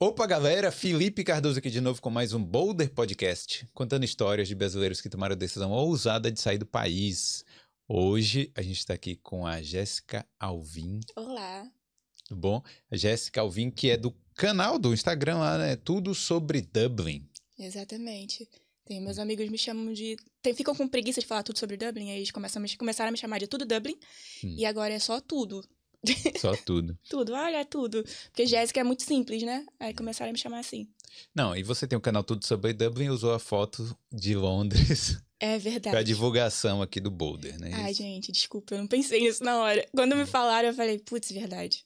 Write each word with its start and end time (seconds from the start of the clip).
Opa, 0.00 0.28
galera! 0.28 0.70
Felipe 0.70 1.24
Cardoso 1.24 1.58
aqui 1.58 1.68
de 1.68 1.80
novo 1.80 2.00
com 2.00 2.08
mais 2.08 2.32
um 2.32 2.40
Boulder 2.40 2.88
Podcast, 2.88 3.66
contando 3.74 4.04
histórias 4.04 4.46
de 4.46 4.54
brasileiros 4.54 5.00
que 5.00 5.08
tomaram 5.08 5.32
a 5.32 5.36
decisão 5.36 5.72
ousada 5.72 6.30
de 6.30 6.40
sair 6.40 6.56
do 6.56 6.64
país. 6.64 7.44
Hoje 7.88 8.52
a 8.54 8.62
gente 8.62 8.78
está 8.78 8.94
aqui 8.94 9.16
com 9.16 9.44
a 9.44 9.60
Jéssica 9.60 10.24
Alvim. 10.38 11.00
Olá. 11.16 11.68
Tudo 12.28 12.40
bom? 12.40 12.62
A 12.88 12.96
Jéssica 12.96 13.40
Alvim, 13.40 13.72
que 13.72 13.90
é 13.90 13.96
do 13.96 14.14
canal 14.36 14.78
do 14.78 14.94
Instagram 14.94 15.38
lá, 15.38 15.58
né? 15.58 15.74
Tudo 15.74 16.14
sobre 16.14 16.60
Dublin. 16.62 17.28
Exatamente. 17.58 18.48
Tem, 18.84 19.00
meus 19.00 19.18
amigos 19.18 19.48
me 19.48 19.58
chamam 19.58 19.92
de. 19.92 20.16
Tem, 20.40 20.54
ficam 20.54 20.76
com 20.76 20.86
preguiça 20.86 21.20
de 21.20 21.26
falar 21.26 21.42
tudo 21.42 21.58
sobre 21.58 21.76
Dublin, 21.76 22.12
aí 22.12 22.18
eles 22.18 22.30
começam 22.30 22.60
a 22.60 22.62
me, 22.62 22.76
começaram 22.76 23.08
a 23.08 23.12
me 23.12 23.18
chamar 23.18 23.40
de 23.40 23.48
tudo 23.48 23.66
Dublin. 23.66 23.98
Hum. 24.44 24.54
E 24.56 24.64
agora 24.64 24.94
é 24.94 25.00
só 25.00 25.20
tudo. 25.20 25.68
Só 26.40 26.54
tudo. 26.56 26.98
Tudo, 27.08 27.32
olha, 27.32 27.64
tudo. 27.64 28.04
Porque 28.26 28.46
Jéssica 28.46 28.80
é 28.80 28.84
muito 28.84 29.02
simples, 29.02 29.42
né? 29.42 29.66
Aí 29.80 29.92
começaram 29.94 30.30
a 30.30 30.32
me 30.32 30.38
chamar 30.38 30.60
assim. 30.60 30.88
Não, 31.34 31.56
e 31.56 31.62
você 31.62 31.86
tem 31.86 31.96
o 31.98 32.00
canal 32.02 32.22
Tudo 32.22 32.46
sobre 32.46 32.72
Dublin 32.72 33.06
e 33.06 33.10
usou 33.10 33.32
a 33.32 33.38
foto 33.38 33.96
de 34.12 34.34
Londres 34.36 35.18
É 35.40 35.58
verdade. 35.58 35.90
para 35.94 36.02
divulgação 36.02 36.82
aqui 36.82 37.00
do 37.00 37.10
Boulder, 37.10 37.58
né? 37.60 37.70
Ai, 37.72 37.92
Isso. 37.92 38.02
gente, 38.02 38.32
desculpa, 38.32 38.74
eu 38.74 38.78
não 38.78 38.86
pensei 38.86 39.20
nisso 39.20 39.42
na 39.44 39.56
hora. 39.58 39.86
Quando 39.94 40.14
me 40.16 40.26
falaram, 40.26 40.68
eu 40.68 40.74
falei, 40.74 40.98
putz, 40.98 41.30
verdade. 41.32 41.84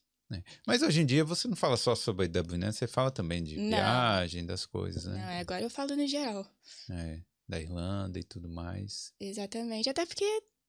Mas 0.66 0.80
hoje 0.82 1.02
em 1.02 1.06
dia 1.06 1.24
você 1.24 1.46
não 1.46 1.54
fala 1.56 1.76
só 1.76 1.94
sobre 1.94 2.26
Dublin, 2.26 2.56
né? 2.58 2.72
Você 2.72 2.86
fala 2.86 3.10
também 3.10 3.42
de 3.44 3.56
Não. 3.58 3.68
viagem, 3.68 4.46
das 4.46 4.64
coisas, 4.64 5.04
Não, 5.04 5.12
né? 5.12 5.36
é, 5.36 5.40
agora 5.40 5.62
eu 5.62 5.68
falo 5.68 5.94
no 5.94 6.06
geral. 6.06 6.46
É, 6.90 7.20
da 7.46 7.60
Irlanda 7.60 8.18
e 8.18 8.24
tudo 8.24 8.48
mais. 8.48 9.12
Exatamente. 9.20 9.90
Até 9.90 10.06
porque 10.06 10.24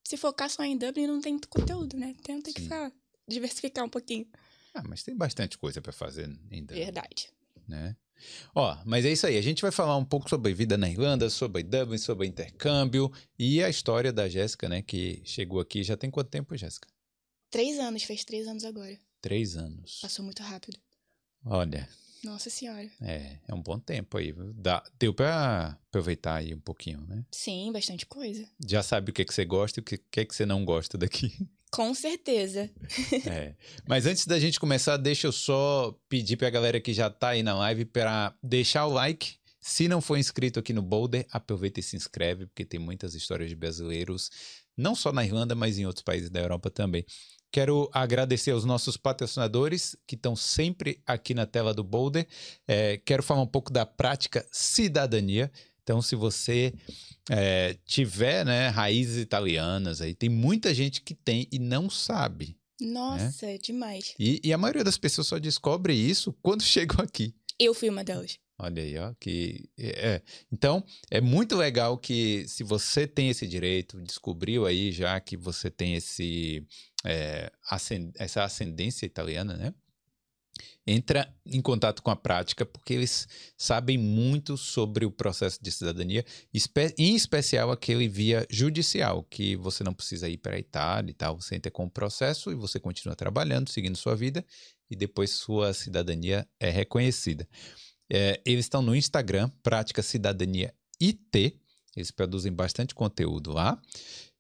se 0.05 0.18
focar 0.18 0.49
só 0.49 0.63
em 0.63 0.77
Dublin 0.77 1.07
não 1.07 1.21
tem 1.21 1.40
conteúdo, 1.49 1.96
né? 1.96 2.13
Então 2.20 2.41
tem 2.41 2.54
que 2.54 2.62
ficar, 2.63 2.91
diversificar 3.27 3.84
um 3.86 3.90
pouquinho. 3.90 4.27
Ah, 4.73 4.84
mas 4.88 5.04
tem 5.04 5.16
bastante 5.16 5.58
coisa 5.58 5.82
para 5.82 5.91
fazer 5.91 6.27
Dublin, 6.27 6.66
Verdade. 6.66 7.30
né? 7.68 7.96
Ó, 8.55 8.77
mas 8.86 9.05
é 9.05 9.12
isso 9.12 9.27
aí. 9.27 9.38
A 9.38 9.41
gente 9.41 9.62
vai 9.62 9.72
falar 9.72 9.98
um 9.98 10.05
pouco 10.05 10.30
sobre 10.30 10.54
vida 10.54 10.77
na 10.77 10.90
Irlanda, 10.90 11.29
sobre 11.29 11.62
Dublin, 11.63 11.98
sobre 11.98 12.26
intercâmbio 12.27 13.12
e 13.38 13.62
a 13.63 13.70
história 13.70 14.13
da 14.13 14.29
Jéssica, 14.29 14.70
né? 14.70 14.82
Que 14.82 15.21
chegou 15.26 15.60
aqui 15.60 15.84
já 15.84 15.98
tem 15.98 16.10
quanto 16.10 16.29
tempo, 16.29 16.55
Jéssica? 16.55 16.88
Três 17.49 17.77
anos, 17.79 18.04
fez 18.04 18.24
três 18.24 18.48
anos 18.48 18.63
agora. 18.63 18.98
Três 19.21 19.55
anos. 19.55 19.99
Passou 20.01 20.24
muito 20.26 20.41
rápido. 20.41 20.77
Olha, 21.46 21.88
Nossa 22.24 22.49
senhora. 22.49 22.90
é, 23.01 23.40
é 23.48 23.54
um 23.54 23.62
bom 23.62 23.77
tempo 23.79 24.18
aí. 24.18 24.34
Dá, 24.55 24.84
deu 24.98 25.13
para 25.13 25.77
aproveitar 25.88 26.35
aí 26.38 26.54
um 26.54 26.60
pouquinho, 26.60 27.01
né? 27.05 27.26
Sim, 27.32 27.71
bastante 27.71 28.05
coisa. 28.05 28.48
Já 28.66 28.82
sabe 28.82 29.12
o 29.12 29.13
que, 29.13 29.26
que 29.26 29.34
você 29.34 29.44
gosta 29.46 29.79
e 29.79 29.82
o 29.82 29.84
que, 29.84 29.98
que, 29.98 30.26
que 30.26 30.35
você 30.35 30.46
não 30.46 30.63
gosta 30.66 30.98
daqui. 30.98 31.32
Com 31.74 31.91
certeza. 31.96 32.70
É. 33.26 33.55
Mas 33.88 34.05
antes 34.05 34.27
da 34.27 34.40
gente 34.40 34.60
começar, 34.60 34.96
deixa 34.96 35.26
eu 35.26 35.32
só 35.32 35.98
pedir 36.07 36.38
pra 36.38 36.52
galera 36.52 36.79
que 36.79 36.93
já 36.93 37.10
tá 37.10 37.29
aí 37.29 37.41
na 37.41 37.55
live 37.55 37.84
para 37.85 38.35
deixar 38.43 38.85
o 38.85 38.93
like. 38.93 39.38
Se 39.60 39.88
não 39.88 39.99
for 39.99 40.18
inscrito 40.18 40.60
aqui 40.60 40.71
no 40.71 40.84
Boulder, 40.84 41.26
aproveita 41.32 41.79
e 41.79 41.84
se 41.84 41.96
inscreve, 41.96 42.46
porque 42.46 42.63
tem 42.63 42.79
muitas 42.79 43.16
histórias 43.16 43.49
de 43.49 43.55
brasileiros, 43.55 44.29
não 44.77 44.94
só 44.94 45.12
na 45.12 45.26
Irlanda, 45.26 45.55
mas 45.55 45.79
em 45.79 45.85
outros 45.88 46.04
países 46.04 46.29
da 46.29 46.41
Europa 46.41 46.70
também. 46.70 47.05
Quero 47.51 47.90
agradecer 47.91 48.51
aos 48.51 48.66
nossos 48.66 48.96
patrocinadores 48.96 49.96
que 50.05 50.16
estão 50.16 50.35
sempre 50.35 51.01
aqui 51.07 51.34
na 51.34 51.48
tela 51.48 51.74
do 51.74 51.84
Boulder. 51.84 52.27
É, 52.68 52.98
quero 52.98 53.24
falar 53.24 53.41
um 53.41 53.48
pouco 53.48 53.71
da 53.71 53.85
prática 53.85 54.46
cidadania. 54.51 55.51
Então, 55.84 56.01
se 56.01 56.15
você 56.15 56.73
é, 57.29 57.77
tiver 57.85 58.45
né, 58.45 58.70
raízes 58.70 59.21
italianas, 59.21 60.01
aí 60.01 60.15
tem 60.15 60.29
muita 60.29 60.73
gente 60.73 61.01
que 61.01 61.13
tem 61.13 61.48
e 61.51 61.59
não 61.59 61.89
sabe. 61.89 62.57
Nossa, 62.81 63.45
é 63.45 63.57
demais. 63.57 64.13
E, 64.17 64.41
e 64.44 64.53
a 64.53 64.57
maioria 64.57 64.84
das 64.84 64.97
pessoas 64.97 65.28
só 65.28 65.38
descobre 65.38 65.94
isso 65.94 66.34
quando 66.41 66.63
chegam 66.63 67.03
aqui. 67.03 67.35
Eu 67.59 67.73
fui 67.73 67.89
uma 67.89 68.03
delas. 68.03 68.39
Olha 68.57 68.84
aí, 68.84 68.97
ó, 68.97 69.13
que 69.19 69.69
é. 69.78 70.22
Então, 70.51 70.84
é 71.09 71.19
muito 71.19 71.56
legal 71.56 71.97
que 71.97 72.45
se 72.47 72.63
você 72.63 73.07
tem 73.07 73.29
esse 73.29 73.47
direito, 73.47 74.01
descobriu 74.01 74.66
aí 74.66 74.91
já 74.91 75.19
que 75.19 75.35
você 75.35 75.69
tem 75.72 75.95
esse 75.95 76.66
é, 77.03 77.51
essa 78.16 78.43
ascendência 78.43 79.05
italiana, 79.05 79.57
né? 79.57 79.73
Entra 80.86 81.34
em 81.46 81.62
contato 81.62 82.03
com 82.03 82.12
a 82.12 82.16
prática, 82.16 82.66
porque 82.66 82.94
eles 82.94 83.28
sabem 83.58 83.97
muito 83.97 84.58
sobre 84.58 85.06
o 85.06 85.12
processo 85.12 85.58
de 85.62 85.72
cidadania, 85.72 86.25
em 86.97 87.16
especial 87.16 87.72
aquele 87.72 88.08
via 88.08 88.46
judicial, 88.50 89.24
que 89.24 89.56
você 89.56 89.84
não 89.84 89.94
precisa 89.94 90.28
ir 90.28 90.38
para 90.38 90.56
a 90.56 90.59
Itália 90.59 91.12
e 91.12 91.14
tal, 91.14 91.40
você 91.40 91.56
entra 91.56 91.72
com 91.72 91.86
o 91.86 91.90
processo 91.90 92.52
e 92.52 92.56
você 92.56 92.80
continua 92.80 93.16
trabalhando, 93.16 93.69
seguindo 93.69 93.96
sua 93.96 94.16
vida, 94.16 94.46
e 94.90 94.96
depois 94.96 95.31
sua 95.31 95.74
cidadania 95.74 96.47
é 96.59 96.70
reconhecida. 96.70 97.47
É, 98.12 98.41
eles 98.46 98.66
estão 98.66 98.81
no 98.81 98.96
Instagram, 98.96 99.50
Prática 99.64 100.03
Cidadania 100.03 100.74
IT. 101.02 101.59
Eles 101.96 102.12
produzem 102.12 102.52
bastante 102.52 102.94
conteúdo 102.94 103.52
lá. 103.52 103.81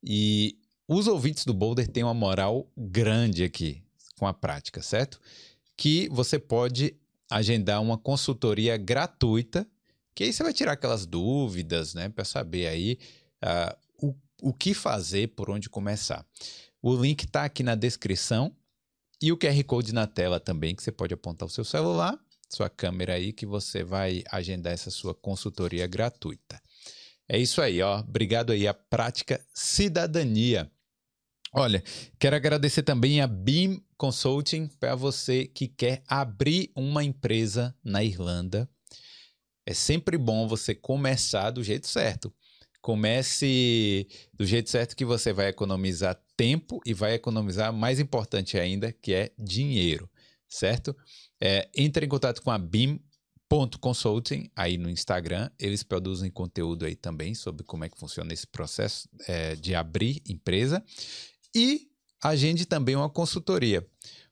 E 0.03 0.57
os 0.87 1.07
ouvintes 1.07 1.45
do 1.45 1.53
Boulder 1.53 1.87
têm 1.87 2.03
uma 2.03 2.13
moral 2.13 2.69
grande 2.77 3.43
aqui 3.43 3.81
com 4.17 4.27
a 4.27 4.33
prática, 4.33 4.81
certo? 4.81 5.19
Que 5.83 6.07
você 6.09 6.39
pode 6.39 6.95
agendar 7.29 7.81
uma 7.81 7.97
consultoria 7.97 8.77
gratuita, 8.77 9.67
que 10.15 10.23
aí 10.23 10.31
você 10.31 10.43
vai 10.43 10.53
tirar 10.53 10.73
aquelas 10.73 11.05
dúvidas, 11.05 11.93
né, 11.93 12.07
para 12.07 12.23
saber 12.23 12.67
aí 12.67 12.97
ah, 13.41 13.75
o, 14.01 14.15
o 14.41 14.53
que 14.53 14.73
fazer, 14.73 15.29
por 15.29 15.49
onde 15.49 15.69
começar. 15.69 16.25
O 16.81 16.95
link 16.95 17.23
está 17.23 17.43
aqui 17.43 17.63
na 17.63 17.75
descrição 17.75 18.55
e 19.21 19.31
o 19.31 19.37
QR 19.37 19.61
Code 19.65 19.93
na 19.93 20.07
tela 20.07 20.39
também, 20.39 20.75
que 20.75 20.83
você 20.83 20.91
pode 20.91 21.13
apontar 21.13 21.47
o 21.47 21.51
seu 21.51 21.65
celular 21.65 22.17
sua 22.55 22.69
câmera 22.69 23.15
aí 23.15 23.33
que 23.33 23.45
você 23.45 23.83
vai 23.83 24.23
agendar 24.31 24.73
essa 24.73 24.91
sua 24.91 25.13
consultoria 25.13 25.87
gratuita. 25.87 26.61
É 27.27 27.37
isso 27.37 27.61
aí, 27.61 27.81
ó. 27.81 27.99
Obrigado 27.99 28.51
aí 28.51 28.67
à 28.67 28.73
Prática 28.73 29.43
Cidadania. 29.53 30.69
Olha, 31.51 31.83
quero 32.19 32.35
agradecer 32.35 32.83
também 32.83 33.21
a 33.21 33.27
Beam 33.27 33.81
Consulting 34.03 34.67
para 34.81 34.95
você 34.95 35.45
que 35.45 35.65
quer 35.65 36.03
abrir 36.09 36.69
uma 36.75 37.05
empresa 37.05 37.73
na 37.81 38.03
Irlanda. 38.03 38.69
É 39.65 39.73
sempre 39.73 40.17
bom 40.17 40.45
você 40.45 40.75
começar 40.75 41.51
do 41.51 41.63
jeito 41.63 41.87
certo. 41.87 42.33
Comece 42.81 44.05
do 44.33 44.45
jeito 44.45 44.69
certo 44.69 44.93
que 44.93 45.05
você 45.05 45.31
vai 45.31 45.47
economizar 45.47 46.21
tempo 46.35 46.81
e 46.85 46.93
vai 46.93 47.13
economizar, 47.13 47.71
mais 47.71 47.97
importante 47.97 48.59
ainda, 48.59 48.91
que 48.91 49.13
é 49.13 49.31
dinheiro, 49.39 50.11
certo? 50.49 50.93
É, 51.39 51.69
entre 51.73 52.05
em 52.05 52.09
contato 52.09 52.41
com 52.41 52.51
a 52.51 52.57
BIM.consulting 52.57 54.51
aí 54.53 54.77
no 54.77 54.89
Instagram. 54.89 55.49
Eles 55.57 55.81
produzem 55.81 56.29
conteúdo 56.29 56.83
aí 56.83 56.97
também 56.97 57.33
sobre 57.33 57.63
como 57.63 57.85
é 57.85 57.89
que 57.89 57.97
funciona 57.97 58.33
esse 58.33 58.47
processo 58.47 59.07
é, 59.29 59.55
de 59.55 59.73
abrir 59.73 60.21
empresa. 60.27 60.83
E 61.55 61.92
agende 62.23 62.65
também 62.65 62.95
uma 62.95 63.09
consultoria. 63.09 63.85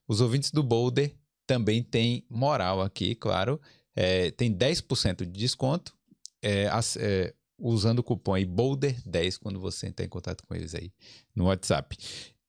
Os 0.08 0.22
ouvintes 0.22 0.52
do 0.52 0.64
Boulder 0.64 1.14
também 1.46 1.84
têm 1.84 2.26
moral 2.30 2.82
aqui, 2.82 3.14
claro. 3.14 3.60
É, 3.96 4.32
tem 4.32 4.54
10% 4.54 5.26
de 5.26 5.32
desconto 5.32 5.94
é, 6.42 6.70
é, 6.98 7.34
usando 7.60 8.00
o 8.00 8.04
cupom 8.04 8.34
aí 8.34 8.46
Boulder10 8.46 9.38
quando 9.38 9.60
você 9.60 9.88
entrar 9.88 10.06
em 10.06 10.10
contato 10.10 10.44
com 10.48 10.56
eles 10.56 10.74
aí 10.74 10.92
no 11.36 11.46
WhatsApp. 11.46 11.98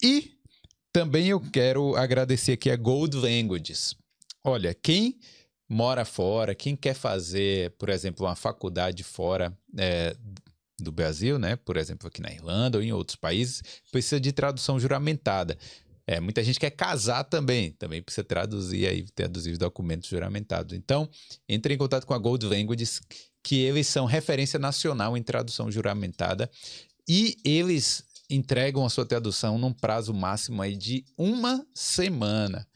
E 0.03 0.39
também 0.93 1.29
eu 1.29 1.41
quero 1.41 1.97
agradecer 1.97 2.53
aqui 2.53 2.71
a 2.71 2.77
Gold 2.77 3.17
Languages. 3.17 3.97
Olha, 4.45 4.73
quem 4.75 5.19
mora 5.69 6.05
fora, 6.05 6.55
quem 6.55 6.77
quer 6.77 6.95
fazer, 6.95 7.71
por 7.73 7.89
exemplo, 7.89 8.27
uma 8.27 8.37
faculdade 8.37 9.03
fora 9.03 9.57
é, 9.77 10.15
do 10.81 10.91
Brasil, 10.91 11.39
né? 11.39 11.57
Por 11.57 11.77
exemplo, 11.77 12.09
aqui 12.09 12.21
na 12.21 12.31
Irlanda 12.31 12.79
ou 12.79 12.85
em 12.85 12.93
outros 12.93 13.17
países, 13.17 13.63
precisa 13.91 14.21
de 14.21 14.33
tradução 14.33 14.79
juramentada. 14.79 15.57
É, 16.07 16.19
muita 16.19 16.43
gente 16.43 16.59
quer 16.59 16.71
casar 16.71 17.25
também, 17.25 17.71
também 17.73 18.03
precisa 18.03 18.25
traduzir 18.25 18.87
aí, 18.89 19.05
traduzir 19.15 19.53
os 19.53 19.59
documentos 19.59 20.09
juramentados. 20.09 20.77
Então, 20.77 21.09
entre 21.49 21.75
em 21.75 21.79
contato 21.79 22.07
com 22.07 22.15
a 22.15 22.19
Gold 22.19 22.45
Languages, 22.47 23.01
que 23.43 23.57
eles 23.61 23.87
são 23.87 24.05
referência 24.05 24.59
nacional 24.59 25.17
em 25.17 25.23
tradução 25.23 25.71
juramentada 25.71 26.51
e 27.09 27.37
eles 27.45 28.05
entregam 28.29 28.85
a 28.85 28.91
sua 28.91 29.05
tradução 29.05 29.59
num 29.59 29.73
prazo 29.73 30.13
máximo 30.15 30.63
aí 30.63 30.77
de 30.77 31.05
uma 31.17 31.65
semana. 31.75 32.67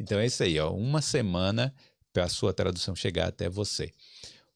Então 0.00 0.18
é 0.18 0.26
isso 0.26 0.42
aí, 0.42 0.58
ó, 0.58 0.72
uma 0.72 1.00
semana 1.02 1.74
para 2.12 2.24
a 2.24 2.28
sua 2.28 2.52
tradução 2.52 2.94
chegar 2.94 3.28
até 3.28 3.48
você. 3.48 3.92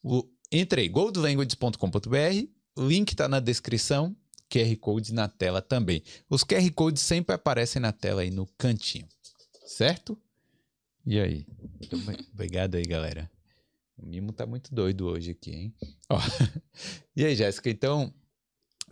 O, 0.03 0.29
entre 0.51 0.83
aí, 0.83 0.89
goldlanguages.com.br, 0.89 2.49
link 2.77 3.11
está 3.13 3.29
na 3.29 3.41
descrição, 3.41 4.15
QR 4.51 4.77
Code 4.77 5.13
na 5.13 5.29
tela 5.29 5.61
também. 5.63 6.03
Os 6.29 6.45
QR 6.45 6.69
Codes 6.73 7.03
sempre 7.03 7.35
aparecem 7.35 7.81
na 7.81 7.93
tela 7.93 8.23
aí 8.23 8.31
no 8.31 8.47
cantinho, 8.59 9.09
certo? 9.67 10.17
E 11.05 11.19
aí? 11.21 11.47
Obrigado 12.33 12.75
aí, 12.77 12.83
galera. 12.85 13.31
O 13.97 14.05
Mimo 14.07 14.33
tá 14.33 14.45
muito 14.47 14.75
doido 14.75 15.07
hoje 15.07 15.31
aqui, 15.31 15.51
hein? 15.53 15.75
Ó. 16.09 16.19
E 17.17 17.25
aí, 17.25 17.35
Jéssica, 17.35 17.71
então, 17.71 18.13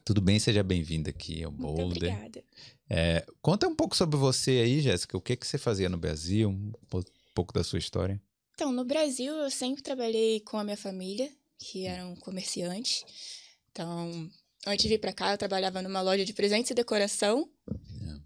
tudo 0.02 0.20
bem? 0.22 0.38
Seja 0.38 0.62
bem-vinda 0.62 1.10
aqui 1.10 1.44
ao 1.44 1.52
Muito 1.52 1.62
Boulder. 1.62 2.10
obrigada. 2.14 2.44
É, 2.88 3.26
conta 3.42 3.68
um 3.68 3.74
pouco 3.76 3.94
sobre 3.94 4.16
você 4.16 4.52
aí, 4.52 4.80
Jéssica. 4.80 5.16
O 5.16 5.20
que, 5.20 5.36
que 5.36 5.46
você 5.46 5.58
fazia 5.58 5.90
no 5.90 5.98
Brasil? 5.98 6.48
Um 6.48 6.72
po- 6.88 7.04
pouco 7.34 7.52
da 7.52 7.62
sua 7.62 7.78
história. 7.78 8.18
Então, 8.54 8.72
no 8.72 8.82
Brasil, 8.84 9.34
eu 9.34 9.50
sempre 9.50 9.82
trabalhei 9.82 10.40
com 10.40 10.56
a 10.56 10.64
minha 10.64 10.76
família, 10.76 11.30
que 11.58 11.84
eram 11.86 12.14
comerciantes. 12.16 13.04
Então, 13.74 14.30
antes 14.64 14.84
de 14.84 14.88
vir 14.88 15.00
para 15.00 15.12
cá, 15.12 15.32
eu 15.32 15.38
trabalhava 15.38 15.82
numa 15.82 16.00
loja 16.00 16.24
de 16.24 16.32
presentes 16.32 16.70
e 16.70 16.74
decoração. 16.74 17.50
É. 17.68 18.20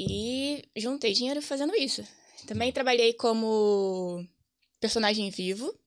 E 0.00 0.64
juntei 0.74 1.12
dinheiro 1.12 1.42
fazendo 1.42 1.76
isso. 1.76 2.02
Também 2.46 2.72
trabalhei 2.72 3.12
como 3.12 4.26
personagem 4.80 5.28
vivo. 5.30 5.78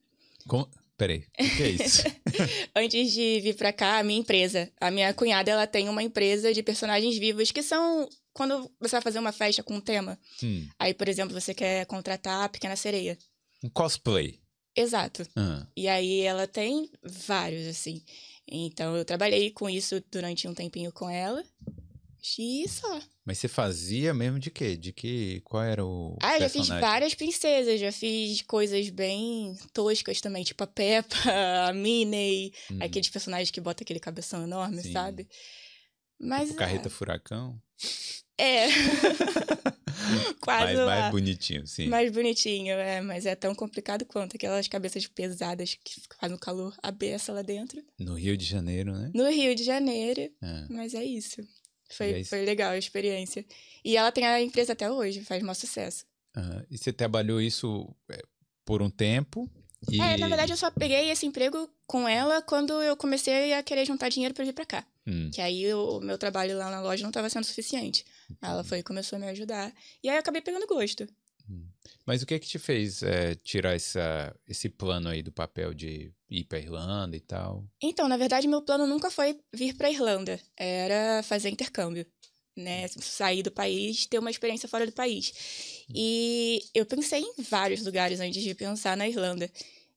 Com... 0.47 0.69
Peraí, 0.95 1.23
o 1.39 1.55
que 1.55 1.63
é 1.63 1.69
isso? 1.69 2.03
Antes 2.75 3.11
de 3.11 3.39
vir 3.39 3.55
para 3.55 3.71
cá, 3.71 3.99
a 3.99 4.03
minha 4.03 4.19
empresa, 4.19 4.71
a 4.81 4.89
minha 4.89 5.13
cunhada, 5.13 5.51
ela 5.51 5.67
tem 5.67 5.87
uma 5.89 6.01
empresa 6.01 6.51
de 6.51 6.63
personagens 6.63 7.15
vivos 7.19 7.51
que 7.51 7.61
são 7.61 8.09
quando 8.33 8.71
você 8.79 8.95
vai 8.95 9.01
fazer 9.01 9.19
uma 9.19 9.31
festa 9.31 9.61
com 9.61 9.75
um 9.75 9.81
tema. 9.81 10.19
Hum. 10.41 10.67
Aí, 10.79 10.95
por 10.95 11.07
exemplo, 11.07 11.39
você 11.39 11.53
quer 11.53 11.85
contratar 11.85 12.45
a 12.45 12.49
Pequena 12.49 12.75
Sereia. 12.75 13.15
Um 13.63 13.69
cosplay. 13.69 14.39
Exato. 14.75 15.27
Uhum. 15.35 15.65
E 15.75 15.87
aí 15.87 16.21
ela 16.21 16.47
tem 16.47 16.89
vários, 17.03 17.67
assim. 17.67 18.03
Então 18.47 18.95
eu 18.95 19.03
trabalhei 19.03 19.51
com 19.51 19.69
isso 19.69 20.01
durante 20.11 20.47
um 20.47 20.53
tempinho 20.53 20.91
com 20.91 21.09
ela. 21.09 21.43
E 22.37 22.67
só. 22.67 23.01
Mas 23.25 23.37
você 23.37 23.47
fazia 23.47 24.13
mesmo 24.13 24.39
de 24.39 24.49
quê? 24.49 24.75
De 24.75 24.91
que. 24.91 25.41
Qual 25.45 25.63
era 25.63 25.85
o. 25.85 26.17
Ah, 26.21 26.35
eu 26.35 26.41
já 26.41 26.49
fiz 26.49 26.67
várias 26.67 27.13
princesas, 27.13 27.79
já 27.79 27.91
fiz 27.91 28.41
coisas 28.41 28.89
bem 28.89 29.55
toscas 29.73 30.19
também, 30.19 30.43
tipo 30.43 30.63
a 30.63 30.67
Peppa, 30.67 31.15
a 31.67 31.73
Minnie, 31.73 32.53
hum. 32.71 32.79
aqueles 32.81 33.09
personagens 33.09 33.51
que 33.51 33.61
botam 33.61 33.83
aquele 33.83 33.99
cabeção 33.99 34.43
enorme, 34.43 34.81
Sim. 34.81 34.91
sabe? 34.91 35.27
Mas. 36.19 36.47
Tipo, 36.47 36.59
carreta 36.59 36.87
é... 36.87 36.91
furacão? 36.91 37.61
É. 38.37 38.67
Quase 40.39 40.75
mais, 40.75 40.85
mais 40.85 41.11
bonitinho, 41.11 41.67
sim. 41.67 41.87
Mais 41.87 42.11
bonitinho, 42.11 42.73
é. 42.73 43.01
Mas 43.01 43.25
é 43.25 43.35
tão 43.35 43.53
complicado 43.55 44.05
quanto 44.05 44.35
aquelas 44.35 44.67
cabeças 44.67 45.05
pesadas 45.07 45.77
que 45.83 46.01
fazem 46.19 46.35
um 46.35 46.39
calor 46.39 46.75
a 46.81 46.91
beça 46.91 47.33
lá 47.33 47.41
dentro. 47.41 47.83
No 47.99 48.13
Rio 48.15 48.37
de 48.37 48.45
Janeiro, 48.45 48.93
né? 48.93 49.11
No 49.13 49.29
Rio 49.29 49.55
de 49.55 49.63
Janeiro. 49.63 50.21
É. 50.21 50.65
Mas 50.69 50.93
é 50.93 51.03
isso. 51.03 51.41
Foi, 51.89 52.23
foi 52.23 52.45
legal 52.45 52.71
a 52.71 52.77
experiência. 52.77 53.45
E 53.83 53.97
ela 53.97 54.11
tem 54.11 54.25
a 54.25 54.41
empresa 54.41 54.73
até 54.73 54.91
hoje, 54.91 55.21
faz 55.21 55.41
maior 55.41 55.53
sucesso. 55.53 56.05
Uhum. 56.35 56.63
E 56.69 56.77
você 56.77 56.93
trabalhou 56.93 57.41
isso 57.41 57.89
é, 58.09 58.21
por 58.65 58.81
um 58.81 58.89
tempo? 58.89 59.49
E... 59.89 60.01
É, 60.01 60.17
na 60.17 60.27
verdade 60.27 60.51
eu 60.51 60.57
só 60.57 60.69
peguei 60.71 61.09
esse 61.09 61.25
emprego 61.25 61.69
com 61.85 62.07
ela 62.07 62.41
quando 62.41 62.73
eu 62.81 62.97
comecei 62.97 63.53
a 63.53 63.63
querer 63.63 63.85
juntar 63.85 64.09
dinheiro 64.09 64.33
para 64.33 64.43
vir 64.43 64.53
para 64.53 64.65
cá. 64.65 64.85
Hum. 65.05 65.29
Que 65.31 65.41
aí 65.41 65.73
o 65.73 65.99
meu 65.99 66.17
trabalho 66.17 66.57
lá 66.57 66.69
na 66.69 66.81
loja 66.81 67.01
não 67.01 67.09
estava 67.09 67.29
sendo 67.29 67.45
suficiente. 67.45 68.05
Ela 68.41 68.63
foi 68.63 68.79
e 68.79 68.83
começou 68.83 69.17
a 69.17 69.19
me 69.19 69.27
ajudar. 69.29 69.73
E 70.03 70.09
aí 70.09 70.15
eu 70.15 70.19
acabei 70.19 70.41
pegando 70.41 70.67
gosto. 70.67 71.07
Hum. 71.49 71.65
Mas 72.05 72.21
o 72.21 72.25
que 72.25 72.33
é 72.33 72.39
que 72.39 72.47
te 72.47 72.59
fez 72.59 73.01
é, 73.03 73.35
tirar 73.35 73.73
essa, 73.73 74.35
esse 74.47 74.69
plano 74.69 75.09
aí 75.09 75.21
do 75.21 75.31
papel 75.31 75.73
de 75.73 76.11
ir 76.29 76.43
para 76.45 76.59
Irlanda 76.59 77.15
e 77.15 77.19
tal? 77.19 77.65
Então, 77.81 78.07
na 78.07 78.17
verdade, 78.17 78.47
meu 78.47 78.61
plano 78.61 78.85
nunca 78.85 79.09
foi 79.09 79.39
vir 79.53 79.75
para 79.75 79.89
Irlanda. 79.89 80.39
Era 80.55 81.23
fazer 81.23 81.49
intercâmbio. 81.49 82.05
Né, 82.55 82.87
sair 82.87 83.43
do 83.43 83.51
país, 83.51 84.07
ter 84.07 84.17
uma 84.17 84.31
experiência 84.31 84.67
fora 84.67 84.83
do 84.83 84.91
país. 84.91 85.85
E 85.93 86.59
eu 86.73 86.87
pensei 86.87 87.21
em 87.21 87.43
vários 87.43 87.85
lugares 87.85 88.19
antes 88.19 88.41
de 88.41 88.55
pensar 88.55 88.97
na 88.97 89.07
Irlanda. 89.07 89.47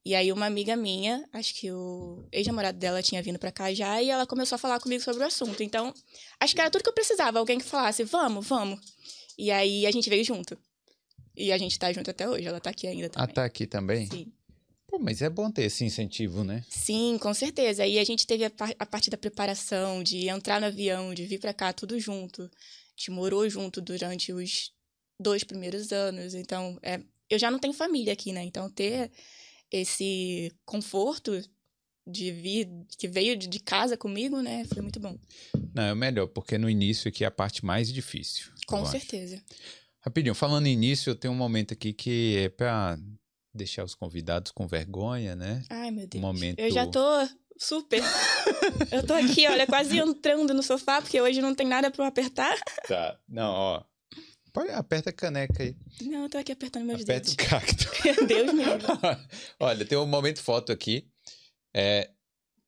E 0.04 0.14
aí 0.14 0.32
uma 0.32 0.46
amiga 0.46 0.76
minha, 0.76 1.28
acho 1.32 1.54
que 1.54 1.70
o 1.70 2.26
ex-namorado 2.32 2.78
dela 2.78 3.02
tinha 3.02 3.22
vindo 3.22 3.38
para 3.38 3.52
cá 3.52 3.72
já, 3.72 4.00
e 4.00 4.08
ela 4.08 4.26
começou 4.26 4.56
a 4.56 4.58
falar 4.58 4.80
comigo 4.80 5.02
sobre 5.02 5.22
o 5.22 5.26
assunto. 5.26 5.62
Então, 5.62 5.92
acho 6.38 6.54
que 6.54 6.60
era 6.60 6.70
tudo 6.70 6.82
que 6.82 6.88
eu 6.88 6.94
precisava, 6.94 7.38
alguém 7.38 7.58
que 7.58 7.64
falasse, 7.64 8.02
vamos, 8.04 8.46
vamos. 8.46 8.80
E 9.38 9.50
aí 9.50 9.86
a 9.86 9.90
gente 9.90 10.08
veio 10.08 10.24
junto. 10.24 10.56
E 11.36 11.52
a 11.52 11.58
gente 11.58 11.78
tá 11.78 11.92
junto 11.92 12.10
até 12.10 12.28
hoje, 12.28 12.46
ela 12.46 12.60
tá 12.60 12.70
aqui 12.70 12.86
ainda 12.86 13.08
também. 13.10 13.30
Ah, 13.30 13.32
tá 13.32 13.44
aqui 13.44 13.66
também? 13.66 14.06
Sim. 14.06 14.32
Pô, 14.90 14.98
mas 14.98 15.22
é 15.22 15.30
bom 15.30 15.50
ter 15.50 15.62
esse 15.62 15.84
incentivo, 15.84 16.42
né? 16.42 16.64
Sim, 16.68 17.16
com 17.20 17.32
certeza. 17.32 17.86
E 17.86 17.98
a 17.98 18.04
gente 18.04 18.26
teve 18.26 18.44
a, 18.44 18.50
par 18.50 18.74
a 18.76 18.84
parte 18.84 19.08
da 19.08 19.16
preparação, 19.16 20.02
de 20.02 20.28
entrar 20.28 20.60
no 20.60 20.66
avião, 20.66 21.14
de 21.14 21.24
vir 21.26 21.38
para 21.38 21.54
cá 21.54 21.72
tudo 21.72 21.98
junto. 22.00 22.42
A 22.42 22.48
gente 22.96 23.10
morou 23.12 23.48
junto 23.48 23.80
durante 23.80 24.32
os 24.32 24.72
dois 25.18 25.44
primeiros 25.44 25.92
anos. 25.92 26.34
Então, 26.34 26.76
é, 26.82 27.00
eu 27.28 27.38
já 27.38 27.50
não 27.50 27.60
tenho 27.60 27.72
família 27.72 28.12
aqui, 28.12 28.32
né? 28.32 28.42
Então, 28.42 28.68
ter 28.68 29.12
esse 29.70 30.52
conforto 30.64 31.40
de 32.06 32.32
vir, 32.32 32.68
que 32.98 33.06
veio 33.06 33.36
de 33.36 33.60
casa 33.60 33.96
comigo, 33.96 34.40
né? 34.40 34.64
Foi 34.64 34.82
muito 34.82 34.98
bom. 34.98 35.16
Não, 35.74 35.82
é 35.82 35.94
melhor, 35.94 36.26
porque 36.28 36.58
no 36.58 36.68
início 36.68 37.08
aqui 37.08 37.24
é 37.24 37.26
a 37.26 37.30
parte 37.30 37.64
mais 37.64 37.92
difícil. 37.92 38.50
Com 38.66 38.84
certeza. 38.84 39.36
Acho. 39.36 39.60
Rapidinho, 40.00 40.34
falando 40.34 40.66
em 40.66 40.72
início, 40.72 41.10
eu 41.10 41.14
tenho 41.14 41.32
um 41.32 41.36
momento 41.36 41.74
aqui 41.74 41.92
que 41.92 42.36
é 42.38 42.48
pra 42.48 42.98
deixar 43.54 43.84
os 43.84 43.94
convidados 43.94 44.50
com 44.50 44.66
vergonha, 44.66 45.36
né? 45.36 45.62
Ai, 45.68 45.90
meu 45.90 46.06
Deus. 46.06 46.22
Um 46.22 46.26
momento... 46.26 46.58
Eu 46.58 46.70
já 46.70 46.86
tô 46.86 47.00
super. 47.58 48.02
eu 48.90 49.06
tô 49.06 49.12
aqui, 49.12 49.46
olha, 49.46 49.66
quase 49.66 49.98
entrando 49.98 50.54
no 50.54 50.62
sofá, 50.62 51.02
porque 51.02 51.20
hoje 51.20 51.42
não 51.42 51.54
tem 51.54 51.66
nada 51.66 51.90
pra 51.90 52.04
eu 52.04 52.08
apertar. 52.08 52.58
Tá. 52.88 53.18
Não, 53.28 53.52
ó. 53.52 53.84
Pode, 54.52 54.70
aperta 54.70 55.10
a 55.10 55.12
caneca 55.12 55.62
aí. 55.62 55.76
Não, 56.02 56.24
eu 56.24 56.30
tô 56.30 56.38
aqui 56.38 56.52
apertando 56.52 56.84
meus 56.84 57.02
aperta 57.02 57.28
dedos. 57.28 57.46
Aperta 57.46 57.84
o 57.84 57.90
cacto. 57.90 58.26
Deus 58.26 58.52
me 58.52 58.64
Olha, 59.60 59.84
tem 59.84 59.96
um 59.98 60.06
momento 60.06 60.42
foto 60.42 60.72
aqui. 60.72 61.08
É, 61.74 62.10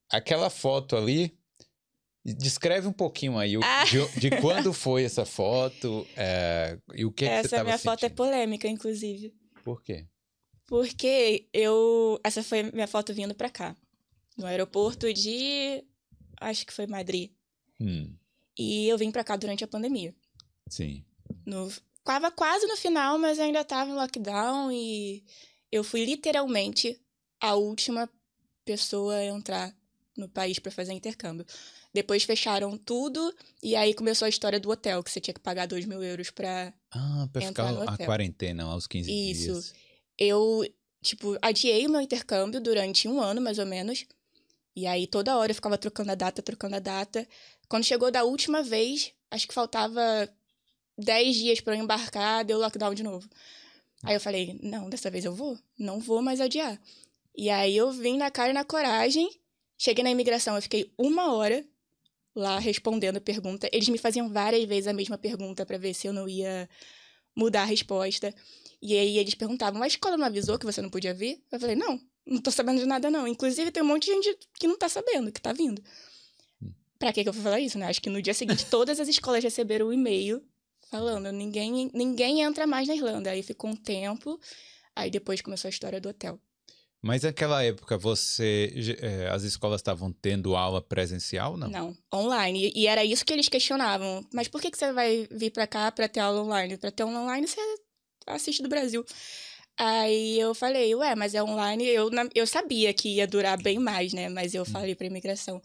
aquela 0.09 0.49
foto 0.49 0.97
ali, 0.97 1.37
descreve 2.25 2.87
um 2.87 2.93
pouquinho 2.93 3.37
aí 3.39 3.57
ah. 3.63 3.85
de, 3.85 4.21
de, 4.21 4.41
quando 4.41 4.73
foi 4.73 5.05
essa 5.05 5.25
foto 5.25 6.07
é, 6.17 6.79
e 6.95 7.05
o 7.05 7.11
que, 7.11 7.25
essa 7.25 7.43
que 7.43 7.49
você 7.49 7.55
Essa 7.57 7.65
minha 7.65 7.79
sentindo. 7.79 7.91
foto 7.91 8.07
é 8.07 8.09
polêmica, 8.09 8.69
inclusive. 8.69 9.35
Por 9.65 9.83
quê? 9.83 10.07
Porque 10.67 11.49
eu... 11.53 12.21
Essa 12.23 12.43
foi 12.43 12.63
minha 12.63 12.87
foto 12.87 13.13
vindo 13.13 13.35
pra 13.35 13.51
cá. 13.51 13.77
No 14.39 14.47
aeroporto 14.47 15.13
de... 15.13 15.85
Acho 16.41 16.67
que 16.67 16.73
foi 16.73 16.87
Madrid. 16.87 17.31
Hum. 17.81 18.15
E 18.59 18.89
eu 18.89 18.99
vim 18.99 19.11
pra 19.11 19.25
cá 19.25 19.37
durante 19.37 19.65
a 19.65 19.69
pandemia. 19.69 20.15
Sim. 20.69 21.05
No, 21.47 21.73
tava 22.05 22.31
quase 22.31 22.67
no 22.67 22.77
final, 22.77 23.19
mas 23.19 23.39
ainda 23.39 23.65
tava 23.65 23.91
em 23.91 23.95
lockdown 23.95 24.71
e 24.73 25.25
eu 25.71 25.83
fui 25.83 26.05
literalmente 26.05 27.01
a 27.41 27.55
última 27.55 28.09
pessoa 28.65 29.15
a 29.15 29.25
entrar 29.25 29.75
no 30.17 30.29
país 30.29 30.59
para 30.59 30.71
fazer 30.71 30.93
intercâmbio. 30.93 31.47
Depois 31.93 32.25
fecharam 32.25 32.77
tudo 32.77 33.35
e 33.63 33.75
aí 33.77 33.95
começou 33.95 34.27
a 34.27 34.29
história 34.29 34.61
do 34.61 34.71
hotel, 34.71 35.03
que 35.03 35.11
você 35.11 35.21
tinha 35.21 35.35
que 35.35 35.41
pagar 35.41 35.67
2 35.67 35.85
mil 35.85 36.03
euros 36.03 36.31
pra. 36.31 36.73
Ah, 36.91 37.29
pra 37.33 37.43
entrar 37.43 37.69
ficar 37.69 37.93
a 37.93 37.97
quarentena 37.99 38.65
aos 38.65 38.87
15 38.87 39.11
Isso. 39.11 39.43
dias. 39.43 39.65
Isso. 39.65 39.75
Eu, 40.19 40.63
tipo, 41.03 41.37
adiei 41.41 41.87
o 41.87 41.91
meu 41.91 42.01
intercâmbio 42.01 42.61
durante 42.61 43.09
um 43.09 43.21
ano, 43.21 43.41
mais 43.41 43.59
ou 43.59 43.67
menos. 43.67 44.07
E 44.75 44.87
aí 44.87 45.07
toda 45.07 45.37
hora 45.37 45.51
eu 45.51 45.55
ficava 45.55 45.77
trocando 45.77 46.13
a 46.13 46.15
data, 46.15 46.43
trocando 46.43 46.77
a 46.77 46.81
data. 46.81 47.27
Quando 47.69 47.85
chegou 47.85 48.11
da 48.11 48.25
última 48.25 48.63
vez, 48.63 49.13
acho 49.31 49.47
que 49.47 49.55
faltava 49.55 50.29
10 50.99 51.37
dias 51.37 51.61
para 51.61 51.77
eu 51.77 51.83
embarcar, 51.83 52.45
deu 52.45 52.59
lockdown 52.59 52.95
de 52.95 53.03
novo. 53.03 53.29
Aí 54.03 54.15
eu 54.15 54.21
falei, 54.21 54.59
não, 54.63 54.91
dessa 54.91 55.11
vez 55.11 55.25
eu 55.25 55.35
vou. 55.35 55.59
Não 55.79 56.01
vou 56.01 56.21
mais 56.21 56.41
adiar. 56.41 56.81
E 57.37 57.49
aí 57.49 57.77
eu 57.77 57.91
vim 57.93 58.17
na 58.17 58.31
cara 58.31 58.51
e 58.51 58.53
na 58.53 58.65
coragem. 58.65 59.31
Cheguei 59.79 60.05
na 60.05 60.11
imigração, 60.11 60.57
eu 60.57 60.63
fiquei 60.63 60.93
uma 60.99 61.33
hora 61.33 61.65
lá 62.35 62.59
respondendo 62.59 63.21
pergunta. 63.21 63.69
Eles 63.73 63.89
me 63.89 63.99
faziam 63.99 64.29
várias 64.29 64.65
vezes 64.65 64.87
a 64.87 64.93
mesma 64.93 65.19
pergunta 65.19 65.65
para 65.65 65.79
ver 65.79 65.95
se 65.95 66.07
eu 66.07 66.13
não 66.13 66.29
ia 66.29 66.69
mudar 67.35 67.63
a 67.63 67.67
resposta. 67.67 68.35
E 68.81 68.97
aí 68.97 69.19
eles 69.19 69.35
perguntavam, 69.35 69.79
mas 69.79 69.93
a 69.93 69.95
escola 69.95 70.17
não 70.17 70.27
avisou 70.27 70.59
que 70.59 70.67
você 70.67 70.83
não 70.83 70.91
podia 70.91 71.15
vir? 71.15 71.43
Eu 71.51 71.61
falei, 71.61 71.77
não, 71.77 72.01
não 72.27 72.41
tô 72.41 72.51
sabendo 72.51 72.81
de 72.81 72.87
nada 72.87 73.11
não. 73.11 73.27
Inclusive 73.27 73.71
tem 73.71 73.83
um 73.83 73.87
monte 73.87 74.07
de 74.07 74.13
gente 74.13 74.39
que 74.59 74.67
não 74.67 74.77
tá 74.77 74.89
sabendo, 74.89 75.31
que 75.31 75.41
tá 75.41 75.53
vindo. 75.53 75.83
Hum. 76.61 76.73
Pra 76.99 77.13
que, 77.13 77.23
que 77.23 77.29
eu 77.29 77.33
vou 77.33 77.43
falar 77.43 77.61
isso, 77.61 77.79
né? 77.79 77.87
Acho 77.87 78.03
que 78.03 78.11
no 78.11 78.21
dia 78.21 78.35
seguinte 78.35 78.67
todas 78.67 78.99
as 78.99 79.09
escolas 79.09 79.43
receberam 79.43 79.87
o 79.87 79.89
um 79.91 79.93
e-mail 79.93 80.43
falando, 80.93 81.33
ninguém, 81.33 81.91
ninguém 81.95 82.43
entra 82.43 82.67
mais 82.67 82.87
na 82.87 82.95
Irlanda. 82.95 83.31
Aí 83.31 83.43
ficou 83.43 83.71
um 83.71 83.77
tempo, 83.77 84.39
aí 84.95 85.11
depois 85.11 85.41
começou 85.41 85.69
a 85.69 85.71
história 85.71 85.99
do 85.99 86.11
hotel. 86.11 86.39
Mas 87.01 87.23
naquela 87.23 87.65
época, 87.65 87.97
você, 87.97 88.73
é, 89.01 89.29
as 89.29 89.43
escolas 89.43 89.81
estavam 89.81 90.13
tendo 90.13 90.55
aula 90.55 90.83
presencial, 90.83 91.57
não? 91.57 91.69
Não, 91.69 91.97
online. 92.15 92.69
E, 92.69 92.83
e, 92.83 92.87
era 92.87 93.05
isso 93.05 93.25
que 93.25 93.33
eles 93.33 93.49
questionavam. 93.49 94.25
Mas 94.33 94.47
por 94.47 94.61
que, 94.61 94.71
que 94.71 94.79
você 94.79 94.93
vai 94.93 95.27
vir 95.31 95.51
para 95.51 95.67
cá 95.67 95.91
para 95.91 96.07
ter 96.09 96.21
aula 96.21 96.43
online? 96.43 96.77
Para 96.77 96.93
ter 96.93 97.03
aula 97.03 97.21
online, 97.21 97.49
você 97.49 97.61
assiste 98.27 98.63
do 98.63 98.69
Brasil. 98.69 99.05
Aí 99.77 100.39
eu 100.39 100.55
falei, 100.55 100.95
ué, 100.95 101.17
mas 101.17 101.35
é 101.35 101.43
online. 101.43 101.87
Eu, 101.89 102.09
eu 102.35 102.47
sabia 102.47 102.93
que 102.93 103.17
ia 103.17 103.27
durar 103.27 103.61
bem 103.61 103.79
mais, 103.79 104.13
né? 104.13 104.29
Mas 104.29 104.55
eu 104.55 104.63
hum. 104.63 104.67
falei 104.67 104.95
para 104.95 105.07
imigração. 105.07 105.61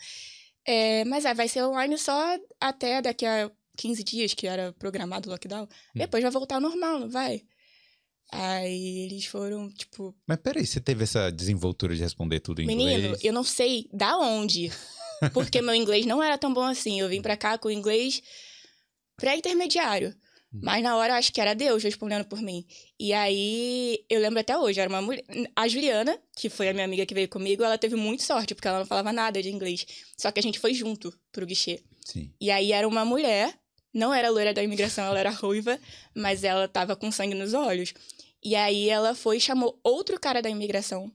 É, 0.65 1.05
mas 1.05 1.25
ah, 1.25 1.33
vai 1.33 1.47
ser 1.47 1.63
online 1.63 1.97
só 1.97 2.35
até 2.59 3.01
daqui 3.01 3.25
a 3.25 3.49
15 3.77 4.03
dias 4.03 4.33
que 4.33 4.47
era 4.47 4.73
programado 4.73 5.29
o 5.29 5.31
lockdown. 5.31 5.63
Hum. 5.63 5.67
Depois 5.95 6.21
vai 6.23 6.31
voltar 6.31 6.55
ao 6.55 6.61
normal, 6.61 6.99
não 6.99 7.09
vai? 7.09 7.43
Aí 8.31 9.05
eles 9.05 9.25
foram, 9.25 9.71
tipo. 9.71 10.13
Mas 10.27 10.37
peraí, 10.39 10.65
você 10.65 10.81
teve 10.81 11.03
essa 11.03 11.31
desenvoltura 11.31 11.95
de 11.95 12.01
responder 12.01 12.41
tudo 12.41 12.61
em 12.61 12.65
Menino, 12.65 12.89
inglês? 12.89 13.03
Menino, 13.03 13.19
eu 13.23 13.33
não 13.33 13.43
sei 13.43 13.87
da 13.93 14.17
onde. 14.17 14.69
Porque 15.33 15.61
meu 15.61 15.73
inglês 15.73 16.05
não 16.05 16.21
era 16.21 16.37
tão 16.37 16.53
bom 16.53 16.63
assim. 16.63 16.99
Eu 16.99 17.07
vim 17.07 17.21
pra 17.21 17.37
cá 17.37 17.57
com 17.57 17.71
inglês 17.71 18.21
pré-intermediário. 19.15 20.13
Mas 20.51 20.81
na 20.81 20.95
hora 20.95 21.13
eu 21.13 21.17
acho 21.17 21.31
que 21.31 21.41
era 21.41 21.53
Deus 21.53 21.83
respondendo 21.83 22.25
por 22.25 22.41
mim. 22.41 22.65
E 22.99 23.13
aí 23.13 24.03
eu 24.09 24.19
lembro 24.19 24.39
até 24.39 24.57
hoje, 24.57 24.79
era 24.79 24.89
uma 24.89 25.01
mulher. 25.01 25.23
A 25.55 25.67
Juliana, 25.67 26.17
que 26.35 26.49
foi 26.49 26.69
a 26.69 26.73
minha 26.73 26.85
amiga 26.85 27.05
que 27.05 27.13
veio 27.13 27.27
comigo, 27.27 27.63
ela 27.63 27.77
teve 27.77 27.95
muito 27.95 28.23
sorte, 28.23 28.55
porque 28.55 28.67
ela 28.67 28.79
não 28.79 28.85
falava 28.85 29.11
nada 29.11 29.41
de 29.41 29.49
inglês. 29.49 29.85
Só 30.17 30.31
que 30.31 30.39
a 30.39 30.43
gente 30.43 30.59
foi 30.59 30.73
junto 30.73 31.13
pro 31.31 31.45
guichê. 31.45 31.83
Sim. 32.05 32.33
E 32.39 32.49
aí 32.49 32.71
era 32.71 32.87
uma 32.87 33.03
mulher, 33.03 33.53
não 33.97 34.13
era 34.13 34.29
loira 34.29 34.53
da 34.53 34.63
imigração, 34.63 35.05
ela 35.05 35.19
era 35.19 35.31
ruiva, 35.31 35.79
mas 36.13 36.43
ela 36.43 36.67
tava 36.67 36.95
com 36.95 37.11
sangue 37.11 37.33
nos 37.33 37.53
olhos. 37.53 37.93
E 38.43 38.55
aí 38.55 38.89
ela 38.89 39.15
foi 39.15 39.37
e 39.37 39.41
chamou 39.41 39.79
outro 39.83 40.19
cara 40.19 40.41
da 40.41 40.49
imigração 40.49 41.11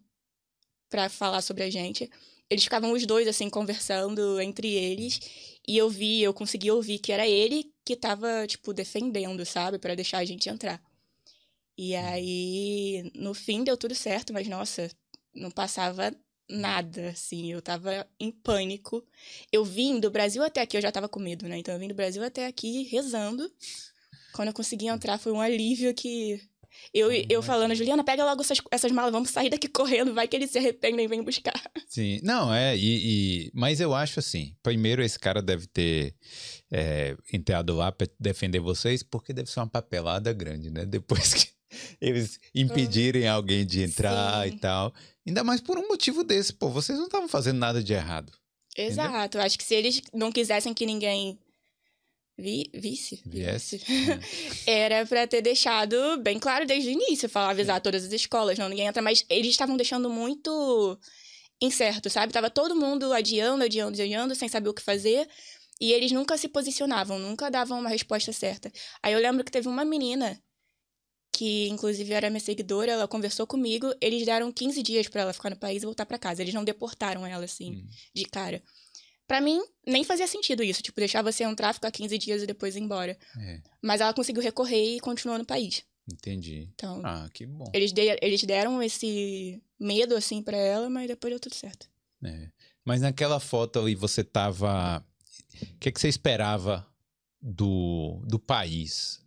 pra 0.91 1.09
falar 1.09 1.41
sobre 1.43 1.63
a 1.63 1.71
gente. 1.71 2.11
Eles 2.51 2.65
ficavam 2.65 2.93
os 2.93 3.07
dois, 3.07 3.29
assim, 3.29 3.49
conversando 3.49 4.41
entre 4.41 4.69
eles. 4.75 5.21
E 5.67 5.79
eu 5.79 5.89
vi, 5.89 6.23
eu 6.23 6.35
consegui 6.35 6.71
ouvir 6.71 6.99
que 6.99 7.13
era 7.13 7.27
ele 7.27 7.73
que 7.85 7.97
tava, 7.97 8.47
tipo, 8.47 8.75
defendendo, 8.75 9.47
sabe? 9.47 9.79
Pra 9.79 9.95
deixar 9.95 10.19
a 10.19 10.25
gente 10.25 10.49
entrar. 10.49 10.83
E 11.79 11.95
aí, 11.95 13.11
no 13.15 13.33
fim, 13.33 13.65
deu 13.65 13.77
tudo 13.77 13.95
certo, 13.95 14.33
mas 14.33 14.47
nossa, 14.49 14.91
não 15.35 15.51
passava 15.51 16.15
nada, 16.53 17.09
assim. 17.09 17.51
Eu 17.53 17.61
tava 17.63 18.07
em 18.21 18.31
pânico. 18.31 19.05
Eu 19.51 19.65
vim 19.65 19.99
do 19.99 20.11
Brasil 20.11 20.43
até 20.43 20.61
aqui, 20.61 20.77
eu 20.77 20.83
já 20.83 20.93
tava 20.93 21.09
com 21.09 21.21
medo, 21.21 21.49
né? 21.49 21.59
Então 21.59 21.75
eu 21.75 21.81
vim 21.81 21.89
do 21.89 21.95
Brasil 21.95 22.23
até 22.23 22.47
aqui 22.47 22.85
rezando. 22.85 23.51
Quando 24.33 24.49
eu 24.49 24.55
consegui 24.55 24.87
entrar, 24.87 25.19
foi 25.19 25.33
um 25.33 25.41
alívio 25.41 25.93
que. 25.95 26.41
Eu, 26.93 27.13
eu 27.13 27.43
falando, 27.43 27.75
Juliana, 27.75 28.03
pega 28.03 28.25
logo 28.25 28.41
essas, 28.41 28.59
essas 28.71 28.91
malas, 28.91 29.13
vamos 29.13 29.29
sair 29.29 29.51
daqui 29.51 29.69
correndo, 29.69 30.15
vai 30.15 30.27
que 30.27 30.35
eles 30.35 30.51
se 30.51 30.59
arrependem 30.59 31.05
e 31.05 31.09
vêm 31.09 31.23
buscar. 31.23 31.53
Sim, 31.87 32.19
não, 32.23 32.53
é, 32.53 32.75
e, 32.75 32.81
e- 33.47 33.51
mas 33.53 33.79
eu 33.79 33.95
acho 33.95 34.21
assim, 34.21 34.57
primeiro 34.63 35.03
esse 35.03 35.19
cara 35.19 35.43
deve 35.43 35.67
ter 35.67 36.15
é, 36.71 37.15
entrado 37.31 37.75
lá 37.75 37.93
pra 37.93 38.09
defender 38.19 38.59
vocês, 38.59 39.03
porque 39.03 39.35
deve 39.35 39.51
ser 39.51 39.61
uma 39.61 39.69
papelada 39.69 40.33
grande, 40.33 40.71
né? 40.71 40.85
Depois 40.87 41.35
que 41.35 41.49
eles 42.01 42.39
impedirem 42.55 43.29
alguém 43.29 43.65
de 43.67 43.83
entrar 43.83 44.49
Sim. 44.49 44.55
e 44.55 44.59
tal. 44.59 44.95
Ainda 45.27 45.45
mais 45.45 45.61
por 45.61 45.79
um 45.79 45.89
motivo 45.89 46.25
desse, 46.25 46.53
pô, 46.53 46.69
vocês 46.69 46.99
não 46.99 47.07
estavam 47.07 47.29
fazendo 47.29 47.59
nada 47.59 47.83
de 47.83 47.93
errado. 47.93 48.33
Exato. 48.77 49.39
Eu 49.39 49.43
acho 49.43 49.59
que 49.59 49.65
se 49.65 49.75
eles 49.75 50.03
não 50.13 50.33
quisessem 50.33 50.75
que 50.75 50.87
ninguém 50.87 51.39
vi, 52.37 52.71
visse, 52.75 53.23
Viesse. 53.25 53.81
era 54.67 55.07
pra 55.07 55.27
ter 55.27 55.43
deixado 55.43 56.19
bem 56.19 56.39
claro 56.39 56.67
desde 56.67 56.89
o 56.89 56.93
início, 56.93 57.29
falar, 57.29 57.51
avisar 57.51 57.81
todas 57.81 58.05
as 58.05 58.13
escolas, 58.13 58.59
não 58.59 58.69
ninguém 58.69 58.87
entra, 58.87 59.03
mas 59.03 59.25
eles 59.29 59.51
estavam 59.51 59.77
deixando 59.77 60.11
muito 60.11 60.99
incerto, 61.61 62.11
sabe? 62.11 62.33
Tava 62.33 62.51
todo 62.51 62.75
mundo 62.75 63.13
adiando, 63.13 63.63
adiando, 63.63 64.01
adiando, 64.01 64.35
sem 64.35 64.49
saber 64.49 64.69
o 64.71 64.75
que 64.75 64.83
fazer. 64.83 65.29
E 65.81 65.93
eles 65.93 66.13
nunca 66.13 66.37
se 66.37 66.49
posicionavam, 66.49 67.19
nunca 67.19 67.51
davam 67.51 67.81
uma 67.81 67.89
resposta 67.89 68.33
certa. 68.33 68.73
Aí 69.03 69.13
eu 69.13 69.19
lembro 69.19 69.45
que 69.45 69.51
teve 69.51 69.69
uma 69.69 69.85
menina 69.85 70.41
que 71.33 71.69
inclusive 71.69 72.13
era 72.13 72.29
minha 72.31 72.41
seguidora, 72.41 72.93
ela 72.93 73.09
conversou 73.09 73.47
comigo, 73.47 73.93
eles 74.01 74.25
deram 74.27 74.53
15 74.53 74.83
dias 74.83 75.09
pra 75.09 75.23
ela 75.23 75.33
ficar 75.33 75.51
no 75.51 75.57
país 75.57 75.83
e 75.83 75.87
voltar 75.87 76.05
pra 76.07 76.19
casa. 76.19 76.43
Eles 76.43 76.53
não 76.55 76.63
deportaram 76.65 77.27
ela 77.27 77.45
assim 77.45 77.73
Hum. 77.77 77.87
de 78.15 78.25
cara. 78.27 78.63
Pra 79.27 79.41
mim, 79.41 79.63
nem 79.87 80.05
fazia 80.05 80.27
sentido 80.27 80.63
isso, 80.63 80.83
tipo, 80.83 81.01
deixar 81.01 81.23
você 81.23 81.43
entrar, 81.45 81.73
ficar 81.73 81.91
15 81.91 82.19
dias 82.19 82.43
e 82.43 82.47
depois 82.47 82.77
ir 82.77 82.81
embora. 82.81 83.17
É, 83.39 83.61
Mas 83.81 84.01
ela 84.03 84.13
conseguiu 84.13 84.43
recorrer 84.43 84.97
e 84.97 85.01
continuou 85.01 85.39
no 85.39 85.45
país. 85.47 85.83
entendi. 86.13 86.69
Então, 86.75 87.01
Ah, 87.05 87.29
que 87.33 87.47
bom. 87.47 87.65
eles, 87.73 87.93
de- 87.93 88.19
eles 88.21 88.43
deram 88.43 88.83
esse 88.83 89.63
medo, 89.81 90.15
assim, 90.17 90.43
pra 90.43 90.57
ela, 90.57 90.91
mas 90.91 91.07
depois 91.09 91.33
deu 91.33 91.41
tudo 91.41 91.55
certo. 91.55 91.89
É. 92.23 92.49
Mas 92.85 93.01
naquela 93.01 93.41
foto 93.41 93.79
ali 93.79 93.95
você 93.95 94.23
tava. 94.23 95.03
O 95.63 95.79
que, 95.79 95.91
que 95.93 96.01
você 96.01 96.09
esperava 96.09 96.87
do, 97.41 98.21
do 98.27 98.39
país? 98.39 99.22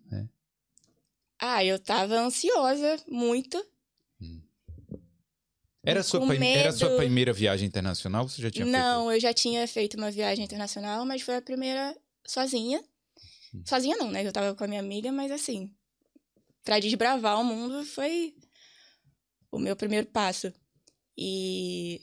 Ah, 1.48 1.64
eu 1.64 1.78
tava 1.78 2.16
ansiosa, 2.16 2.98
muito. 3.08 3.64
Era 5.84 6.00
a 6.00 6.04
sua, 6.04 6.20
era 6.44 6.72
sua 6.72 6.98
primeira 6.98 7.32
viagem 7.32 7.68
internacional 7.68 8.24
ou 8.24 8.30
você 8.30 8.42
já 8.42 8.50
tinha 8.50 8.66
Não, 8.66 9.12
eu 9.12 9.20
já 9.20 9.32
tinha 9.32 9.68
feito 9.68 9.96
uma 9.96 10.10
viagem 10.10 10.44
internacional, 10.44 11.06
mas 11.06 11.22
foi 11.22 11.36
a 11.36 11.42
primeira 11.44 11.96
sozinha. 12.26 12.84
Hum. 13.54 13.62
Sozinha 13.64 13.96
não, 13.96 14.10
né? 14.10 14.26
Eu 14.26 14.34
tava 14.34 14.56
com 14.56 14.64
a 14.64 14.68
minha 14.68 14.80
amiga, 14.80 15.12
mas 15.12 15.32
assim, 15.32 15.72
pra 16.64 16.80
desbravar 16.80 17.40
o 17.40 17.44
mundo 17.44 17.86
foi 17.86 18.34
o 19.52 19.60
meu 19.60 19.76
primeiro 19.76 20.08
passo. 20.08 20.52
E 21.16 22.02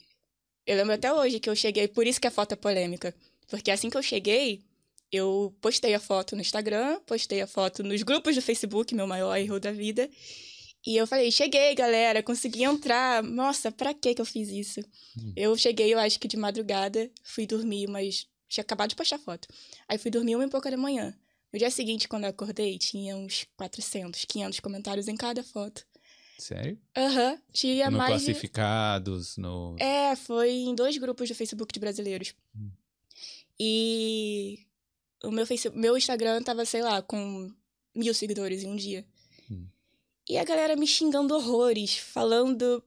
eu 0.65 0.77
lembro 0.77 0.93
até 0.93 1.11
hoje 1.11 1.41
que 1.41 1.49
eu 1.49 1.55
cheguei, 1.55 1.89
por 1.89 2.07
isso 2.07 2.21
que 2.21 2.27
a 2.27 2.31
foto 2.31 2.53
é 2.53 2.55
polêmica, 2.55 3.13
porque 3.47 3.69
assim 3.69 3.89
que 3.89 3.97
eu 3.97 4.03
cheguei, 4.03 4.63
eu 5.13 5.55
postei 5.61 5.93
a 5.93 5.99
foto 5.99 6.35
no 6.35 6.41
Instagram, 6.41 6.99
postei 7.05 7.41
a 7.41 7.47
foto 7.47 7.83
nos 7.83 8.01
grupos 8.01 8.35
do 8.35 8.41
Facebook, 8.41 8.95
meu 8.95 9.05
maior 9.05 9.35
erro 9.37 9.59
da 9.59 9.71
vida. 9.71 10.09
E 10.85 10.97
eu 10.97 11.07
falei, 11.07 11.31
feguei, 11.31 11.73
galera, 11.75 12.21
consegui 12.21 12.63
entrar. 12.63 13.23
Nossa, 13.23 13.71
pra 13.71 13.93
que 13.93 14.15
que 14.15 14.21
eu 14.21 14.25
fiz 14.25 14.49
isso? 14.49 14.81
Hum. 15.17 15.31
Eu 15.35 15.55
cheguei, 15.55 15.93
eu 15.93 15.99
acho 15.99 16.19
que 16.19 16.27
de 16.27 16.35
madrugada, 16.35 17.09
fui 17.23 17.45
dormir, 17.45 17.87
mas 17.87 18.27
tinha 18.49 18.63
acabado 18.63 18.89
de 18.89 18.95
postar 18.95 19.17
foto. 19.19 19.47
Aí 19.87 19.97
fui 19.97 20.11
dormir 20.11 20.35
uma 20.35 20.45
e 20.45 20.49
pouca 20.49 20.69
da 20.69 20.75
manhã. 20.75 21.15
No 21.53 21.59
dia 21.59 21.69
seguinte, 21.69 22.07
quando 22.07 22.23
eu 22.23 22.31
acordei, 22.31 22.77
tinha 22.79 23.15
uns 23.15 23.45
400, 23.55 24.25
500 24.25 24.59
comentários 24.59 25.07
em 25.07 25.15
cada 25.15 25.43
foto. 25.43 25.85
Sério? 26.39 26.77
Aham, 26.97 27.39
tinha 27.53 27.89
no 27.89 27.97
mais 27.97 28.23
classificados, 28.23 29.37
no. 29.37 29.75
É, 29.79 30.15
foi 30.15 30.51
em 30.51 30.75
dois 30.75 30.97
grupos 30.97 31.29
do 31.29 31.35
Facebook 31.35 31.71
de 31.71 31.79
brasileiros. 31.79 32.33
Hum. 32.55 32.71
E 33.59 34.65
o 35.23 35.31
meu, 35.31 35.45
face... 35.45 35.69
meu 35.71 35.97
Instagram 35.97 36.41
tava, 36.43 36.65
sei 36.65 36.81
lá, 36.81 37.01
com 37.01 37.51
mil 37.95 38.13
seguidores 38.13 38.63
em 38.63 38.67
um 38.67 38.75
dia. 38.75 39.05
Hum. 39.49 39.65
E 40.29 40.37
a 40.37 40.43
galera 40.43 40.75
me 40.75 40.87
xingando 40.87 41.35
horrores, 41.35 41.97
falando 41.97 42.83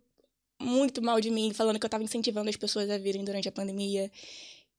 muito 0.61 1.03
mal 1.03 1.21
de 1.21 1.31
mim, 1.31 1.53
falando 1.53 1.79
que 1.79 1.87
eu 1.87 1.91
tava 1.91 2.05
incentivando 2.05 2.49
as 2.49 2.57
pessoas 2.57 2.89
a 2.91 2.99
virem 2.99 3.25
durante 3.25 3.49
a 3.49 3.53
pandemia, 3.53 4.11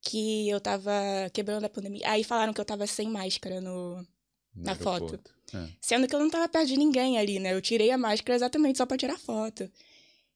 que 0.02 0.50
eu 0.50 0.60
tava 0.60 0.92
quebrando 1.34 1.66
a 1.66 1.70
pandemia. 1.70 2.10
Aí 2.10 2.24
falaram 2.24 2.54
que 2.54 2.62
eu 2.62 2.66
tava 2.66 2.88
sem 2.88 3.10
máscara 3.10 3.62
no. 3.62 3.98
no 4.56 4.64
na 4.64 4.76
foto. 4.76 5.04
aeroporto. 5.04 5.32
É. 5.54 5.70
Sendo 5.80 6.08
que 6.08 6.16
eu 6.16 6.20
não 6.20 6.30
tava 6.30 6.48
perto 6.50 6.68
de 6.68 6.78
ninguém 6.78 7.18
ali, 7.18 7.40
né? 7.40 7.54
Eu 7.54 7.62
tirei 7.62 7.92
a 7.92 7.98
máscara 7.98 8.36
exatamente 8.36 8.78
só 8.78 8.86
pra 8.86 8.98
tirar 8.98 9.18
foto. 9.18 9.70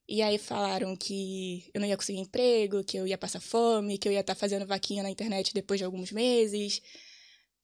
E 0.08 0.22
aí 0.22 0.38
falaram 0.38 0.96
que 0.96 1.70
eu 1.74 1.80
não 1.80 1.88
ia 1.88 1.96
conseguir 1.96 2.20
emprego, 2.20 2.84
que 2.84 2.98
eu 2.98 3.08
ia 3.08 3.18
passar 3.18 3.40
fome, 3.40 3.98
que 3.98 4.08
eu 4.08 4.12
ia 4.12 4.20
estar 4.20 4.36
fazendo 4.36 4.66
vaquinha 4.66 5.04
na 5.04 5.10
internet 5.10 5.54
depois 5.54 5.80
de 5.80 5.86
alguns 5.86 6.12
meses. 6.12 6.82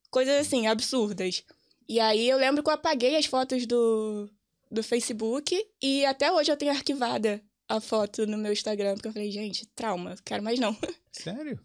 Coisas 0.10 0.36
assim, 0.46 0.68
absurdas. 0.68 1.44
E 1.88 2.00
aí 2.00 2.30
eu 2.30 2.38
lembro 2.38 2.64
que 2.64 2.70
eu 2.70 2.74
apaguei 2.74 3.16
as 3.16 3.26
fotos 3.26 3.66
do, 3.66 4.30
do 4.70 4.84
Facebook 4.84 5.56
e 5.82 6.06
até 6.06 6.32
hoje 6.32 6.52
eu 6.52 6.58
tenho 6.58 6.72
arquivada 6.72 7.42
a 7.68 7.80
foto 7.80 8.26
no 8.26 8.38
meu 8.38 8.52
Instagram, 8.52 8.96
porque 8.96 9.08
eu 9.08 9.14
falei, 9.14 9.32
gente, 9.32 9.66
trauma, 9.68 10.16
quero 10.24 10.44
mais 10.44 10.60
não. 10.60 10.76
Sério? 11.12 11.60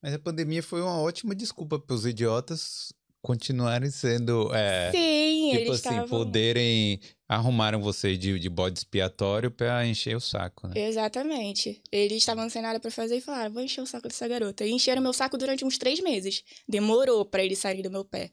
Mas 0.00 0.14
a 0.14 0.18
pandemia 0.18 0.62
foi 0.62 0.80
uma 0.80 1.00
ótima 1.00 1.34
desculpa 1.34 1.78
para 1.78 1.94
os 1.94 2.04
idiotas 2.04 2.92
continuarem 3.22 3.90
sendo. 3.90 4.52
É, 4.52 4.90
Sim, 4.90 5.50
tipo 5.52 5.62
eles 5.62 5.86
assim, 5.86 6.08
poderem. 6.08 7.00
Arrumaram 7.28 7.80
você 7.80 8.14
de, 8.14 8.38
de 8.38 8.50
bode 8.50 8.78
expiatório 8.78 9.50
para 9.50 9.86
encher 9.86 10.14
o 10.14 10.20
saco, 10.20 10.68
né? 10.68 10.74
Exatamente. 10.76 11.80
Eles 11.90 12.18
estavam 12.18 12.50
sem 12.50 12.60
nada 12.60 12.78
pra 12.78 12.90
fazer 12.90 13.16
e 13.16 13.20
falaram, 13.22 13.54
vou 13.54 13.62
encher 13.62 13.80
o 13.80 13.86
saco 13.86 14.06
dessa 14.06 14.28
garota. 14.28 14.66
E 14.66 14.70
encheram 14.70 15.00
meu 15.00 15.14
saco 15.14 15.38
durante 15.38 15.64
uns 15.64 15.78
três 15.78 15.98
meses. 16.00 16.44
Demorou 16.68 17.24
pra 17.24 17.42
eles 17.42 17.58
saírem 17.58 17.82
do 17.82 17.90
meu 17.90 18.04
pé. 18.04 18.30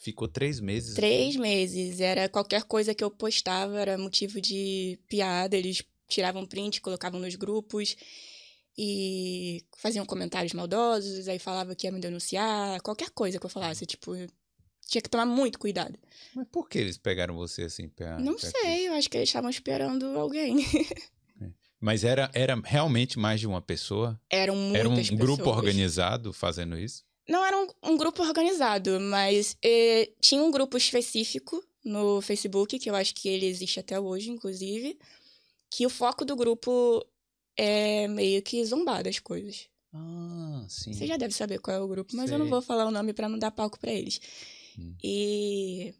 Ficou 0.00 0.28
três 0.28 0.60
meses. 0.60 0.94
Três 0.94 1.36
meses. 1.36 2.00
Era 2.00 2.26
qualquer 2.26 2.62
coisa 2.62 2.94
que 2.94 3.04
eu 3.04 3.10
postava, 3.10 3.78
era 3.78 3.98
motivo 3.98 4.40
de 4.40 4.98
piada. 5.06 5.54
Eles 5.54 5.82
tiravam 6.08 6.46
print, 6.46 6.80
colocavam 6.80 7.20
nos 7.20 7.34
grupos 7.34 7.96
e 8.82 9.62
faziam 9.76 10.06
comentários 10.06 10.54
maldosos, 10.54 11.28
aí 11.28 11.38
falava 11.38 11.74
que 11.74 11.86
ia 11.86 11.92
me 11.92 12.00
denunciar, 12.00 12.80
qualquer 12.80 13.10
coisa 13.10 13.38
que 13.38 13.44
eu 13.44 13.50
falasse, 13.50 13.84
tipo, 13.84 14.16
eu 14.16 14.26
tinha 14.88 15.02
que 15.02 15.10
tomar 15.10 15.26
muito 15.26 15.58
cuidado. 15.58 15.98
Mas 16.34 16.46
por 16.50 16.66
que 16.66 16.78
eles 16.78 16.96
pegaram 16.96 17.36
você 17.36 17.64
assim? 17.64 17.90
Pra, 17.90 18.18
Não 18.18 18.36
pra 18.36 18.50
sei, 18.50 18.88
eu 18.88 18.94
acho 18.94 19.10
que 19.10 19.18
eles 19.18 19.28
estavam 19.28 19.50
esperando 19.50 20.06
alguém. 20.18 20.64
Mas 21.78 22.04
era, 22.04 22.30
era 22.32 22.58
realmente 22.64 23.18
mais 23.18 23.38
de 23.38 23.46
uma 23.46 23.60
pessoa? 23.60 24.18
Eram 24.30 24.56
muitas 24.56 24.80
era 24.80 24.88
um 24.88 24.96
pessoas. 24.96 25.18
grupo 25.20 25.50
organizado 25.50 26.32
fazendo 26.32 26.78
isso? 26.78 27.04
Não 27.28 27.44
era 27.44 27.58
um, 27.58 27.92
um 27.92 27.96
grupo 27.98 28.22
organizado, 28.22 28.98
mas 28.98 29.58
eh, 29.62 30.10
tinha 30.22 30.42
um 30.42 30.50
grupo 30.50 30.78
específico 30.78 31.62
no 31.84 32.22
Facebook, 32.22 32.78
que 32.78 32.88
eu 32.88 32.94
acho 32.94 33.14
que 33.14 33.28
ele 33.28 33.44
existe 33.44 33.78
até 33.78 34.00
hoje, 34.00 34.30
inclusive, 34.30 34.98
que 35.70 35.84
o 35.86 35.90
foco 35.90 36.24
do 36.24 36.34
grupo 36.34 37.06
é 37.56 38.08
meio 38.08 38.42
que 38.42 38.64
zombar 38.64 39.02
das 39.02 39.18
coisas. 39.18 39.68
Ah, 39.92 40.64
sim. 40.68 40.92
Você 40.92 41.06
já 41.06 41.16
deve 41.16 41.34
saber 41.34 41.58
qual 41.58 41.76
é 41.76 41.80
o 41.80 41.88
grupo, 41.88 42.14
mas 42.16 42.30
eu 42.30 42.36
Sei. 42.36 42.38
não 42.38 42.48
vou 42.50 42.62
falar 42.62 42.86
o 42.86 42.90
nome 42.90 43.12
pra 43.12 43.28
não 43.28 43.38
dar 43.38 43.50
palco 43.50 43.78
pra 43.78 43.92
eles. 43.92 44.20
Hum. 44.78 44.94
E 45.02 45.94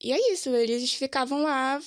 e 0.00 0.12
é 0.12 0.32
isso, 0.32 0.50
eles 0.50 0.92
ficavam 0.94 1.42
lá 1.44 1.80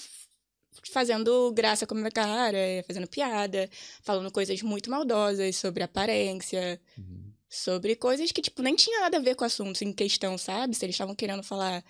fazendo 0.92 1.52
graça 1.54 1.86
com 1.88 1.94
a 1.96 1.98
minha 1.98 2.12
cara, 2.12 2.58
fazendo 2.88 3.08
piada, 3.08 3.70
falando 4.02 4.32
coisas 4.32 4.62
muito 4.62 4.90
maldosas 4.90 5.56
sobre 5.56 5.84
aparência, 5.84 6.80
Uhum. 6.98 7.32
sobre 7.50 7.96
coisas 7.96 8.32
que, 8.32 8.42
tipo, 8.42 8.62
nem 8.62 8.76
tinha 8.76 9.02
nada 9.02 9.18
a 9.18 9.22
ver 9.22 9.36
com 9.36 9.44
assuntos 9.46 9.82
em 9.82 9.92
questão, 9.94 10.38
sabe? 10.38 10.76
Se 10.76 10.86
eles 10.86 10.96
estavam 10.96 11.16
querendo 11.16 11.44
falar 11.44 11.84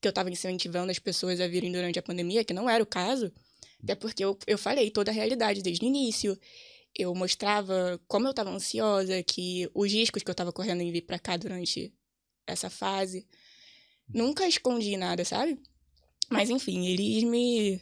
que 0.00 0.06
eu 0.08 0.10
estava 0.10 0.30
incentivando 0.30 0.90
as 0.90 0.98
pessoas 0.98 1.40
a 1.40 1.48
virem 1.48 1.72
durante 1.72 1.98
a 1.98 2.02
pandemia, 2.02 2.44
que 2.44 2.54
não 2.54 2.68
era 2.70 2.82
o 2.82 2.86
caso, 2.86 3.32
até 3.82 3.94
porque 3.94 4.24
eu, 4.24 4.38
eu 4.46 4.58
falei 4.58 4.90
toda 4.90 5.10
a 5.10 5.14
realidade 5.14 5.62
desde 5.62 5.84
o 5.84 5.88
início. 5.88 6.38
Eu 6.94 7.14
mostrava 7.14 8.00
como 8.08 8.26
eu 8.26 8.30
estava 8.30 8.50
ansiosa, 8.50 9.22
que 9.22 9.68
os 9.74 9.92
riscos 9.92 10.22
que 10.22 10.30
eu 10.30 10.32
estava 10.32 10.52
correndo 10.52 10.80
em 10.80 10.90
vir 10.90 11.02
para 11.02 11.18
cá 11.18 11.36
durante 11.36 11.92
essa 12.46 12.70
fase. 12.70 13.26
Nunca 14.08 14.46
escondi 14.46 14.96
nada, 14.96 15.24
sabe? 15.24 15.60
Mas 16.30 16.48
enfim, 16.50 16.86
eles 16.86 17.24
me 17.24 17.80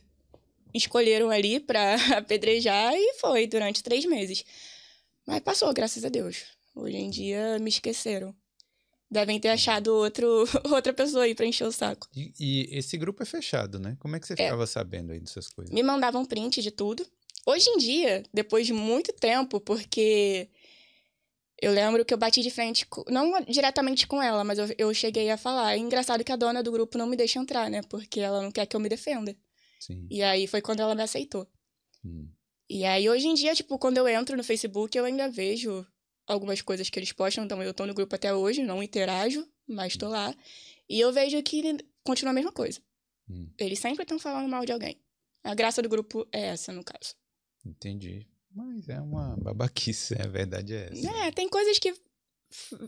escolheram 0.72 1.30
ali 1.30 1.60
para 1.60 1.94
apedrejar 2.18 2.92
e 2.94 3.14
foi 3.20 3.46
durante 3.46 3.82
três 3.82 4.04
meses. 4.04 4.44
Mas 5.26 5.40
passou, 5.40 5.72
graças 5.72 6.04
a 6.04 6.08
Deus. 6.08 6.44
Hoje 6.74 6.96
em 6.96 7.08
dia 7.08 7.58
me 7.60 7.68
esqueceram. 7.68 8.34
Devem 9.10 9.38
ter 9.38 9.48
achado 9.50 9.88
outro, 9.94 10.26
outra 10.72 10.92
pessoa 10.92 11.24
aí 11.24 11.34
pra 11.34 11.46
encher 11.46 11.66
o 11.66 11.72
saco. 11.72 12.08
E, 12.16 12.32
e 12.40 12.76
esse 12.78 12.96
grupo 12.96 13.22
é 13.22 13.26
fechado, 13.26 13.78
né? 13.78 13.96
Como 14.00 14.16
é 14.16 14.20
que 14.20 14.26
você 14.26 14.32
É. 14.34 14.36
ficava 14.36 14.66
sabendo 14.66 15.12
aí 15.12 15.20
dessas 15.20 15.48
coisas? 15.48 15.72
Me 15.72 15.82
mandavam 15.82 16.24
print 16.24 16.60
de 16.62 16.70
tudo. 16.70 17.06
Hoje 17.46 17.68
em 17.70 17.76
dia, 17.78 18.22
depois 18.32 18.66
de 18.66 18.72
muito 18.72 19.12
tempo, 19.12 19.60
porque 19.60 20.48
eu 21.60 21.72
lembro 21.72 22.04
que 22.04 22.12
eu 22.12 22.18
bati 22.18 22.40
de 22.42 22.50
frente, 22.50 22.86
não 23.08 23.40
diretamente 23.44 24.06
com 24.06 24.20
ela, 24.22 24.42
mas 24.42 24.58
eu, 24.58 24.66
eu 24.78 24.92
cheguei 24.94 25.30
a 25.30 25.36
falar. 25.36 25.74
É 25.74 25.78
engraçado 25.78 26.24
que 26.24 26.32
a 26.32 26.36
dona 26.36 26.62
do 26.62 26.72
grupo 26.72 26.96
não 26.98 27.06
me 27.06 27.16
deixa 27.16 27.38
entrar, 27.38 27.70
né? 27.70 27.82
Porque 27.82 28.18
ela 28.20 28.42
não 28.42 28.50
quer 28.50 28.66
que 28.66 28.74
eu 28.74 28.80
me 28.80 28.88
defenda. 28.88 29.36
Sim. 29.78 30.06
E 30.10 30.22
aí 30.22 30.46
foi 30.46 30.62
quando 30.62 30.80
ela 30.80 30.94
me 30.94 31.02
aceitou. 31.02 31.46
Hum. 32.04 32.28
E 32.68 32.84
aí, 32.86 33.08
hoje 33.10 33.28
em 33.28 33.34
dia, 33.34 33.54
tipo, 33.54 33.78
quando 33.78 33.98
eu 33.98 34.08
entro 34.08 34.36
no 34.36 34.42
Facebook, 34.42 34.96
eu 34.96 35.04
ainda 35.04 35.28
vejo 35.28 35.86
algumas 36.26 36.60
coisas 36.60 36.88
que 36.90 36.98
eles 36.98 37.12
postam. 37.12 37.44
Então, 37.44 37.62
eu 37.62 37.74
tô 37.74 37.86
no 37.86 37.94
grupo 37.94 38.14
até 38.14 38.34
hoje, 38.34 38.62
não 38.62 38.82
interajo, 38.82 39.46
mas 39.66 39.96
tô 39.96 40.08
lá. 40.08 40.34
E 40.88 41.00
eu 41.00 41.12
vejo 41.12 41.42
que 41.42 41.62
continua 42.02 42.30
a 42.30 42.34
mesma 42.34 42.52
coisa. 42.52 42.80
Hum. 43.28 43.48
Eles 43.58 43.78
sempre 43.78 44.02
estão 44.02 44.18
falando 44.18 44.48
mal 44.48 44.64
de 44.64 44.72
alguém. 44.72 45.00
A 45.42 45.54
graça 45.54 45.82
do 45.82 45.88
grupo 45.88 46.26
é 46.32 46.46
essa, 46.46 46.72
no 46.72 46.84
caso. 46.84 47.14
Entendi. 47.64 48.26
Mas 48.54 48.88
é 48.88 49.00
uma 49.00 49.36
babaquice, 49.36 50.14
a 50.20 50.26
verdade 50.26 50.74
é 50.74 50.90
essa. 50.92 51.10
É, 51.10 51.30
tem 51.32 51.48
coisas 51.48 51.78
que 51.78 51.94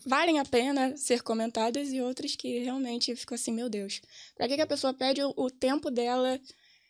valem 0.07 0.39
a 0.39 0.45
pena 0.45 0.97
ser 0.97 1.23
comentadas 1.23 1.93
e 1.93 2.01
outras 2.01 2.37
que 2.37 2.61
realmente 2.61 3.15
ficam 3.17 3.35
assim, 3.35 3.53
meu 3.53 3.69
Deus. 3.69 4.01
Pra 4.37 4.47
que, 4.47 4.55
que 4.55 4.63
a 4.63 4.67
pessoa 4.67 4.95
perde 4.95 5.23
o, 5.23 5.35
o 5.37 5.51
tempo 5.51 5.91
dela 5.91 6.41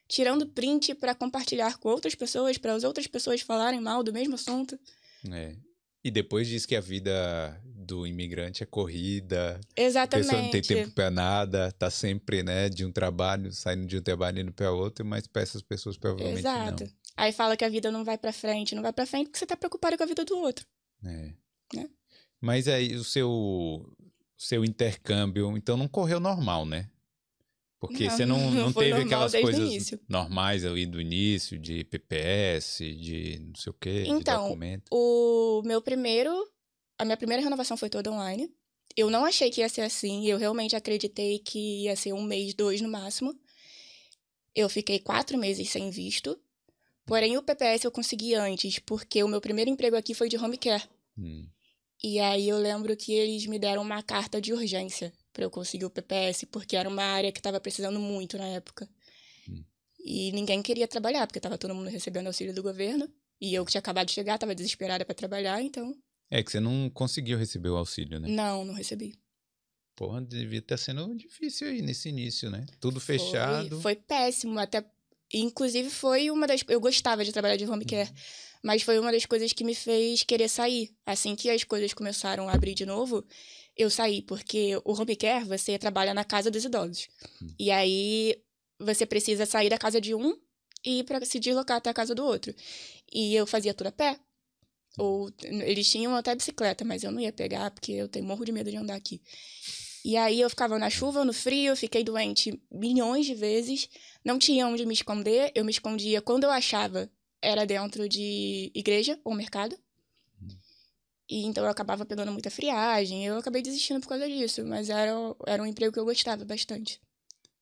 tirando 0.09 0.47
print 0.47 0.95
pra 0.95 1.15
compartilhar 1.15 1.79
com 1.79 1.89
outras 1.89 2.15
pessoas, 2.15 2.59
para 2.59 2.75
as 2.75 2.85
outras 2.85 3.07
pessoas 3.07 3.41
falarem 3.41 3.81
mal 3.81 4.03
do 4.03 4.13
mesmo 4.13 4.35
assunto? 4.35 4.79
É. 5.33 5.57
E 6.07 6.11
depois 6.13 6.47
diz 6.47 6.65
que 6.65 6.77
a 6.77 6.81
vida 6.81 7.61
do 7.65 8.07
imigrante 8.07 8.63
é 8.63 8.67
corrida, 8.67 9.61
a 9.77 9.81
Exatamente. 9.81 10.27
pessoa 10.27 10.43
não 10.43 10.51
tem 10.51 10.63
tempo 10.63 10.95
pra 10.95 11.11
nada, 11.11 11.73
tá 11.73 11.91
sempre, 11.91 12.45
né, 12.45 12.69
de 12.69 12.85
um 12.85 12.93
trabalho, 12.93 13.53
saindo 13.53 13.87
de 13.89 13.99
um 13.99 14.01
trabalho 14.01 14.41
indo 14.41 14.53
pra 14.53 14.71
outro, 14.71 15.05
mas 15.05 15.27
pra 15.27 15.43
essas 15.43 15.63
pessoas 15.63 15.97
provavelmente 15.99 16.39
Exato. 16.39 16.89
Aí 17.17 17.33
fala 17.33 17.57
que 17.57 17.65
a 17.65 17.69
vida 17.69 17.91
não 17.91 18.05
vai 18.05 18.17
pra 18.17 18.33
frente, 18.33 18.73
não 18.73 18.85
vai 18.85 18.93
pra 18.93 19.05
frente 19.05 19.27
porque 19.27 19.41
você 19.41 19.47
tá 19.47 19.57
preocupado 19.57 19.97
com 19.97 20.05
a 20.05 20.07
vida 20.07 20.25
do 20.25 20.39
outro. 20.39 20.65
não. 21.03 21.11
É. 21.11 21.35
Né? 21.75 21.91
Mas 22.41 22.69
aí 22.69 22.95
o 22.95 23.03
seu, 23.03 23.29
o 23.29 23.93
seu 24.39 24.65
intercâmbio, 24.65 25.57
então 25.57 25.77
não 25.77 25.89
correu 25.89 26.21
normal, 26.21 26.65
né? 26.65 26.89
Porque 27.79 28.05
Não, 28.05 28.11
você 28.11 28.27
não, 28.27 28.51
não 28.51 28.73
teve 28.73 29.03
aquelas 29.03 29.33
coisas 29.33 29.95
normais 30.09 30.65
ali 30.65 30.87
do 30.87 31.01
início, 31.01 31.59
de 31.59 31.85
PPS, 31.85 32.79
de 32.79 33.39
não 33.41 33.55
sei 33.55 33.71
o 33.71 33.75
quê, 33.75 34.03
de 34.05 34.11
Então, 34.11 34.45
documento. 34.45 34.85
O 34.91 35.63
meu 35.65 35.83
primeiro, 35.83 36.33
a 36.99 37.05
minha 37.05 37.17
primeira 37.17 37.43
renovação 37.43 37.77
foi 37.77 37.89
toda 37.89 38.11
online. 38.11 38.51
Eu 38.97 39.11
não 39.11 39.25
achei 39.25 39.51
que 39.51 39.61
ia 39.61 39.69
ser 39.69 39.83
assim, 39.83 40.27
eu 40.27 40.39
realmente 40.39 40.75
acreditei 40.75 41.39
que 41.39 41.85
ia 41.85 41.95
ser 41.95 42.15
um 42.15 42.23
mês, 42.23 42.55
dois 42.55 42.81
no 42.81 42.89
máximo. 42.89 43.39
Eu 44.55 44.71
fiquei 44.71 44.99
quatro 44.99 45.37
meses 45.37 45.69
sem 45.69 45.91
visto. 45.91 46.39
Porém, 47.05 47.37
o 47.37 47.43
PPS 47.43 47.85
eu 47.85 47.91
consegui 47.93 48.35
antes, 48.35 48.79
porque 48.79 49.23
o 49.23 49.29
meu 49.29 49.41
primeiro 49.41 49.71
emprego 49.71 49.97
aqui 49.97 50.15
foi 50.15 50.29
de 50.29 50.37
home 50.37 50.57
care. 50.57 50.83
Hum. 51.17 51.47
E 52.03 52.19
aí 52.19 52.49
eu 52.49 52.59
lembro 52.59 52.97
que 52.97 53.13
eles 53.13 53.47
me 53.47 53.59
deram 53.59 53.83
uma 53.83 54.03
carta 54.03 54.41
de 54.41 54.53
urgência 54.53 55.13
para 55.37 55.45
eu 55.45 55.51
conseguir 55.51 55.85
o 55.85 55.91
PPS, 55.91 56.47
porque 56.47 56.75
era 56.79 56.89
uma 56.89 57.03
área 57.03 57.31
que 57.31 57.39
estava 57.39 57.61
precisando 57.61 58.01
muito 58.01 58.39
na 58.39 58.47
época. 58.47 58.89
Hum. 59.47 59.63
E 60.03 60.33
ninguém 60.33 60.63
queria 60.63 60.89
trabalhar, 60.89 61.27
porque 61.27 61.39
estava 61.39 61.59
todo 61.59 61.75
mundo 61.75 61.91
recebendo 61.91 62.29
auxílio 62.29 62.55
do 62.55 62.63
governo. 62.63 63.07
E 63.39 63.53
eu 63.55 63.63
que 63.67 63.71
tinha 63.73 63.81
acabado 63.81 64.07
de 64.07 64.15
chegar, 64.15 64.37
estava 64.37 64.55
desesperada 64.55 65.05
para 65.05 65.15
trabalhar, 65.15 65.61
então 65.61 65.95
É 66.31 66.43
que 66.43 66.51
você 66.51 66.59
não 66.59 66.89
conseguiu 66.89 67.37
receber 67.37 67.69
o 67.69 67.77
auxílio, 67.77 68.19
né? 68.19 68.29
não, 68.29 68.65
não 68.65 68.73
recebi. 68.73 69.15
Porra, 69.95 70.23
devia 70.23 70.59
estar 70.61 70.79
sendo 70.79 71.15
difícil 71.15 71.69
aí 71.69 71.83
nesse 71.83 72.09
início, 72.09 72.51
né? 72.51 72.65
Tudo 72.81 72.99
Foi- 72.99 73.19
fechado. 73.19 73.79
Foi, 73.83 73.95
péssimo, 73.95 74.59
até 74.59 74.83
inclusive 75.33 75.91
foi 75.91 76.31
uma 76.31 76.47
das 76.47 76.63
eu 76.69 76.81
gostava 76.81 77.25
de 77.25 77.33
trabalhar 77.33 77.57
de 77.57 77.67
home 77.67 77.85
care, 77.85 78.11
mas 78.63 78.83
foi 78.83 78.99
uma 78.99 79.13
das 79.13 79.27
coisas 79.27 79.53
que 79.53 79.65
me 79.65 79.75
fez 79.75 80.23
querer 80.23 80.49
sair. 80.49 80.95
Assim 81.05 81.35
que 81.35 81.51
as 81.51 81.65
coisas 81.65 81.93
começaram 81.93 82.49
a 82.49 82.53
abrir 82.53 82.75
de 82.75 82.87
novo, 82.87 83.25
eu 83.77 83.91
saí, 83.91 84.23
porque 84.23 84.77
o 84.85 84.93
home 84.93 85.17
care 85.17 85.45
você 85.45 85.79
trabalha 85.79 86.15
na 86.15 86.25
casa 86.25 86.51
dos 86.51 86.65
idosos. 86.65 87.09
Hum. 87.43 87.49
E 87.59 87.71
aí 87.71 88.37
você 88.79 89.07
precisa 89.07 89.47
sair 89.47 89.69
da 89.69 89.79
casa 89.79 90.01
de 90.01 90.15
um 90.15 90.37
e 90.85 91.01
ir 91.01 91.05
para 91.05 91.25
se 91.25 91.39
deslocar 91.39 91.79
até 91.79 91.91
a 91.91 91.95
casa 91.95 92.15
do 92.15 92.25
outro. 92.25 92.55
E 93.13 93.35
eu 93.35 93.47
fazia 93.47 93.75
tudo 93.75 93.89
a 93.89 93.93
pé. 93.93 94.19
Ou 94.99 95.31
eles 95.43 95.91
tinham 95.91 96.17
até 96.17 96.35
bicicleta, 96.35 96.85
mas 96.85 97.03
eu 97.03 97.13
não 97.13 97.21
ia 97.21 97.33
pegar 97.33 97.71
porque 97.71 97.93
eu 97.93 98.09
tenho 98.09 98.25
morro 98.25 98.45
de 98.45 98.53
medo 98.53 98.71
de 98.71 98.77
andar 98.77 98.95
aqui. 98.95 99.21
E 100.07 100.17
aí 100.17 100.41
eu 100.41 100.49
ficava 100.49 100.79
na 100.79 100.89
chuva, 100.89 101.25
no 101.25 101.33
frio, 101.33 101.75
fiquei 101.75 102.05
doente 102.05 102.63
milhões 102.71 103.27
de 103.27 103.35
vezes, 103.35 103.89
não 104.25 104.39
tinha 104.39 104.65
onde 104.65 104.87
me 104.87 104.95
esconder, 104.95 105.51
eu 105.53 105.65
me 105.65 105.73
escondia 105.73 106.23
quando 106.23 106.45
eu 106.45 106.51
achava 106.53 107.11
era 107.43 107.67
dentro 107.67 108.09
de 108.09 108.71
igreja 108.73 109.19
ou 109.25 109.35
mercado. 109.35 109.77
E 111.29 111.45
então 111.45 111.65
eu 111.65 111.71
acabava 111.71 112.07
pegando 112.07 112.31
muita 112.31 112.53
friagem, 112.53 113.27
eu 113.27 113.37
acabei 113.37 113.61
desistindo 113.61 114.01
por 114.01 114.11
causa 114.11 114.29
disso, 114.29 114.65
mas 114.65 114.91
era, 114.91 115.11
era 115.45 115.61
um 115.61 115.67
emprego 115.67 115.93
que 115.93 115.99
eu 115.99 116.05
gostava 116.05 116.45
bastante. 116.45 117.01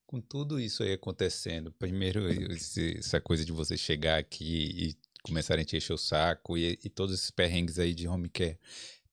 Com 0.06 0.20
tudo 0.20 0.60
isso 0.60 0.82
aí 0.82 0.92
acontecendo, 0.92 1.72
primeiro 1.72 2.28
essa 2.98 3.22
coisa 3.22 3.42
de 3.42 3.52
você 3.52 3.74
chegar 3.74 4.18
aqui 4.18 4.90
e 4.90 4.96
começarem 5.22 5.62
a 5.62 5.64
te 5.64 5.78
encher 5.78 5.94
o 5.94 5.98
saco 5.98 6.58
e, 6.58 6.78
e 6.84 6.90
todos 6.90 7.14
esses 7.14 7.30
perrengues 7.30 7.78
aí 7.78 7.94
de 7.94 8.06
home 8.06 8.28
care, 8.28 8.58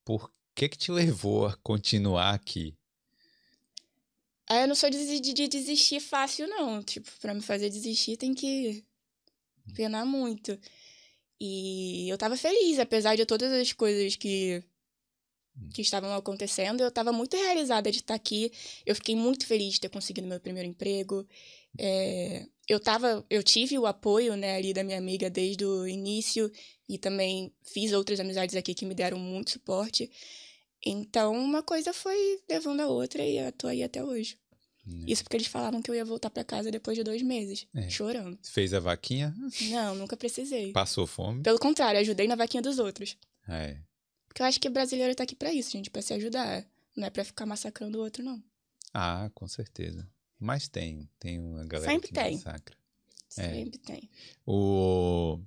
por 0.03 0.29
que 0.53 0.67
que 0.67 0.77
te 0.77 0.91
levou 0.91 1.45
a 1.45 1.55
continuar 1.63 2.33
aqui? 2.33 2.75
Aí 4.51 4.63
eu 4.63 4.67
não 4.67 4.75
sou 4.75 4.89
de, 4.89 5.19
de- 5.21 5.33
de 5.33 5.47
desistir 5.47 5.99
fácil, 6.01 6.47
não. 6.47 6.83
Tipo, 6.83 7.09
pra 7.21 7.33
me 7.33 7.41
fazer 7.41 7.69
desistir 7.69 8.17
tem 8.17 8.33
que 8.33 8.83
penar 9.75 10.05
muito. 10.05 10.59
E 11.41 12.09
eu 12.09 12.17
tava 12.17 12.37
feliz, 12.37 12.79
apesar 12.79 13.15
de 13.17 13.25
todas 13.25 13.51
as 13.53 13.73
coisas 13.73 14.15
que, 14.17 14.63
que 15.73 15.81
estavam 15.81 16.13
acontecendo, 16.13 16.81
eu 16.81 16.91
tava 16.91 17.11
muito 17.13 17.35
realizada 17.37 17.91
de 17.91 17.99
estar 17.99 18.15
aqui. 18.15 18.51
Eu 18.85 18.95
fiquei 18.95 19.15
muito 19.15 19.45
feliz 19.47 19.73
de 19.75 19.81
ter 19.81 19.89
conseguido 19.89 20.27
meu 20.27 20.39
primeiro 20.39 20.67
emprego. 20.67 21.25
É, 21.79 22.47
eu 22.67 22.79
tava, 22.79 23.25
eu 23.29 23.43
tive 23.43 23.77
o 23.79 23.85
apoio, 23.85 24.35
né, 24.35 24.55
ali 24.57 24.73
da 24.73 24.83
minha 24.83 24.97
amiga 24.97 25.29
desde 25.29 25.65
o 25.65 25.87
início 25.87 26.51
e 26.89 26.97
também 26.97 27.53
fiz 27.63 27.93
outras 27.93 28.19
amizades 28.19 28.55
aqui 28.55 28.73
que 28.73 28.85
me 28.85 28.95
deram 28.95 29.19
muito 29.19 29.51
suporte. 29.51 30.11
Então, 30.85 31.33
uma 31.35 31.63
coisa 31.63 31.93
foi 31.93 32.41
levando 32.49 32.81
a 32.81 32.87
outra 32.87 33.23
e 33.25 33.37
eu 33.37 33.51
tô 33.53 33.67
aí 33.67 33.83
até 33.83 34.03
hoje. 34.03 34.39
Né? 34.85 35.05
Isso 35.07 35.23
porque 35.23 35.37
eles 35.37 35.47
falavam 35.47 35.81
que 35.81 35.89
eu 35.91 35.95
ia 35.95 36.03
voltar 36.05 36.29
pra 36.29 36.43
casa 36.43 36.71
depois 36.71 36.97
de 36.97 37.03
dois 37.03 37.21
meses, 37.21 37.67
É. 37.73 37.89
chorando. 37.89 38.37
Fez 38.43 38.73
a 38.73 38.79
vaquinha, 38.79 39.33
Não, 39.69 39.95
nunca 39.95 40.15
precisei. 40.17 40.71
passou 40.71 41.05
fome. 41.07 41.41
Pelo 41.43 41.59
contrário, 41.59 41.99
ajudei 41.99 42.27
na 42.27 42.35
vaquinha 42.35 42.61
dos 42.63 42.79
outros. 42.79 43.17
É. 43.47 43.77
Porque 44.27 44.41
eu 44.41 44.45
acho 44.45 44.59
que 44.59 44.69
brasileiro 44.69 45.13
tá 45.15 45.23
aqui 45.23 45.35
pra 45.35 45.53
isso, 45.53 45.71
gente, 45.71 45.89
pra 45.89 46.01
se 46.01 46.13
ajudar. 46.13 46.65
Não 46.95 47.05
é 47.07 47.09
pra 47.09 47.23
ficar 47.23 47.45
massacrando 47.45 47.97
o 47.97 48.01
outro, 48.01 48.23
não. 48.23 48.41
Ah, 48.93 49.29
com 49.33 49.47
certeza. 49.47 50.07
Mas 50.39 50.67
tem, 50.67 51.07
tem 51.19 51.39
uma 51.39 51.63
galera 51.65 51.91
Sempre 51.91 52.07
que 52.07 52.13
tem. 52.13 52.33
massacra. 52.35 52.75
É. 53.37 53.49
Sempre 53.53 53.77
tem. 53.79 54.09
O... 54.45 55.39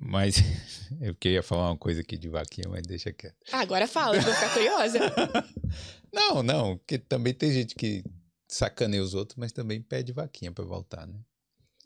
Mas 0.00 0.36
eu 1.00 1.14
queria 1.14 1.42
falar 1.42 1.70
uma 1.70 1.76
coisa 1.76 2.00
aqui 2.00 2.16
de 2.16 2.28
vaquinha, 2.28 2.68
mas 2.68 2.82
deixa 2.86 3.12
quieto. 3.12 3.36
Ah, 3.52 3.60
agora 3.60 3.86
fala, 3.86 4.16
eu 4.16 4.22
vou 4.22 4.32
ficar 4.34 4.52
curiosa. 4.54 4.98
Não, 6.12 6.42
não, 6.42 6.78
porque 6.78 6.98
também 6.98 7.34
tem 7.34 7.52
gente 7.52 7.74
que 7.74 8.02
sacaneia 8.48 9.02
os 9.02 9.14
outros, 9.14 9.36
mas 9.36 9.52
também 9.52 9.80
pede 9.80 10.12
vaquinha 10.12 10.50
pra 10.50 10.64
voltar, 10.64 11.06
né? 11.06 11.20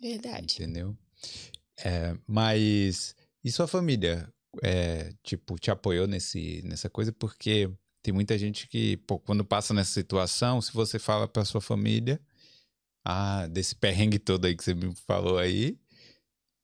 Verdade. 0.01 0.55
Entendeu? 0.55 0.97
É, 1.85 2.17
mas 2.27 3.15
e 3.45 3.51
sua 3.51 3.67
família, 3.67 4.33
é, 4.63 5.13
tipo, 5.23 5.59
te 5.59 5.71
apoiou 5.71 6.07
nesse, 6.07 6.63
nessa 6.65 6.89
coisa? 6.89 7.13
Porque 7.13 7.71
tem 8.03 8.13
muita 8.15 8.39
gente 8.39 8.69
que, 8.69 8.97
pô, 8.99 9.19
quando 9.19 9.45
passa 9.45 9.75
nessa 9.75 9.93
situação, 9.93 10.61
se 10.61 10.73
você 10.73 10.99
fala 10.99 11.27
pra 11.27 11.45
sua 11.45 11.61
família, 11.61 12.21
ah, 13.05 13.47
desse 13.49 13.75
perrengue 13.75 14.19
todo 14.19 14.45
aí 14.45 14.57
que 14.57 14.63
você 14.63 14.75
me 14.75 14.95
falou 15.07 15.39
aí, 15.39 15.79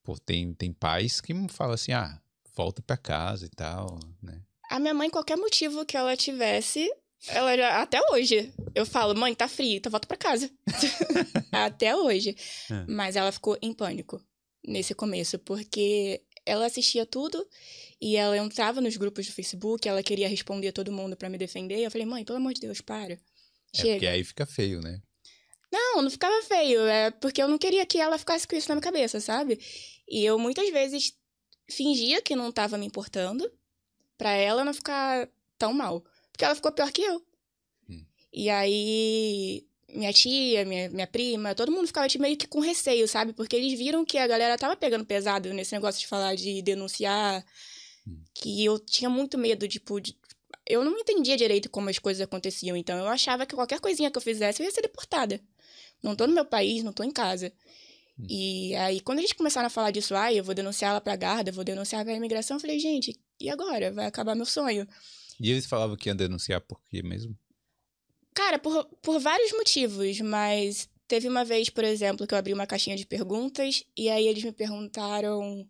pô, 0.05 0.17
tem, 0.19 0.53
tem 0.55 0.73
pais 0.73 1.21
que 1.21 1.35
falam 1.49 1.75
assim, 1.75 1.93
ah, 1.93 2.21
volta 2.55 2.81
pra 2.83 2.97
casa 2.97 3.47
e 3.47 3.51
tal, 3.51 3.99
né? 4.23 4.43
A 4.71 4.79
minha 4.79 4.95
mãe, 4.95 5.09
qualquer 5.09 5.37
motivo 5.37 5.85
que 5.87 5.97
ela 5.97 6.17
tivesse, 6.17 6.93
ela 7.27 7.57
já, 7.57 7.83
até 7.83 8.01
hoje, 8.13 8.53
eu 8.75 8.87
falo, 8.87 9.15
mãe, 9.19 9.35
tá 9.35 9.49
frio, 9.49 9.77
então 9.77 9.91
volta 9.91 10.07
pra 10.07 10.17
casa. 10.17 10.51
até 11.51 11.97
hoje. 11.97 12.37
É. 12.71 12.85
Mas 12.87 13.17
ela 13.17 13.33
ficou 13.33 13.59
em 13.61 13.73
pânico 13.73 14.23
nesse 14.65 14.95
começo, 14.95 15.39
porque 15.41 16.23
ela 16.47 16.67
assistia 16.67 17.05
tudo 17.05 17.47
e 18.01 18.17
ela 18.17 18.37
entrava 18.37 18.81
nos 18.81 18.97
grupos 18.97 19.27
do 19.27 19.33
Facebook, 19.33 19.89
ela 19.89 20.03
queria 20.03 20.29
responder 20.29 20.73
todo 20.73 20.93
mundo 20.93 21.17
pra 21.17 21.29
me 21.29 21.37
defender. 21.37 21.81
Eu 21.81 21.91
falei, 21.91 22.07
mãe, 22.07 22.25
pelo 22.25 22.39
amor 22.39 22.55
de 22.55 22.61
Deus, 22.61 22.81
para. 22.81 23.15
É 23.15 23.19
Chega. 23.75 23.93
porque 23.95 24.07
aí 24.07 24.25
fica 24.25 24.47
feio, 24.47 24.81
né? 24.81 25.03
Não, 25.71 26.01
não 26.01 26.11
ficava 26.11 26.43
feio. 26.43 26.81
É 26.87 27.11
porque 27.11 27.43
eu 27.43 27.49
não 27.49 27.59
queria 27.59 27.85
que 27.85 27.99
ela 27.99 28.19
ficasse 28.19 28.47
com 28.47 28.57
isso 28.57 28.69
na 28.69 28.77
minha 28.77 28.83
cabeça, 28.83 29.21
sabe? 29.21 29.59
E 30.09 30.25
eu 30.25 30.39
muitas 30.39 30.71
vezes 30.71 31.13
fingia 31.71 32.23
que 32.23 32.35
não 32.35 32.51
tava 32.51 32.79
me 32.79 32.87
importando 32.87 33.51
pra 34.17 34.33
ela 34.33 34.65
não 34.65 34.73
ficar 34.73 35.29
tão 35.59 35.73
mal. 35.75 36.03
Porque 36.39 36.45
ela 36.45 36.55
ficou 36.55 36.71
pior 36.71 36.93
que 36.93 37.03
eu. 37.03 37.21
Hum. 37.91 38.05
E 38.33 38.49
aí, 38.49 39.67
minha 39.93 40.13
tia, 40.13 40.65
minha, 40.65 40.89
minha 40.89 41.07
prima, 41.09 41.53
todo 41.53 41.73
mundo 41.73 41.89
ficava 41.89 42.09
tipo, 42.09 42.23
meio 42.23 42.37
que 42.37 42.47
com 42.47 42.61
receio, 42.61 43.09
sabe? 43.09 43.33
Porque 43.33 43.57
eles 43.57 43.77
viram 43.77 44.05
que 44.05 44.17
a 44.17 44.25
galera 44.25 44.57
tava 44.57 44.77
pegando 44.77 45.05
pesado 45.05 45.53
nesse 45.53 45.75
negócio 45.75 46.01
de 46.01 46.07
falar 46.07 46.37
de 46.37 46.63
denunciar. 46.63 47.45
Hum. 48.07 48.23
Que 48.33 48.65
eu 48.65 48.79
tinha 48.79 49.11
muito 49.11 49.37
medo, 49.37 49.67
tipo, 49.67 50.01
de 50.01 50.17
eu 50.65 50.85
não 50.85 50.97
entendia 50.97 51.37
direito 51.37 51.69
como 51.69 51.91
as 51.91 51.99
coisas 51.99 52.21
aconteciam, 52.23 52.77
então 52.77 52.97
eu 52.97 53.09
achava 53.09 53.45
que 53.45 53.57
qualquer 53.57 53.81
coisinha 53.81 54.09
que 54.09 54.17
eu 54.19 54.23
fizesse 54.23 54.63
eu 54.63 54.67
ia 54.67 54.71
ser 54.71 54.83
deportada. 54.83 55.41
Não 56.01 56.15
tô 56.15 56.25
no 56.29 56.35
meu 56.35 56.45
país, 56.45 56.85
não 56.85 56.93
tô 56.93 57.03
em 57.03 57.11
casa. 57.11 57.53
Hum. 58.17 58.27
E 58.31 58.77
aí, 58.77 59.01
quando 59.01 59.19
eles 59.19 59.33
começaram 59.33 59.67
a 59.67 59.71
falar 59.71 59.91
disso, 59.91 60.15
ai, 60.15 60.39
eu 60.39 60.45
vou 60.45 60.55
denunciar 60.55 60.93
ela 60.93 61.01
pra 61.01 61.17
guarda, 61.17 61.51
eu 61.51 61.55
vou 61.55 61.65
denunciar 61.65 62.05
pra 62.05 62.15
imigração, 62.15 62.59
eu 62.59 62.61
falei, 62.61 62.79
gente, 62.79 63.19
e 63.41 63.51
agora? 63.51 63.91
Vai 63.91 64.07
acabar 64.07 64.37
meu 64.37 64.47
sonho. 64.47 64.87
E 65.41 65.51
eles 65.51 65.67
falavam 65.67 65.97
que 65.97 66.09
iam 66.09 66.17
denunciar 66.17 66.61
por 66.61 66.81
quê 66.89 67.03
mesmo? 67.03 67.37
Cara, 68.35 68.59
por, 68.59 68.85
por 69.03 69.19
vários 69.19 69.53
motivos, 69.53 70.21
mas 70.21 70.89
teve 71.07 71.29
uma 71.29 71.45
vez, 71.45 71.71
por 71.71 71.85
exemplo, 71.85 72.27
que 72.27 72.35
eu 72.35 72.39
abri 72.39 72.53
uma 72.53 72.67
caixinha 72.67 72.97
de 72.97 73.07
perguntas 73.07 73.85
e 73.97 74.09
aí 74.09 74.27
eles 74.27 74.45
me 74.45 74.53
perguntaram 74.53 75.67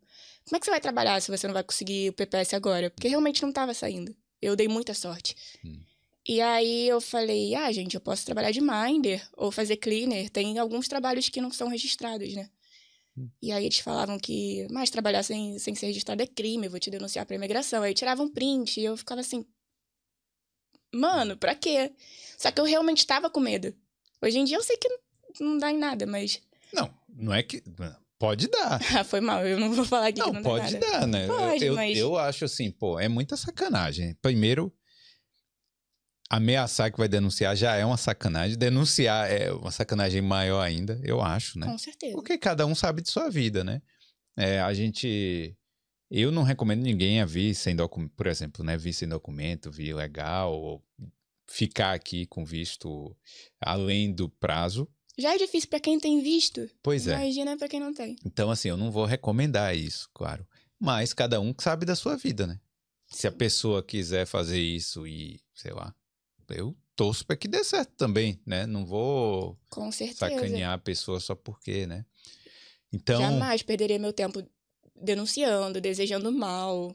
como 0.48 0.56
é 0.56 0.60
que 0.60 0.64
você 0.64 0.70
vai 0.70 0.80
trabalhar 0.80 1.20
se 1.20 1.30
você 1.30 1.46
não 1.46 1.52
vai 1.52 1.62
conseguir 1.62 2.08
o 2.08 2.12
PPS 2.14 2.54
agora? 2.54 2.88
Porque 2.90 3.06
realmente 3.06 3.42
não 3.42 3.52
tava 3.52 3.74
saindo. 3.74 4.16
Eu 4.40 4.56
dei 4.56 4.66
muita 4.66 4.94
sorte. 4.94 5.36
Hum. 5.62 5.78
E 6.26 6.40
aí 6.40 6.88
eu 6.88 7.02
falei, 7.02 7.54
ah, 7.54 7.70
gente, 7.70 7.94
eu 7.94 8.00
posso 8.00 8.24
trabalhar 8.24 8.50
de 8.50 8.60
minder 8.60 9.26
ou 9.36 9.52
fazer 9.52 9.76
cleaner. 9.76 10.30
Tem 10.30 10.58
alguns 10.58 10.88
trabalhos 10.88 11.28
que 11.28 11.40
não 11.40 11.52
são 11.52 11.68
registrados, 11.68 12.32
né? 12.34 12.48
Hum. 13.16 13.28
E 13.42 13.52
aí 13.52 13.66
eles 13.66 13.78
falavam 13.78 14.18
que, 14.18 14.66
mas 14.70 14.88
trabalhar 14.88 15.22
sem, 15.22 15.58
sem 15.58 15.74
ser 15.74 15.86
registrado 15.86 16.22
é 16.22 16.26
crime, 16.26 16.66
eu 16.66 16.70
vou 16.70 16.80
te 16.80 16.90
denunciar 16.90 17.26
pra 17.26 17.36
imigração. 17.36 17.82
Aí 17.82 17.92
tiravam 17.92 18.24
um 18.24 18.32
print 18.32 18.80
e 18.80 18.84
eu 18.84 18.96
ficava 18.96 19.20
assim, 19.20 19.44
mano, 20.94 21.36
pra 21.36 21.54
quê? 21.54 21.92
Só 22.36 22.50
que 22.50 22.60
eu 22.60 22.64
realmente 22.64 23.06
tava 23.06 23.28
com 23.30 23.40
medo. 23.40 23.74
Hoje 24.22 24.38
em 24.38 24.44
dia 24.44 24.56
eu 24.56 24.62
sei 24.62 24.76
que 24.76 24.88
não 25.40 25.58
dá 25.58 25.70
em 25.70 25.78
nada, 25.78 26.06
mas. 26.06 26.40
Não, 26.72 26.92
não 27.08 27.32
é 27.34 27.42
que. 27.42 27.62
Pode 28.18 28.48
dar. 28.48 28.80
Ah, 29.00 29.04
foi 29.04 29.20
mal, 29.20 29.46
eu 29.46 29.60
não 29.60 29.72
vou 29.72 29.84
falar 29.84 30.08
aqui 30.08 30.18
Não, 30.18 30.26
que 30.28 30.32
não 30.34 30.42
dá 30.42 30.48
pode 30.50 30.72
nada. 30.74 30.90
dar, 31.00 31.06
né? 31.06 31.26
Pode, 31.28 31.64
eu, 31.64 31.74
mas- 31.74 31.96
eu 31.96 32.16
acho 32.18 32.44
assim, 32.44 32.70
pô, 32.70 32.98
é 32.98 33.06
muita 33.08 33.36
sacanagem. 33.36 34.14
Primeiro, 34.20 34.72
ameaçar 36.30 36.90
que 36.92 36.98
vai 36.98 37.08
denunciar 37.08 37.56
já 37.56 37.74
é 37.76 37.84
uma 37.84 37.96
sacanagem. 37.96 38.56
Denunciar 38.58 39.30
é 39.30 39.52
uma 39.52 39.70
sacanagem 39.70 40.20
maior 40.20 40.60
ainda, 40.60 41.00
eu 41.04 41.20
acho, 41.20 41.58
né? 41.58 41.66
Com 41.66 41.78
certeza. 41.78 42.12
Porque 42.14 42.36
cada 42.36 42.66
um 42.66 42.74
sabe 42.74 43.02
de 43.02 43.10
sua 43.10 43.30
vida, 43.30 43.62
né? 43.64 43.80
É, 44.36 44.60
a 44.60 44.72
gente. 44.74 45.56
Eu 46.10 46.32
não 46.32 46.42
recomendo 46.42 46.82
ninguém 46.82 47.20
a 47.20 47.26
vir 47.26 47.54
sem 47.54 47.76
documento, 47.76 48.12
por 48.16 48.26
exemplo, 48.26 48.64
né? 48.64 48.76
Vir 48.76 48.92
sem 48.94 49.08
documento, 49.08 49.70
vir 49.70 49.94
legal, 49.94 50.54
ou 50.54 50.84
ficar 51.46 51.92
aqui 51.92 52.26
com 52.26 52.44
visto 52.44 53.16
além 53.60 54.12
do 54.12 54.28
prazo. 54.28 54.88
Já 55.18 55.34
é 55.34 55.38
difícil 55.38 55.68
pra 55.68 55.80
quem 55.80 55.98
tem 55.98 56.22
visto. 56.22 56.68
Pois 56.82 57.06
é. 57.08 57.14
Imagina 57.14 57.56
pra 57.56 57.68
quem 57.68 57.80
não 57.80 57.92
tem. 57.92 58.16
Então, 58.24 58.50
assim, 58.50 58.68
eu 58.68 58.76
não 58.76 58.90
vou 58.90 59.04
recomendar 59.04 59.76
isso, 59.76 60.08
claro. 60.14 60.46
Mas 60.78 61.12
cada 61.12 61.40
um 61.40 61.52
sabe 61.58 61.84
da 61.84 61.96
sua 61.96 62.16
vida, 62.16 62.46
né? 62.46 62.60
Se 63.08 63.26
a 63.26 63.32
pessoa 63.32 63.82
quiser 63.82 64.26
fazer 64.26 64.60
isso 64.60 65.06
e, 65.06 65.40
sei 65.54 65.72
lá, 65.72 65.94
eu 66.50 66.76
torço 66.94 67.26
pra 67.26 67.36
que 67.36 67.48
dê 67.48 67.64
certo 67.64 67.90
também, 67.96 68.40
né? 68.46 68.66
Não 68.66 68.86
vou 68.86 69.58
Com 69.70 69.90
certeza. 69.90 70.20
sacanear 70.20 70.74
a 70.74 70.78
pessoa 70.78 71.18
só 71.18 71.34
porque, 71.34 71.86
né? 71.86 72.04
Então, 72.92 73.20
Jamais 73.20 73.62
perderia 73.62 73.98
meu 73.98 74.12
tempo 74.12 74.42
denunciando, 75.02 75.80
desejando 75.80 76.30
mal. 76.32 76.94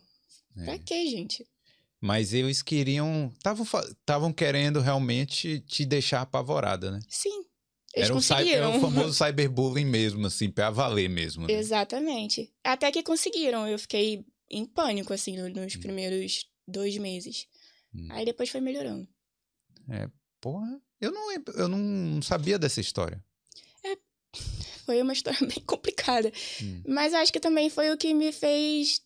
É. 0.58 0.66
Pra 0.66 0.80
quê, 0.80 1.08
gente? 1.10 1.46
mas 2.06 2.34
eles 2.34 2.62
queriam, 2.62 3.34
estavam 3.38 4.34
querendo 4.34 4.82
realmente 4.82 5.62
te 5.62 5.86
deixar 5.86 6.20
apavorada, 6.22 6.92
né? 6.92 7.00
Sim. 7.08 7.46
Eles 7.96 8.08
Era 8.10 8.14
conseguiram. 8.14 8.68
era 8.68 8.78
o 8.78 8.82
famoso 8.82 9.14
cyberbullying 9.24 9.86
mesmo, 9.86 10.28
assim, 10.28 10.50
pra 10.52 10.70
valer 10.70 11.08
mesmo. 11.10 11.48
Né? 11.48 11.54
Exatamente. 11.54 12.52
Até 12.62 12.92
que 12.92 13.02
conseguiram. 13.04 13.66
Eu 13.68 13.80
fiquei 13.80 14.26
em 14.52 14.66
pânico, 14.66 15.14
assim, 15.14 15.38
no- 15.38 15.48
nos 15.48 15.76
Hum. 15.76 15.80
primeiros 15.80 16.46
dois 16.68 16.98
meses. 16.98 17.48
Hum. 17.96 18.08
Aí 18.12 18.26
depois 18.26 18.50
foi 18.50 18.60
melhorando. 18.60 19.08
Porra, 20.42 20.82
eu 21.00 21.10
não, 21.12 21.32
eu 21.32 21.68
não 21.70 22.22
sabia 22.22 22.60
dessa 22.60 22.82
história. 22.82 23.24
Foi 24.86 25.02
uma 25.02 25.14
história 25.14 25.40
bem 25.48 25.64
complicada. 25.66 26.32
Hum. 26.62 26.82
Mas 26.88 27.14
acho 27.14 27.32
que 27.32 27.40
também 27.40 27.70
foi 27.70 27.92
o 27.92 27.98
que 27.98 28.14
me 28.14 28.32
fez 28.32 29.02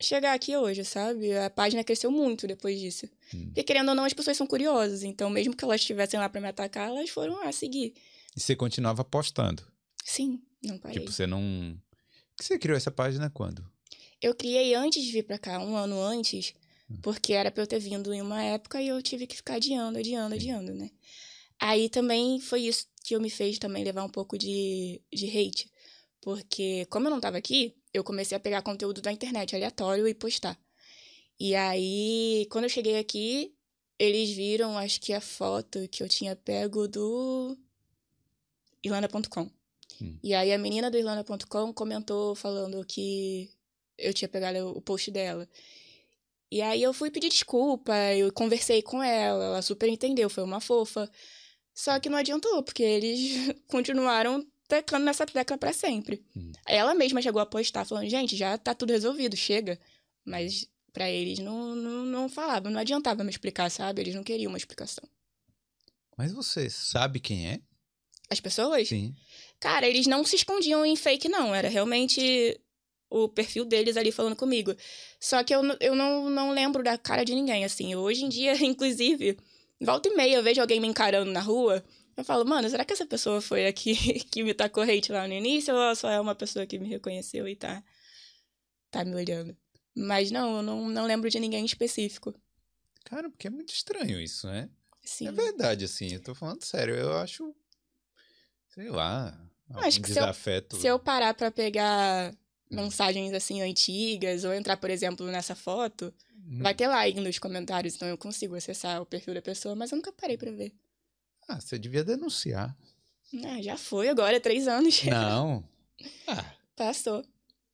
chegar 0.00 0.32
aqui 0.34 0.56
hoje, 0.56 0.84
sabe? 0.84 1.36
A 1.36 1.50
página 1.50 1.82
cresceu 1.82 2.10
muito 2.10 2.46
depois 2.46 2.78
disso. 2.78 3.06
Hum. 3.34 3.46
Porque, 3.46 3.64
querendo 3.64 3.88
ou 3.90 3.94
não, 3.94 4.04
as 4.04 4.12
pessoas 4.12 4.36
são 4.36 4.46
curiosas. 4.46 5.02
Então, 5.02 5.28
mesmo 5.28 5.56
que 5.56 5.64
elas 5.64 5.80
estivessem 5.80 6.18
lá 6.18 6.28
pra 6.28 6.40
me 6.40 6.48
atacar, 6.48 6.88
elas 6.88 7.10
foram 7.10 7.40
a 7.42 7.52
seguir. 7.52 7.94
E 8.36 8.40
você 8.40 8.54
continuava 8.54 9.04
postando. 9.04 9.62
Sim, 10.04 10.40
não 10.62 10.78
parei. 10.78 10.98
Tipo, 11.00 11.10
você 11.12 11.26
não. 11.26 11.76
Você 12.40 12.58
criou 12.58 12.76
essa 12.76 12.90
página 12.90 13.28
quando? 13.30 13.68
Eu 14.22 14.34
criei 14.34 14.74
antes 14.74 15.02
de 15.04 15.10
vir 15.12 15.24
pra 15.24 15.38
cá, 15.38 15.58
um 15.58 15.76
ano 15.76 16.00
antes, 16.00 16.54
Hum. 16.90 16.98
porque 17.02 17.32
era 17.34 17.50
pra 17.50 17.62
eu 17.62 17.66
ter 17.66 17.78
vindo 17.80 18.12
em 18.14 18.22
uma 18.22 18.42
época 18.42 18.80
e 18.80 18.88
eu 18.88 19.02
tive 19.02 19.26
que 19.26 19.36
ficar 19.36 19.54
adiando, 19.56 19.98
adiando, 19.98 20.30
Sim. 20.34 20.40
adiando, 20.40 20.74
né? 20.74 20.90
Aí 21.60 21.88
também 21.88 22.40
foi 22.40 22.62
isso 22.62 22.86
que 23.04 23.14
eu 23.14 23.20
me 23.20 23.30
fez 23.30 23.58
também 23.58 23.84
levar 23.84 24.04
um 24.04 24.08
pouco 24.08 24.38
de, 24.38 25.02
de 25.12 25.26
hate. 25.26 25.70
Porque, 26.20 26.86
como 26.86 27.06
eu 27.06 27.10
não 27.10 27.20
tava 27.20 27.38
aqui, 27.38 27.76
eu 27.92 28.04
comecei 28.04 28.36
a 28.36 28.40
pegar 28.40 28.62
conteúdo 28.62 29.00
da 29.00 29.12
internet 29.12 29.54
aleatório 29.54 30.06
e 30.06 30.14
postar. 30.14 30.58
E 31.38 31.54
aí, 31.54 32.46
quando 32.50 32.64
eu 32.64 32.70
cheguei 32.70 32.98
aqui, 32.98 33.54
eles 33.98 34.30
viram, 34.30 34.76
acho 34.76 35.00
que 35.00 35.12
a 35.12 35.20
foto 35.20 35.88
que 35.88 36.02
eu 36.02 36.08
tinha 36.08 36.36
pego 36.36 36.86
do 36.86 37.56
Irlanda.com. 38.82 39.50
Hum. 40.00 40.18
E 40.22 40.34
aí 40.34 40.52
a 40.52 40.58
menina 40.58 40.90
do 40.90 40.96
Irlanda.com 40.96 41.72
comentou 41.72 42.34
falando 42.34 42.84
que 42.84 43.50
eu 43.96 44.14
tinha 44.14 44.28
pegado 44.28 44.68
o 44.68 44.80
post 44.80 45.10
dela. 45.10 45.48
E 46.50 46.62
aí 46.62 46.82
eu 46.82 46.92
fui 46.92 47.10
pedir 47.10 47.28
desculpa, 47.28 47.94
eu 48.14 48.32
conversei 48.32 48.80
com 48.80 49.02
ela, 49.02 49.44
ela 49.44 49.62
super 49.62 49.88
entendeu, 49.88 50.30
foi 50.30 50.44
uma 50.44 50.60
fofa. 50.60 51.10
Só 51.78 52.00
que 52.00 52.08
não 52.08 52.18
adiantou, 52.18 52.60
porque 52.60 52.82
eles 52.82 53.54
continuaram 53.70 54.44
teclando 54.66 55.04
nessa 55.04 55.24
tecla 55.24 55.56
pra 55.56 55.72
sempre. 55.72 56.26
Hum. 56.36 56.50
Ela 56.66 56.92
mesma 56.92 57.22
chegou 57.22 57.40
a 57.40 57.46
postar, 57.46 57.84
falando, 57.84 58.08
gente, 58.08 58.36
já 58.36 58.58
tá 58.58 58.74
tudo 58.74 58.90
resolvido, 58.90 59.36
chega. 59.36 59.78
Mas 60.24 60.68
pra 60.92 61.08
eles 61.08 61.38
não, 61.38 61.76
não, 61.76 62.04
não 62.04 62.28
falava, 62.28 62.68
não 62.68 62.80
adiantava 62.80 63.22
me 63.22 63.30
explicar, 63.30 63.70
sabe? 63.70 64.02
Eles 64.02 64.16
não 64.16 64.24
queriam 64.24 64.50
uma 64.50 64.58
explicação. 64.58 65.08
Mas 66.16 66.32
você 66.32 66.68
sabe 66.68 67.20
quem 67.20 67.48
é? 67.48 67.60
As 68.28 68.40
pessoas? 68.40 68.88
Sim. 68.88 69.14
Cara, 69.60 69.86
eles 69.86 70.08
não 70.08 70.24
se 70.24 70.34
escondiam 70.34 70.84
em 70.84 70.96
fake, 70.96 71.28
não. 71.28 71.54
Era 71.54 71.68
realmente 71.68 72.60
o 73.08 73.28
perfil 73.28 73.64
deles 73.64 73.96
ali 73.96 74.10
falando 74.10 74.34
comigo. 74.34 74.74
Só 75.20 75.44
que 75.44 75.54
eu, 75.54 75.62
eu 75.78 75.94
não, 75.94 76.28
não 76.28 76.50
lembro 76.50 76.82
da 76.82 76.98
cara 76.98 77.24
de 77.24 77.36
ninguém, 77.36 77.64
assim. 77.64 77.94
Hoje 77.94 78.24
em 78.24 78.28
dia, 78.28 78.56
inclusive, 78.66 79.38
volta 79.80 80.08
e 80.08 80.14
meia 80.14 80.36
eu 80.36 80.42
vejo 80.42 80.60
alguém 80.60 80.80
me 80.80 80.86
encarando 80.86 81.30
na 81.30 81.40
rua. 81.40 81.84
Eu 82.16 82.24
falo, 82.24 82.44
mano, 82.44 82.68
será 82.68 82.84
que 82.84 82.92
essa 82.92 83.06
pessoa 83.06 83.40
foi 83.40 83.66
a 83.66 83.72
que, 83.72 84.42
me 84.42 84.52
tacou 84.54 84.82
hate 84.82 85.12
lá 85.12 85.26
no 85.28 85.34
início 85.34 85.74
ou 85.74 85.94
só 85.94 86.10
é 86.10 86.20
uma 86.20 86.34
pessoa 86.34 86.66
que 86.66 86.78
me 86.78 86.88
reconheceu 86.88 87.46
e 87.46 87.54
tá, 87.54 87.82
tá 88.90 89.04
me 89.04 89.14
olhando? 89.14 89.56
Mas 89.94 90.30
não, 90.30 90.56
eu 90.56 90.62
não, 90.62 90.88
não 90.88 91.06
lembro 91.06 91.28
de 91.30 91.38
ninguém 91.40 91.64
específico. 91.64 92.34
Cara, 93.04 93.30
porque 93.30 93.46
é 93.46 93.50
muito 93.50 93.72
estranho 93.72 94.20
isso, 94.20 94.46
né? 94.46 94.68
Sim. 95.04 95.28
É 95.28 95.32
verdade, 95.32 95.84
assim, 95.84 96.12
eu 96.12 96.22
tô 96.22 96.34
falando 96.34 96.62
sério. 96.62 96.94
Eu 96.94 97.16
acho. 97.16 97.54
Sei 98.74 98.90
lá. 98.90 99.38
Acho 99.76 100.00
que 100.00 100.08
se 100.12 100.18
eu- 100.18 100.22
desafeto. 100.22 100.76
Se 100.76 100.86
eu 100.86 100.98
parar 100.98 101.34
pra 101.34 101.50
pegar 101.50 102.34
mensagens 102.70 103.32
assim 103.32 103.62
antigas 103.62 104.44
ou 104.44 104.52
entrar, 104.52 104.76
por 104.76 104.90
exemplo, 104.90 105.26
nessa 105.26 105.54
foto, 105.54 106.06
Hum. 106.06 106.27
Vai 106.60 106.74
ter 106.74 106.86
lá 106.88 106.98
aí 107.00 107.14
nos 107.14 107.38
comentários, 107.38 107.94
então 107.94 108.08
eu 108.08 108.16
consigo 108.18 108.54
acessar 108.54 109.00
o 109.02 109.06
perfil 109.06 109.34
da 109.34 109.42
pessoa, 109.42 109.74
mas 109.74 109.90
eu 109.92 109.96
nunca 109.96 110.12
parei 110.12 110.36
pra 110.38 110.50
ver. 110.50 110.72
Ah, 111.48 111.60
você 111.60 111.78
devia 111.78 112.04
denunciar. 112.04 112.76
Ah, 113.44 113.60
já 113.62 113.76
foi 113.76 114.08
agora, 114.08 114.40
três 114.40 114.66
anos. 114.68 115.02
Não. 115.04 115.62
Ah, 116.26 116.54
Passou. 116.76 117.24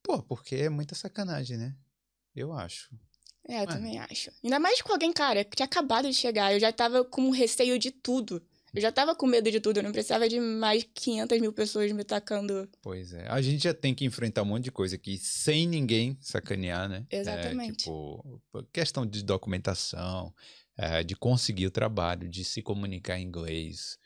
pô, 0.02 0.22
porque 0.22 0.56
é 0.56 0.68
muita 0.68 0.94
sacanagem, 0.94 1.56
né? 1.56 1.74
Eu 2.34 2.52
acho. 2.52 2.90
É, 3.46 3.58
eu 3.60 3.62
Ah. 3.64 3.66
também 3.66 3.98
acho. 3.98 4.30
Ainda 4.42 4.58
mais 4.58 4.80
com 4.82 4.92
alguém, 4.92 5.12
cara, 5.12 5.44
que 5.44 5.54
tinha 5.56 5.66
acabado 5.66 6.08
de 6.08 6.14
chegar. 6.14 6.52
Eu 6.52 6.58
já 6.60 6.72
tava 6.72 7.04
com 7.04 7.30
receio 7.30 7.78
de 7.78 7.90
tudo. 7.90 8.42
Eu 8.74 8.82
já 8.82 8.90
tava 8.90 9.14
com 9.14 9.26
medo 9.26 9.50
de 9.50 9.60
tudo. 9.60 9.78
Eu 9.78 9.82
não 9.82 9.92
precisava 9.92 10.28
de 10.28 10.40
mais 10.40 10.84
500 10.94 11.40
mil 11.40 11.52
pessoas 11.52 11.92
me 11.92 12.02
tacando. 12.02 12.68
Pois 12.82 13.12
é. 13.12 13.26
A 13.28 13.40
gente 13.40 13.62
já 13.64 13.72
tem 13.72 13.94
que 13.94 14.04
enfrentar 14.04 14.42
um 14.42 14.46
monte 14.46 14.64
de 14.64 14.72
coisa 14.72 14.96
aqui 14.96 15.16
sem 15.16 15.66
ninguém 15.66 16.18
sacanear, 16.20 16.88
né? 16.88 17.06
Exatamente. 17.10 17.82
É, 17.82 17.84
tipo, 17.84 18.42
questão 18.72 19.06
de 19.06 19.22
documentação, 19.22 20.34
é, 20.76 21.04
de 21.04 21.14
conseguir 21.14 21.66
o 21.66 21.70
trabalho, 21.70 22.28
de 22.28 22.44
se 22.44 22.60
comunicar 22.62 23.18
em 23.18 23.24
inglês, 23.24 23.96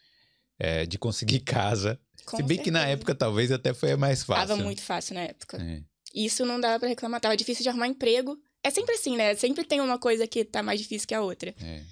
é, 0.58 0.84
de 0.84 0.98
conseguir 0.98 1.40
casa. 1.46 1.98
Com 2.26 2.36
se 2.36 2.42
bem 2.42 2.58
que 2.58 2.70
na 2.70 2.80
certeza. 2.80 2.98
época 2.98 3.14
talvez 3.14 3.50
até 3.50 3.72
foi 3.72 3.96
mais 3.96 4.22
fácil. 4.22 4.48
Tava 4.48 4.62
muito 4.62 4.82
fácil 4.82 5.14
na 5.14 5.22
época. 5.22 5.56
É. 5.62 5.82
Isso 6.14 6.44
não 6.44 6.60
dava 6.60 6.78
pra 6.78 6.88
reclamar. 6.88 7.20
Tava 7.20 7.36
difícil 7.36 7.62
de 7.62 7.68
arrumar 7.68 7.86
emprego. 7.86 8.38
É 8.62 8.70
sempre 8.70 8.94
assim, 8.94 9.16
né? 9.16 9.34
Sempre 9.34 9.64
tem 9.64 9.80
uma 9.80 9.98
coisa 9.98 10.26
que 10.26 10.44
tá 10.44 10.62
mais 10.62 10.80
difícil 10.80 11.08
que 11.08 11.14
a 11.14 11.22
outra. 11.22 11.54
É. 11.60 11.82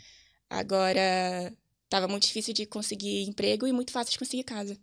Agora, 0.50 1.52
tava 1.88 2.08
muito 2.08 2.26
difícil 2.26 2.52
de 2.54 2.66
conseguir 2.66 3.22
emprego 3.28 3.66
e 3.66 3.72
muito 3.72 3.92
fácil 3.92 4.12
de 4.12 4.18
conseguir 4.18 4.44
casa. 4.44 4.78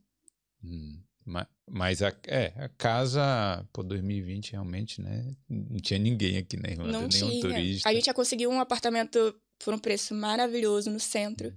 Hum, 0.64 1.02
ma- 1.26 1.48
Mas 1.70 2.02
a, 2.02 2.14
é, 2.28 2.54
a 2.58 2.70
casa, 2.70 3.68
pô, 3.74 3.84
2020 3.84 4.52
realmente, 4.52 5.02
né? 5.02 5.36
Não 5.50 5.80
tinha 5.80 6.00
ninguém 6.00 6.38
aqui 6.38 6.58
na 6.58 6.70
Irlanda, 6.70 6.92
não 6.92 7.08
nenhum 7.08 7.30
tinha. 7.30 7.42
turista. 7.42 7.90
A 7.90 7.94
gente 7.94 8.06
já 8.06 8.14
conseguiu 8.14 8.50
um 8.50 8.60
apartamento 8.60 9.36
por 9.60 9.74
um 9.74 9.80
preço 9.80 10.14
maravilhoso 10.14 10.90
no 10.90 11.00
centro. 11.00 11.54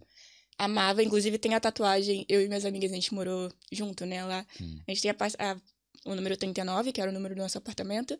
Amava, 0.58 1.02
inclusive 1.02 1.38
tem 1.38 1.54
a 1.54 1.60
tatuagem, 1.60 2.24
eu 2.28 2.40
e 2.42 2.48
minhas 2.48 2.64
amigas, 2.64 2.90
a 2.90 2.94
gente 2.94 3.12
morou 3.12 3.52
junto, 3.70 4.06
né, 4.06 4.24
lá. 4.24 4.46
Hum. 4.60 4.80
A 4.86 4.90
gente 4.90 5.02
tem 5.02 5.10
a, 5.10 5.50
a- 5.52 5.60
o 6.04 6.14
número 6.14 6.36
39, 6.36 6.92
que 6.92 7.00
era 7.00 7.10
o 7.10 7.14
número 7.14 7.34
do 7.34 7.42
nosso 7.42 7.58
apartamento. 7.58 8.18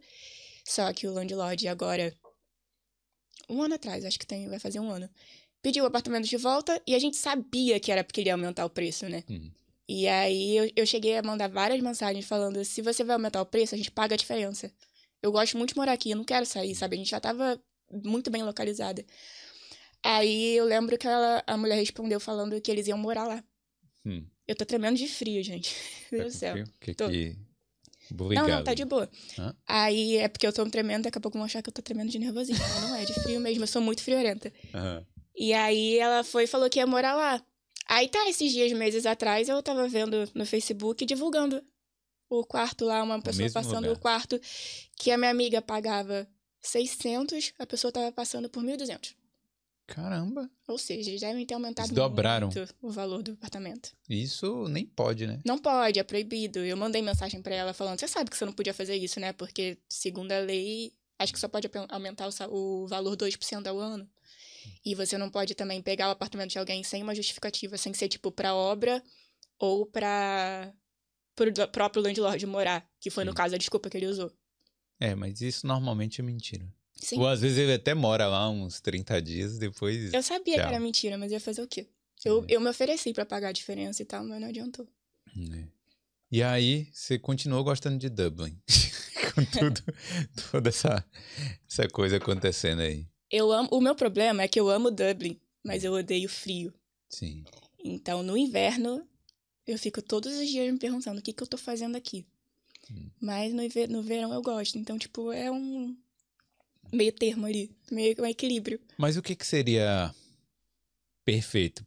Só 0.64 0.92
que 0.92 1.06
o 1.06 1.12
landlord 1.12 1.66
agora, 1.68 2.12
um 3.48 3.62
ano 3.62 3.74
atrás, 3.76 4.04
acho 4.04 4.18
que 4.18 4.26
tem, 4.26 4.48
vai 4.48 4.58
fazer 4.58 4.80
um 4.80 4.90
ano, 4.90 5.08
pediu 5.62 5.84
o 5.84 5.86
apartamento 5.86 6.26
de 6.26 6.36
volta 6.36 6.80
e 6.86 6.94
a 6.94 6.98
gente 6.98 7.16
sabia 7.16 7.78
que 7.80 7.90
era 7.90 8.04
porque 8.04 8.20
ele 8.20 8.28
ia 8.28 8.34
aumentar 8.34 8.64
o 8.64 8.70
preço, 8.70 9.08
né? 9.08 9.24
Hum. 9.28 9.50
E 9.88 10.06
aí 10.08 10.56
eu, 10.56 10.70
eu 10.74 10.86
cheguei 10.86 11.16
a 11.16 11.22
mandar 11.22 11.48
várias 11.48 11.80
mensagens 11.80 12.24
falando: 12.24 12.64
se 12.64 12.82
você 12.82 13.04
vai 13.04 13.14
aumentar 13.14 13.40
o 13.40 13.46
preço, 13.46 13.74
a 13.74 13.78
gente 13.78 13.90
paga 13.90 14.14
a 14.14 14.18
diferença. 14.18 14.70
Eu 15.22 15.32
gosto 15.32 15.56
muito 15.56 15.70
de 15.70 15.76
morar 15.76 15.92
aqui, 15.92 16.10
eu 16.10 16.16
não 16.16 16.24
quero 16.24 16.44
sair, 16.46 16.74
sabe? 16.74 16.96
A 16.96 16.98
gente 16.98 17.10
já 17.10 17.20
tava 17.20 17.60
muito 18.04 18.30
bem 18.30 18.42
localizada. 18.42 19.04
Aí 20.02 20.54
eu 20.56 20.64
lembro 20.64 20.96
que 20.98 21.06
ela, 21.06 21.42
a 21.46 21.56
mulher 21.56 21.76
respondeu 21.76 22.20
falando 22.20 22.60
que 22.60 22.70
eles 22.70 22.86
iam 22.86 22.98
morar 22.98 23.26
lá. 23.26 23.44
Hum. 24.04 24.24
Eu 24.46 24.54
tô 24.54 24.64
tremendo 24.64 24.96
de 24.96 25.08
frio, 25.08 25.42
gente. 25.42 25.74
Meu 26.12 26.22
Deus 26.22 26.34
do 26.34 26.38
céu. 26.38 26.54
porque- 26.56 26.72
que, 26.80 26.94
Tô. 26.94 27.08
que... 27.08 27.36
Obrigado. 28.12 28.46
Não, 28.48 28.56
não, 28.58 28.64
tá 28.64 28.72
de 28.72 28.84
boa. 28.84 29.10
Hã? 29.36 29.56
Aí 29.66 30.16
é 30.18 30.28
porque 30.28 30.46
eu 30.46 30.52
tô 30.52 30.64
tremendo, 30.70 31.04
daqui 31.04 31.18
a 31.18 31.20
pouco 31.20 31.36
vão 31.36 31.44
achar 31.44 31.60
que 31.60 31.68
eu 31.68 31.72
tô 31.74 31.82
tremendo 31.82 32.08
de 32.10 32.20
nervosinho. 32.20 32.56
Não 32.82 32.94
é, 32.94 33.04
de 33.04 33.12
frio 33.14 33.40
mesmo, 33.40 33.64
eu 33.64 33.66
sou 33.66 33.82
muito 33.82 34.00
friorenta. 34.02 34.52
Aham. 34.72 35.04
E 35.36 35.52
aí 35.52 35.98
ela 35.98 36.24
foi 36.24 36.44
e 36.44 36.46
falou 36.46 36.68
que 36.70 36.78
ia 36.78 36.86
morar 36.86 37.14
lá. 37.14 37.42
Aí 37.88 38.08
tá, 38.08 38.28
esses 38.28 38.50
dias, 38.52 38.72
meses 38.72 39.06
atrás, 39.06 39.48
eu 39.48 39.62
tava 39.62 39.86
vendo 39.86 40.28
no 40.34 40.44
Facebook 40.44 41.04
divulgando 41.04 41.62
o 42.28 42.44
quarto 42.44 42.84
lá, 42.84 43.02
uma 43.02 43.20
pessoa 43.22 43.48
passando 43.50 43.84
lugar. 43.84 43.96
o 43.96 44.00
quarto 44.00 44.40
que 44.96 45.10
a 45.10 45.18
minha 45.18 45.30
amiga 45.30 45.62
pagava 45.62 46.26
600, 46.60 47.52
a 47.58 47.66
pessoa 47.66 47.92
tava 47.92 48.10
passando 48.10 48.48
por 48.48 48.62
1.200. 48.62 49.14
Caramba, 49.86 50.50
Ou 50.66 50.76
seja, 50.78 51.10
eles 51.10 51.20
devem 51.20 51.46
ter 51.46 51.54
aumentado 51.54 51.94
dobraram. 51.94 52.48
muito 52.48 52.74
o 52.82 52.90
valor 52.90 53.22
do 53.22 53.32
apartamento. 53.34 53.92
isso 54.10 54.66
nem 54.66 54.84
pode, 54.84 55.28
né? 55.28 55.40
Não 55.44 55.58
pode, 55.58 56.00
é 56.00 56.02
proibido. 56.02 56.58
Eu 56.58 56.76
mandei 56.76 57.00
mensagem 57.02 57.40
pra 57.40 57.54
ela 57.54 57.72
falando: 57.72 58.00
você 58.00 58.08
sabe 58.08 58.28
que 58.28 58.36
você 58.36 58.44
não 58.44 58.52
podia 58.52 58.74
fazer 58.74 58.96
isso, 58.96 59.20
né? 59.20 59.32
Porque, 59.32 59.78
segundo 59.88 60.32
a 60.32 60.40
lei, 60.40 60.92
acho 61.20 61.32
que 61.32 61.38
só 61.38 61.46
pode 61.46 61.70
aumentar 61.88 62.28
o, 62.50 62.82
o 62.82 62.88
valor 62.88 63.16
2% 63.16 63.64
ao 63.68 63.78
ano. 63.78 64.10
E 64.84 64.94
você 64.94 65.16
não 65.18 65.30
pode 65.30 65.54
também 65.54 65.80
pegar 65.82 66.08
o 66.08 66.12
apartamento 66.12 66.50
de 66.50 66.58
alguém 66.58 66.82
sem 66.84 67.02
uma 67.02 67.14
justificativa, 67.14 67.76
sem 67.76 67.92
ser, 67.94 68.08
tipo, 68.08 68.30
pra 68.30 68.54
obra 68.54 69.02
ou 69.58 69.86
pra. 69.86 70.72
pro 71.34 71.52
do- 71.52 71.68
próprio 71.68 72.02
landlord 72.02 72.44
morar, 72.46 72.88
que 73.00 73.10
foi, 73.10 73.24
no 73.24 73.32
Sim. 73.32 73.36
caso, 73.36 73.54
a 73.54 73.58
desculpa 73.58 73.90
que 73.90 73.96
ele 73.96 74.06
usou. 74.06 74.32
É, 75.00 75.14
mas 75.14 75.40
isso 75.40 75.66
normalmente 75.66 76.20
é 76.20 76.24
mentira. 76.24 76.66
Sim. 76.94 77.18
Ou 77.18 77.26
às 77.28 77.40
vezes 77.42 77.58
ele 77.58 77.74
até 77.74 77.92
mora 77.94 78.26
lá 78.26 78.48
uns 78.48 78.80
30 78.80 79.20
dias, 79.20 79.58
depois. 79.58 80.14
Eu 80.14 80.22
sabia 80.22 80.54
Tchau. 80.56 80.64
que 80.68 80.74
era 80.74 80.80
mentira, 80.80 81.18
mas 81.18 81.30
ia 81.32 81.40
fazer 81.40 81.60
o 81.62 81.68
quê? 81.68 81.86
Eu, 82.24 82.42
É. 82.48 82.54
eu 82.54 82.60
me 82.60 82.68
ofereci 82.70 83.12
pra 83.12 83.26
pagar 83.26 83.48
a 83.48 83.52
diferença 83.52 84.00
e 84.02 84.06
tal, 84.06 84.24
mas 84.24 84.40
não 84.40 84.48
adiantou. 84.48 84.88
É. 85.36 85.64
E 86.32 86.42
aí, 86.42 86.88
você 86.92 87.18
continuou 87.18 87.62
gostando 87.62 87.98
de 87.98 88.08
Dublin. 88.08 88.58
Com 89.34 89.44
tudo, 89.44 89.82
toda 90.50 90.70
essa, 90.70 91.04
essa 91.68 91.86
coisa 91.88 92.16
acontecendo 92.16 92.80
aí. 92.80 93.06
Eu 93.30 93.52
amo. 93.52 93.68
O 93.72 93.80
meu 93.80 93.94
problema 93.94 94.42
é 94.42 94.48
que 94.48 94.58
eu 94.58 94.68
amo 94.68 94.90
Dublin, 94.90 95.40
mas 95.62 95.84
eu 95.84 95.92
odeio 95.92 96.28
frio. 96.28 96.72
Sim. 97.08 97.44
Então, 97.82 98.22
no 98.22 98.36
inverno, 98.36 99.06
eu 99.66 99.78
fico 99.78 100.00
todos 100.00 100.36
os 100.36 100.48
dias 100.48 100.72
me 100.72 100.78
perguntando 100.78 101.20
o 101.20 101.22
que, 101.22 101.32
que 101.32 101.42
eu 101.42 101.46
tô 101.46 101.56
fazendo 101.58 101.96
aqui. 101.96 102.26
Hum. 102.90 103.10
Mas 103.20 103.52
no, 103.52 103.62
no 103.88 104.02
verão 104.02 104.32
eu 104.32 104.42
gosto. 104.42 104.78
Então, 104.78 104.98
tipo, 104.98 105.32
é 105.32 105.50
um 105.50 105.96
meio 106.92 107.12
termo 107.12 107.46
ali. 107.46 107.70
Meio 107.90 108.14
um 108.20 108.26
equilíbrio. 108.26 108.80
Mas 108.96 109.16
o 109.16 109.22
que, 109.22 109.34
que 109.34 109.46
seria 109.46 110.14
perfeito, 111.24 111.84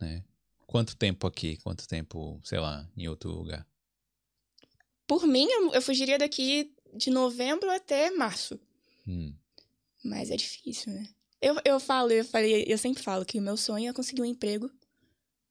né? 0.00 0.22
Quanto 0.66 0.96
tempo 0.96 1.26
aqui? 1.26 1.56
Quanto 1.58 1.86
tempo, 1.88 2.40
sei 2.44 2.60
lá, 2.60 2.88
em 2.96 3.08
outro 3.08 3.30
lugar? 3.30 3.66
Por 5.06 5.26
mim, 5.26 5.48
eu, 5.50 5.74
eu 5.74 5.82
fugiria 5.82 6.16
daqui 6.16 6.72
de 6.94 7.10
novembro 7.10 7.68
até 7.70 8.12
março. 8.12 8.58
Hum. 9.06 9.34
Mas 10.04 10.30
é 10.30 10.36
difícil, 10.36 10.92
né? 10.92 11.08
Eu, 11.40 11.56
eu 11.64 11.80
falo, 11.80 12.10
eu 12.12 12.24
falei, 12.24 12.64
eu 12.66 12.76
sempre 12.76 13.02
falo 13.02 13.24
que 13.24 13.38
o 13.38 13.42
meu 13.42 13.56
sonho 13.56 13.88
é 13.88 13.92
conseguir 13.92 14.22
um 14.22 14.26
emprego, 14.26 14.70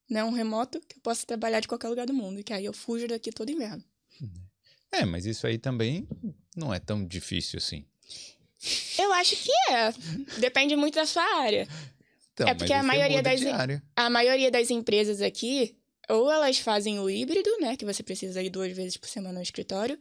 né? 0.10 0.24
Um 0.24 0.32
remoto, 0.32 0.80
que 0.82 0.98
eu 0.98 1.02
possa 1.02 1.26
trabalhar 1.26 1.60
de 1.60 1.68
qualquer 1.68 1.88
lugar 1.90 2.06
do 2.06 2.14
mundo. 2.14 2.40
E 2.40 2.44
que 2.44 2.54
aí 2.54 2.66
eu 2.66 2.74
fujo 2.74 3.08
daqui 3.08 3.32
todo 3.32 3.52
inverno. 3.52 3.84
É, 4.92 5.06
mas 5.06 5.26
isso 5.26 5.46
aí 5.46 5.58
também 5.58 6.08
não 6.56 6.74
é 6.74 6.80
tão 6.80 7.06
difícil 7.06 7.58
assim. 7.58 7.86
Eu 8.98 9.14
acho 9.14 9.36
que 9.36 9.52
é. 9.72 9.94
Depende 10.40 10.76
muito 10.76 10.96
da 10.96 11.06
sua 11.06 11.24
área. 11.42 11.68
Então, 12.34 12.48
É 12.48 12.54
porque 12.54 12.74
a 12.74 12.84
maioria 12.84 13.22
das-. 13.22 13.42
A 13.96 14.10
maioria 14.10 14.52
das 14.52 14.70
empresas 14.70 15.22
aqui, 15.22 15.78
ou 16.10 16.32
elas 16.32 16.58
fazem 16.58 17.00
o 17.00 17.10
híbrido, 17.10 17.50
né? 17.60 17.76
Que 17.78 17.86
você 17.86 18.04
precisa 18.04 18.42
ir 18.42 18.50
duas 18.50 18.72
vezes 18.76 18.98
por 18.98 19.08
semana 19.08 19.36
no 19.40 19.44
escritório. 19.44 19.98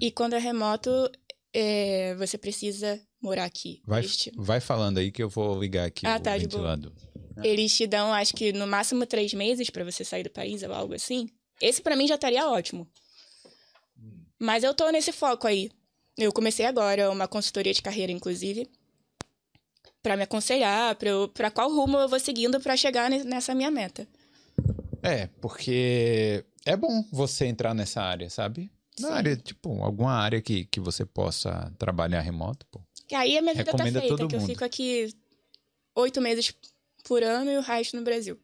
E 0.00 0.10
quando 0.10 0.34
é 0.34 0.38
remoto, 0.38 0.90
é, 1.52 2.14
você 2.14 2.38
precisa 2.38 3.00
morar 3.20 3.44
aqui. 3.44 3.82
Vai, 3.86 4.02
te, 4.02 4.32
vai 4.36 4.60
falando 4.60 4.98
aí 4.98 5.10
que 5.12 5.22
eu 5.22 5.28
vou 5.28 5.58
ligar 5.60 5.86
aqui 5.86 6.06
Ah, 6.06 6.16
o 6.16 6.20
tá, 6.20 6.36
de 6.38 6.46
boa. 6.48 6.76
ventilador. 6.76 6.92
eles 7.44 7.74
te 7.76 7.86
dão, 7.86 8.12
acho 8.12 8.34
que 8.34 8.52
no 8.52 8.66
máximo 8.66 9.06
três 9.06 9.32
meses 9.34 9.70
pra 9.70 9.84
você 9.84 10.04
sair 10.04 10.22
do 10.24 10.30
país 10.30 10.62
ou 10.62 10.72
algo 10.72 10.94
assim. 10.94 11.28
Esse 11.60 11.80
pra 11.82 11.96
mim 11.96 12.06
já 12.06 12.14
estaria 12.14 12.48
ótimo. 12.48 12.86
Mas 14.38 14.64
eu 14.64 14.72
tô 14.74 14.88
nesse 14.90 15.12
foco 15.12 15.46
aí. 15.46 15.70
Eu 16.16 16.32
comecei 16.32 16.64
agora 16.66 17.10
uma 17.10 17.28
consultoria 17.28 17.72
de 17.72 17.82
carreira, 17.82 18.10
inclusive, 18.12 18.68
pra 20.02 20.16
me 20.16 20.22
aconselhar, 20.22 20.94
pra, 20.96 21.08
eu, 21.10 21.28
pra 21.28 21.50
qual 21.50 21.70
rumo 21.70 21.98
eu 21.98 22.08
vou 22.08 22.18
seguindo 22.20 22.58
pra 22.60 22.76
chegar 22.76 23.08
ne- 23.10 23.24
nessa 23.24 23.54
minha 23.54 23.70
meta. 23.70 24.06
É, 25.02 25.28
porque 25.40 26.44
é 26.66 26.76
bom 26.76 27.04
você 27.12 27.46
entrar 27.46 27.74
nessa 27.74 28.02
área, 28.02 28.28
sabe? 28.28 28.70
Na 28.98 29.08
Sim. 29.08 29.14
área, 29.14 29.36
tipo, 29.36 29.82
alguma 29.82 30.12
área 30.12 30.42
que, 30.42 30.64
que 30.66 30.78
você 30.80 31.06
possa 31.06 31.72
trabalhar 31.78 32.20
remoto, 32.20 32.66
pô. 32.70 32.80
E 33.10 33.14
aí 33.14 33.38
a 33.38 33.42
minha 33.42 33.54
vida 33.54 33.72
tá 33.72 33.84
feita, 33.84 34.26
que 34.28 34.36
eu 34.36 34.40
fico 34.40 34.64
aqui 34.64 35.12
oito 35.94 36.20
meses 36.20 36.54
por 37.04 37.22
ano 37.22 37.50
e 37.50 37.56
o 37.56 37.60
resto 37.60 37.96
no 37.96 38.02
Brasil. 38.02 38.38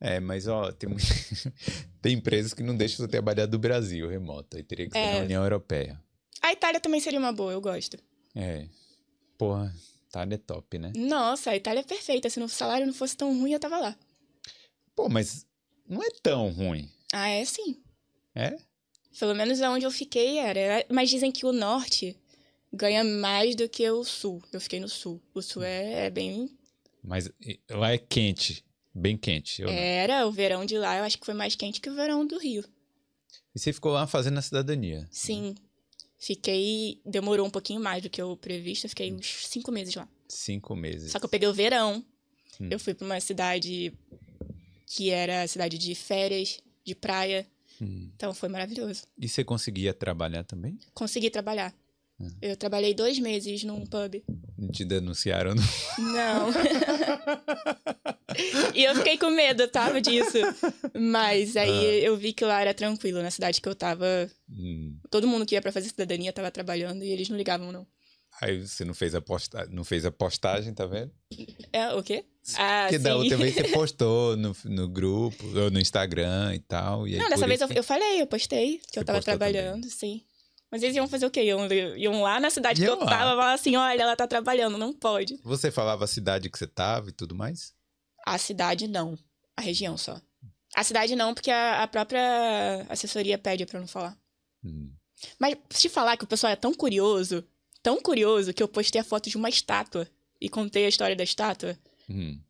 É, 0.00 0.20
mas 0.20 0.46
ó, 0.46 0.70
tem, 0.70 0.88
tem 2.02 2.14
empresas 2.14 2.52
que 2.52 2.62
não 2.62 2.76
deixam 2.76 2.98
você 2.98 3.08
trabalhar 3.08 3.46
do 3.46 3.58
Brasil 3.58 4.08
remoto. 4.08 4.56
Aí 4.56 4.62
teria 4.62 4.86
que 4.86 4.92
ser 4.92 4.98
É. 4.98 5.18
na 5.18 5.24
União 5.24 5.42
Europeia. 5.42 6.00
A 6.42 6.52
Itália 6.52 6.78
também 6.80 7.00
seria 7.00 7.18
uma 7.18 7.32
boa, 7.32 7.52
eu 7.52 7.60
gosto. 7.60 7.96
É. 8.34 8.66
Porra, 9.38 9.74
Itália 10.08 10.34
é 10.34 10.38
top, 10.38 10.78
né? 10.78 10.92
Nossa, 10.94 11.50
a 11.50 11.56
Itália 11.56 11.80
é 11.80 11.84
perfeita. 11.84 12.28
Se 12.28 12.38
o 12.38 12.48
salário 12.48 12.86
não 12.86 12.92
fosse 12.94 13.16
tão 13.16 13.36
ruim, 13.38 13.52
eu 13.52 13.58
tava 13.60 13.78
lá. 13.78 13.96
Pô, 14.94 15.08
mas 15.08 15.46
não 15.88 16.02
é 16.02 16.08
tão 16.22 16.50
ruim. 16.50 16.88
Ah, 17.12 17.28
é 17.28 17.44
sim. 17.44 17.82
É? 18.34 18.56
Pelo 19.18 19.34
menos 19.34 19.60
onde 19.60 19.86
eu 19.86 19.90
fiquei 19.90 20.38
era. 20.38 20.84
Mas 20.90 21.08
dizem 21.08 21.32
que 21.32 21.46
o 21.46 21.52
norte 21.52 22.16
ganha 22.74 23.04
mais 23.04 23.54
do 23.54 23.68
que 23.68 23.88
o 23.90 24.04
sul. 24.04 24.42
Eu 24.52 24.60
fiquei 24.60 24.80
no 24.80 24.88
sul. 24.88 25.22
O 25.32 25.40
sul 25.40 25.62
é, 25.62 26.06
é 26.06 26.10
bem. 26.10 26.50
Mas 27.02 27.30
lá 27.70 27.92
é 27.92 27.98
quente. 27.98 28.64
Bem 28.94 29.16
quente. 29.16 29.62
eu 29.62 29.68
não. 29.68 29.74
Era, 29.74 30.26
o 30.26 30.32
verão 30.32 30.64
de 30.64 30.78
lá 30.78 30.98
eu 30.98 31.04
acho 31.04 31.18
que 31.18 31.26
foi 31.26 31.34
mais 31.34 31.54
quente 31.54 31.80
que 31.80 31.90
o 31.90 31.94
verão 31.94 32.26
do 32.26 32.38
Rio. 32.38 32.64
E 33.54 33.58
você 33.58 33.72
ficou 33.72 33.92
lá 33.92 34.06
fazendo 34.06 34.38
a 34.38 34.42
cidadania. 34.42 35.06
Sim. 35.10 35.54
Fiquei. 36.18 37.00
Demorou 37.04 37.46
um 37.46 37.50
pouquinho 37.50 37.80
mais 37.80 38.02
do 38.02 38.10
que 38.10 38.22
o 38.22 38.36
previsto. 38.36 38.86
Eu 38.86 38.90
fiquei 38.90 39.12
uns 39.12 39.48
cinco 39.48 39.70
meses 39.70 39.94
lá. 39.94 40.08
Cinco 40.28 40.74
meses. 40.74 41.12
Só 41.12 41.18
que 41.18 41.24
eu 41.24 41.28
peguei 41.28 41.48
o 41.48 41.54
verão. 41.54 42.04
Hum. 42.60 42.68
Eu 42.70 42.78
fui 42.78 42.94
pra 42.94 43.04
uma 43.04 43.20
cidade 43.20 43.92
que 44.86 45.10
era 45.10 45.46
cidade 45.46 45.76
de 45.76 45.94
férias, 45.94 46.60
de 46.84 46.94
praia. 46.94 47.46
Hum. 47.80 48.10
Então 48.14 48.32
foi 48.32 48.48
maravilhoso. 48.48 49.02
E 49.18 49.28
você 49.28 49.44
conseguia 49.44 49.92
trabalhar 49.92 50.44
também? 50.44 50.78
Consegui 50.94 51.30
trabalhar. 51.30 51.74
Eu 52.40 52.56
trabalhei 52.56 52.94
dois 52.94 53.18
meses 53.18 53.64
num 53.64 53.84
pub. 53.86 54.22
Te 54.72 54.84
denunciaram? 54.84 55.54
Não. 55.54 55.64
Não. 56.04 56.52
e 58.74 58.84
eu 58.84 58.94
fiquei 58.94 59.18
com 59.18 59.30
medo, 59.30 59.66
tava 59.68 60.00
disso. 60.00 60.38
Mas 60.94 61.56
aí 61.56 61.68
ah. 61.70 62.00
eu 62.00 62.16
vi 62.16 62.32
que 62.32 62.44
lá 62.44 62.60
era 62.60 62.72
tranquilo, 62.72 63.22
na 63.22 63.30
cidade 63.30 63.60
que 63.60 63.68
eu 63.68 63.74
tava. 63.74 64.30
Hum. 64.48 64.96
Todo 65.10 65.28
mundo 65.28 65.44
que 65.44 65.54
ia 65.54 65.62
pra 65.62 65.72
fazer 65.72 65.88
cidadania 65.88 66.32
tava 66.32 66.50
trabalhando 66.50 67.02
e 67.04 67.10
eles 67.10 67.28
não 67.28 67.36
ligavam, 67.36 67.72
não. 67.72 67.86
Aí 68.40 68.66
você 68.66 68.84
não 68.84 68.94
fez 68.94 69.14
a, 69.14 69.20
posta... 69.20 69.66
não 69.70 69.84
fez 69.84 70.04
a 70.04 70.10
postagem, 70.10 70.74
tá 70.74 70.86
vendo? 70.86 71.12
É, 71.72 71.92
o 71.94 72.02
quê? 72.02 72.24
Ah, 72.56 72.84
Porque 72.84 72.98
sim. 72.98 73.04
da 73.04 73.16
outra 73.16 73.36
vez 73.36 73.54
você 73.54 73.64
postou 73.72 74.36
no, 74.36 74.56
no 74.64 74.88
grupo, 74.88 75.46
ou 75.56 75.70
no 75.70 75.80
Instagram 75.80 76.54
e 76.54 76.58
tal. 76.58 77.06
E 77.06 77.16
não, 77.16 77.28
dessa 77.28 77.46
vez 77.46 77.60
eu, 77.60 77.68
eu 77.68 77.84
falei, 77.84 78.20
eu 78.20 78.26
postei 78.26 78.78
que 78.78 78.92
você 78.92 79.00
eu 79.00 79.04
tava 79.04 79.22
trabalhando, 79.22 79.82
também. 79.82 79.90
sim. 79.90 80.22
Mas 80.70 80.82
eles 80.82 80.96
iam 80.96 81.06
fazer 81.06 81.26
o 81.26 81.30
quê? 81.30 81.42
Iam, 81.44 81.68
iam 81.96 82.22
lá 82.22 82.40
na 82.40 82.50
cidade 82.50 82.82
iam 82.82 82.96
que 82.96 83.02
eu 83.02 83.06
lá. 83.06 83.10
tava, 83.10 83.30
falar 83.30 83.52
assim, 83.52 83.76
olha, 83.76 84.02
ela 84.02 84.16
tá 84.16 84.26
trabalhando, 84.26 84.76
não 84.76 84.92
pode. 84.92 85.38
Você 85.44 85.70
falava 85.70 86.04
a 86.04 86.08
cidade 86.08 86.50
que 86.50 86.58
você 86.58 86.66
tava 86.66 87.10
e 87.10 87.12
tudo 87.12 87.34
mais? 87.34 87.72
A 88.26 88.38
cidade 88.38 88.88
não, 88.88 89.16
a 89.56 89.60
região 89.62 89.96
só. 89.96 90.20
A 90.74 90.82
cidade 90.82 91.14
não, 91.14 91.32
porque 91.32 91.50
a, 91.50 91.82
a 91.82 91.86
própria 91.86 92.84
assessoria 92.88 93.38
pede 93.38 93.64
pra 93.64 93.78
não 93.78 93.86
falar. 93.86 94.18
Hum. 94.64 94.92
Mas 95.38 95.56
te 95.68 95.88
falar 95.88 96.16
que 96.16 96.24
o 96.24 96.28
pessoal 96.28 96.52
é 96.52 96.56
tão 96.56 96.74
curioso, 96.74 97.44
tão 97.82 98.00
curioso, 98.02 98.52
que 98.52 98.62
eu 98.62 98.68
postei 98.68 99.00
a 99.00 99.04
foto 99.04 99.30
de 99.30 99.36
uma 99.36 99.48
estátua 99.48 100.08
e 100.40 100.48
contei 100.48 100.86
a 100.86 100.88
história 100.88 101.14
da 101.14 101.22
estátua. 101.22 101.78
Hum. 102.10 102.40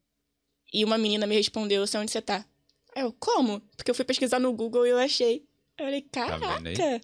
E 0.72 0.84
uma 0.84 0.96
menina 0.96 1.26
me 1.26 1.34
respondeu, 1.34 1.86
sei 1.86 2.00
onde 2.00 2.10
você 2.10 2.22
tá. 2.22 2.44
Eu, 2.96 3.12
como? 3.12 3.60
Porque 3.76 3.90
eu 3.90 3.94
fui 3.94 4.04
pesquisar 4.04 4.38
no 4.38 4.52
Google 4.52 4.86
e 4.86 4.90
eu 4.90 4.98
achei. 4.98 5.46
Eu 5.78 5.84
falei, 5.84 6.02
tá 6.02 6.26
caraca. 6.26 6.62
Tá 6.62 7.00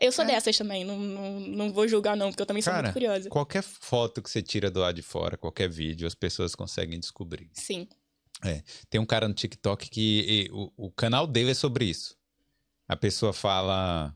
eu 0.00 0.10
sou 0.12 0.24
é. 0.24 0.28
dessas 0.28 0.56
também, 0.56 0.84
não, 0.84 0.98
não, 0.98 1.40
não 1.40 1.72
vou 1.72 1.86
julgar 1.86 2.16
não, 2.16 2.30
porque 2.30 2.42
eu 2.42 2.46
também 2.46 2.62
sou 2.62 2.72
Cara, 2.72 2.84
muito 2.84 2.92
curiosa. 2.94 3.28
qualquer 3.28 3.62
foto 3.62 4.22
que 4.22 4.30
você 4.30 4.42
tira 4.42 4.70
do 4.70 4.80
lado 4.80 4.94
de 4.94 5.02
fora, 5.02 5.36
qualquer 5.36 5.68
vídeo, 5.68 6.06
as 6.06 6.14
pessoas 6.14 6.54
conseguem 6.54 6.98
descobrir. 6.98 7.50
Sim. 7.52 7.86
É, 8.44 8.62
tem 8.88 9.00
um 9.00 9.06
cara 9.06 9.28
no 9.28 9.34
TikTok 9.34 9.90
que 9.90 10.48
e, 10.48 10.50
o, 10.50 10.72
o 10.86 10.90
canal 10.90 11.26
dele 11.26 11.50
é 11.50 11.54
sobre 11.54 11.84
isso. 11.84 12.16
A 12.88 12.96
pessoa 12.96 13.32
fala... 13.32 14.14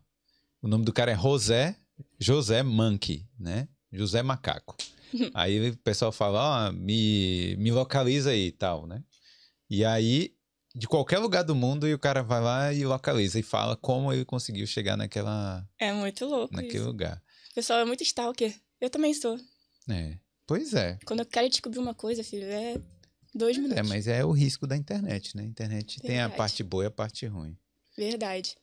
O 0.63 0.67
nome 0.67 0.85
do 0.85 0.93
cara 0.95 1.13
é 1.13 1.17
José, 1.17 1.77
José 2.19 2.63
Monkey, 2.63 3.29
né? 3.39 3.69
José 3.93 4.23
Macaco. 4.23 4.75
aí 5.35 5.71
o 5.71 5.77
pessoal 5.77 6.11
fala, 6.11 6.41
ó, 6.41 6.69
oh, 6.69 6.73
me, 6.73 7.55
me 7.57 7.71
localiza 7.71 8.31
aí 8.31 8.47
e 8.47 8.53
tal, 8.53 8.87
né? 8.87 9.03
E 9.69 9.85
aí 9.85 10.35
de 10.75 10.89
qualquer 10.89 11.19
lugar 11.19 11.45
do 11.45 11.55
mundo 11.55 11.87
e 11.87 11.95
o 11.95 11.99
cara 11.99 12.23
vai 12.23 12.41
lá 12.41 12.73
e 12.73 12.85
localiza 12.85 13.39
e 13.39 13.43
fala 13.43 13.77
como 13.77 14.13
ele 14.13 14.25
conseguiu 14.25 14.67
chegar 14.67 14.97
naquela. 14.97 15.67
É 15.79 15.93
muito 15.93 16.27
louco. 16.27 16.55
Naquele 16.55 16.79
isso. 16.79 16.87
lugar. 16.87 17.23
O 17.53 17.55
pessoal 17.55 17.79
é 17.79 17.85
muito 17.85 18.03
stalker. 18.03 18.55
Eu 18.81 18.91
também 18.91 19.15
sou. 19.15 19.39
É. 19.89 20.19
Pois 20.47 20.75
é. 20.75 20.99
Quando 21.05 21.21
eu 21.21 21.27
quero 21.27 21.49
descobrir 21.49 21.79
uma 21.79 21.95
coisa, 21.95 22.25
filho, 22.25 22.45
é 22.45 22.81
dois 23.35 23.57
é, 23.57 23.61
minutos. 23.61 23.79
É, 23.79 23.83
mas 23.89 24.09
é 24.09 24.25
o 24.25 24.33
risco 24.33 24.67
da 24.67 24.77
internet, 24.77 25.37
né? 25.37 25.45
A 25.45 25.47
internet 25.47 26.01
Verdade. 26.01 26.07
tem 26.09 26.21
a 26.21 26.29
parte 26.29 26.63
boa 26.63 26.85
e 26.85 26.87
a 26.89 26.91
parte 26.91 27.25
ruim. 27.27 27.57
Verdade. 27.97 28.57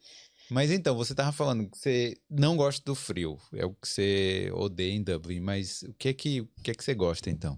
Mas 0.49 0.69
então, 0.69 0.97
você 0.97 1.15
tava 1.15 1.31
falando 1.31 1.69
que 1.69 1.77
você 1.77 2.17
não 2.29 2.57
gosta 2.57 2.83
do 2.83 2.93
frio. 2.93 3.39
É 3.53 3.65
o 3.65 3.73
que 3.73 3.87
você 3.87 4.51
odeia 4.53 4.91
em 4.91 5.01
Dublin. 5.01 5.39
Mas 5.39 5.83
o 5.83 5.93
que 5.93 6.09
é 6.09 6.13
que, 6.13 6.41
o 6.41 6.49
que, 6.61 6.71
é 6.71 6.73
que 6.73 6.83
você 6.83 6.93
gosta, 6.93 7.29
então? 7.29 7.57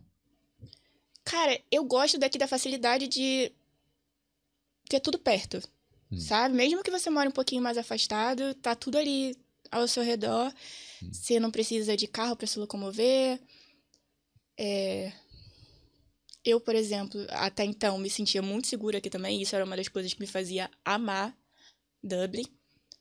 Cara, 1.25 1.59
eu 1.71 1.83
gosto 1.85 2.19
daqui 2.19 2.37
da 2.37 2.47
facilidade 2.47 3.07
de 3.07 3.51
ter 4.87 4.99
tudo 4.99 5.17
perto, 5.17 5.61
hum. 6.11 6.19
sabe? 6.19 6.55
Mesmo 6.55 6.83
que 6.83 6.91
você 6.91 7.09
mora 7.09 7.29
um 7.29 7.33
pouquinho 7.33 7.61
mais 7.61 7.77
afastado, 7.77 8.53
tá 8.55 8.75
tudo 8.75 8.97
ali 8.97 9.37
ao 9.71 9.87
seu 9.87 10.03
redor. 10.03 10.53
Hum. 11.01 11.09
Você 11.11 11.39
não 11.39 11.51
precisa 11.51 11.97
de 11.97 12.07
carro 12.07 12.35
para 12.35 12.47
se 12.47 12.59
locomover. 12.59 13.39
É... 14.57 15.11
Eu, 16.45 16.59
por 16.59 16.75
exemplo, 16.75 17.25
até 17.29 17.63
então 17.63 17.97
me 17.97 18.09
sentia 18.09 18.41
muito 18.41 18.67
segura 18.67 18.97
aqui 18.97 19.09
também. 19.09 19.41
Isso 19.41 19.55
era 19.55 19.63
uma 19.63 19.77
das 19.77 19.87
coisas 19.87 20.13
que 20.13 20.19
me 20.19 20.27
fazia 20.27 20.69
amar 20.83 21.35
Dublin. 22.03 22.45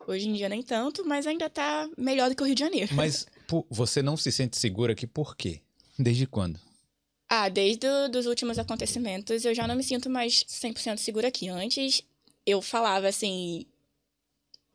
Hoje 0.06 0.28
em 0.28 0.32
dia 0.32 0.48
nem 0.48 0.62
tanto, 0.62 1.04
mas 1.04 1.26
ainda 1.26 1.48
tá 1.50 1.88
melhor 1.96 2.28
do 2.28 2.36
que 2.36 2.42
o 2.42 2.46
Rio 2.46 2.54
de 2.54 2.60
Janeiro. 2.60 2.94
Mas 2.94 3.26
você 3.70 4.02
não 4.02 4.16
se 4.16 4.32
sente 4.32 4.56
segura 4.56 4.92
aqui 4.92 5.06
por 5.06 5.36
quê? 5.36 5.60
Desde 5.98 6.26
quando? 6.26 6.58
Ah, 7.34 7.48
desde 7.48 7.86
os 8.14 8.26
últimos 8.26 8.58
acontecimentos, 8.58 9.42
eu 9.46 9.54
já 9.54 9.66
não 9.66 9.74
me 9.74 9.82
sinto 9.82 10.10
mais 10.10 10.44
100% 10.44 10.98
segura 10.98 11.28
aqui. 11.28 11.48
Antes, 11.48 12.02
eu 12.44 12.60
falava 12.60 13.08
assim. 13.08 13.64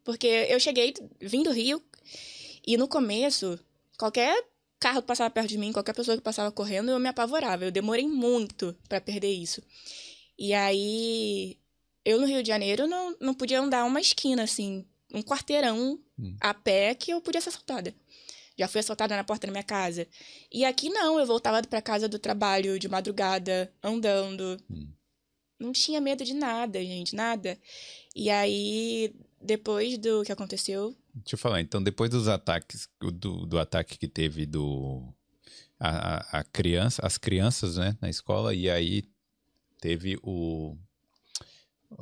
Porque 0.04 0.26
eu 0.26 0.60
cheguei, 0.60 0.92
vim 1.22 1.44
do 1.44 1.52
Rio, 1.52 1.80
e 2.66 2.76
no 2.76 2.88
começo, 2.88 3.60
qualquer 3.96 4.44
carro 4.80 5.04
que 5.04 5.08
passava 5.08 5.30
perto 5.30 5.50
de 5.50 5.58
mim, 5.60 5.72
qualquer 5.72 5.94
pessoa 5.94 6.18
que 6.18 6.24
passava 6.24 6.52
correndo, 6.52 6.90
eu 6.90 7.00
me 7.00 7.08
apavorava. 7.08 7.64
Eu 7.64 7.72
demorei 7.72 8.08
muito 8.08 8.76
para 8.90 9.00
perder 9.00 9.32
isso. 9.32 9.62
E 10.36 10.52
aí, 10.52 11.60
eu 12.04 12.20
no 12.20 12.26
Rio 12.26 12.42
de 12.42 12.48
Janeiro 12.48 12.88
não, 12.88 13.16
não 13.22 13.36
podia 13.36 13.62
andar 13.62 13.86
uma 13.86 14.02
esquina, 14.02 14.42
assim, 14.42 14.84
um 15.14 15.22
quarteirão 15.22 16.00
hum. 16.18 16.36
a 16.42 16.56
pé 16.56 16.96
que 16.96 17.12
eu 17.12 17.22
podia 17.22 17.40
ser 17.40 17.50
assaltada. 17.50 17.94
Já 18.58 18.68
fui 18.68 18.80
assaltada 18.80 19.16
na 19.16 19.24
porta 19.24 19.46
da 19.46 19.52
minha 19.52 19.64
casa. 19.64 20.08
E 20.52 20.66
aqui 20.66 20.90
não, 20.90 21.20
eu 21.20 21.26
voltava 21.26 21.62
para 21.62 21.82
casa 21.82 22.10
do 22.10 22.18
trabalho 22.18 22.80
de 22.80 22.90
madrugada, 22.90 23.72
andando. 23.84 24.58
Hum. 24.70 24.90
Não 25.60 25.72
tinha 25.72 26.02
medo 26.02 26.24
de 26.24 26.34
nada, 26.34 26.80
gente, 26.84 27.16
nada. 27.16 27.58
E 28.16 28.30
aí, 28.30 29.14
depois 29.42 29.98
do 29.98 30.24
que 30.24 30.32
aconteceu. 30.32 30.96
Deixa 31.14 31.36
eu 31.36 31.40
falar, 31.40 31.62
então, 31.62 31.82
depois 31.82 32.10
dos 32.10 32.28
ataques, 32.28 32.90
do, 33.00 33.46
do 33.46 33.60
ataque 33.60 33.98
que 33.98 34.08
teve 34.08 34.46
do. 34.46 35.04
A, 35.80 35.90
a, 35.90 36.40
a 36.40 36.44
criança, 36.44 37.06
as 37.06 37.20
crianças, 37.20 37.78
né, 37.78 37.96
na 38.02 38.10
escola, 38.10 38.56
e 38.56 38.70
aí 38.70 39.04
teve 39.80 40.20
o. 40.24 40.76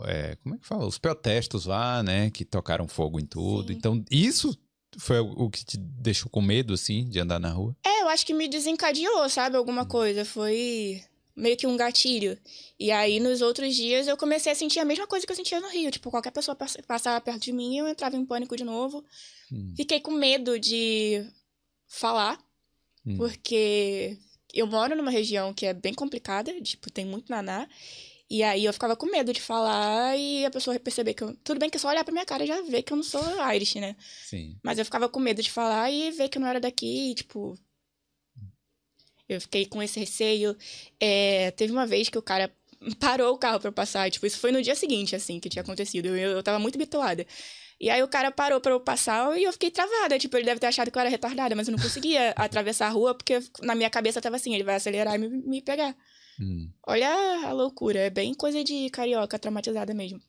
É, 0.06 0.38
como 0.38 0.56
é 0.56 0.58
que 0.58 0.66
fala? 0.66 0.86
Os 0.86 0.98
protestos 0.98 1.66
lá, 1.66 2.02
né? 2.02 2.30
Que 2.32 2.44
tocaram 2.44 2.88
fogo 2.88 3.20
em 3.20 3.26
tudo. 3.26 3.68
Sim. 3.68 3.78
Então, 3.78 4.06
isso 4.10 4.58
foi 4.98 5.20
o 5.20 5.50
que 5.50 5.66
te 5.66 5.78
deixou 5.78 6.30
com 6.30 6.42
medo, 6.42 6.74
assim, 6.74 7.08
de 7.08 7.20
andar 7.20 7.40
na 7.40 7.50
rua? 7.50 7.76
É, 7.86 8.02
eu 8.02 8.10
acho 8.10 8.26
que 8.26 8.34
me 8.34 8.48
desencadeou, 8.48 9.30
sabe? 9.30 9.58
Alguma 9.58 9.84
hum. 9.84 9.88
coisa. 9.88 10.26
Foi 10.26 11.02
meio 11.36 11.58
que 11.58 11.68
um 11.68 11.76
gatilho. 11.76 12.38
E 12.80 12.92
aí, 12.92 13.20
nos 13.20 13.42
outros 13.42 13.76
dias, 13.76 14.08
eu 14.08 14.16
comecei 14.16 14.52
a 14.52 14.56
sentir 14.56 14.80
a 14.80 14.86
mesma 14.86 15.06
coisa 15.06 15.26
que 15.26 15.32
eu 15.32 15.36
sentia 15.36 15.60
no 15.60 15.70
Rio. 15.70 15.92
Tipo, 15.92 16.10
qualquer 16.10 16.32
pessoa 16.32 16.58
passava 16.88 17.20
perto 17.20 17.42
de 17.42 17.52
mim, 17.52 17.78
eu 17.78 17.88
entrava 17.88 18.16
em 18.16 18.26
pânico 18.26 18.56
de 18.56 18.64
novo. 18.64 19.04
Hum. 19.52 19.74
Fiquei 19.76 20.00
com 20.00 20.12
medo 20.12 20.58
de 20.58 21.26
falar, 21.88 22.40
hum. 23.06 23.18
porque 23.18 24.18
eu 24.54 24.66
moro 24.66 24.96
numa 24.96 25.12
região 25.12 25.54
que 25.54 25.66
é 25.66 25.74
bem 25.74 25.94
complicada, 25.94 26.54
tipo, 26.62 26.90
tem 26.90 27.06
muito 27.06 27.30
naná. 27.30 27.68
E 28.30 28.42
aí 28.42 28.66
eu 28.66 28.74
ficava 28.74 28.96
com 28.96 29.06
medo 29.06 29.32
de 29.32 29.42
falar 29.42 30.18
e 30.18 30.46
a 30.46 30.52
pessoa 30.52 30.80
perceber 30.80 31.14
que 31.14 31.24
eu. 31.24 31.36
Tudo 31.44 31.60
bem 31.60 31.70
que 31.70 31.78
é 31.78 31.80
só 31.80 31.90
olhar 31.90 32.04
pra 32.04 32.12
minha 32.12 32.26
cara 32.26 32.44
e 32.44 32.48
já 32.48 32.60
ver 32.62 32.82
que 32.82 32.92
eu 32.92 32.98
não 32.98 33.04
sou 33.04 33.22
Irish, 33.54 33.76
né? 33.76 33.96
Sim. 34.24 34.58
Mas 34.64 34.80
eu 34.80 34.86
ficava 34.86 35.08
com 35.08 35.20
medo 35.20 35.44
de 35.44 35.52
falar 35.52 35.92
e 35.92 36.10
ver 36.12 36.30
que 36.30 36.38
eu 36.38 36.42
não 36.42 36.48
era 36.48 36.60
daqui, 36.60 37.12
e, 37.12 37.16
tipo. 37.16 37.58
Eu 39.30 39.42
fiquei 39.42 39.66
com 39.66 39.82
esse 39.82 40.00
receio. 40.00 40.56
É, 41.00 41.52
teve 41.52 41.72
uma 41.72 41.86
vez 41.86 42.10
que 42.10 42.18
o 42.18 42.22
cara 42.22 42.52
parou 43.00 43.34
o 43.34 43.38
carro 43.38 43.60
para 43.60 43.72
passar. 43.72 44.10
Tipo, 44.10 44.26
isso 44.26 44.40
foi 44.40 44.52
no 44.52 44.62
dia 44.62 44.76
seguinte, 44.76 45.16
assim, 45.16 45.40
que 45.40 45.50
tinha 45.50 45.62
acontecido. 45.62 46.08
Eu, 46.08 46.32
eu 46.32 46.44
tava 46.44 46.58
muito 46.60 46.78
bitolada. 46.78 47.26
E 47.80 47.90
aí 47.90 48.02
o 48.02 48.08
cara 48.08 48.32
parou 48.32 48.62
pra 48.62 48.72
eu 48.72 48.80
passar 48.80 49.38
e 49.38 49.44
eu 49.44 49.52
fiquei 49.54 49.70
travada. 49.70 50.18
Tipo, 50.18 50.38
ele 50.38 50.46
deve 50.46 50.60
ter 50.60 50.68
achado 50.68 50.90
que 50.90 50.98
eu 50.98 51.02
era 51.02 51.10
retardada, 51.10 51.56
mas 51.56 51.68
eu 51.68 51.76
não 51.76 51.84
conseguia 51.84 52.32
atravessar 52.36 52.88
a 52.88 52.90
rua 52.90 53.14
porque 53.14 53.40
na 53.62 53.76
minha 53.76 53.90
cabeça 53.90 54.22
tava 54.22 54.38
assim: 54.38 54.54
ele 54.56 54.64
vai 54.64 54.76
acelerar 54.76 55.16
e 55.16 55.18
me, 55.18 55.30
me 55.30 55.62
pegar. 55.62 55.96
Hum. 56.40 56.70
Olha 56.86 57.10
a 57.48 57.52
loucura, 57.52 58.00
é 58.00 58.10
bem 58.10 58.34
coisa 58.34 58.64
de 58.64 58.90
carioca 58.90 59.40
traumatizada 59.40 59.94
mesmo. 59.94 60.22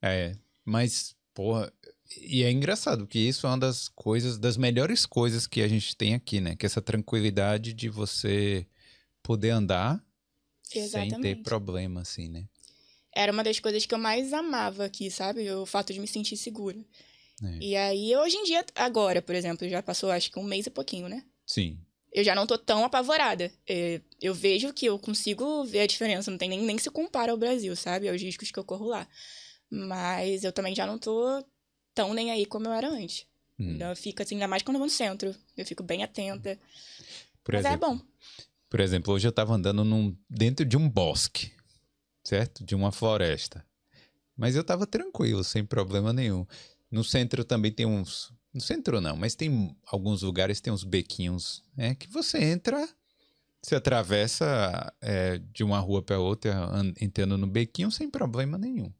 É, 0.00 0.36
mas, 0.64 1.16
porra, 1.34 1.72
e 2.16 2.42
é 2.42 2.50
engraçado, 2.50 3.00
porque 3.00 3.18
isso 3.18 3.46
é 3.46 3.50
uma 3.50 3.58
das 3.58 3.88
coisas, 3.88 4.38
das 4.38 4.56
melhores 4.56 5.04
coisas 5.04 5.46
que 5.46 5.60
a 5.60 5.68
gente 5.68 5.96
tem 5.96 6.14
aqui, 6.14 6.40
né? 6.40 6.56
Que 6.56 6.64
é 6.64 6.68
essa 6.68 6.80
tranquilidade 6.80 7.72
de 7.72 7.88
você 7.88 8.66
poder 9.22 9.50
andar 9.50 10.02
Exatamente. 10.72 11.10
sem 11.14 11.20
ter 11.20 11.42
problema, 11.42 12.02
assim, 12.02 12.28
né? 12.28 12.46
Era 13.14 13.32
uma 13.32 13.42
das 13.42 13.58
coisas 13.58 13.84
que 13.84 13.94
eu 13.94 13.98
mais 13.98 14.32
amava 14.32 14.84
aqui, 14.84 15.10
sabe? 15.10 15.50
O 15.50 15.66
fato 15.66 15.92
de 15.92 15.98
me 15.98 16.06
sentir 16.06 16.36
segura. 16.36 16.78
É. 17.42 17.58
E 17.60 17.76
aí, 17.76 18.16
hoje 18.16 18.36
em 18.36 18.44
dia, 18.44 18.64
agora, 18.76 19.20
por 19.20 19.34
exemplo, 19.34 19.68
já 19.68 19.82
passou 19.82 20.10
acho 20.10 20.30
que 20.30 20.38
um 20.38 20.44
mês 20.44 20.66
e 20.66 20.70
pouquinho, 20.70 21.08
né? 21.08 21.24
Sim 21.44 21.78
eu 22.12 22.24
já 22.24 22.34
não 22.34 22.46
tô 22.46 22.56
tão 22.56 22.84
apavorada. 22.84 23.52
É, 23.68 24.00
eu 24.20 24.34
vejo 24.34 24.72
que 24.72 24.86
eu 24.86 24.98
consigo 24.98 25.64
ver 25.64 25.80
a 25.80 25.86
diferença, 25.86 26.30
não 26.30 26.38
tem 26.38 26.48
nem, 26.48 26.62
nem 26.62 26.78
se 26.78 26.90
compara 26.90 27.32
ao 27.32 27.38
Brasil, 27.38 27.74
sabe? 27.76 28.08
Aos 28.08 28.20
riscos 28.20 28.50
que 28.50 28.58
eu 28.58 28.64
corro 28.64 28.86
lá. 28.86 29.06
Mas 29.70 30.44
eu 30.44 30.52
também 30.52 30.74
já 30.74 30.86
não 30.86 30.98
tô 30.98 31.44
tão 31.94 32.14
nem 32.14 32.30
aí 32.30 32.46
como 32.46 32.66
eu 32.66 32.72
era 32.72 32.88
antes. 32.88 33.26
Hum. 33.58 33.72
Então 33.74 33.90
eu 33.90 33.96
fico 33.96 34.22
assim, 34.22 34.36
ainda 34.36 34.48
mais 34.48 34.62
quando 34.62 34.76
eu 34.76 34.80
vou 34.80 34.86
no 34.86 34.92
centro. 34.92 35.34
Eu 35.56 35.66
fico 35.66 35.82
bem 35.82 36.02
atenta. 36.02 36.58
Por 37.44 37.54
Mas 37.54 37.64
é 37.64 37.68
exemplo, 37.68 37.86
é 37.86 37.90
bom. 37.90 38.00
Por 38.70 38.80
exemplo, 38.80 39.14
hoje 39.14 39.26
eu 39.26 39.32
tava 39.32 39.54
andando 39.54 39.84
num, 39.84 40.16
dentro 40.28 40.64
de 40.64 40.76
um 40.76 40.88
bosque, 40.88 41.52
certo? 42.22 42.64
De 42.64 42.74
uma 42.74 42.92
floresta. 42.92 43.64
Mas 44.36 44.54
eu 44.54 44.62
tava 44.62 44.86
tranquilo, 44.86 45.42
sem 45.42 45.64
problema 45.64 46.12
nenhum. 46.12 46.46
No 46.90 47.02
centro 47.02 47.44
também 47.44 47.72
tem 47.72 47.86
uns 47.86 48.32
No 48.52 48.60
centro 48.60 49.00
não, 49.00 49.16
mas 49.16 49.34
tem 49.34 49.76
alguns 49.86 50.22
lugares 50.22 50.60
tem 50.60 50.72
uns 50.72 50.84
bequinhos, 50.84 51.62
é 51.76 51.94
que 51.94 52.08
você 52.08 52.38
entra, 52.42 52.88
você 53.62 53.74
atravessa 53.74 54.92
é, 55.00 55.38
de 55.52 55.62
uma 55.62 55.78
rua 55.78 56.02
para 56.02 56.18
outra 56.18 56.54
an- 56.56 56.94
entrando 57.00 57.36
no 57.36 57.46
bequinho 57.46 57.90
sem 57.90 58.08
problema 58.10 58.56
nenhum. 58.56 58.92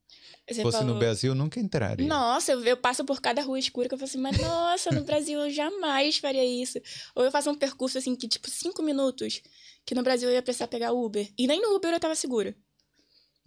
Você 0.46 0.55
Se 0.57 0.62
fosse 0.62 0.78
falou- 0.78 0.94
no 0.94 0.99
Brasil, 0.99 1.32
eu 1.32 1.34
nunca 1.34 1.59
entraria. 1.61 2.07
Nossa, 2.07 2.53
eu, 2.53 2.62
eu 2.64 2.76
passo 2.76 3.05
por 3.05 3.20
cada 3.20 3.42
rua 3.42 3.59
escura 3.59 3.88
que 3.88 3.94
eu 3.94 3.99
falo 3.99 4.09
assim, 4.09 4.18
mas 4.18 4.38
nossa, 4.38 4.90
no 4.92 5.05
Brasil 5.05 5.38
eu 5.40 5.51
jamais 5.51 6.18
faria 6.18 6.44
isso. 6.44 6.78
Ou 7.14 7.24
eu 7.24 7.30
faço 7.30 7.51
um 7.51 7.55
percurso 7.55 7.99
assim 7.99 8.14
que, 8.16 8.26
tipo, 8.28 8.49
cinco 8.51 8.82
minutos, 8.82 9.42
que 9.84 9.94
no 9.94 10.03
Brasil 10.03 10.28
eu 10.28 10.34
ia 10.34 10.42
precisar 10.42 10.68
pegar 10.68 10.92
Uber. 10.92 11.30
E 11.38 11.46
nem 11.46 11.61
no 11.61 11.74
Uber 11.74 11.92
eu 11.92 12.01
tava 12.01 12.14
segura. 12.14 12.55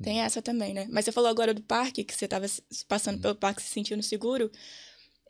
Tem 0.01 0.21
essa 0.21 0.41
também, 0.41 0.73
né? 0.73 0.87
Mas 0.91 1.05
você 1.05 1.11
falou 1.11 1.29
agora 1.29 1.53
do 1.53 1.61
parque, 1.61 2.03
que 2.03 2.13
você 2.13 2.27
tava 2.27 2.45
passando 2.87 3.19
pelo 3.19 3.35
parque 3.35 3.61
se 3.61 3.69
sentindo 3.69 4.01
seguro. 4.01 4.51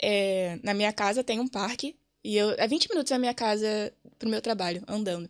É, 0.02 0.60
na 0.64 0.74
minha 0.74 0.92
casa 0.92 1.24
tem 1.24 1.40
um 1.40 1.48
parque, 1.48 1.96
e 2.24 2.36
eu. 2.36 2.52
É 2.58 2.68
20 2.68 2.90
minutos 2.90 3.10
da 3.12 3.20
minha 3.20 3.34
casa 3.34 3.94
pro 4.18 4.30
meu 4.30 4.42
trabalho, 4.42 4.84
andando. 4.88 5.30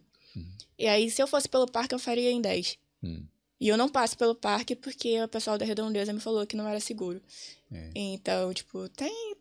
E 0.77 0.87
aí, 0.87 1.11
se 1.11 1.21
eu 1.21 1.27
fosse 1.27 1.47
pelo 1.47 1.67
parque, 1.69 1.93
eu 1.93 1.99
faria 1.99 2.31
em 2.31 2.41
10. 2.41 2.77
Hum, 3.03 3.23
E 3.59 3.67
eu 3.67 3.77
não 3.77 3.87
passo 3.89 4.17
pelo 4.17 4.33
parque 4.33 4.75
porque 4.75 5.21
o 5.21 5.27
pessoal 5.27 5.57
da 5.57 5.65
Redondeza 5.65 6.11
me 6.11 6.19
falou 6.19 6.47
que 6.47 6.55
não 6.55 6.67
era 6.67 6.79
seguro. 6.79 7.21
é. 7.71 7.91
Então, 7.95 8.51
tipo, 8.53 8.89
tem. 8.89 9.35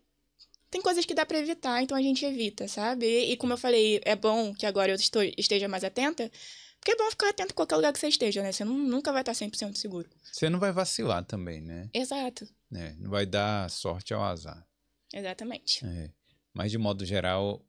Tem 0.69 0.81
coisas 0.81 1.05
que 1.05 1.13
dá 1.13 1.25
pra 1.25 1.37
evitar, 1.37 1.81
então 1.83 1.97
a 1.97 2.01
gente 2.01 2.23
evita, 2.25 2.65
sabe? 2.67 3.05
E, 3.05 3.31
e 3.33 3.37
como 3.37 3.51
eu 3.51 3.57
falei, 3.57 3.99
é 4.05 4.15
bom 4.15 4.53
que 4.53 4.65
agora 4.65 4.89
eu 4.91 4.95
estou, 4.95 5.21
esteja 5.37 5.67
mais 5.67 5.83
atenta, 5.83 6.31
porque 6.79 6.91
é 6.91 6.95
bom 6.95 7.09
ficar 7.09 7.29
atento 7.29 7.51
em 7.51 7.55
qualquer 7.55 7.75
lugar 7.75 7.91
que 7.91 7.99
você 7.99 8.07
esteja, 8.07 8.41
né? 8.41 8.53
Você 8.53 8.63
não- 8.63 8.77
nunca 8.77 9.11
vai 9.11 9.21
estar 9.21 9.33
100% 9.33 9.75
seguro. 9.77 10.09
Você 10.31 10.49
não 10.49 10.59
vai 10.59 10.71
vacilar 10.71 11.25
também, 11.25 11.59
né? 11.59 11.89
Exato. 11.93 12.47
É, 12.73 12.93
não 12.99 13.09
vai 13.09 13.25
dar 13.25 13.69
sorte 13.69 14.13
ao 14.13 14.23
azar. 14.23 14.65
Exatamente. 15.13 15.85
É. 15.85 16.09
Mas 16.53 16.71
de 16.71 16.77
modo 16.77 17.05
geral, 17.05 17.65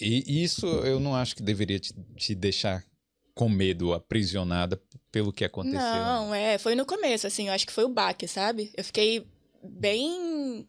e 0.00 0.42
isso 0.42 0.66
eu 0.66 1.00
não 1.00 1.14
acho 1.14 1.34
que 1.36 1.42
deveria 1.42 1.78
te, 1.78 1.92
te 2.16 2.34
deixar 2.34 2.84
com 3.34 3.48
medo, 3.48 3.92
aprisionada 3.92 4.80
pelo 5.10 5.32
que 5.32 5.44
aconteceu. 5.44 5.80
Não, 5.80 6.34
é, 6.34 6.58
foi 6.58 6.74
no 6.74 6.84
começo, 6.84 7.26
assim, 7.26 7.48
eu 7.48 7.54
acho 7.54 7.66
que 7.66 7.72
foi 7.72 7.84
o 7.84 7.88
baque, 7.88 8.28
sabe? 8.28 8.70
Eu 8.76 8.84
fiquei 8.84 9.26
bem 9.62 10.68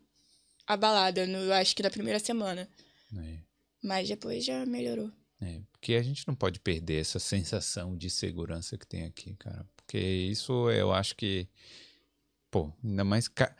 abalada, 0.65 1.25
no, 1.27 1.37
eu 1.39 1.53
acho 1.53 1.75
que 1.75 1.83
na 1.83 1.89
primeira 1.89 2.19
semana. 2.19 2.69
É, 3.17 3.37
Mas 3.83 4.07
depois 4.07 4.45
já 4.45 4.65
melhorou. 4.65 5.11
é. 5.41 5.61
Porque 5.71 5.95
a 5.95 6.03
gente 6.03 6.27
não 6.27 6.35
pode 6.35 6.59
perder 6.59 7.01
essa 7.01 7.17
sensação 7.19 7.97
de 7.97 8.09
segurança 8.09 8.77
que 8.77 8.85
tem 8.85 9.03
aqui, 9.03 9.35
cara. 9.35 9.67
Porque 9.75 9.97
isso 9.97 10.69
eu 10.69 10.93
acho 10.93 11.15
que. 11.15 11.47
Pô, 12.51 12.71
ainda 12.83 13.03
mais. 13.03 13.27
Ca... 13.27 13.55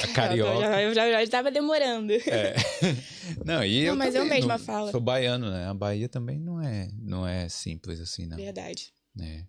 A 0.00 0.08
carioca. 0.14 0.80
Eu 0.80 0.94
já, 0.94 1.08
eu 1.10 1.12
já, 1.12 1.24
já 1.24 1.30
tava 1.30 1.50
demorando. 1.50 2.12
É. 2.14 2.54
Não, 3.44 3.62
e 3.62 3.80
Não, 3.82 3.88
eu 3.88 3.96
mas 3.96 4.14
eu 4.14 4.22
também 4.22 4.38
mesma 4.40 4.56
não- 4.58 4.64
falo. 4.64 4.90
Sou 4.90 5.00
baiano, 5.00 5.50
né? 5.50 5.66
A 5.66 5.74
Bahia 5.74 6.08
também 6.08 6.38
não 6.40 6.60
é, 6.62 6.88
não 6.98 7.26
é 7.26 7.48
simples 7.50 8.00
assim, 8.00 8.26
não. 8.26 8.36
Verdade. 8.38 8.94
É. 9.20 9.44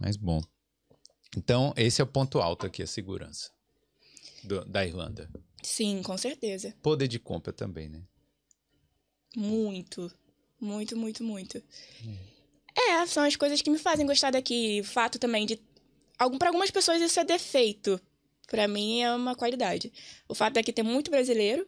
Mas 0.00 0.16
bom. 0.16 0.40
Então, 1.36 1.74
esse 1.76 2.00
é 2.00 2.04
o 2.04 2.06
ponto 2.06 2.38
alto 2.40 2.64
aqui, 2.66 2.82
a 2.82 2.86
segurança 2.86 3.50
do- 4.44 4.64
da 4.64 4.86
Irlanda. 4.86 5.28
Sim, 5.64 6.00
com 6.04 6.16
certeza. 6.16 6.72
Poder 6.80 7.08
de 7.08 7.18
compra 7.18 7.52
também, 7.52 7.88
né? 7.88 8.02
Muito. 9.36 10.12
Muito, 10.60 10.96
muito, 10.96 11.24
muito. 11.24 11.62
É, 12.76 13.04
são 13.06 13.24
as 13.24 13.34
coisas 13.36 13.60
que 13.60 13.70
me 13.70 13.78
fazem 13.78 14.06
gostar 14.06 14.30
daqui. 14.30 14.80
O 14.80 14.84
fato 14.84 15.18
também 15.18 15.44
de. 15.46 15.60
Algum, 16.18 16.38
para 16.38 16.48
algumas 16.48 16.70
pessoas 16.70 17.02
isso 17.02 17.18
é 17.18 17.24
defeito. 17.24 18.00
Pra 18.48 18.68
mim 18.68 19.00
é 19.02 19.12
uma 19.14 19.34
qualidade. 19.34 19.92
O 20.28 20.34
fato 20.34 20.54
daqui 20.54 20.72
ter 20.72 20.82
muito 20.82 21.10
brasileiro 21.10 21.66